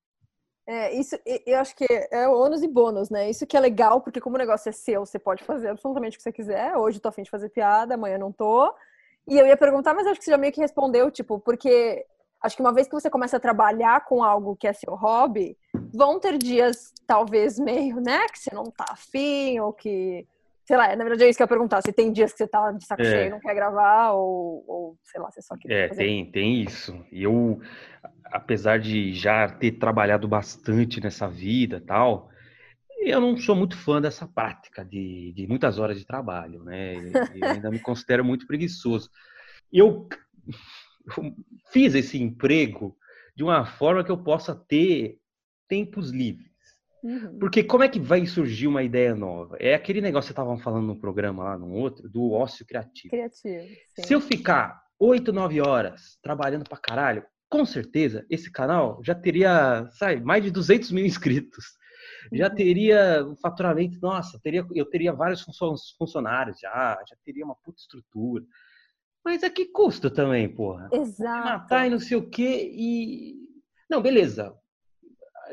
É, 0.69 0.93
isso, 0.93 1.17
eu 1.45 1.59
acho 1.59 1.73
que 1.73 1.85
é 2.11 2.27
ônus 2.27 2.61
e 2.61 2.67
bônus, 2.67 3.09
né? 3.09 3.29
Isso 3.29 3.47
que 3.47 3.55
é 3.55 3.59
legal, 3.59 4.01
porque 4.01 4.19
como 4.19 4.35
o 4.35 4.39
negócio 4.39 4.67
é 4.67 4.73
seu, 4.73 5.05
você 5.05 5.17
pode 5.17 5.41
fazer 5.45 5.69
absolutamente 5.69 6.15
o 6.15 6.17
que 6.17 6.23
você 6.23 6.31
quiser. 6.31 6.75
Hoje 6.75 6.97
eu 6.97 7.01
tô 7.01 7.07
afim 7.07 7.23
de 7.23 7.29
fazer 7.29 7.47
piada, 7.47 7.93
amanhã 7.93 8.17
não 8.17 8.33
tô. 8.33 8.73
E 9.25 9.37
eu 9.37 9.47
ia 9.47 9.55
perguntar, 9.55 9.93
mas 9.93 10.05
acho 10.05 10.19
que 10.19 10.25
você 10.25 10.31
já 10.31 10.37
meio 10.37 10.51
que 10.51 10.59
respondeu, 10.59 11.09
tipo, 11.09 11.39
porque 11.39 12.05
acho 12.41 12.55
que 12.55 12.61
uma 12.61 12.73
vez 12.73 12.85
que 12.85 12.93
você 12.93 13.09
começa 13.09 13.37
a 13.37 13.39
trabalhar 13.39 14.03
com 14.05 14.21
algo 14.21 14.57
que 14.57 14.67
é 14.67 14.73
seu 14.73 14.93
hobby, 14.93 15.57
vão 15.93 16.19
ter 16.19 16.37
dias, 16.37 16.93
talvez, 17.05 17.57
meio, 17.57 18.01
né, 18.01 18.27
que 18.27 18.37
você 18.37 18.53
não 18.53 18.65
tá 18.65 18.85
afim, 18.89 19.59
ou 19.61 19.71
que 19.71 20.27
sei 20.67 20.75
lá, 20.75 20.93
na 20.95 21.03
verdade 21.03 21.23
é 21.23 21.29
isso 21.29 21.37
que 21.37 21.43
eu 21.43 21.45
ia 21.45 21.49
perguntar, 21.49 21.81
se 21.81 21.93
tem 21.93 22.11
dias 22.11 22.33
que 22.33 22.39
você 22.39 22.47
tá 22.47 22.71
de 22.73 22.85
saco 22.85 23.01
é. 23.01 23.05
cheio 23.05 23.27
e 23.27 23.29
não 23.29 23.39
quer 23.39 23.55
gravar, 23.55 24.11
ou, 24.11 24.65
ou 24.67 24.97
sei 25.01 25.21
lá, 25.21 25.31
você 25.31 25.41
só 25.41 25.55
quer 25.55 25.71
É, 25.71 25.87
fazer. 25.87 26.03
tem, 26.03 26.29
tem 26.29 26.61
isso. 26.61 27.05
E 27.09 27.23
eu, 27.23 27.61
apesar 28.25 28.77
de 28.77 29.13
já 29.13 29.47
ter 29.47 29.71
trabalhado 29.71 30.27
bastante 30.27 30.99
nessa 30.99 31.27
vida 31.29 31.81
tal, 31.87 32.29
eu 32.99 33.21
não 33.21 33.37
sou 33.37 33.55
muito 33.55 33.77
fã 33.77 34.01
dessa 34.01 34.27
prática 34.27 34.83
de, 34.83 35.31
de 35.33 35.47
muitas 35.47 35.79
horas 35.79 35.97
de 35.97 36.05
trabalho, 36.05 36.63
né? 36.65 36.95
Eu 37.33 37.53
ainda 37.53 37.71
me 37.71 37.79
considero 37.79 38.25
muito 38.25 38.45
preguiçoso. 38.45 39.09
Eu, 39.71 40.09
eu 41.17 41.33
fiz 41.71 41.95
esse 41.95 42.21
emprego 42.21 42.97
de 43.33 43.43
uma 43.43 43.65
forma 43.65 44.03
que 44.03 44.11
eu 44.11 44.17
possa 44.17 44.53
ter 44.53 45.17
tempos 45.69 46.11
livres. 46.11 46.56
Uhum. 47.07 47.39
Porque 47.39 47.63
como 47.63 47.85
é 47.85 47.87
que 47.87 48.01
vai 48.01 48.25
surgir 48.25 48.67
uma 48.67 48.83
ideia 48.83 49.15
nova? 49.15 49.55
É 49.61 49.73
aquele 49.73 50.01
negócio 50.01 50.27
que 50.27 50.35
você 50.35 50.41
estava 50.41 50.61
falando 50.61 50.87
no 50.87 50.99
programa 50.99 51.41
lá, 51.41 51.57
no 51.57 51.71
outro, 51.71 52.09
do 52.09 52.33
ócio 52.33 52.65
criativo. 52.65 53.11
Criativo. 53.11 53.65
Sim. 53.95 54.03
Se 54.03 54.13
eu 54.13 54.19
ficar 54.19 54.83
oito, 54.99 55.31
nove 55.31 55.61
horas 55.61 56.19
trabalhando 56.21 56.67
pra 56.67 56.77
caralho, 56.77 57.23
com 57.49 57.63
certeza 57.63 58.25
esse 58.29 58.51
canal 58.51 58.99
já 59.05 59.15
teria, 59.15 59.87
sabe, 59.91 60.19
mais 60.19 60.43
de 60.43 60.51
200 60.51 60.91
mil 60.91 61.05
inscritos. 61.05 61.77
Já 62.33 62.49
uhum. 62.49 62.55
teria 62.55 63.25
um 63.25 63.37
faturamento, 63.37 63.97
nossa, 64.01 64.37
teria, 64.43 64.65
eu 64.75 64.85
teria 64.85 65.13
vários 65.13 65.45
funcionários 65.97 66.59
já, 66.59 67.01
já 67.07 67.15
teria 67.23 67.45
uma 67.45 67.55
puta 67.55 67.79
estrutura. 67.79 68.43
Mas 69.23 69.43
a 69.43 69.49
que 69.49 69.67
custa 69.67 70.09
também, 70.09 70.53
porra? 70.53 70.89
Exato. 70.91 71.45
Matar 71.45 71.87
e 71.87 71.89
não 71.89 71.99
sei 71.99 72.17
o 72.17 72.29
quê 72.29 72.69
e. 72.69 73.47
Não, 73.89 74.01
beleza 74.01 74.53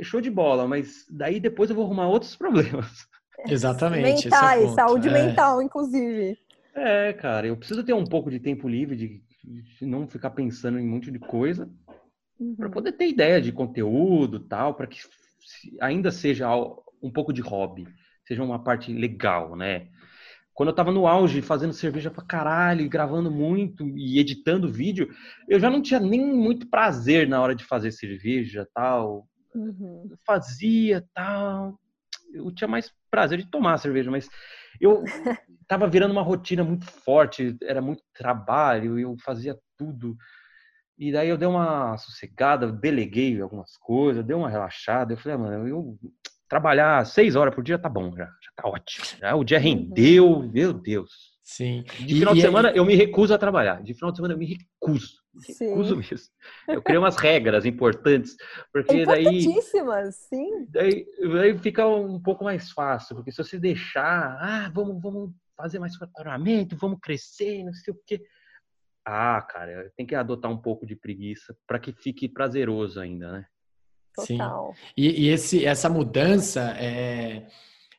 show 0.03 0.21
de 0.21 0.31
bola, 0.31 0.67
mas 0.67 1.07
daí 1.11 1.41
depois 1.41 1.71
eu 1.71 1.77
vou 1.77 1.85
arrumar 1.85 2.09
outros 2.09 2.35
problemas. 2.37 3.07
Exatamente. 3.47 4.29
É 4.29 4.31
Mentais, 4.31 4.71
é 4.71 4.75
saúde 4.75 5.09
é. 5.09 5.13
mental, 5.13 5.63
inclusive. 5.63 6.39
É, 6.75 7.13
cara, 7.13 7.47
eu 7.47 7.57
preciso 7.57 7.85
ter 7.85 7.93
um 7.93 8.05
pouco 8.05 8.31
de 8.31 8.41
tempo 8.41 8.69
livre, 8.69 8.97
de, 8.97 9.23
de 9.45 9.87
não 9.87 10.09
ficar 10.09 10.31
pensando 10.31 10.79
em 10.79 10.87
um 10.87 10.91
monte 10.91 11.11
de 11.11 11.19
coisa, 11.19 11.71
uhum. 12.39 12.57
para 12.57 12.69
poder 12.69 12.93
ter 12.93 13.09
ideia 13.09 13.41
de 13.41 13.53
conteúdo 13.53 14.41
tal, 14.41 14.75
para 14.75 14.87
que 14.87 14.99
ainda 15.81 16.11
seja 16.11 16.49
um 17.03 17.11
pouco 17.11 17.33
de 17.33 17.41
hobby, 17.41 17.87
seja 18.27 18.43
uma 18.43 18.63
parte 18.63 18.93
legal, 18.93 19.55
né? 19.55 19.89
Quando 20.55 20.69
eu 20.69 20.75
tava 20.75 20.93
no 20.93 21.07
auge, 21.07 21.43
fazendo 21.43 21.73
cerveja 21.73 22.13
pra 22.13 22.25
caralho, 22.25 22.89
gravando 22.89 23.29
muito 23.29 23.87
e 23.99 24.21
editando 24.21 24.73
vídeo, 24.73 25.09
eu 25.49 25.59
já 25.59 25.69
não 25.69 25.83
tinha 25.83 25.99
nem 25.99 26.25
muito 26.25 26.69
prazer 26.69 27.29
na 27.29 27.43
hora 27.43 27.57
de 27.57 27.65
fazer 27.65 27.91
cerveja 27.91 28.67
tal. 28.73 29.27
Uhum. 29.55 30.11
Fazia 30.27 31.05
tal. 31.15 31.79
Eu 32.33 32.51
tinha 32.53 32.67
mais 32.67 32.93
prazer 33.11 33.39
de 33.39 33.51
tomar 33.51 33.79
cerveja, 33.79 34.11
mas 34.11 34.29
eu 34.81 35.05
tava 35.69 35.89
virando 35.89 36.13
uma 36.13 36.23
rotina 36.23 36.65
muito 36.65 36.85
forte, 36.85 37.57
era 37.63 37.81
muito 37.81 38.03
trabalho, 38.13 38.99
eu 38.99 39.17
fazia 39.25 39.57
tudo. 39.79 40.17
E 40.99 41.13
daí 41.13 41.29
eu 41.29 41.37
dei 41.37 41.49
uma 41.49 41.97
sossegada, 41.97 42.71
deleguei 42.71 43.41
algumas 43.41 43.77
coisas, 43.77 44.25
dei 44.25 44.35
uma 44.35 44.49
relaxada. 44.49 45.13
Eu 45.13 45.17
falei, 45.17 45.37
ah, 45.37 45.39
mano, 45.39 45.69
eu 45.69 45.99
trabalhar 46.49 47.05
seis 47.05 47.35
horas 47.35 47.55
por 47.55 47.65
dia 47.65 47.79
tá 47.79 47.89
bom, 47.89 48.15
já, 48.17 48.27
já 48.27 48.51
tá 48.57 48.69
ótimo. 48.69 49.05
Já, 49.19 49.35
o 49.35 49.45
dia 49.45 49.59
uhum. 49.59 49.65
rendeu, 49.65 50.43
meu 50.53 50.73
Deus. 50.73 51.35
Sim. 51.43 51.85
De 51.99 52.15
final 52.15 52.33
e, 52.33 52.37
de 52.37 52.43
semana 52.43 52.71
eu 52.71 52.85
me 52.85 52.95
recuso 52.95 53.35
a 53.35 53.39
trabalhar. 53.39 53.83
De 53.83 53.93
final 53.93 54.11
de 54.11 54.17
semana 54.17 54.35
eu 54.35 54.39
me 54.39 54.47
recuso. 54.47 55.24
Recuso 55.47 55.97
mesmo. 55.97 56.33
Eu 56.69 56.83
criei 56.83 56.99
umas 56.99 57.17
regras 57.17 57.65
importantes. 57.65 58.37
Porque 58.73 59.05
daí. 59.05 59.43
sim. 60.13 60.67
Daí, 60.69 61.07
daí 61.21 61.59
fica 61.59 61.87
um 61.87 62.21
pouco 62.21 62.45
mais 62.45 62.71
fácil. 62.71 63.17
Porque 63.17 63.33
se 63.33 63.39
você 63.39 63.59
deixar, 63.59 64.39
ah, 64.41 64.71
vamos, 64.73 65.01
vamos 65.03 65.31
fazer 65.57 65.79
mais 65.79 65.97
faturamento, 65.97 66.77
vamos 66.77 66.99
crescer, 67.01 67.65
não 67.65 67.73
sei 67.73 67.93
o 67.93 68.01
quê. 68.07 68.23
Ah, 69.05 69.41
cara, 69.43 69.93
tem 69.97 70.07
que 70.07 70.15
adotar 70.15 70.51
um 70.51 70.57
pouco 70.57 70.87
de 70.87 70.97
preguiça 70.97 71.57
para 71.67 71.79
que 71.79 71.93
fique 71.93 72.29
prazeroso 72.29 73.01
ainda, 73.01 73.33
né? 73.33 73.47
Total. 74.15 74.73
Sim. 74.75 74.81
E, 74.97 75.25
e 75.25 75.29
esse, 75.29 75.65
essa 75.65 75.89
mudança 75.89 76.75
é 76.79 77.47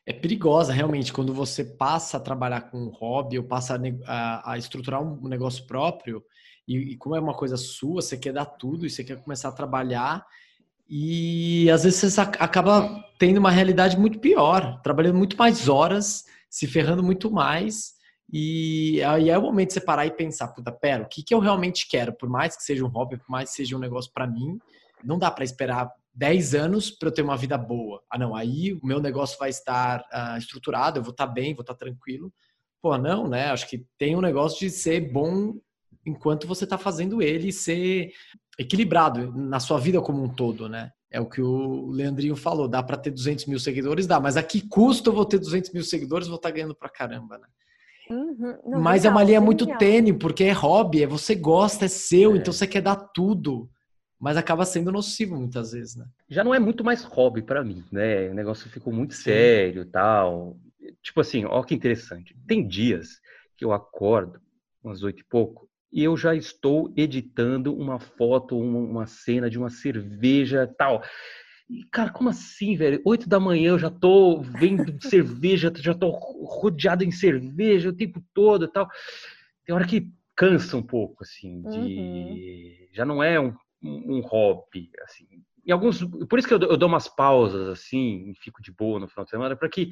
é 0.06 0.12
perigosa 0.12 0.72
realmente 0.72 1.12
quando 1.12 1.34
você 1.34 1.64
passa 1.64 2.16
a 2.16 2.20
trabalhar 2.20 2.70
com 2.70 2.78
um 2.78 2.90
hobby 2.90 3.38
ou 3.38 3.44
passa 3.44 3.74
a, 3.74 3.80
a, 4.06 4.52
a 4.52 4.58
estruturar 4.58 5.02
um 5.02 5.28
negócio 5.28 5.66
próprio 5.66 6.24
e, 6.66 6.92
e, 6.92 6.96
como 6.96 7.14
é 7.14 7.20
uma 7.20 7.34
coisa 7.34 7.56
sua, 7.56 8.02
você 8.02 8.16
quer 8.16 8.32
dar 8.32 8.46
tudo 8.46 8.86
e 8.86 8.90
você 8.90 9.04
quer 9.04 9.22
começar 9.22 9.48
a 9.48 9.52
trabalhar 9.52 10.26
e 10.88 11.68
às 11.70 11.84
vezes 11.84 12.12
você 12.12 12.20
acaba 12.20 13.04
tendo 13.18 13.38
uma 13.38 13.50
realidade 13.50 13.98
muito 13.98 14.18
pior, 14.18 14.80
trabalhando 14.82 15.16
muito 15.16 15.36
mais 15.36 15.68
horas, 15.68 16.24
se 16.48 16.66
ferrando 16.66 17.02
muito 17.02 17.30
mais 17.30 17.96
e 18.32 19.00
aí 19.04 19.30
é 19.30 19.38
o 19.38 19.42
momento 19.42 19.68
de 19.68 19.74
você 19.74 19.80
parar 19.80 20.06
e 20.06 20.10
pensar, 20.10 20.48
puta, 20.48 20.72
pera, 20.72 21.04
o 21.04 21.08
que, 21.08 21.22
que 21.22 21.32
eu 21.32 21.38
realmente 21.38 21.88
quero? 21.88 22.12
Por 22.12 22.28
mais 22.28 22.56
que 22.56 22.62
seja 22.62 22.84
um 22.84 22.88
hobby, 22.88 23.16
por 23.16 23.30
mais 23.30 23.50
que 23.50 23.56
seja 23.56 23.76
um 23.76 23.80
negócio 23.80 24.10
para 24.12 24.26
mim, 24.26 24.58
não 25.04 25.18
dá 25.18 25.30
para 25.30 25.44
esperar 25.44 25.90
10 26.12 26.54
anos 26.54 26.90
para 26.90 27.08
eu 27.08 27.12
ter 27.12 27.22
uma 27.22 27.36
vida 27.36 27.56
boa. 27.56 28.02
Ah, 28.10 28.18
não, 28.18 28.34
aí 28.34 28.72
o 28.72 28.84
meu 28.84 29.00
negócio 29.00 29.38
vai 29.38 29.50
estar 29.50 30.00
uh, 30.00 30.38
estruturado, 30.38 30.98
eu 30.98 31.02
vou 31.02 31.12
estar 31.12 31.26
bem, 31.26 31.54
vou 31.54 31.60
estar 31.62 31.74
tranquilo. 31.74 32.32
Pô, 32.82 32.98
não, 32.98 33.28
né? 33.28 33.50
Acho 33.50 33.68
que 33.68 33.86
tem 33.96 34.16
um 34.16 34.20
negócio 34.20 34.58
de 34.58 34.70
ser 34.70 35.12
bom 35.12 35.54
enquanto 36.06 36.46
você 36.46 36.64
está 36.64 36.78
fazendo 36.78 37.20
ele 37.20 37.52
ser 37.52 38.10
equilibrado 38.58 39.32
na 39.36 39.60
sua 39.60 39.78
vida 39.78 40.00
como 40.00 40.22
um 40.22 40.28
todo, 40.28 40.68
né? 40.68 40.90
É 41.10 41.20
o 41.20 41.26
que 41.26 41.40
o 41.40 41.90
Leandrinho 41.90 42.36
falou, 42.36 42.68
dá 42.68 42.82
para 42.82 42.96
ter 42.96 43.10
200 43.10 43.46
mil 43.46 43.58
seguidores? 43.58 44.06
Dá, 44.06 44.18
mas 44.20 44.36
a 44.36 44.42
que 44.42 44.66
custo 44.66 45.10
eu 45.10 45.14
vou 45.14 45.24
ter 45.24 45.38
200 45.38 45.72
mil 45.72 45.84
seguidores 45.84 46.28
vou 46.28 46.36
estar 46.36 46.50
ganhando 46.50 46.74
pra 46.74 46.88
caramba, 46.88 47.38
né? 47.38 47.46
Uhum. 48.08 48.58
Não, 48.66 48.80
mas 48.80 49.04
é 49.04 49.10
uma 49.10 49.24
linha 49.24 49.40
muito 49.40 49.66
tênue, 49.78 50.12
porque 50.12 50.44
é 50.44 50.52
hobby, 50.52 51.02
é 51.02 51.06
você 51.06 51.34
gosta, 51.34 51.86
é 51.86 51.88
seu, 51.88 52.34
é. 52.34 52.38
então 52.38 52.52
você 52.52 52.66
quer 52.66 52.80
dar 52.80 52.96
tudo 52.96 53.68
mas 54.18 54.36
acaba 54.36 54.64
sendo 54.64 54.90
nocivo 54.90 55.36
muitas 55.36 55.72
vezes, 55.72 55.96
né? 55.96 56.06
Já 56.28 56.42
não 56.42 56.54
é 56.54 56.58
muito 56.58 56.82
mais 56.82 57.02
hobby 57.04 57.42
para 57.42 57.62
mim, 57.62 57.84
né? 57.92 58.28
O 58.30 58.34
negócio 58.34 58.70
ficou 58.70 58.92
muito 58.92 59.14
Sim. 59.14 59.24
sério, 59.24 59.84
tal. 59.84 60.56
Tipo 61.02 61.20
assim, 61.20 61.44
ó 61.44 61.62
que 61.62 61.74
interessante. 61.74 62.34
Tem 62.46 62.66
dias 62.66 63.20
que 63.56 63.64
eu 63.64 63.72
acordo 63.72 64.40
umas 64.82 65.02
oito 65.02 65.20
e 65.20 65.24
pouco 65.24 65.68
eu 65.92 66.16
já 66.16 66.34
estou 66.34 66.92
editando 66.96 67.74
uma 67.74 67.98
foto, 67.98 68.58
uma 68.58 69.06
cena 69.06 69.48
de 69.48 69.58
uma 69.58 69.70
cerveja, 69.70 70.72
tal. 70.78 71.02
E, 71.68 71.84
cara, 71.90 72.10
como 72.10 72.28
assim, 72.28 72.76
velho? 72.76 73.00
Oito 73.04 73.28
da 73.28 73.40
manhã 73.40 73.70
eu 73.70 73.78
já 73.78 73.90
tô 73.90 74.40
vendo 74.40 74.96
cerveja, 75.02 75.72
já 75.76 75.94
tô 75.94 76.10
rodeado 76.10 77.04
em 77.04 77.10
cerveja 77.10 77.90
o 77.90 77.96
tempo 77.96 78.22
todo, 78.34 78.68
tal. 78.68 78.88
Tem 79.64 79.74
hora 79.74 79.86
que 79.86 80.10
cansa 80.36 80.76
um 80.76 80.82
pouco, 80.82 81.24
assim, 81.24 81.62
de... 81.62 81.78
Uhum. 81.78 82.88
Já 82.92 83.04
não 83.04 83.22
é 83.22 83.40
um 83.40 83.54
um 83.82 84.20
hobby, 84.20 84.90
assim. 85.02 85.26
Em 85.64 85.72
alguns, 85.72 86.02
por 86.28 86.38
isso 86.38 86.46
que 86.46 86.54
eu, 86.54 86.60
eu 86.60 86.76
dou 86.76 86.88
umas 86.88 87.08
pausas 87.08 87.68
assim, 87.68 88.30
e 88.30 88.34
fico 88.36 88.62
de 88.62 88.72
boa 88.72 89.00
no 89.00 89.08
final 89.08 89.24
de 89.24 89.30
semana, 89.30 89.56
para 89.56 89.68
que 89.68 89.90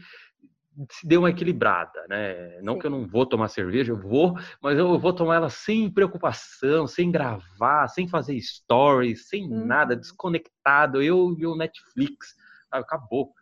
se 0.91 1.07
dê 1.07 1.17
uma 1.17 1.31
equilibrada, 1.31 2.05
né? 2.09 2.61
Não 2.63 2.75
Sim. 2.75 2.81
que 2.81 2.87
eu 2.87 2.91
não 2.91 3.07
vou 3.07 3.25
tomar 3.25 3.49
cerveja, 3.49 3.93
eu 3.93 4.01
vou, 4.01 4.37
mas 4.61 4.79
eu 4.79 4.99
vou 4.99 5.13
tomar 5.13 5.37
ela 5.37 5.51
sem 5.51 5.91
preocupação, 5.91 6.87
sem 6.87 7.11
gravar, 7.11 7.89
sem 7.89 8.09
fazer 8.09 8.41
stories, 8.41 9.29
sem 9.29 9.45
hum. 9.45 9.67
nada, 9.67 9.97
desconectado. 9.97 11.03
Eu 11.03 11.35
e 11.39 11.47
o 11.47 11.57
Netflix, 11.57 12.35
acabou. 12.71 13.33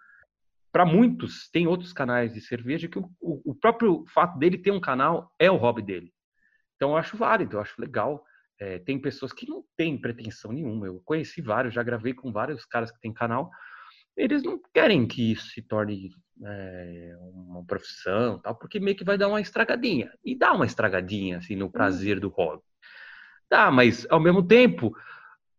Para 0.70 0.86
muitos, 0.86 1.50
tem 1.50 1.66
outros 1.66 1.92
canais 1.92 2.32
de 2.32 2.40
cerveja 2.40 2.88
que 2.88 2.98
o, 2.98 3.10
o, 3.20 3.54
próprio 3.54 4.04
fato 4.06 4.38
dele 4.38 4.56
ter 4.56 4.70
um 4.70 4.80
canal 4.80 5.30
é 5.38 5.50
o 5.50 5.56
hobby 5.56 5.82
dele. 5.82 6.12
Então 6.76 6.90
eu 6.90 6.96
acho 6.96 7.16
válido, 7.16 7.56
eu 7.56 7.60
acho 7.60 7.80
legal. 7.80 8.24
É, 8.58 8.78
tem 8.78 8.98
pessoas 8.98 9.32
que 9.32 9.48
não 9.48 9.64
têm 9.76 10.00
pretensão 10.00 10.50
nenhuma. 10.52 10.86
Eu 10.86 11.00
conheci 11.04 11.42
vários, 11.42 11.74
já 11.74 11.82
gravei 11.82 12.14
com 12.14 12.32
vários 12.32 12.64
caras 12.64 12.90
que 12.90 13.00
têm 13.00 13.12
canal. 13.12 13.50
Eles 14.16 14.42
não 14.42 14.60
querem 14.72 15.06
que 15.06 15.32
isso 15.32 15.48
se 15.48 15.62
torne 15.62 16.10
é, 16.44 17.14
uma 17.34 17.64
profissão, 17.64 18.38
tal, 18.38 18.54
porque 18.54 18.80
meio 18.80 18.96
que 18.96 19.04
vai 19.04 19.16
dar 19.16 19.28
uma 19.28 19.40
estragadinha. 19.40 20.10
E 20.24 20.36
dá 20.36 20.52
uma 20.52 20.66
estragadinha 20.66 21.38
assim 21.38 21.56
no 21.56 21.70
prazer 21.70 22.20
do 22.20 22.28
hobby. 22.28 22.62
Dá, 23.50 23.70
mas 23.70 24.06
ao 24.10 24.20
mesmo 24.20 24.42
tempo 24.42 24.94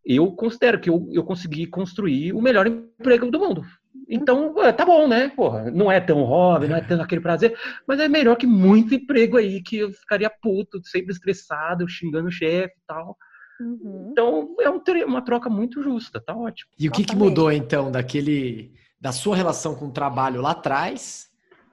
eu 0.04 0.30
considero 0.32 0.78
que 0.78 0.90
eu, 0.90 1.08
eu 1.12 1.24
consegui 1.24 1.66
construir 1.66 2.32
o 2.32 2.42
melhor 2.42 2.66
emprego 2.66 3.30
do 3.30 3.38
mundo. 3.38 3.64
Então, 4.08 4.54
tá 4.76 4.84
bom, 4.84 5.08
né? 5.08 5.30
Porra, 5.30 5.70
não 5.70 5.90
é 5.90 5.98
tão 6.00 6.22
hobby, 6.24 6.68
não 6.68 6.76
é 6.76 6.80
tão 6.80 7.00
aquele 7.00 7.22
prazer, 7.22 7.56
mas 7.86 7.98
é 8.00 8.08
melhor 8.08 8.36
que 8.36 8.46
muito 8.46 8.94
emprego 8.94 9.38
aí 9.38 9.62
que 9.62 9.78
eu 9.78 9.92
ficaria 9.92 10.30
puto, 10.30 10.80
sempre 10.84 11.12
estressado, 11.12 11.88
xingando 11.88 12.28
o 12.28 12.32
chefe 12.32 12.74
e 12.76 12.86
tal. 12.86 13.16
Uhum. 13.60 14.08
Então, 14.10 14.56
é 14.60 14.68
um, 14.68 14.82
uma 15.06 15.22
troca 15.22 15.48
muito 15.48 15.82
justa, 15.82 16.20
tá 16.20 16.36
ótimo. 16.36 16.70
E 16.78 16.88
o 16.88 16.92
que, 16.92 17.04
que 17.04 17.16
mudou, 17.16 17.50
então, 17.50 17.90
daquele 17.90 18.72
da 19.04 19.12
sua 19.12 19.36
relação 19.36 19.74
com 19.74 19.88
o 19.88 19.92
trabalho 19.92 20.40
lá 20.40 20.52
atrás 20.52 21.28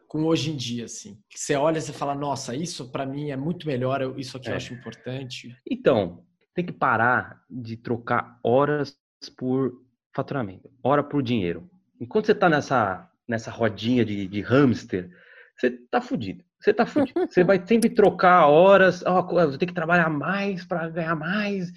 com 0.06 0.26
hoje 0.26 0.52
em 0.52 0.58
dia, 0.58 0.84
assim? 0.84 1.18
Você 1.34 1.56
olha 1.56 1.78
e 1.78 1.82
você 1.82 1.94
fala, 1.94 2.14
nossa, 2.14 2.54
isso 2.54 2.92
para 2.92 3.06
mim 3.06 3.32
é 3.32 3.38
muito 3.38 3.66
melhor, 3.66 4.02
isso 4.20 4.36
aqui 4.36 4.50
é. 4.50 4.52
eu 4.52 4.58
acho 4.58 4.74
importante. 4.74 5.56
Então, 5.66 6.26
tem 6.54 6.66
que 6.66 6.74
parar 6.74 7.42
de 7.50 7.78
trocar 7.78 8.38
horas 8.44 8.98
por 9.38 9.82
faturamento, 10.14 10.70
hora 10.84 11.02
por 11.02 11.24
dinheiro. 11.24 11.70
Enquanto 12.02 12.26
você 12.26 12.34
está 12.34 12.50
nessa, 12.50 13.10
nessa 13.26 13.50
rodinha 13.50 14.04
de, 14.04 14.28
de 14.28 14.42
hamster, 14.42 15.10
você 15.56 15.70
tá 15.90 16.02
fudido. 16.02 16.44
Você 16.60 16.74
tá 16.74 16.86
fudido. 16.86 17.18
Você 17.32 17.46
vai 17.46 17.66
sempre 17.66 17.90
trocar 17.90 18.48
horas. 18.48 19.04
Oh, 19.04 19.40
eu 19.40 19.58
tenho 19.58 19.70
que 19.70 19.74
trabalhar 19.74 20.10
mais 20.10 20.66
para 20.66 20.90
ganhar 20.90 21.16
mais, 21.16 21.72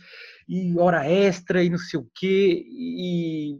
e 0.49 0.77
hora 0.77 1.09
extra, 1.09 1.63
e 1.63 1.71
não 1.71 1.79
sei 1.79 2.01
o 2.01 2.11
quê. 2.13 2.67
E, 2.69 3.57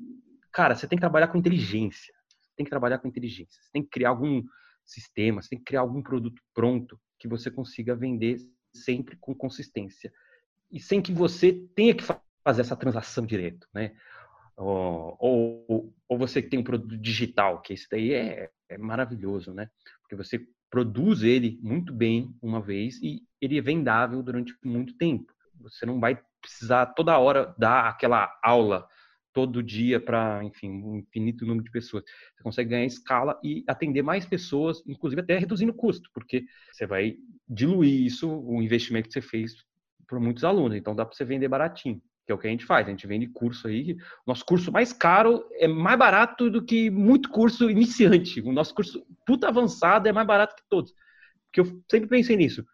cara, 0.55 0.77
você 0.77 0.87
tem 0.87 0.97
que 0.97 1.03
trabalhar 1.03 1.29
com 1.29 1.37
inteligência. 1.37 2.15
Tem 2.57 2.65
que 2.65 2.71
trabalhar 2.71 2.99
com 2.99 3.09
inteligência. 3.09 3.61
Você 3.61 3.71
tem 3.73 3.83
que 3.83 3.91
criar 3.91 4.11
algum 4.11 4.43
sistema, 4.87 5.43
você 5.43 5.51
tem 5.51 5.59
que 5.59 5.65
criar 5.65 5.81
algum 5.81 6.01
produto 6.01 6.41
pronto 6.55 6.99
que 7.19 7.27
você 7.27 7.51
consiga 7.51 7.97
vender 7.97 8.39
sempre 8.73 9.17
com 9.17 9.35
consistência. 9.35 10.13
E 10.71 10.79
sem 10.81 11.03
que 11.03 11.13
você 11.13 11.53
tenha 11.75 11.95
que 11.95 12.05
fazer 12.05 12.61
essa 12.61 12.77
transação 12.77 13.27
direto, 13.27 13.67
né? 13.75 13.97
Ou, 14.57 15.17
ou, 15.19 15.95
ou 16.09 16.19
você 16.19 16.41
tem 16.41 16.61
um 16.61 16.65
produto 16.65 16.97
digital, 16.97 17.61
que 17.61 17.73
esse 17.73 17.89
daí 17.91 18.13
é, 18.13 18.51
é 18.69 18.79
maravilhoso, 18.79 19.53
né? 19.53 19.69
Porque 20.03 20.15
você 20.15 20.47
produz 20.71 21.23
ele 21.23 21.59
muito 21.63 21.93
bem 21.93 22.37
uma 22.41 22.61
vez 22.61 23.01
e 23.03 23.23
ele 23.41 23.59
é 23.59 23.63
vendável 23.63 24.23
durante 24.23 24.57
muito 24.65 24.97
tempo. 24.97 25.33
Você 25.61 25.85
não 25.85 25.99
vai 25.99 26.21
precisar 26.41 26.87
toda 26.87 27.19
hora 27.19 27.55
dar 27.59 27.89
aquela 27.89 28.39
aula 28.43 28.87
todo 29.35 29.63
dia 29.63 30.01
para, 30.01 30.43
enfim, 30.45 30.71
um 30.71 30.97
infinito 30.97 31.45
número 31.45 31.65
de 31.65 31.71
pessoas. 31.71 32.05
Você 32.05 32.43
consegue 32.43 32.71
ganhar 32.71 32.87
escala 32.87 33.39
e 33.43 33.63
atender 33.67 34.01
mais 34.01 34.25
pessoas, 34.25 34.83
inclusive 34.87 35.21
até 35.21 35.37
reduzindo 35.37 35.73
o 35.73 35.77
custo, 35.77 36.09
porque 36.15 36.47
você 36.73 36.87
vai 36.87 37.17
diluir 37.47 38.07
isso, 38.07 38.31
o 38.31 38.63
investimento 38.63 39.09
que 39.09 39.13
você 39.13 39.21
fez 39.21 39.53
para 40.07 40.21
muitos 40.21 40.45
alunos. 40.45 40.79
Então 40.79 40.95
dá 40.95 41.05
para 41.05 41.15
você 41.15 41.25
vender 41.25 41.49
baratinho 41.49 42.01
que 42.25 42.33
é 42.33 42.35
o 42.35 42.39
que 42.39 42.47
a 42.47 42.51
gente 42.51 42.65
faz. 42.65 42.87
A 42.87 42.91
gente 42.91 43.07
vende 43.07 43.27
curso 43.27 43.69
aí. 43.69 43.97
Nosso 44.27 44.45
curso 44.45 44.73
mais 44.73 44.93
caro 44.93 45.45
é 45.59 45.69
mais 45.69 45.99
barato 45.99 46.51
do 46.51 46.65
que 46.65 46.91
muito 46.91 47.29
curso 47.29 47.69
iniciante. 47.69 48.41
O 48.41 48.53
nosso 48.53 48.75
curso 48.75 49.07
puta 49.27 49.49
avançado 49.49 50.09
é 50.09 50.13
mais 50.13 50.27
barato 50.27 50.57
que 50.57 50.63
todos. 50.69 50.95
Porque 51.47 51.61
eu 51.61 51.83
sempre 51.91 52.09
pensei 52.09 52.37
nisso. 52.37 52.65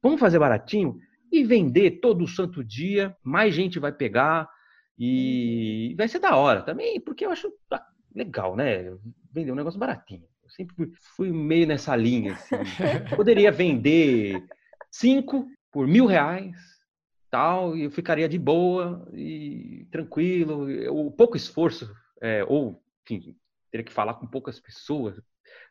Vamos 0.00 0.20
fazer 0.20 0.38
baratinho 0.38 0.96
e 1.32 1.44
vender 1.44 2.00
todo 2.00 2.26
santo 2.28 2.62
dia. 2.62 3.16
Mais 3.22 3.52
gente 3.52 3.78
vai 3.78 3.92
pegar 3.92 4.48
e 5.02 5.94
vai 5.96 6.06
ser 6.06 6.18
da 6.18 6.36
hora 6.36 6.60
também, 6.60 7.00
porque 7.00 7.24
eu 7.24 7.30
acho 7.30 7.50
ah, 7.70 7.86
legal, 8.14 8.54
né? 8.54 8.94
Vender 9.32 9.50
um 9.50 9.54
negócio 9.54 9.80
baratinho. 9.80 10.28
Eu 10.44 10.50
sempre 10.50 10.76
fui, 10.76 10.92
fui 11.16 11.32
meio 11.32 11.66
nessa 11.66 11.96
linha. 11.96 12.34
Assim. 12.34 12.56
Poderia 13.16 13.50
vender 13.50 14.44
cinco 14.90 15.48
por 15.72 15.86
mil 15.86 16.04
reais 16.04 16.54
tal, 17.30 17.74
e 17.74 17.84
eu 17.84 17.90
ficaria 17.90 18.28
de 18.28 18.38
boa 18.38 19.08
e 19.14 19.86
tranquilo, 19.90 20.66
o 20.92 21.10
pouco 21.12 21.36
esforço, 21.36 21.90
é, 22.20 22.44
ou, 22.44 22.82
enfim, 23.04 23.36
teria 23.70 23.84
que 23.84 23.92
falar 23.92 24.14
com 24.14 24.26
poucas 24.26 24.60
pessoas 24.60 25.14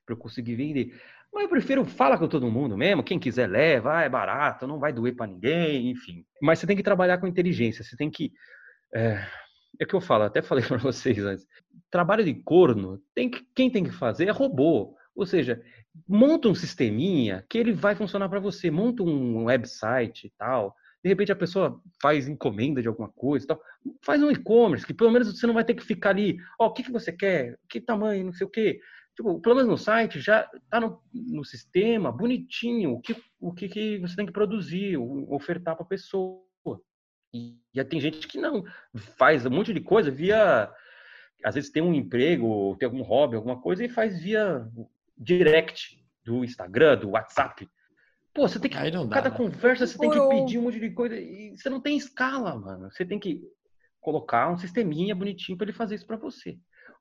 para 0.06 0.14
eu 0.14 0.18
conseguir 0.18 0.56
vender. 0.56 1.00
Mas 1.32 1.44
eu 1.44 1.50
prefiro 1.50 1.86
falar 1.86 2.18
com 2.18 2.28
todo 2.28 2.50
mundo 2.50 2.76
mesmo, 2.78 3.04
quem 3.04 3.20
quiser 3.20 3.48
leva, 3.48 3.98
ah, 3.98 4.02
é 4.04 4.10
barato, 4.10 4.66
não 4.66 4.80
vai 4.80 4.92
doer 4.92 5.16
para 5.16 5.28
ninguém, 5.28 5.92
enfim. 5.92 6.26
Mas 6.42 6.58
você 6.58 6.66
tem 6.66 6.78
que 6.78 6.82
trabalhar 6.82 7.20
com 7.20 7.28
inteligência, 7.28 7.84
você 7.84 7.96
tem 7.96 8.10
que 8.10 8.32
é, 8.94 9.26
é 9.80 9.86
que 9.86 9.94
eu 9.94 10.02
falo, 10.02 10.24
até 10.24 10.42
falei 10.42 10.64
para 10.68 10.78
vocês 10.78 11.20
antes. 11.20 11.48
Trabalho 11.92 12.24
de 12.24 12.34
corno, 12.34 13.02
tem 13.16 13.30
que, 13.30 13.46
quem 13.56 13.70
tem 13.70 13.84
que 13.84 13.92
fazer 13.92 14.28
é 14.28 14.32
robô. 14.32 14.96
Ou 15.16 15.26
seja, 15.26 15.62
monta 16.08 16.48
um 16.48 16.56
sisteminha 16.56 17.46
que 17.50 17.58
ele 17.58 17.74
vai 17.74 17.96
funcionar 17.96 18.30
para 18.30 18.40
você, 18.40 18.72
monta 18.72 19.04
um 19.04 19.46
website 19.46 20.28
e 20.28 20.34
tal, 20.38 20.76
de 21.04 21.10
repente 21.10 21.32
a 21.32 21.36
pessoa 21.36 21.82
faz 22.02 22.28
encomenda 22.28 22.82
de 22.82 22.88
alguma 22.88 23.10
coisa 23.10 23.48
tal. 23.48 23.62
Faz 24.04 24.22
um 24.22 24.30
e-commerce, 24.30 24.86
que 24.86 24.94
pelo 24.94 25.12
menos 25.12 25.32
você 25.32 25.48
não 25.48 25.54
vai 25.54 25.64
ter 25.64 25.74
que 25.74 25.84
ficar 25.84 26.10
ali, 26.10 26.38
ó, 26.60 26.66
oh, 26.66 26.70
o 26.70 26.74
que, 26.74 26.84
que 26.84 26.92
você 26.92 27.12
quer? 27.12 27.58
Que 27.70 27.80
tamanho, 27.80 28.26
não 28.26 28.34
sei 28.34 28.46
o 28.46 28.50
quê. 28.50 28.80
Tipo, 29.16 29.40
pelo 29.42 29.56
menos 29.56 29.70
no 29.70 29.78
site 29.78 30.20
já 30.20 30.50
tá 30.70 30.80
no, 30.80 31.02
no 31.14 31.44
sistema, 31.44 32.12
bonitinho, 32.12 32.94
o 32.94 33.02
que, 33.02 33.16
o 33.40 33.54
que, 33.54 33.68
que 33.68 34.00
você 34.00 34.16
tem 34.16 34.26
que 34.26 34.32
produzir, 34.32 34.98
ofertar 34.98 35.76
para 35.76 35.86
a 35.86 35.90
pessoa. 35.90 36.42
E, 37.34 37.58
e 37.74 37.84
tem 37.84 38.00
gente 38.00 38.28
que 38.28 38.38
não, 38.40 38.64
faz 39.18 39.46
um 39.46 39.50
monte 39.50 39.74
de 39.74 39.82
coisa 39.82 40.10
via. 40.10 40.72
Às 41.44 41.56
vezes 41.56 41.72
tem 41.72 41.82
um 41.82 41.94
emprego, 41.94 42.76
tem 42.78 42.86
algum 42.86 43.02
hobby, 43.02 43.36
alguma 43.36 43.62
coisa, 43.62 43.84
e 43.84 43.90
faz 43.90 44.22
via 44.22 44.68
direct 45.18 46.04
do 46.24 46.44
Instagram, 46.44 46.98
do 46.98 47.12
WhatsApp. 47.12 47.70
Pô, 48.34 48.48
você 48.48 48.60
tem 48.60 48.70
que. 48.70 48.78
Aí 48.78 48.92
não 48.92 49.08
dá, 49.08 49.16
cada 49.16 49.30
né? 49.30 49.38
conversa 49.38 49.88
você 49.88 49.98
tem 49.98 50.10
que 50.10 50.30
pedir 50.30 50.60
um 50.60 50.64
monte 50.64 50.80
de 50.80 50.90
coisa. 50.92 51.16
E 51.16 51.58
você 51.58 51.70
não 51.70 51.82
tem 51.82 51.98
escala, 51.98 52.56
mano. 52.56 52.92
Você 52.92 53.06
tem 53.06 53.20
que 53.20 53.42
colocar 54.00 54.52
um 54.52 54.58
sisteminha 54.58 55.16
bonitinho 55.16 55.58
para 55.58 55.66
ele 55.66 55.78
fazer 55.78 55.96
isso 55.96 56.08
para 56.08 56.18
você. 56.18 56.58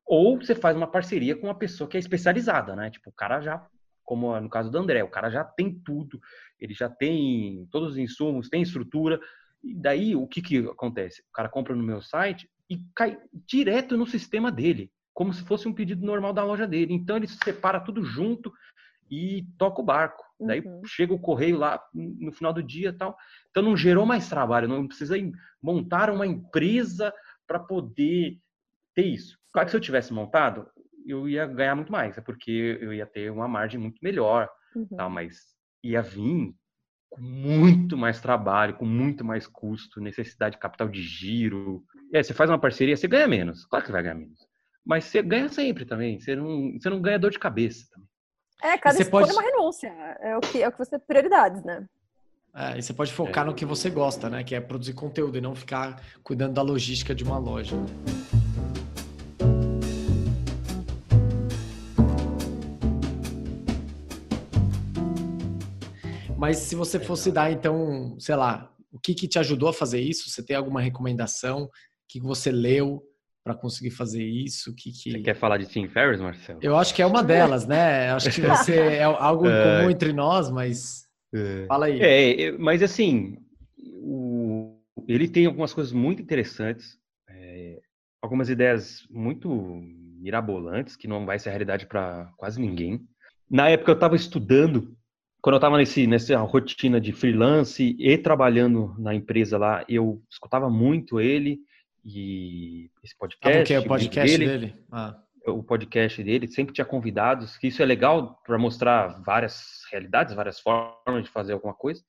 Ou 0.06 0.38
você 0.38 0.54
faz 0.54 0.76
uma 0.76 0.90
parceria 0.90 1.36
com 1.36 1.46
uma 1.46 1.58
pessoa 1.58 1.88
que 1.88 1.96
é 1.96 2.00
especializada, 2.00 2.74
né? 2.74 2.90
Tipo, 2.90 3.10
o 3.10 3.12
cara 3.12 3.40
já, 3.40 3.66
como 4.04 4.38
no 4.40 4.48
caso 4.48 4.70
do 4.70 4.78
André, 4.78 5.02
o 5.04 5.10
cara 5.10 5.30
já 5.30 5.44
tem 5.44 5.78
tudo, 5.84 6.18
ele 6.58 6.72
já 6.72 6.88
tem 6.88 7.68
todos 7.70 7.92
os 7.92 7.98
insumos, 7.98 8.48
tem 8.48 8.62
estrutura. 8.62 9.20
E 9.62 9.74
daí 9.74 10.14
o 10.14 10.26
que 10.26 10.40
que 10.40 10.58
acontece? 10.58 11.22
O 11.22 11.32
cara 11.32 11.48
compra 11.48 11.74
no 11.74 11.82
meu 11.82 12.00
site 12.00 12.48
e 12.70 12.78
cai 12.94 13.18
direto 13.46 13.96
no 13.96 14.06
sistema 14.06 14.52
dele, 14.52 14.90
como 15.14 15.32
se 15.32 15.42
fosse 15.44 15.66
um 15.66 15.72
pedido 15.72 16.04
normal 16.04 16.32
da 16.32 16.44
loja 16.44 16.66
dele. 16.66 16.94
Então 16.94 17.16
ele 17.16 17.26
separa 17.28 17.80
tudo 17.80 18.04
junto 18.04 18.52
e 19.10 19.46
toca 19.58 19.80
o 19.80 19.84
barco. 19.84 20.24
Daí 20.40 20.60
uhum. 20.60 20.82
chega 20.84 21.12
o 21.12 21.18
correio 21.18 21.58
lá 21.58 21.82
no 21.92 22.30
final 22.30 22.52
do 22.52 22.62
dia 22.62 22.92
tal. 22.92 23.16
Então 23.50 23.62
não 23.62 23.76
gerou 23.76 24.06
mais 24.06 24.28
trabalho, 24.28 24.68
não 24.68 24.86
precisa 24.86 25.16
montar 25.60 26.10
uma 26.10 26.26
empresa 26.26 27.12
para 27.46 27.58
poder 27.58 28.38
ter 28.94 29.06
isso. 29.06 29.38
Claro 29.52 29.66
que 29.66 29.70
se 29.70 29.76
eu 29.76 29.80
tivesse 29.80 30.12
montado, 30.12 30.68
eu 31.06 31.28
ia 31.28 31.46
ganhar 31.46 31.74
muito 31.74 31.90
mais, 31.90 32.16
é 32.18 32.20
porque 32.20 32.78
eu 32.80 32.92
ia 32.92 33.06
ter 33.06 33.32
uma 33.32 33.48
margem 33.48 33.80
muito 33.80 33.98
melhor, 34.02 34.48
uhum. 34.76 34.86
tal, 34.96 35.08
mas 35.08 35.56
ia 35.82 36.02
vir 36.02 36.54
com 37.10 37.20
muito 37.20 37.96
mais 37.96 38.20
trabalho, 38.20 38.74
com 38.74 38.84
muito 38.84 39.24
mais 39.24 39.46
custo, 39.46 40.00
necessidade 40.00 40.56
de 40.56 40.60
capital 40.60 40.88
de 40.88 41.02
giro. 41.02 41.84
É, 42.12 42.22
você 42.22 42.34
faz 42.34 42.50
uma 42.50 42.58
parceria, 42.58 42.96
você 42.96 43.08
ganha 43.08 43.26
menos. 43.26 43.64
Claro 43.66 43.84
que 43.84 43.92
vai 43.92 44.02
ganhar 44.02 44.14
menos. 44.14 44.46
Mas 44.84 45.04
você 45.04 45.22
ganha 45.22 45.48
sempre 45.48 45.84
também. 45.84 46.18
Você 46.18 46.34
não, 46.36 46.72
você 46.72 46.88
não 46.88 47.00
ganha 47.00 47.18
dor 47.18 47.30
de 47.30 47.38
cabeça 47.38 47.86
também. 47.92 48.08
É, 48.62 48.76
cada 48.76 48.96
você 48.96 49.02
escolha 49.02 49.26
pode... 49.26 49.36
é 49.36 49.40
uma 49.40 49.50
renúncia. 49.50 49.88
É 50.20 50.36
o 50.36 50.40
que 50.40 50.62
é 50.62 50.68
o 50.68 50.72
que 50.72 50.78
você 50.78 50.98
prioridades, 50.98 51.62
né? 51.62 51.86
É, 52.54 52.78
e 52.78 52.82
você 52.82 52.92
pode 52.92 53.12
focar 53.12 53.44
é. 53.44 53.46
no 53.46 53.54
que 53.54 53.64
você 53.64 53.88
gosta, 53.90 54.28
né? 54.28 54.42
Que 54.42 54.54
é 54.54 54.60
produzir 54.60 54.94
conteúdo 54.94 55.38
e 55.38 55.40
não 55.40 55.54
ficar 55.54 56.02
cuidando 56.22 56.54
da 56.54 56.62
logística 56.62 57.14
de 57.14 57.22
uma 57.22 57.38
loja. 57.38 57.76
Mas 66.48 66.60
se 66.60 66.74
você 66.74 66.98
fosse 66.98 67.30
dar, 67.30 67.52
então, 67.52 68.16
sei 68.18 68.34
lá, 68.34 68.72
o 68.90 68.98
que, 68.98 69.14
que 69.14 69.28
te 69.28 69.38
ajudou 69.38 69.68
a 69.68 69.72
fazer 69.72 70.00
isso? 70.00 70.30
Você 70.30 70.42
tem 70.42 70.56
alguma 70.56 70.80
recomendação? 70.80 71.64
O 71.64 71.70
que, 72.08 72.18
você 72.18 72.50
leu? 72.50 73.02
para 73.44 73.54
conseguir 73.54 73.90
fazer 73.90 74.22
isso? 74.24 74.74
Que, 74.74 74.90
que... 74.90 75.12
Você 75.12 75.20
quer 75.20 75.34
falar 75.34 75.56
de 75.58 75.66
Tim 75.66 75.88
Ferriss, 75.88 76.20
Marcelo? 76.20 76.58
Eu 76.62 76.76
acho 76.76 76.94
que 76.94 77.00
é 77.00 77.06
uma 77.06 77.22
delas, 77.22 77.66
né? 77.66 78.10
Acho 78.10 78.30
que 78.30 78.42
você 78.42 78.74
é 79.00 79.04
algo 79.04 79.46
é... 79.46 79.78
comum 79.78 79.90
entre 79.90 80.12
nós, 80.12 80.50
mas 80.50 81.04
é... 81.34 81.64
fala 81.66 81.86
aí. 81.86 81.98
É, 82.00 82.52
mas 82.52 82.82
assim, 82.82 83.38
o... 84.02 84.78
ele 85.06 85.28
tem 85.28 85.46
algumas 85.46 85.72
coisas 85.72 85.92
muito 85.94 86.20
interessantes, 86.20 86.98
é... 87.28 87.78
algumas 88.20 88.50
ideias 88.50 89.06
muito 89.10 89.48
mirabolantes 90.20 90.94
que 90.94 91.08
não 91.08 91.24
vai 91.24 91.38
ser 91.38 91.48
realidade 91.48 91.86
para 91.86 92.30
quase 92.36 92.60
ninguém. 92.60 93.00
Na 93.50 93.70
época 93.70 93.90
eu 93.90 93.94
estava 93.94 94.14
estudando, 94.16 94.94
quando 95.40 95.54
eu 95.54 95.58
estava 95.58 95.78
nessa 95.78 96.36
rotina 96.38 97.00
de 97.00 97.12
freelance 97.12 97.96
e 97.98 98.18
trabalhando 98.18 98.94
na 98.98 99.14
empresa 99.14 99.56
lá, 99.56 99.84
eu 99.88 100.22
escutava 100.28 100.68
muito 100.68 101.20
ele 101.20 101.60
e 102.04 102.90
esse 103.02 103.16
podcast. 103.16 103.58
Ah, 103.58 103.64
que 103.64 103.74
é 103.74 103.78
o 103.78 103.86
podcast 103.86 104.38
dele? 104.38 104.58
dele? 104.58 104.74
Ah. 104.90 105.16
O 105.46 105.62
podcast 105.62 106.22
dele 106.22 106.48
sempre 106.48 106.74
tinha 106.74 106.84
convidados, 106.84 107.56
que 107.56 107.68
isso 107.68 107.82
é 107.82 107.86
legal 107.86 108.40
para 108.44 108.58
mostrar 108.58 109.22
várias 109.22 109.84
realidades, 109.90 110.34
várias 110.34 110.60
formas 110.60 111.24
de 111.24 111.30
fazer 111.30 111.52
alguma 111.52 111.72
coisa. 111.72 112.02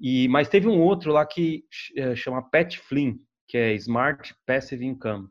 E 0.00 0.28
mas 0.28 0.48
teve 0.48 0.68
um 0.68 0.80
outro 0.80 1.12
lá 1.12 1.26
que 1.26 1.64
é, 1.96 2.14
chama 2.14 2.48
Pat 2.48 2.76
Flynn. 2.76 3.16
que 3.48 3.58
é 3.58 3.74
Smart 3.74 4.34
Passive 4.46 4.84
Income. 4.84 5.28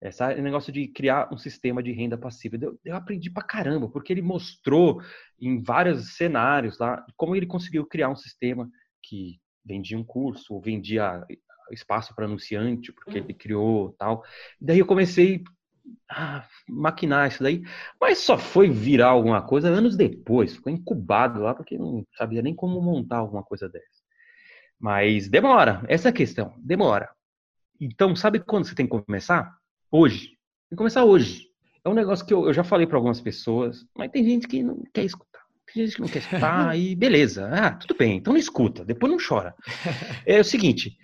Esse 0.00 0.34
negócio 0.42 0.72
de 0.72 0.88
criar 0.88 1.32
um 1.32 1.38
sistema 1.38 1.82
de 1.82 1.90
renda 1.92 2.18
passiva. 2.18 2.58
Eu, 2.60 2.78
eu 2.84 2.94
aprendi 2.94 3.30
pra 3.30 3.42
caramba, 3.42 3.88
porque 3.88 4.12
ele 4.12 4.22
mostrou 4.22 5.00
em 5.40 5.62
vários 5.62 6.16
cenários 6.16 6.78
lá 6.78 7.04
como 7.16 7.34
ele 7.34 7.46
conseguiu 7.46 7.86
criar 7.86 8.10
um 8.10 8.16
sistema 8.16 8.68
que 9.02 9.40
vendia 9.64 9.98
um 9.98 10.04
curso, 10.04 10.54
ou 10.54 10.60
vendia 10.60 11.24
espaço 11.72 12.14
para 12.14 12.26
anunciante, 12.26 12.92
porque 12.92 13.18
ele 13.18 13.34
criou 13.34 13.92
tal. 13.98 14.22
Daí 14.60 14.78
eu 14.78 14.86
comecei 14.86 15.42
a 16.10 16.46
maquinar 16.68 17.28
isso 17.28 17.42
daí, 17.42 17.62
mas 18.00 18.18
só 18.18 18.36
foi 18.38 18.68
virar 18.70 19.08
alguma 19.08 19.42
coisa 19.42 19.68
anos 19.68 19.96
depois, 19.96 20.54
ficou 20.54 20.72
incubado 20.72 21.40
lá, 21.40 21.54
porque 21.54 21.78
não 21.78 22.04
sabia 22.16 22.42
nem 22.42 22.54
como 22.54 22.80
montar 22.80 23.18
alguma 23.18 23.42
coisa 23.42 23.68
dessa. 23.68 24.02
Mas 24.78 25.28
demora, 25.28 25.84
essa 25.88 26.08
é 26.08 26.10
a 26.10 26.14
questão, 26.14 26.54
demora. 26.58 27.08
Então, 27.80 28.14
sabe 28.14 28.40
quando 28.40 28.66
você 28.66 28.74
tem 28.74 28.86
que 28.86 28.98
começar? 28.98 29.56
Hoje. 29.96 30.26
Tem 30.28 30.72
que 30.72 30.76
começar 30.76 31.06
hoje. 31.06 31.46
É 31.82 31.88
um 31.88 31.94
negócio 31.94 32.26
que 32.26 32.34
eu, 32.34 32.44
eu 32.44 32.52
já 32.52 32.62
falei 32.62 32.86
para 32.86 32.98
algumas 32.98 33.18
pessoas, 33.18 33.86
mas 33.96 34.10
tem 34.10 34.22
gente 34.22 34.46
que 34.46 34.62
não 34.62 34.82
quer 34.92 35.04
escutar. 35.06 35.40
Tem 35.72 35.86
gente 35.86 35.96
que 35.96 36.02
não 36.02 36.08
quer 36.08 36.18
escutar 36.18 36.76
e 36.78 36.94
beleza. 36.94 37.48
Ah, 37.50 37.70
tudo 37.72 37.96
bem, 37.96 38.18
então 38.18 38.34
não 38.34 38.38
escuta, 38.38 38.84
depois 38.84 39.10
não 39.10 39.18
chora. 39.18 39.54
É 40.26 40.38
o 40.38 40.44
seguinte, 40.44 40.98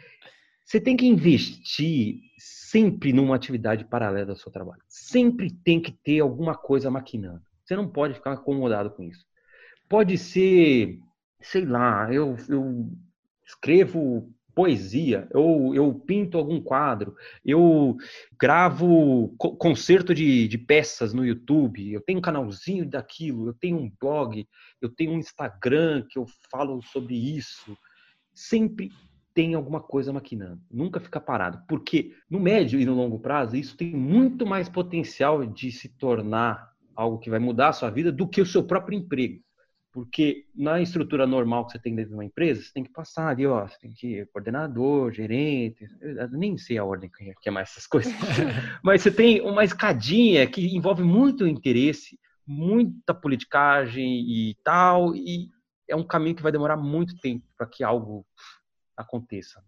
você 0.62 0.78
tem 0.78 0.94
que 0.94 1.06
investir 1.06 2.20
sempre 2.36 3.14
numa 3.14 3.35
atividade 3.35 3.86
paralela 3.86 4.32
ao 4.32 4.36
seu 4.36 4.52
trabalho. 4.52 4.82
Sempre 4.86 5.51
tem 5.51 5.81
que 5.81 5.93
ter 5.93 6.20
alguma 6.20 6.55
coisa 6.55 6.90
maquinando. 6.90 7.40
Você 7.64 7.74
não 7.74 7.89
pode 7.89 8.12
ficar 8.12 8.32
acomodado 8.32 8.90
com 8.90 9.05
isso. 9.05 9.24
Pode 9.89 10.19
ser, 10.19 10.98
sei 11.40 11.64
lá, 11.64 12.12
eu, 12.12 12.36
eu 12.47 12.90
escrevo 13.47 14.31
poesia, 14.54 15.28
eu, 15.32 15.72
eu 15.74 15.94
pinto 15.94 16.38
algum 16.38 16.60
quadro, 16.60 17.14
eu 17.44 17.96
gravo 18.38 19.34
concerto 19.36 20.14
de, 20.14 20.46
de 20.46 20.58
peças 20.58 21.12
no 21.12 21.24
YouTube, 21.24 21.92
eu 21.92 22.00
tenho 22.00 22.18
um 22.18 22.22
canalzinho 22.22 22.88
daquilo, 22.88 23.48
eu 23.48 23.54
tenho 23.54 23.78
um 23.78 23.90
blog, 24.00 24.46
eu 24.80 24.88
tenho 24.88 25.12
um 25.12 25.18
Instagram 25.18 26.04
que 26.08 26.18
eu 26.18 26.26
falo 26.50 26.82
sobre 26.82 27.14
isso. 27.14 27.76
Sempre 28.34 28.90
tem 29.34 29.54
alguma 29.54 29.80
coisa 29.80 30.12
maquinando, 30.12 30.60
nunca 30.70 31.00
fica 31.00 31.20
parado, 31.20 31.62
porque 31.66 32.12
no 32.28 32.38
médio 32.38 32.78
e 32.78 32.84
no 32.84 32.94
longo 32.94 33.18
prazo 33.18 33.56
isso 33.56 33.76
tem 33.76 33.94
muito 33.94 34.46
mais 34.46 34.68
potencial 34.68 35.44
de 35.46 35.72
se 35.72 35.88
tornar 35.88 36.70
algo 36.94 37.18
que 37.18 37.30
vai 37.30 37.38
mudar 37.38 37.68
a 37.68 37.72
sua 37.72 37.90
vida 37.90 38.12
do 38.12 38.28
que 38.28 38.40
o 38.40 38.46
seu 38.46 38.62
próprio 38.62 38.98
emprego. 38.98 39.42
Porque 39.93 40.47
na 40.55 40.81
estrutura 40.81 41.27
normal 41.27 41.66
que 41.66 41.73
você 41.73 41.78
tem 41.78 41.94
dentro 41.94 42.10
de 42.10 42.14
uma 42.16 42.24
empresa, 42.24 42.62
você 42.62 42.73
tem 42.73 42.82
que 42.82 42.93
passar 42.93 43.28
ali, 43.28 43.47
ó, 43.47 43.69
você 43.69 43.78
tem 43.78 43.93
que 43.93 44.24
coordenador, 44.32 45.12
gerente, 45.12 45.86
eu 46.01 46.31
nem 46.31 46.56
sei 46.56 46.78
a 46.78 46.85
ordem 46.85 47.10
que 47.10 47.48
é 47.48 47.51
mais 47.51 47.70
essas 47.70 47.86
coisas. 47.89 48.12
Mas 48.82 49.02
você 49.02 49.10
tem 49.10 49.43
uma 49.43 49.64
escadinha 49.64 50.47
que 50.47 50.74
envolve 50.74 51.02
muito 51.02 51.47
interesse, 51.47 52.19
muita 52.47 53.12
politicagem 53.12 54.20
e 54.20 54.56
tal, 54.64 55.14
e 55.14 55.51
é 55.86 55.94
um 55.94 56.05
caminho 56.05 56.36
que 56.36 56.43
vai 56.43 56.52
demorar 56.52 56.77
muito 56.77 57.14
tempo 57.19 57.44
para 57.56 57.66
que 57.66 57.85
algo 57.85 58.27
aconteça. 58.97 59.62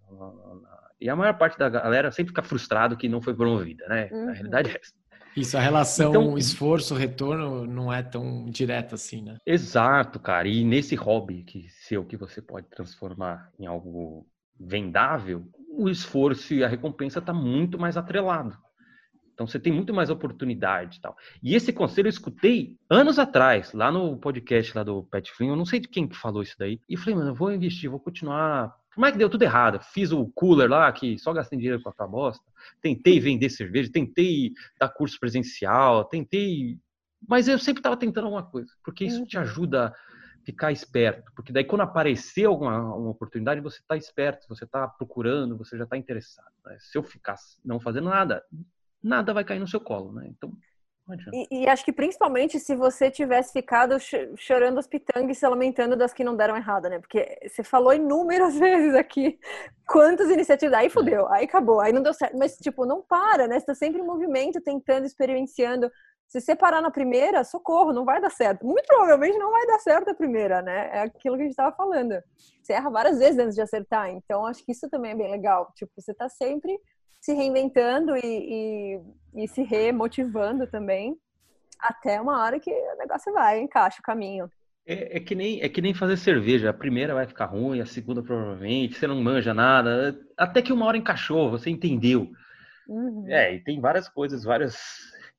E 0.99 1.09
a 1.11 1.17
maior 1.17 1.37
parte 1.37 1.59
da 1.59 1.69
galera 1.69 2.11
sempre 2.11 2.31
fica 2.31 2.43
frustrado 2.43 2.97
que 2.97 3.09
não 3.09 3.21
foi 3.21 3.35
promovida, 3.35 3.87
né? 3.89 4.09
Uhum. 4.11 4.29
A 4.31 4.33
realidade 4.33 4.71
é 4.71 4.81
essa. 4.81 4.95
Isso, 5.37 5.57
a 5.57 5.61
relação 5.61 6.11
então, 6.11 6.39
esforço-retorno 6.39 7.67
não 7.67 7.93
é 7.93 8.03
tão 8.03 8.47
direta 8.47 8.95
assim, 8.95 9.23
né? 9.23 9.39
Exato, 9.45 10.21
cara. 10.21 10.47
E 10.47 10.65
nesse 10.65 10.95
hobby 10.95 11.43
que 11.43 11.69
seu 11.69 12.05
que 12.05 12.17
você 12.17 12.41
pode 12.41 12.69
transformar 12.69 13.51
em 13.59 13.67
algo 13.67 14.27
vendável, 14.59 15.45
o 15.69 15.89
esforço 15.89 16.55
e 16.55 16.63
a 16.63 16.69
recompensa 16.69 17.19
está 17.19 17.33
muito 17.33 17.79
mais 17.79 17.97
atrelado. 17.97 18.57
Então 19.35 19.47
você 19.49 19.59
tem 19.59 19.73
muito 19.73 19.93
mais 19.93 20.11
oportunidade 20.11 20.99
e 20.99 21.01
tal. 21.01 21.17
E 21.43 21.57
esse 21.57 21.73
conselho 21.73 22.07
eu 22.07 22.11
escutei 22.11 22.77
anos 22.89 23.19
atrás, 23.19 23.73
lá 23.73 23.91
no 23.91 24.17
podcast 24.17 24.77
lá 24.77 24.85
do 24.85 25.03
Pet 25.03 25.31
Flynn, 25.33 25.51
eu 25.51 25.57
não 25.57 25.67
sei 25.67 25.81
de 25.81 25.89
quem 25.89 26.07
que 26.07 26.17
falou 26.17 26.43
isso 26.43 26.55
daí. 26.57 26.81
E 26.89 26.97
falei, 26.97 27.17
mano, 27.17 27.31
eu 27.31 27.35
vou 27.35 27.53
investir, 27.53 27.91
vou 27.91 27.99
continuar 27.99 28.73
por 28.95 29.01
mais 29.01 29.13
que 29.13 29.19
deu 29.19 29.29
tudo 29.29 29.43
errado, 29.43 29.81
fiz 29.83 30.13
o 30.13 30.27
cooler 30.35 30.71
lá, 30.71 30.91
que 30.93 31.19
só 31.19 31.33
gastei 31.33 31.59
dinheiro 31.59 31.83
com 31.83 31.93
a 31.97 32.07
bosta, 32.07 32.45
tentei 32.81 33.19
vender 33.19 33.51
cerveja, 33.51 33.91
tentei 33.93 34.53
dar 34.79 34.89
curso 34.89 35.19
presencial, 35.19 36.05
tentei. 36.05 36.79
Mas 37.27 37.49
eu 37.49 37.59
sempre 37.59 37.81
estava 37.81 37.97
tentando 37.97 38.27
alguma 38.27 38.45
coisa, 38.45 38.73
porque 38.85 39.05
isso 39.05 39.27
te 39.27 39.37
uhum. 39.37 39.43
ajuda 39.43 39.87
a 39.89 40.45
ficar 40.45 40.71
esperto. 40.71 41.33
Porque 41.35 41.53
daí, 41.53 41.65
quando 41.65 41.81
aparecer 41.81 42.45
alguma 42.45 42.95
uma 42.95 43.11
oportunidade, 43.11 43.61
você 43.61 43.81
está 43.81 43.97
esperto, 43.97 44.47
você 44.49 44.65
está 44.65 44.87
procurando, 44.87 45.57
você 45.57 45.77
já 45.77 45.85
está 45.85 45.97
interessado. 45.97 46.53
Né? 46.65 46.77
Se 46.79 46.97
eu 46.97 47.03
ficar 47.03 47.37
não 47.65 47.81
fazendo 47.81 48.09
nada, 48.09 48.45
nada 49.03 49.35
vai 49.35 49.45
cair 49.45 49.59
no 49.59 49.67
seu 49.67 49.81
colo, 49.81 50.13
né? 50.13 50.27
Então, 50.29 50.57
e, 51.33 51.65
e, 51.65 51.69
acho 51.69 51.85
que 51.85 51.93
principalmente 51.93 52.59
se 52.59 52.75
você 52.75 53.11
tivesse 53.11 53.53
ficado 53.53 53.97
chorando 54.37 54.79
os 54.79 54.87
pitangues, 54.87 55.37
se 55.37 55.47
lamentando 55.47 55.97
das 55.97 56.15
que 56.15 56.25
não 56.25 56.35
deram 56.35 56.57
errado, 56.57 56.89
né? 56.89 56.99
Porque 56.99 57.39
você 57.47 57.63
falou 57.63 57.93
inúmeras 57.93 58.57
vezes 58.59 58.95
aqui 58.95 59.39
quantas 59.87 60.31
iniciativas. 60.31 60.75
Aí 60.79 60.89
fodeu, 60.89 61.31
aí 61.31 61.45
acabou, 61.45 61.81
aí 61.81 61.93
não 61.93 62.03
deu 62.03 62.15
certo. 62.15 62.39
Mas, 62.39 62.57
tipo, 62.57 62.87
não 62.87 63.03
para, 63.03 63.47
né? 63.47 63.61
Você 63.61 63.67
tá 63.67 63.75
sempre 63.75 64.01
em 64.01 64.05
movimento, 64.05 64.63
tentando, 64.63 65.05
experienciando. 65.05 65.91
Se 66.27 66.41
você 66.41 66.57
parar 66.57 66.81
na 66.81 66.91
primeira, 66.91 67.45
socorro, 67.45 67.93
não 67.93 68.07
vai 68.07 68.19
dar 68.19 68.31
certo. 68.31 68.65
Muito 68.65 68.87
provavelmente 68.87 69.39
não 69.39 69.51
vai 69.51 69.67
dar 69.67 69.79
certo 69.81 70.11
a 70.11 70.15
primeira, 70.15 70.63
né? 70.63 70.89
É 70.91 71.01
aquilo 71.03 71.37
que 71.37 71.43
a 71.43 71.45
gente 71.45 71.55
tava 71.55 71.77
falando. 71.77 72.15
Você 72.63 72.73
erra 72.73 72.89
várias 72.89 73.19
vezes 73.19 73.39
antes 73.39 73.55
de 73.55 73.61
acertar. 73.61 74.09
Então, 74.09 74.47
acho 74.47 74.65
que 74.65 74.73
isso 74.73 74.89
também 74.89 75.11
é 75.11 75.15
bem 75.15 75.31
legal. 75.31 75.71
Tipo, 75.77 75.93
você 75.97 76.15
tá 76.15 76.31
sempre 76.31 76.81
se 77.25 77.33
reinventando 77.33 78.15
e, 78.19 78.21
e, 78.23 79.01
e, 79.43 79.49
se 79.49 79.63
remotivando 79.63 80.67
também, 80.67 81.17
até 81.81 82.21
uma 82.21 82.39
hora 82.43 82.61
que 82.61 82.71
o 82.71 82.99
negócio 82.99 83.33
vai, 83.33 83.61
encaixa 83.61 83.99
o 84.01 84.03
caminho. 84.03 84.51
É, 84.87 85.17
é, 85.17 85.21
que 85.21 85.35
nem, 85.35 85.59
é 85.63 85.69
que 85.71 85.81
nem 85.81 85.95
fazer 85.95 86.19
cerveja. 86.19 86.69
A 86.69 86.75
primeira 86.75 87.15
vai 87.15 87.27
ficar 87.27 87.47
ruim, 87.47 87.81
a 87.81 87.87
segunda 87.87 88.23
provavelmente, 88.23 88.99
você 88.99 89.07
não 89.07 89.23
manja 89.23 89.55
nada. 89.55 90.21
Até 90.37 90.61
que 90.61 90.71
uma 90.71 90.85
hora 90.85 90.99
encaixou, 90.99 91.51
você 91.51 91.71
entendeu. 91.71 92.31
Uhum. 92.87 93.25
É, 93.27 93.55
e 93.55 93.65
tem 93.65 93.81
várias 93.81 94.07
coisas, 94.07 94.45
várias 94.45 94.77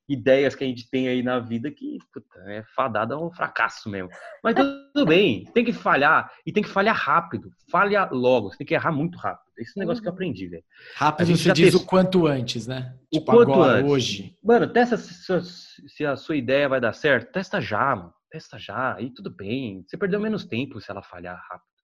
ideias 0.08 0.56
que 0.56 0.64
a 0.64 0.68
gente 0.68 0.90
tem 0.90 1.08
aí 1.08 1.24
na 1.24 1.40
vida 1.40 1.72
que 1.72 1.98
puta, 2.14 2.40
é 2.48 2.64
fadada 2.76 3.16
ao 3.16 3.32
fracasso 3.32 3.90
mesmo. 3.90 4.10
Mas 4.44 4.56
tudo 4.56 5.06
bem, 5.06 5.46
tem 5.54 5.66
que 5.66 5.74
falhar 5.74 6.32
e 6.46 6.52
tem 6.52 6.64
que 6.64 6.70
falhar 6.70 6.96
rápido. 6.96 7.52
Falha 7.70 8.08
logo, 8.12 8.52
você 8.52 8.58
tem 8.58 8.68
que 8.68 8.74
errar 8.74 8.92
muito 8.92 9.18
rápido. 9.18 9.46
Esse 9.58 9.78
é 9.78 9.80
negócio 9.80 10.02
que 10.02 10.08
eu 10.08 10.12
uhum. 10.12 10.16
aprendi, 10.16 10.48
velho. 10.48 10.64
Rápido 10.96 11.38
se 11.38 11.52
diz 11.54 11.74
o 11.74 11.86
quanto 11.86 12.28
antes, 12.28 12.68
né? 12.68 12.96
O 13.12 13.20
tipo 13.20 13.32
quanto 13.32 13.54
agora, 13.54 13.80
antes. 13.80 13.92
hoje. 13.92 14.36
Mano, 14.44 14.68
testa 14.68 14.98
se 14.98 16.06
a 16.06 16.16
sua 16.16 16.36
ideia 16.36 16.70
vai 16.70 16.82
dar 16.82 16.94
certo. 16.94 17.32
Testa 17.32 17.62
já, 17.62 17.96
mano. 17.96 18.14
Testa 18.30 18.60
já. 18.60 18.96
Aí 18.96 19.10
tudo 19.12 19.30
bem. 19.30 19.84
Você 19.88 19.98
perdeu 19.98 20.20
menos 20.20 20.46
tempo 20.46 20.80
se 20.82 20.92
ela 20.92 21.02
falhar 21.02 21.42
rápido. 21.50 21.76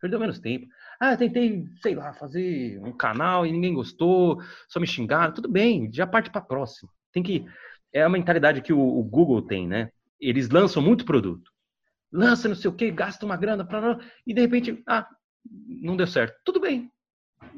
Perdeu 0.00 0.18
menos 0.18 0.40
tempo. 0.40 0.66
Ah, 0.98 1.16
tentei, 1.16 1.64
sei 1.80 1.94
lá, 1.94 2.12
fazer 2.12 2.80
um 2.82 2.90
canal 2.90 3.46
e 3.46 3.52
ninguém 3.52 3.72
gostou, 3.72 4.42
só 4.68 4.80
me 4.80 4.86
xingaram. 4.86 5.32
Tudo 5.32 5.48
bem, 5.48 5.88
já 5.92 6.04
parte 6.04 6.28
para 6.28 6.40
próxima. 6.40 6.90
Tem 7.12 7.22
que. 7.22 7.46
É 7.92 8.02
a 8.02 8.08
mentalidade 8.08 8.62
que 8.62 8.72
o, 8.72 8.80
o, 8.80 9.02
Google 9.02 9.42
tem, 9.42 9.68
né? 9.68 9.90
Eles 10.20 10.48
lançam 10.48 10.82
muito 10.82 11.04
produto. 11.04 11.50
Lança 12.10 12.48
não 12.48 12.54
sei 12.54 12.70
o 12.70 12.74
que, 12.74 12.90
gasta 12.90 13.24
uma 13.24 13.36
grana 13.36 13.64
para 13.64 13.98
e 14.26 14.32
de 14.32 14.40
repente, 14.40 14.82
ah, 14.86 15.06
não 15.82 15.96
deu 15.96 16.06
certo. 16.06 16.34
Tudo 16.44 16.60
bem. 16.60 16.90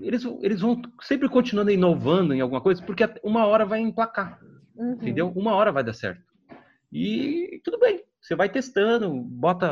Eles, 0.01 0.25
eles 0.41 0.61
vão 0.61 0.81
sempre 1.03 1.29
continuando 1.29 1.71
inovando 1.71 2.33
em 2.33 2.41
alguma 2.41 2.61
coisa, 2.61 2.83
porque 2.85 3.05
uma 3.23 3.47
hora 3.47 3.65
vai 3.65 3.81
emplacar. 3.81 4.41
Uhum. 4.75 4.93
Entendeu? 4.95 5.33
Uma 5.37 5.55
hora 5.55 5.71
vai 5.71 5.85
dar 5.85 5.93
certo. 5.93 6.23
E 6.91 7.61
tudo 7.65 7.79
bem. 7.79 8.03
Você 8.21 8.35
vai 8.35 8.49
testando, 8.49 9.13
bota 9.13 9.69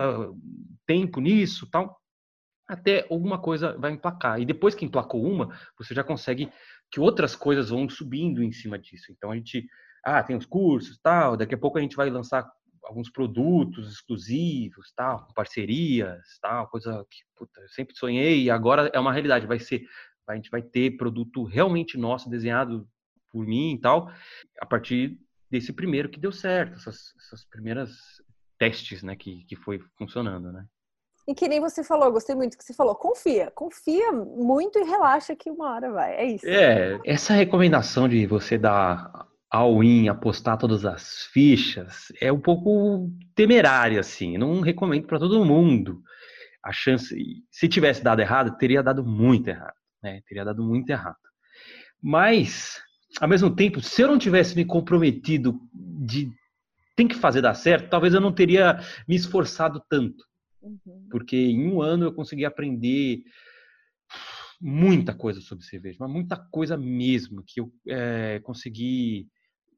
tempo 0.86 1.20
nisso, 1.20 1.66
tal, 1.70 1.98
até 2.68 3.06
alguma 3.10 3.40
coisa 3.40 3.76
vai 3.78 3.92
emplacar. 3.92 4.40
E 4.40 4.44
depois 4.44 4.74
que 4.74 4.84
emplacou 4.84 5.22
uma, 5.24 5.56
você 5.78 5.94
já 5.94 6.04
consegue 6.04 6.50
que 6.92 7.00
outras 7.00 7.34
coisas 7.34 7.70
vão 7.70 7.88
subindo 7.88 8.42
em 8.42 8.52
cima 8.52 8.78
disso. 8.78 9.10
Então 9.10 9.30
a 9.30 9.36
gente, 9.36 9.66
ah, 10.04 10.22
tem 10.22 10.36
os 10.36 10.44
cursos, 10.44 10.98
tal, 11.02 11.36
daqui 11.36 11.54
a 11.54 11.58
pouco 11.58 11.78
a 11.78 11.80
gente 11.80 11.96
vai 11.96 12.10
lançar 12.10 12.46
alguns 12.84 13.10
produtos 13.10 13.90
exclusivos, 13.90 14.92
tal, 14.94 15.26
parcerias, 15.34 16.20
tal, 16.40 16.68
coisa 16.68 17.04
que 17.10 17.20
puta, 17.36 17.60
eu 17.60 17.68
sempre 17.70 17.96
sonhei 17.96 18.42
e 18.42 18.50
agora 18.50 18.90
é 18.92 19.00
uma 19.00 19.12
realidade, 19.12 19.46
vai 19.46 19.58
ser, 19.58 19.86
a 20.28 20.34
gente 20.34 20.50
vai 20.50 20.62
ter 20.62 20.96
produto 20.96 21.44
realmente 21.44 21.96
nosso 21.96 22.28
desenhado 22.28 22.86
por 23.30 23.46
mim 23.46 23.74
e 23.74 23.80
tal, 23.80 24.12
a 24.60 24.66
partir 24.66 25.18
desse 25.50 25.72
primeiro 25.72 26.10
que 26.10 26.20
deu 26.20 26.32
certo, 26.32 26.74
essas, 26.74 27.14
essas 27.18 27.44
primeiras 27.46 27.96
testes, 28.58 29.02
né, 29.02 29.16
que, 29.16 29.44
que 29.44 29.56
foi 29.56 29.80
funcionando, 29.96 30.52
né? 30.52 30.66
E 31.26 31.34
que 31.34 31.48
nem 31.48 31.60
você 31.60 31.84
falou, 31.84 32.10
gostei 32.10 32.34
muito 32.34 32.58
que 32.58 32.64
você 32.64 32.74
falou. 32.74 32.94
Confia, 32.94 33.50
confia 33.54 34.10
muito 34.12 34.78
e 34.78 34.84
relaxa 34.84 35.36
que 35.36 35.50
uma 35.50 35.72
hora 35.72 35.92
vai. 35.92 36.14
É 36.14 36.24
isso. 36.26 36.46
É, 36.46 37.00
essa 37.04 37.32
recomendação 37.32 38.08
de 38.08 38.26
você 38.26 38.58
dar 38.58 39.26
all-in, 39.50 40.08
apostar 40.08 40.58
todas 40.58 40.84
as 40.84 41.24
fichas, 41.32 42.10
é 42.20 42.32
um 42.32 42.40
pouco 42.40 43.10
temerária, 43.34 44.00
assim. 44.00 44.36
Não 44.36 44.60
recomendo 44.60 45.06
para 45.06 45.18
todo 45.18 45.44
mundo. 45.44 46.02
A 46.64 46.72
chance, 46.72 47.14
se 47.50 47.68
tivesse 47.68 48.02
dado 48.02 48.20
errado, 48.20 48.56
teria 48.56 48.82
dado 48.82 49.04
muito 49.04 49.48
errado, 49.48 49.74
né? 50.02 50.20
Teria 50.26 50.44
dado 50.44 50.62
muito 50.62 50.88
errado. 50.90 51.16
Mas, 52.02 52.80
ao 53.20 53.28
mesmo 53.28 53.54
tempo, 53.54 53.80
se 53.80 54.02
eu 54.02 54.08
não 54.08 54.18
tivesse 54.18 54.56
me 54.56 54.64
comprometido 54.64 55.60
de 55.72 56.30
tem 56.96 57.08
que 57.08 57.14
fazer 57.14 57.40
dar 57.40 57.54
certo, 57.54 57.88
talvez 57.88 58.12
eu 58.12 58.20
não 58.20 58.32
teria 58.32 58.78
me 59.08 59.16
esforçado 59.16 59.82
tanto. 59.88 60.24
Uhum. 60.62 61.08
Porque 61.10 61.36
em 61.36 61.66
um 61.66 61.82
ano 61.82 62.04
eu 62.04 62.14
consegui 62.14 62.44
aprender 62.44 63.22
muita 64.60 65.12
coisa 65.12 65.40
sobre 65.40 65.64
cerveja, 65.64 65.96
mas 66.00 66.10
muita 66.10 66.36
coisa 66.36 66.76
mesmo 66.76 67.42
que 67.44 67.60
eu 67.60 67.72
é, 67.88 68.40
consegui 68.40 69.28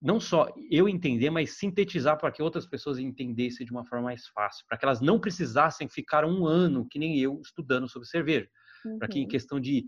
não 0.05 0.21
só 0.21 0.47
eu 0.71 0.87
entender, 0.87 1.31
mas 1.31 1.57
sintetizar 1.57 2.19
para 2.19 2.31
que 2.31 2.43
outras 2.43 2.67
pessoas 2.67 2.99
entendessem 2.99 3.65
de 3.65 3.73
uma 3.73 3.87
forma 3.87 4.05
mais 4.05 4.27
fácil, 4.27 4.63
para 4.69 4.77
que 4.77 4.85
elas 4.85 5.01
não 5.01 5.19
precisassem 5.19 5.89
ficar 5.89 6.27
um 6.27 6.47
ano, 6.47 6.87
que 6.91 6.99
nem 6.99 7.19
eu, 7.19 7.41
estudando 7.41 7.89
sobre 7.89 8.07
cerveja. 8.07 8.47
Uhum. 8.85 8.99
Para 8.99 9.09
que 9.09 9.19
em 9.19 9.23
uhum. 9.23 9.29
questão 9.29 9.59
de 9.59 9.87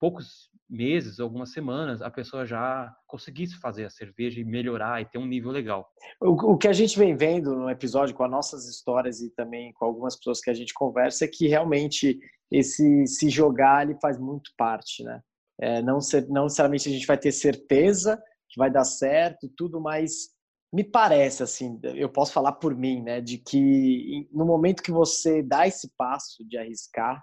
poucos 0.00 0.50
meses, 0.72 1.20
algumas 1.20 1.52
semanas, 1.52 2.00
a 2.00 2.10
pessoa 2.10 2.46
já 2.46 2.90
conseguisse 3.06 3.60
fazer 3.60 3.84
a 3.84 3.90
cerveja 3.90 4.40
e 4.40 4.44
melhorar 4.44 5.02
e 5.02 5.04
ter 5.04 5.18
um 5.18 5.26
nível 5.26 5.50
legal. 5.50 5.88
O, 6.20 6.52
o, 6.52 6.56
que 6.56 6.66
a 6.66 6.72
gente 6.72 6.98
vem 6.98 7.14
vendo 7.14 7.54
no 7.54 7.68
episódio 7.68 8.14
com 8.14 8.24
as 8.24 8.30
nossas 8.30 8.66
histórias 8.66 9.20
e 9.20 9.30
também 9.30 9.72
com 9.74 9.84
algumas 9.84 10.16
pessoas 10.16 10.40
que 10.40 10.48
a 10.48 10.54
gente 10.54 10.72
conversa 10.72 11.26
é 11.26 11.28
que 11.28 11.46
realmente 11.46 12.18
esse 12.50 13.06
se 13.06 13.28
jogar 13.28 13.86
ele 13.86 13.98
faz 14.00 14.18
muito 14.18 14.50
parte, 14.56 15.04
né? 15.04 15.20
É, 15.60 15.82
não, 15.82 16.00
ser, 16.00 16.26
não 16.28 16.44
necessariamente 16.44 16.88
a 16.88 16.92
gente 16.92 17.06
vai 17.06 17.18
ter 17.18 17.30
certeza 17.30 18.20
que 18.48 18.58
vai 18.58 18.70
dar 18.70 18.84
certo, 18.84 19.48
tudo, 19.56 19.80
mas 19.80 20.30
me 20.72 20.82
parece 20.82 21.42
assim, 21.42 21.78
eu 21.82 22.08
posso 22.08 22.32
falar 22.32 22.52
por 22.52 22.74
mim, 22.74 23.02
né, 23.02 23.20
de 23.20 23.36
que 23.36 24.26
no 24.32 24.46
momento 24.46 24.82
que 24.82 24.90
você 24.90 25.42
dá 25.42 25.66
esse 25.66 25.92
passo 25.96 26.42
de 26.48 26.56
arriscar, 26.56 27.22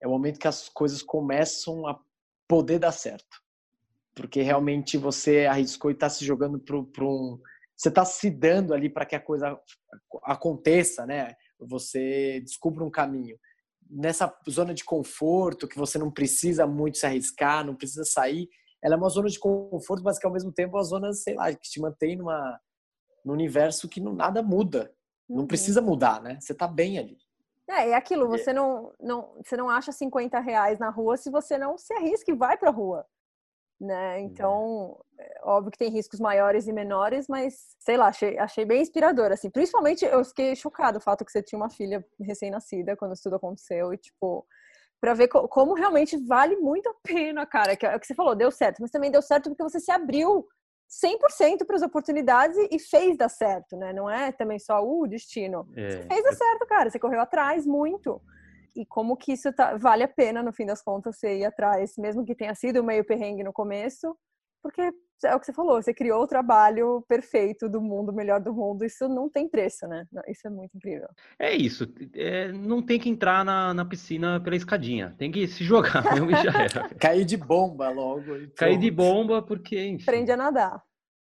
é 0.00 0.06
o 0.06 0.10
momento 0.10 0.38
que 0.38 0.46
as 0.46 0.68
coisas 0.68 1.02
começam 1.02 1.86
a 1.86 2.00
poder 2.48 2.78
dar 2.78 2.92
certo. 2.92 3.36
Porque 4.14 4.42
realmente 4.42 4.96
você 4.96 5.46
arriscou 5.46 5.90
e 5.90 5.94
está 5.94 6.08
se 6.08 6.24
jogando 6.24 6.58
para 6.58 7.04
um. 7.04 7.38
Você 7.76 7.88
está 7.88 8.04
se 8.04 8.30
dando 8.30 8.74
ali 8.74 8.90
para 8.90 9.06
que 9.06 9.14
a 9.14 9.20
coisa 9.20 9.56
aconteça, 10.24 11.06
né? 11.06 11.34
Você 11.60 12.40
descubra 12.40 12.84
um 12.84 12.90
caminho. 12.90 13.38
Nessa 13.88 14.34
zona 14.50 14.74
de 14.74 14.84
conforto, 14.84 15.68
que 15.68 15.78
você 15.78 15.98
não 15.98 16.10
precisa 16.10 16.66
muito 16.66 16.98
se 16.98 17.06
arriscar, 17.06 17.64
não 17.64 17.76
precisa 17.76 18.04
sair, 18.04 18.48
ela 18.82 18.94
é 18.94 18.98
uma 18.98 19.08
zona 19.08 19.28
de 19.28 19.38
conforto, 19.38 20.02
mas 20.02 20.18
que 20.18 20.26
ao 20.26 20.32
mesmo 20.32 20.52
tempo 20.52 20.76
é 20.76 20.78
uma 20.78 20.84
zona, 20.84 21.12
sei 21.12 21.34
lá, 21.34 21.52
que 21.52 21.68
te 21.68 21.80
mantém 21.80 22.16
numa, 22.16 22.60
num 23.24 23.32
universo 23.32 23.88
que 23.88 24.00
não, 24.00 24.12
nada 24.12 24.42
muda. 24.42 24.92
Não 25.28 25.40
uhum. 25.40 25.46
precisa 25.46 25.80
mudar, 25.80 26.22
né? 26.22 26.38
Você 26.40 26.52
está 26.52 26.66
bem 26.66 26.98
ali. 26.98 27.18
É, 27.68 27.90
é 27.90 27.94
aquilo, 27.94 28.26
você 28.28 28.52
não, 28.52 28.92
não, 28.98 29.34
você 29.44 29.56
não 29.56 29.68
acha 29.68 29.92
50 29.92 30.40
reais 30.40 30.78
na 30.78 30.88
rua 30.88 31.16
se 31.16 31.30
você 31.30 31.58
não 31.58 31.76
se 31.76 31.92
arrisca 31.92 32.30
e 32.30 32.36
vai 32.36 32.56
pra 32.56 32.70
rua. 32.70 33.06
Né? 33.80 34.20
Então, 34.22 34.98
é 35.20 35.40
óbvio 35.44 35.70
que 35.70 35.78
tem 35.78 35.90
riscos 35.90 36.18
maiores 36.18 36.66
e 36.66 36.72
menores, 36.72 37.28
mas 37.28 37.76
sei 37.78 37.96
lá, 37.96 38.08
achei, 38.08 38.36
achei 38.36 38.64
bem 38.64 38.82
inspirador, 38.82 39.30
assim. 39.30 39.50
Principalmente 39.50 40.04
eu 40.04 40.24
fiquei 40.24 40.56
chocado 40.56 40.98
o 40.98 41.00
fato 41.00 41.24
que 41.24 41.30
você 41.30 41.42
tinha 41.42 41.58
uma 41.60 41.70
filha 41.70 42.04
recém-nascida 42.20 42.96
quando 42.96 43.12
isso 43.12 43.22
tudo 43.22 43.36
aconteceu 43.36 43.92
e, 43.92 43.98
tipo, 43.98 44.44
para 45.00 45.14
ver 45.14 45.28
co 45.28 45.46
como 45.46 45.74
realmente 45.74 46.16
vale 46.26 46.56
muito 46.56 46.88
a 46.88 46.94
pena, 47.04 47.46
cara. 47.46 47.76
Que 47.76 47.86
é 47.86 47.94
o 47.94 48.00
que 48.00 48.06
você 48.06 48.14
falou, 48.14 48.34
deu 48.34 48.50
certo, 48.50 48.80
mas 48.80 48.90
também 48.90 49.12
deu 49.12 49.22
certo 49.22 49.48
porque 49.50 49.62
você 49.62 49.78
se 49.78 49.92
abriu 49.92 50.44
100% 50.88 51.66
para 51.66 51.76
as 51.76 51.82
oportunidades 51.82 52.56
e 52.70 52.78
fez 52.78 53.16
dar 53.16 53.28
certo, 53.28 53.76
né? 53.76 53.92
Não 53.92 54.08
é 54.08 54.32
também 54.32 54.58
só 54.58 54.82
o 54.82 55.06
destino. 55.06 55.68
É. 55.76 55.90
Você 55.90 56.02
fez 56.02 56.24
dar 56.24 56.32
certo, 56.32 56.66
cara. 56.66 56.90
Você 56.90 56.98
correu 56.98 57.20
atrás 57.20 57.66
muito. 57.66 58.20
E 58.74 58.86
como 58.86 59.16
que 59.16 59.32
isso 59.32 59.52
tá, 59.52 59.76
vale 59.76 60.04
a 60.04 60.08
pena, 60.08 60.42
no 60.42 60.52
fim 60.52 60.64
das 60.64 60.80
contas, 60.80 61.16
você 61.18 61.38
ir 61.38 61.44
atrás, 61.44 61.96
mesmo 61.98 62.24
que 62.24 62.34
tenha 62.34 62.54
sido 62.54 62.82
meio 62.82 63.04
perrengue 63.04 63.42
no 63.42 63.52
começo, 63.52 64.16
porque 64.62 64.92
é 65.24 65.34
o 65.34 65.40
que 65.40 65.46
você 65.46 65.52
falou, 65.52 65.82
você 65.82 65.92
criou 65.92 66.22
o 66.22 66.26
trabalho 66.26 67.04
perfeito 67.08 67.68
do 67.68 67.80
mundo, 67.80 68.12
melhor 68.12 68.40
do 68.40 68.52
mundo, 68.52 68.84
isso 68.84 69.08
não 69.08 69.28
tem 69.28 69.48
preço, 69.48 69.86
né? 69.88 70.06
Isso 70.28 70.46
é 70.46 70.50
muito 70.50 70.76
incrível. 70.76 71.08
É 71.38 71.54
isso, 71.54 71.92
é, 72.14 72.52
não 72.52 72.80
tem 72.82 73.00
que 73.00 73.08
entrar 73.08 73.44
na, 73.44 73.74
na 73.74 73.84
piscina 73.84 74.40
pela 74.40 74.56
escadinha, 74.56 75.14
tem 75.18 75.30
que 75.32 75.46
se 75.48 75.64
jogar 75.64 76.04
mesmo 76.14 76.30
e 76.30 76.36
já 76.36 76.52
era. 76.52 76.94
Cair 76.94 77.24
de 77.24 77.36
bomba 77.36 77.88
logo. 77.90 78.22
Cair 78.54 78.78
de 78.78 78.90
bomba 78.90 79.42
porque, 79.42 79.88
enfim. 79.88 80.04
Aprende 80.04 80.30
a 80.30 80.36
nadar. 80.36 80.82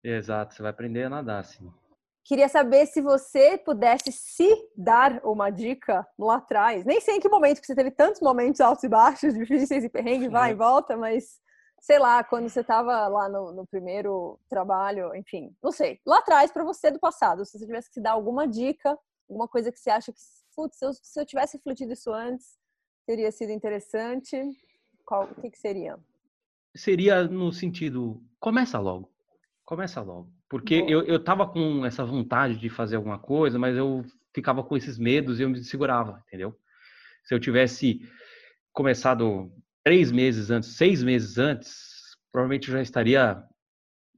Exato, 0.05 0.55
você 0.55 0.63
vai 0.63 0.71
aprender 0.71 1.05
a 1.05 1.11
nadar, 1.11 1.45
sim. 1.45 1.71
Queria 2.25 2.49
saber 2.49 2.85
se 2.85 3.01
você 3.01 3.57
pudesse 3.57 4.13
se 4.13 4.55
dar 4.77 5.19
uma 5.25 5.49
dica 5.49 6.07
lá 6.19 6.37
atrás. 6.37 6.85
Nem 6.85 7.01
sei 7.01 7.17
em 7.17 7.21
que 7.21 7.29
momento, 7.29 7.57
porque 7.57 7.67
você 7.67 7.75
teve 7.75 7.91
tantos 7.91 8.21
momentos 8.21 8.61
altos 8.61 8.85
e 8.85 8.89
baixos, 8.89 9.33
difíceis 9.35 9.83
e 9.83 9.89
perrengue, 9.89 10.29
vai 10.29 10.51
e 10.51 10.55
volta, 10.55 10.95
mas 10.95 11.41
sei 11.81 11.99
lá, 11.99 12.23
quando 12.25 12.49
você 12.49 12.61
estava 12.61 13.07
lá 13.09 13.29
no, 13.29 13.53
no, 13.53 13.67
primeiro 13.67 14.39
trabalho, 14.49 15.15
enfim, 15.15 15.55
não 15.63 15.71
sei, 15.71 16.01
lá 16.05 16.19
atrás 16.19 16.51
para 16.51 16.65
você 16.65 16.91
do 16.91 16.99
passado, 16.99 17.45
se 17.45 17.59
você 17.59 17.67
tivesse 17.67 17.91
que 17.91 18.01
dar 18.01 18.13
alguma 18.13 18.47
dica, 18.47 18.99
alguma 19.29 19.49
coisa 19.49 19.71
que 19.71 19.79
você 19.79 19.91
acha 19.91 20.13
que, 20.13 20.19
putz, 20.55 20.79
se 20.79 20.85
eu, 20.85 20.93
se 20.93 21.21
eu 21.21 21.27
tivesse 21.27 21.57
refletido 21.57 21.93
isso 21.93 22.13
antes, 22.13 22.59
teria 23.07 23.31
sido 23.31 23.53
interessante, 23.53 24.37
qual, 25.05 25.25
o 25.25 25.35
que, 25.41 25.51
que 25.51 25.59
seria? 25.59 25.99
Seria 26.75 27.25
no 27.25 27.53
sentido, 27.53 28.23
começa 28.39 28.79
logo, 28.79 29.11
começa 29.65 30.01
logo, 30.03 30.31
porque 30.49 30.85
eu, 30.89 31.03
eu 31.05 31.23
tava 31.23 31.49
com 31.49 31.87
essa 31.87 32.05
vontade 32.05 32.57
de 32.59 32.69
fazer 32.69 32.97
alguma 32.97 33.19
coisa, 33.19 33.59
mas 33.59 33.77
eu 33.77 34.05
ficava 34.35 34.63
com 34.63 34.77
esses 34.77 34.99
medos 34.99 35.39
e 35.39 35.43
eu 35.43 35.49
me 35.49 35.63
segurava, 35.65 36.23
entendeu? 36.27 36.57
Se 37.25 37.35
eu 37.35 37.41
tivesse 37.41 38.01
começado 38.73 39.51
três 39.89 40.13
meses 40.13 40.51
antes, 40.51 40.77
seis 40.77 41.03
meses 41.03 41.39
antes, 41.39 42.15
provavelmente 42.31 42.69
eu 42.69 42.75
já 42.75 42.83
estaria 42.83 43.43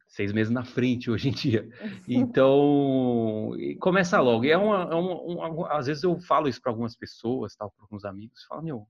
seis 0.09 0.33
meses 0.33 0.53
na 0.53 0.65
frente 0.65 1.09
hoje 1.09 1.29
em 1.29 1.33
dia. 1.33 1.69
Então, 2.09 3.53
começa 3.79 4.19
logo. 4.21 4.45
E 4.45 4.51
é 4.51 4.59
uma, 4.59 4.83
é 4.83 4.95
uma, 4.97 5.49
uma, 5.49 5.73
às 5.73 5.87
vezes 5.87 6.03
eu 6.03 6.19
falo 6.23 6.49
isso 6.49 6.61
para 6.61 6.73
algumas 6.73 6.97
pessoas, 6.97 7.55
tal, 7.55 7.71
para 7.71 7.85
alguns 7.85 8.05
amigos, 8.05 8.43
falo, 8.49 8.65
meu, 8.65 8.89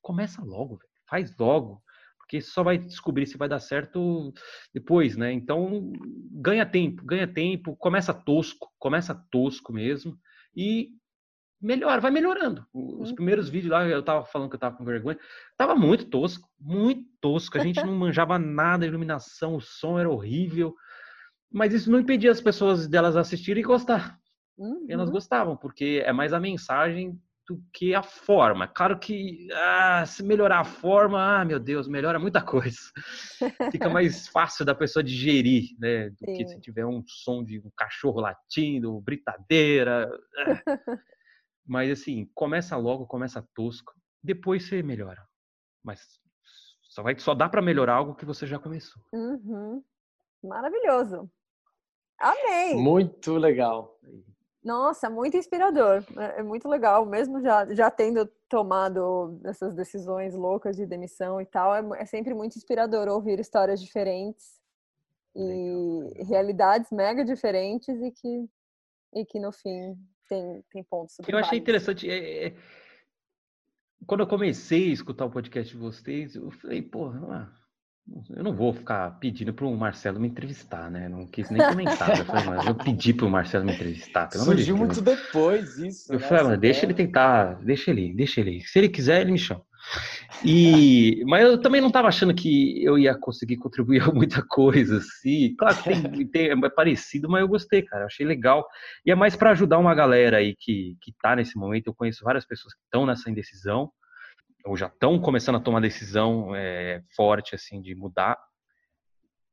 começa 0.00 0.42
logo, 0.42 0.78
véio. 0.78 0.90
faz 1.06 1.36
logo, 1.36 1.82
porque 2.16 2.40
só 2.40 2.62
vai 2.62 2.78
descobrir 2.78 3.26
se 3.26 3.36
vai 3.36 3.46
dar 3.46 3.60
certo 3.60 4.32
depois, 4.72 5.18
né? 5.18 5.30
Então, 5.30 5.92
ganha 6.30 6.64
tempo, 6.64 7.04
ganha 7.04 7.28
tempo, 7.28 7.76
começa 7.76 8.14
tosco, 8.14 8.72
começa 8.78 9.14
tosco 9.30 9.74
mesmo 9.74 10.18
e 10.56 10.88
melhora, 11.60 12.00
vai 12.00 12.10
melhorando. 12.10 12.66
Os 12.72 13.10
uhum. 13.10 13.14
primeiros 13.14 13.48
vídeos 13.48 13.72
lá, 13.72 13.86
eu 13.86 14.02
tava 14.02 14.24
falando 14.24 14.48
que 14.48 14.56
eu 14.56 14.60
tava 14.60 14.76
com 14.76 14.84
vergonha, 14.84 15.18
tava 15.56 15.74
muito 15.74 16.06
tosco, 16.06 16.48
muito 16.60 17.04
tosco. 17.20 17.58
A 17.58 17.62
gente 17.62 17.80
não 17.84 17.94
manjava 17.94 18.38
nada, 18.38 18.84
a 18.84 18.88
iluminação, 18.88 19.56
o 19.56 19.60
som 19.60 19.98
era 19.98 20.10
horrível. 20.10 20.74
Mas 21.52 21.72
isso 21.72 21.90
não 21.90 22.00
impedia 22.00 22.30
as 22.30 22.40
pessoas 22.40 22.88
delas 22.88 23.16
assistirem 23.16 23.62
e 23.62 23.66
gostar. 23.66 24.18
Uhum. 24.58 24.86
Elas 24.88 25.10
gostavam, 25.10 25.56
porque 25.56 26.02
é 26.04 26.12
mais 26.12 26.32
a 26.32 26.40
mensagem 26.40 27.20
do 27.46 27.62
que 27.72 27.94
a 27.94 28.02
forma. 28.02 28.66
Claro 28.66 28.98
que 28.98 29.48
ah, 29.52 30.04
se 30.06 30.22
melhorar 30.22 30.60
a 30.60 30.64
forma, 30.64 31.40
ah, 31.40 31.44
meu 31.44 31.58
Deus, 31.58 31.86
melhora 31.86 32.18
muita 32.18 32.40
coisa. 32.40 32.78
Fica 33.70 33.88
mais 33.88 34.28
fácil 34.28 34.64
da 34.64 34.74
pessoa 34.74 35.02
digerir, 35.02 35.76
né? 35.78 36.10
Do 36.10 36.16
Sim. 36.24 36.34
que 36.34 36.46
se 36.46 36.60
tiver 36.60 36.86
um 36.86 37.02
som 37.06 37.44
de 37.44 37.58
um 37.58 37.70
cachorro 37.76 38.20
latindo, 38.20 39.00
britadeira. 39.00 40.10
Ah. 40.38 40.62
Mas 41.66 41.90
assim, 41.90 42.30
começa 42.34 42.76
logo, 42.76 43.06
começa 43.06 43.46
tosco, 43.54 43.92
depois 44.22 44.68
você 44.68 44.82
melhora. 44.82 45.26
Mas 45.82 46.00
só 46.82 47.02
vai 47.02 47.18
só 47.18 47.34
dá 47.34 47.48
para 47.48 47.62
melhorar 47.62 47.94
algo 47.94 48.14
que 48.14 48.24
você 48.24 48.46
já 48.46 48.58
começou. 48.58 49.02
Uhum. 49.12 49.82
Maravilhoso. 50.42 51.30
Amém. 52.18 52.76
Muito 52.76 53.34
legal. 53.36 53.98
Nossa, 54.62 55.10
muito 55.10 55.36
inspirador. 55.36 56.04
É, 56.16 56.40
é 56.40 56.42
muito 56.42 56.68
legal, 56.68 57.04
mesmo 57.04 57.40
já, 57.42 57.66
já 57.74 57.90
tendo 57.90 58.26
tomado 58.48 59.38
essas 59.44 59.74
decisões 59.74 60.34
loucas 60.34 60.76
de 60.76 60.86
demissão 60.86 61.40
e 61.40 61.44
tal, 61.44 61.74
é, 61.74 62.02
é 62.02 62.06
sempre 62.06 62.32
muito 62.32 62.56
inspirador 62.56 63.08
ouvir 63.08 63.38
histórias 63.38 63.80
diferentes 63.80 64.58
e 65.36 66.24
realidades 66.24 66.90
mega 66.90 67.24
diferentes 67.24 68.00
e 68.00 68.10
que, 68.10 68.48
e 69.14 69.26
que 69.26 69.40
no 69.40 69.52
fim 69.52 69.98
tem, 70.28 70.64
tem 70.70 70.82
pontos. 70.84 71.16
Eu 71.26 71.38
achei 71.38 71.58
interessante. 71.58 72.08
É, 72.08 72.46
é, 72.46 72.54
quando 74.06 74.20
eu 74.20 74.26
comecei 74.26 74.90
a 74.90 74.92
escutar 74.92 75.24
o 75.24 75.30
podcast 75.30 75.72
de 75.72 75.78
vocês, 75.78 76.34
eu 76.34 76.50
falei, 76.50 76.82
pô, 76.82 77.08
ah, 77.08 77.50
eu 78.36 78.44
não 78.44 78.54
vou 78.54 78.72
ficar 78.72 79.18
pedindo 79.18 79.54
para 79.54 79.64
o 79.64 79.76
Marcelo 79.76 80.20
me 80.20 80.28
entrevistar, 80.28 80.90
né? 80.90 81.08
Não 81.08 81.26
quis 81.26 81.48
nem 81.50 81.66
comentar. 81.66 82.18
eu 82.18 82.24
falei, 82.26 82.44
mas 82.44 82.66
eu 82.66 82.74
pedi 82.74 83.14
para 83.14 83.26
o 83.26 83.30
Marcelo 83.30 83.64
me 83.64 83.72
entrevistar. 83.72 84.28
Pelo 84.28 84.44
Surgiu 84.44 84.76
muito 84.76 85.00
depois 85.00 85.78
isso. 85.78 86.12
Eu 86.12 86.20
né? 86.20 86.26
falei, 86.26 86.44
mas 86.44 86.60
deixa 86.60 86.84
ele 86.84 86.94
tentar, 86.94 87.54
deixa 87.62 87.90
ele, 87.90 88.12
deixa 88.12 88.40
ele. 88.40 88.60
Se 88.60 88.78
ele 88.78 88.90
quiser, 88.90 89.22
ele 89.22 89.32
me 89.32 89.38
chama. 89.38 89.64
E, 90.44 91.22
mas 91.26 91.42
eu 91.42 91.60
também 91.60 91.80
não 91.80 91.88
estava 91.88 92.08
achando 92.08 92.34
que 92.34 92.82
eu 92.82 92.98
ia 92.98 93.14
conseguir 93.14 93.56
contribuir 93.56 94.02
a 94.08 94.12
muita 94.12 94.42
coisa, 94.42 94.98
assim. 94.98 95.54
Claro 95.56 95.76
que 95.76 95.82
tem, 95.82 96.26
tem, 96.28 96.50
é 96.50 96.70
parecido, 96.70 97.28
mas 97.28 97.42
eu 97.42 97.48
gostei, 97.48 97.82
cara. 97.82 98.06
achei 98.06 98.26
legal. 98.26 98.66
E 99.06 99.10
é 99.10 99.14
mais 99.14 99.36
para 99.36 99.50
ajudar 99.50 99.78
uma 99.78 99.94
galera 99.94 100.38
aí 100.38 100.54
que, 100.56 100.96
que 101.00 101.12
tá 101.20 101.36
nesse 101.36 101.56
momento. 101.56 101.88
Eu 101.88 101.94
conheço 101.94 102.24
várias 102.24 102.44
pessoas 102.44 102.74
que 102.74 102.80
estão 102.82 103.06
nessa 103.06 103.30
indecisão, 103.30 103.90
ou 104.64 104.76
já 104.76 104.86
estão 104.86 105.20
começando 105.20 105.56
a 105.56 105.60
tomar 105.60 105.80
decisão 105.80 106.54
é, 106.54 107.02
forte, 107.14 107.54
assim, 107.54 107.80
de 107.80 107.94
mudar. 107.94 108.38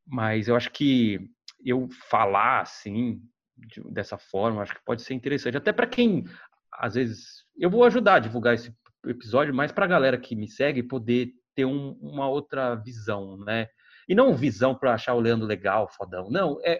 Mas 0.07 0.47
eu 0.47 0.55
acho 0.55 0.71
que 0.71 1.19
eu 1.63 1.87
falar 2.09 2.61
assim, 2.61 3.21
de, 3.55 3.81
dessa 3.91 4.17
forma, 4.17 4.61
acho 4.61 4.73
que 4.73 4.83
pode 4.85 5.03
ser 5.03 5.13
interessante. 5.13 5.57
Até 5.57 5.71
para 5.71 5.87
quem, 5.87 6.25
às 6.73 6.95
vezes, 6.95 7.45
eu 7.57 7.69
vou 7.69 7.83
ajudar 7.83 8.15
a 8.15 8.19
divulgar 8.19 8.55
esse 8.55 8.73
episódio, 9.05 9.53
mas 9.53 9.71
para 9.71 9.85
a 9.85 9.89
galera 9.89 10.17
que 10.17 10.35
me 10.35 10.47
segue 10.47 10.83
poder 10.83 11.31
ter 11.55 11.65
um, 11.65 11.91
uma 12.01 12.27
outra 12.27 12.75
visão, 12.75 13.37
né? 13.37 13.67
E 14.07 14.15
não 14.15 14.35
visão 14.35 14.75
para 14.75 14.93
achar 14.93 15.13
o 15.13 15.19
Leandro 15.19 15.47
legal, 15.47 15.89
fodão. 15.89 16.29
Não, 16.29 16.59
é 16.63 16.79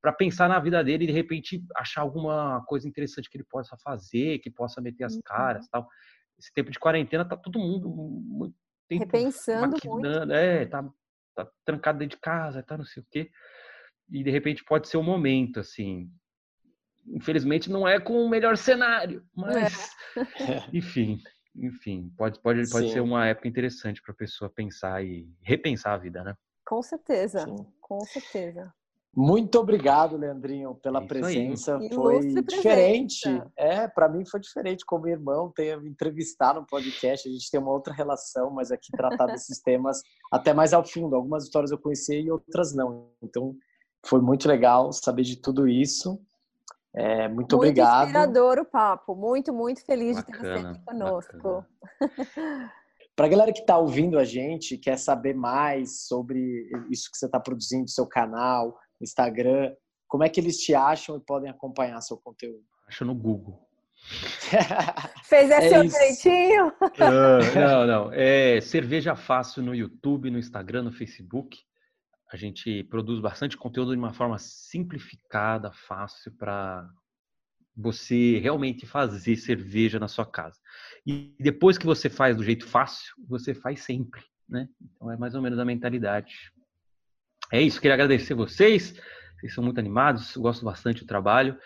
para 0.00 0.12
pensar 0.12 0.48
na 0.48 0.60
vida 0.60 0.82
dele 0.84 1.04
e 1.04 1.06
de 1.08 1.12
repente 1.12 1.64
achar 1.76 2.02
alguma 2.02 2.64
coisa 2.66 2.86
interessante 2.86 3.28
que 3.28 3.36
ele 3.36 3.46
possa 3.50 3.76
fazer, 3.82 4.38
que 4.38 4.50
possa 4.50 4.80
meter 4.80 5.04
as 5.04 5.18
caras, 5.24 5.64
uhum. 5.64 5.70
tal. 5.72 5.88
Esse 6.38 6.52
tempo 6.52 6.70
de 6.70 6.78
quarentena 6.78 7.24
tá 7.24 7.36
todo 7.36 7.58
mundo 7.58 7.88
muito 7.88 8.54
tempo 8.88 9.04
repensando 9.04 9.76
muito. 9.84 10.32
É, 10.32 10.66
tá, 10.66 10.88
tá 11.34 11.48
trancado 11.64 11.98
dentro 11.98 12.16
de 12.16 12.20
casa, 12.20 12.62
tá 12.62 12.76
não 12.76 12.84
sei 12.84 13.02
o 13.02 13.06
quê. 13.10 13.30
E 14.10 14.22
de 14.22 14.30
repente 14.30 14.64
pode 14.64 14.88
ser 14.88 14.96
o 14.96 15.00
um 15.00 15.04
momento 15.04 15.60
assim. 15.60 16.08
Infelizmente 17.08 17.70
não 17.70 17.86
é 17.86 18.00
com 18.00 18.24
o 18.24 18.28
melhor 18.28 18.56
cenário, 18.56 19.24
mas 19.34 19.90
é. 20.16 20.16
enfim, 20.72 21.20
enfim, 21.58 22.12
pode 22.16 22.40
pode 22.40 22.68
pode 22.70 22.92
ser 22.92 23.00
uma 23.00 23.26
época 23.26 23.48
interessante 23.48 24.02
para 24.02 24.12
a 24.12 24.16
pessoa 24.16 24.50
pensar 24.50 25.04
e 25.04 25.28
repensar 25.42 25.94
a 25.94 25.98
vida, 25.98 26.22
né? 26.22 26.34
Com 26.64 26.82
certeza, 26.82 27.44
Sim. 27.44 27.66
com 27.80 28.00
certeza. 28.00 28.72
Muito 29.16 29.58
obrigado, 29.58 30.14
Leandrinho, 30.18 30.74
pela 30.74 30.98
Isso 30.98 31.08
presença. 31.08 31.78
Aí. 31.78 31.88
Foi 31.88 32.20
diferente. 32.42 33.22
Presença. 33.22 33.52
É, 33.56 33.88
para 33.88 34.10
mim 34.10 34.26
foi 34.26 34.38
diferente 34.38 34.84
como 34.84 35.08
irmão 35.08 35.50
ter 35.50 35.82
entrevistar 35.86 36.54
no 36.54 36.66
podcast. 36.66 37.26
A 37.26 37.32
gente 37.32 37.50
tem 37.50 37.58
uma 37.58 37.72
outra 37.72 37.94
relação, 37.94 38.50
mas 38.50 38.70
aqui 38.70 38.92
tratar 38.92 39.24
desses 39.24 39.58
temas 39.62 40.02
até 40.30 40.52
mais 40.52 40.74
ao 40.74 40.84
fundo. 40.84 41.16
Algumas 41.16 41.44
histórias 41.44 41.70
eu 41.70 41.78
conheci 41.78 42.14
e 42.14 42.30
outras 42.30 42.74
não. 42.74 43.08
Então 43.22 43.56
foi 44.04 44.20
muito 44.20 44.46
legal 44.46 44.92
saber 44.92 45.22
de 45.22 45.36
tudo 45.40 45.66
isso. 45.66 46.20
É, 46.96 47.28
muito, 47.28 47.36
muito 47.36 47.56
obrigado. 47.56 48.04
Muito 48.04 48.06
inspirador 48.06 48.58
o 48.58 48.64
papo. 48.64 49.14
Muito, 49.14 49.52
muito 49.52 49.84
feliz 49.84 50.16
bacana, 50.16 50.38
de 50.38 50.42
ter 50.42 50.62
você 50.62 50.66
aqui 50.68 50.84
conosco. 50.84 51.66
Para 53.14 53.26
a 53.26 53.28
galera 53.28 53.52
que 53.52 53.60
está 53.60 53.78
ouvindo 53.78 54.18
a 54.18 54.24
gente, 54.24 54.76
quer 54.76 54.98
saber 54.98 55.34
mais 55.34 56.06
sobre 56.06 56.68
isso 56.90 57.10
que 57.10 57.16
você 57.16 57.26
está 57.26 57.40
produzindo, 57.40 57.88
seu 57.88 58.06
canal, 58.06 58.78
Instagram, 59.00 59.74
como 60.08 60.24
é 60.24 60.28
que 60.28 60.40
eles 60.40 60.58
te 60.58 60.74
acham 60.74 61.16
e 61.16 61.20
podem 61.20 61.50
acompanhar 61.50 62.00
seu 62.00 62.16
conteúdo? 62.16 62.64
Acha 62.86 63.04
no 63.04 63.14
Google. 63.14 63.66
Fez 65.24 65.50
esse 65.50 65.74
é 65.74 65.82
direitinho? 65.82 66.72
não, 67.54 67.86
não. 67.86 68.12
É 68.12 68.60
Cerveja 68.60 69.16
Fácil 69.16 69.62
no 69.62 69.74
YouTube, 69.74 70.30
no 70.30 70.38
Instagram, 70.38 70.84
no 70.84 70.92
Facebook. 70.92 71.58
A 72.30 72.36
gente 72.36 72.82
produz 72.84 73.20
bastante 73.20 73.56
conteúdo 73.56 73.92
de 73.92 73.98
uma 73.98 74.12
forma 74.12 74.38
simplificada, 74.38 75.72
fácil 75.72 76.32
para 76.32 76.88
você 77.76 78.38
realmente 78.38 78.86
fazer 78.86 79.36
cerveja 79.36 80.00
na 80.00 80.08
sua 80.08 80.26
casa. 80.26 80.58
E 81.06 81.34
depois 81.38 81.76
que 81.78 81.86
você 81.86 82.08
faz 82.08 82.36
do 82.36 82.42
jeito 82.42 82.66
fácil, 82.66 83.14
você 83.28 83.54
faz 83.54 83.82
sempre, 83.82 84.22
né? 84.48 84.68
Então 84.80 85.10
é 85.10 85.16
mais 85.16 85.34
ou 85.34 85.42
menos 85.42 85.58
a 85.58 85.64
mentalidade. 85.64 86.34
É 87.52 87.60
isso, 87.60 87.80
queria 87.80 87.94
agradecer 87.94 88.34
vocês. 88.34 88.94
Vocês 89.38 89.54
são 89.54 89.62
muito 89.62 89.78
animados, 89.78 90.34
eu 90.34 90.42
gosto 90.42 90.64
bastante 90.64 91.02
do 91.02 91.06
trabalho. 91.06 91.58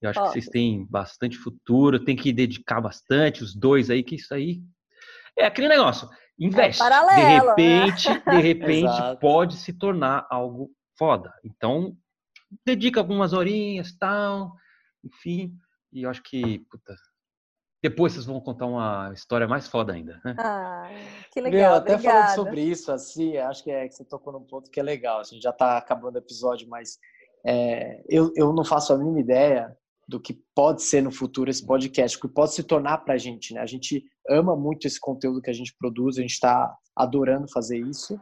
Eu 0.00 0.10
acho 0.10 0.22
que 0.22 0.28
vocês 0.28 0.46
têm 0.46 0.86
bastante 0.86 1.36
futuro, 1.36 2.04
tem 2.04 2.14
que 2.14 2.32
dedicar 2.32 2.80
bastante, 2.80 3.42
os 3.42 3.54
dois 3.54 3.90
aí, 3.90 4.02
que 4.02 4.14
isso 4.14 4.32
aí 4.32 4.62
é 5.36 5.44
aquele 5.44 5.68
negócio. 5.68 6.08
Investe. 6.38 6.82
É 6.82 6.84
paralelo, 6.84 7.54
de 7.54 7.62
repente, 7.62 8.08
né? 8.08 8.22
de 8.30 8.40
repente 8.40 9.18
pode 9.20 9.56
se 9.56 9.72
tornar 9.72 10.26
algo 10.30 10.70
foda. 10.98 11.32
Então, 11.44 11.96
dedica 12.64 13.00
algumas 13.00 13.32
horinhas, 13.32 13.96
tal, 13.98 14.52
enfim. 15.04 15.52
E 15.92 16.02
eu 16.02 16.10
acho 16.10 16.22
que, 16.22 16.58
puta, 16.70 16.94
depois 17.82 18.12
vocês 18.12 18.26
vão 18.26 18.40
contar 18.40 18.66
uma 18.66 19.12
história 19.14 19.46
mais 19.46 19.68
foda 19.68 19.92
ainda, 19.92 20.20
né? 20.24 20.34
Ah, 20.38 20.90
que 21.32 21.40
legal. 21.40 21.60
Meu, 21.60 21.74
até 21.74 21.94
obrigada. 21.94 22.20
falando 22.20 22.34
sobre 22.34 22.60
isso, 22.62 22.92
assim, 22.92 23.36
acho 23.38 23.62
que, 23.64 23.70
é, 23.70 23.88
que 23.88 23.94
você 23.94 24.04
tocou 24.04 24.32
num 24.32 24.44
ponto 24.44 24.70
que 24.70 24.80
é 24.80 24.82
legal. 24.82 25.20
A 25.20 25.24
gente 25.24 25.42
já 25.42 25.50
está 25.50 25.78
acabando 25.78 26.16
o 26.16 26.18
episódio, 26.18 26.68
mas 26.68 26.98
é, 27.46 28.02
eu, 28.08 28.32
eu 28.34 28.52
não 28.52 28.64
faço 28.64 28.92
a 28.92 28.98
mínima 28.98 29.20
ideia 29.20 29.76
do 30.08 30.20
que 30.20 30.40
pode 30.54 30.82
ser 30.82 31.02
no 31.02 31.10
futuro 31.10 31.50
esse 31.50 31.66
podcast, 31.66 32.16
o 32.16 32.20
que 32.20 32.28
pode 32.28 32.54
se 32.54 32.62
tornar 32.62 32.98
para 32.98 33.14
a 33.14 33.18
gente, 33.18 33.52
né? 33.52 33.60
A 33.60 33.66
gente 33.66 34.04
ama 34.28 34.56
muito 34.56 34.86
esse 34.86 35.00
conteúdo 35.00 35.42
que 35.42 35.50
a 35.50 35.54
gente 35.54 35.74
produz, 35.76 36.16
a 36.16 36.22
gente 36.22 36.32
está 36.32 36.76
adorando 36.94 37.50
fazer 37.50 37.78
isso. 37.78 38.18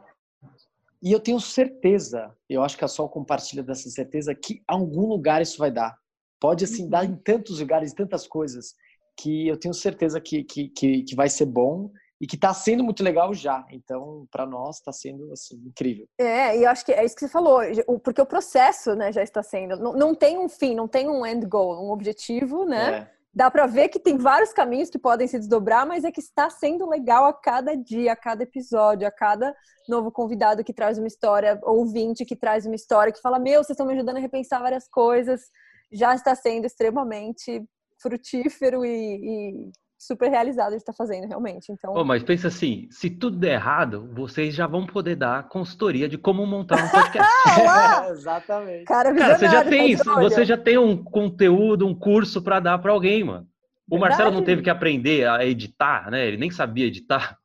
E 1.01 1.11
eu 1.11 1.19
tenho 1.19 1.39
certeza, 1.39 2.35
eu 2.49 2.63
acho 2.63 2.77
que 2.77 2.83
a 2.83 2.87
Sol 2.87 3.07
compartilha 3.07 3.61
dessa 3.61 3.89
certeza, 3.89 4.33
que 4.33 4.63
algum 4.67 5.07
lugar 5.07 5.41
isso 5.41 5.59
vai 5.59 5.69
dar. 5.69 5.95
Pode, 6.39 6.63
assim, 6.63 6.89
dar 6.89 7.05
uhum. 7.05 7.11
em 7.11 7.15
tantos 7.17 7.59
lugares, 7.59 7.93
tantas 7.93 8.27
coisas, 8.27 8.73
que 9.17 9.47
eu 9.47 9.57
tenho 9.57 9.73
certeza 9.73 10.19
que, 10.19 10.43
que, 10.43 10.69
que, 10.69 11.03
que 11.03 11.15
vai 11.15 11.29
ser 11.29 11.45
bom 11.45 11.91
e 12.19 12.25
que 12.25 12.35
está 12.35 12.53
sendo 12.53 12.83
muito 12.83 13.03
legal 13.03 13.33
já. 13.33 13.65
Então, 13.71 14.27
para 14.31 14.45
nós, 14.45 14.77
está 14.77 14.91
sendo 14.91 15.31
assim, 15.31 15.55
incrível. 15.65 16.07
É, 16.17 16.57
e 16.57 16.63
eu 16.63 16.69
acho 16.69 16.85
que 16.85 16.93
é 16.93 17.03
isso 17.03 17.15
que 17.15 17.21
você 17.21 17.29
falou, 17.29 17.61
porque 18.03 18.21
o 18.21 18.25
processo 18.25 18.95
né, 18.95 19.11
já 19.11 19.21
está 19.21 19.43
sendo. 19.43 19.77
Não, 19.77 19.93
não 19.93 20.15
tem 20.15 20.37
um 20.37 20.47
fim, 20.47 20.75
não 20.75 20.87
tem 20.87 21.09
um 21.09 21.25
end 21.25 21.45
goal, 21.45 21.85
um 21.85 21.91
objetivo, 21.91 22.65
né? 22.65 23.09
É. 23.11 23.15
Dá 23.33 23.51
para 23.51 23.67
ver 23.67 23.89
que 23.89 23.99
tem 23.99 24.17
vários 24.17 24.53
caminhos 24.53 24.89
que 24.89 24.97
podem 24.97 25.27
se 25.27 25.37
desdobrar, 25.37 25.85
mas 25.85 26.05
é 26.05 26.11
que 26.11 26.21
está 26.21 26.49
sendo 26.49 26.87
legal 26.87 27.25
a 27.25 27.33
cada 27.33 27.75
dia, 27.75 28.13
a 28.13 28.15
cada 28.15 28.43
episódio, 28.43 29.05
a 29.05 29.11
cada 29.11 29.53
novo 29.89 30.09
convidado 30.09 30.63
que 30.63 30.73
traz 30.73 30.97
uma 30.97 31.07
história, 31.07 31.59
ouvinte 31.63 32.23
que 32.23 32.35
traz 32.35 32.65
uma 32.65 32.75
história, 32.75 33.11
que 33.11 33.19
fala: 33.19 33.37
Meu, 33.37 33.61
vocês 33.61 33.71
estão 33.71 33.85
me 33.85 33.93
ajudando 33.93 34.17
a 34.17 34.21
repensar 34.21 34.61
várias 34.61 34.87
coisas. 34.87 35.41
Já 35.91 36.15
está 36.15 36.33
sendo 36.33 36.65
extremamente 36.65 37.61
frutífero 38.01 38.85
e, 38.85 38.89
e 38.89 39.71
super 40.05 40.29
realizado 40.29 40.71
de 40.71 40.77
estar 40.77 40.93
fazendo, 40.93 41.27
realmente. 41.27 41.71
Então... 41.71 41.93
Oh, 41.95 42.03
mas 42.03 42.23
pensa 42.23 42.47
assim, 42.47 42.87
se 42.91 43.09
tudo 43.09 43.37
der 43.37 43.53
errado, 43.53 44.09
vocês 44.13 44.53
já 44.53 44.67
vão 44.67 44.85
poder 44.85 45.15
dar 45.15 45.47
consultoria 45.49 46.07
de 46.07 46.17
como 46.17 46.45
montar 46.45 46.83
um 46.83 46.89
podcast. 46.89 47.31
é, 48.07 48.11
exatamente. 48.13 48.85
Cara, 48.85 49.13
Cara, 49.13 49.37
você 49.37 49.47
já 49.47 49.63
tem 49.63 49.91
isso, 49.91 50.03
você 50.15 50.45
já 50.45 50.57
tem 50.57 50.77
um 50.77 51.01
conteúdo, 51.03 51.87
um 51.87 51.95
curso 51.95 52.41
para 52.41 52.59
dar 52.59 52.77
para 52.79 52.91
alguém, 52.91 53.23
mano. 53.23 53.47
O 53.89 53.99
Verdade. 53.99 54.09
Marcelo 54.09 54.35
não 54.35 54.43
teve 54.43 54.61
que 54.61 54.69
aprender 54.69 55.27
a 55.27 55.45
editar, 55.45 56.09
né? 56.09 56.25
Ele 56.25 56.37
nem 56.37 56.49
sabia 56.49 56.87
editar. 56.87 57.37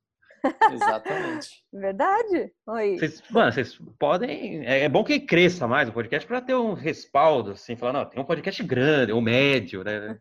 Exatamente. 0.73 1.49
Verdade. 1.73 2.51
Oi. 2.67 2.99
Vocês, 2.99 3.23
mano, 3.31 3.53
vocês 3.53 3.79
podem. 3.99 4.67
É, 4.67 4.85
é, 4.85 4.89
bom 4.89 5.05
que 5.05 5.21
cresça 5.21 5.67
mais 5.69 5.89
o 5.89 5.93
podcast 5.93 6.27
para 6.27 6.41
ter 6.41 6.55
um 6.55 6.73
respaldo, 6.73 7.53
assim, 7.53 7.77
falar, 7.77 7.93
não, 7.93 8.05
tem 8.07 8.21
um 8.21 8.27
podcast 8.27 8.63
grande, 8.63 9.13
ou 9.13 9.21
médio, 9.21 9.85
né? 9.85 10.19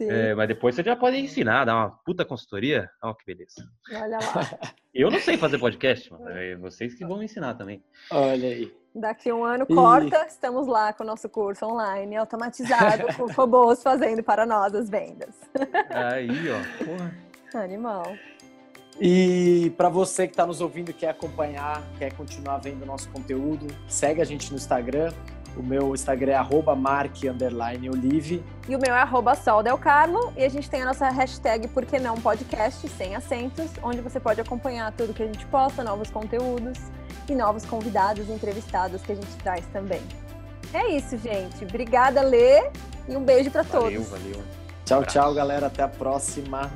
É, 0.00 0.34
mas 0.34 0.48
depois 0.48 0.74
você 0.74 0.82
já 0.82 0.96
pode 0.96 1.16
ensinar, 1.16 1.64
dar 1.64 1.76
uma 1.76 1.90
puta 2.04 2.24
consultoria. 2.24 2.90
Olha 3.02 3.14
que 3.14 3.24
beleza. 3.26 3.68
Olha 3.90 4.18
lá. 4.18 4.74
Eu 4.92 5.10
não 5.10 5.20
sei 5.20 5.36
fazer 5.36 5.58
podcast, 5.58 6.12
mano. 6.12 6.28
É 6.28 6.56
vocês 6.56 6.94
que 6.94 7.04
vão 7.04 7.18
me 7.18 7.24
ensinar 7.24 7.54
também. 7.54 7.82
Olha 8.10 8.48
aí. 8.48 8.72
Daqui 8.94 9.32
um 9.32 9.44
ano, 9.44 9.66
corta, 9.66 10.24
estamos 10.26 10.68
lá 10.68 10.92
com 10.92 11.02
o 11.02 11.06
nosso 11.06 11.28
curso 11.28 11.66
online, 11.66 12.16
automatizado, 12.16 13.12
com 13.16 13.26
robôs 13.34 13.82
fazendo 13.82 14.22
para 14.22 14.46
nós 14.46 14.72
as 14.72 14.88
vendas. 14.88 15.34
Aí, 15.90 16.30
ó. 16.48 16.84
Porra. 16.84 17.14
Animal. 17.54 18.16
E 19.00 19.72
para 19.76 19.88
você 19.88 20.26
que 20.26 20.32
está 20.32 20.46
nos 20.46 20.60
ouvindo, 20.60 20.92
quer 20.92 21.08
acompanhar, 21.08 21.82
quer 21.98 22.12
continuar 22.12 22.58
vendo 22.58 22.86
nosso 22.86 23.10
conteúdo, 23.10 23.66
segue 23.88 24.20
a 24.20 24.24
gente 24.24 24.50
no 24.50 24.56
Instagram, 24.56 25.12
o 25.56 25.62
meu 25.62 25.94
Instagram 25.94 26.32
é 26.32 26.36
arroba 26.36 26.74
mark_olive. 26.74 28.42
E 28.68 28.76
o 28.76 28.78
meu 28.78 28.94
é 28.94 29.00
arroba 29.00 29.34
soldelcarlo. 29.34 30.32
E 30.36 30.44
a 30.44 30.48
gente 30.48 30.68
tem 30.68 30.82
a 30.82 30.86
nossa 30.86 31.08
hashtag 31.10 31.68
Porque 31.68 31.98
Não 31.98 32.16
Podcast, 32.16 32.88
sem 32.88 33.14
acentos, 33.14 33.70
onde 33.82 34.00
você 34.00 34.18
pode 34.18 34.40
acompanhar 34.40 34.92
tudo 34.92 35.14
que 35.14 35.22
a 35.22 35.26
gente 35.26 35.46
posta, 35.46 35.84
novos 35.84 36.10
conteúdos 36.10 36.78
e 37.28 37.34
novos 37.34 37.64
convidados, 37.64 38.28
entrevistados 38.28 39.02
que 39.02 39.12
a 39.12 39.14
gente 39.14 39.36
traz 39.42 39.64
também. 39.72 40.02
É 40.72 40.88
isso, 40.90 41.16
gente. 41.18 41.64
Obrigada, 41.64 42.20
Lê, 42.20 42.70
e 43.08 43.16
um 43.16 43.24
beijo 43.24 43.50
para 43.50 43.64
todos. 43.64 44.08
Valeu, 44.08 44.32
valeu. 44.34 44.42
Tchau, 44.84 45.04
tchau, 45.04 45.34
galera. 45.34 45.66
Até 45.66 45.82
a 45.82 45.88
próxima. 45.88 46.70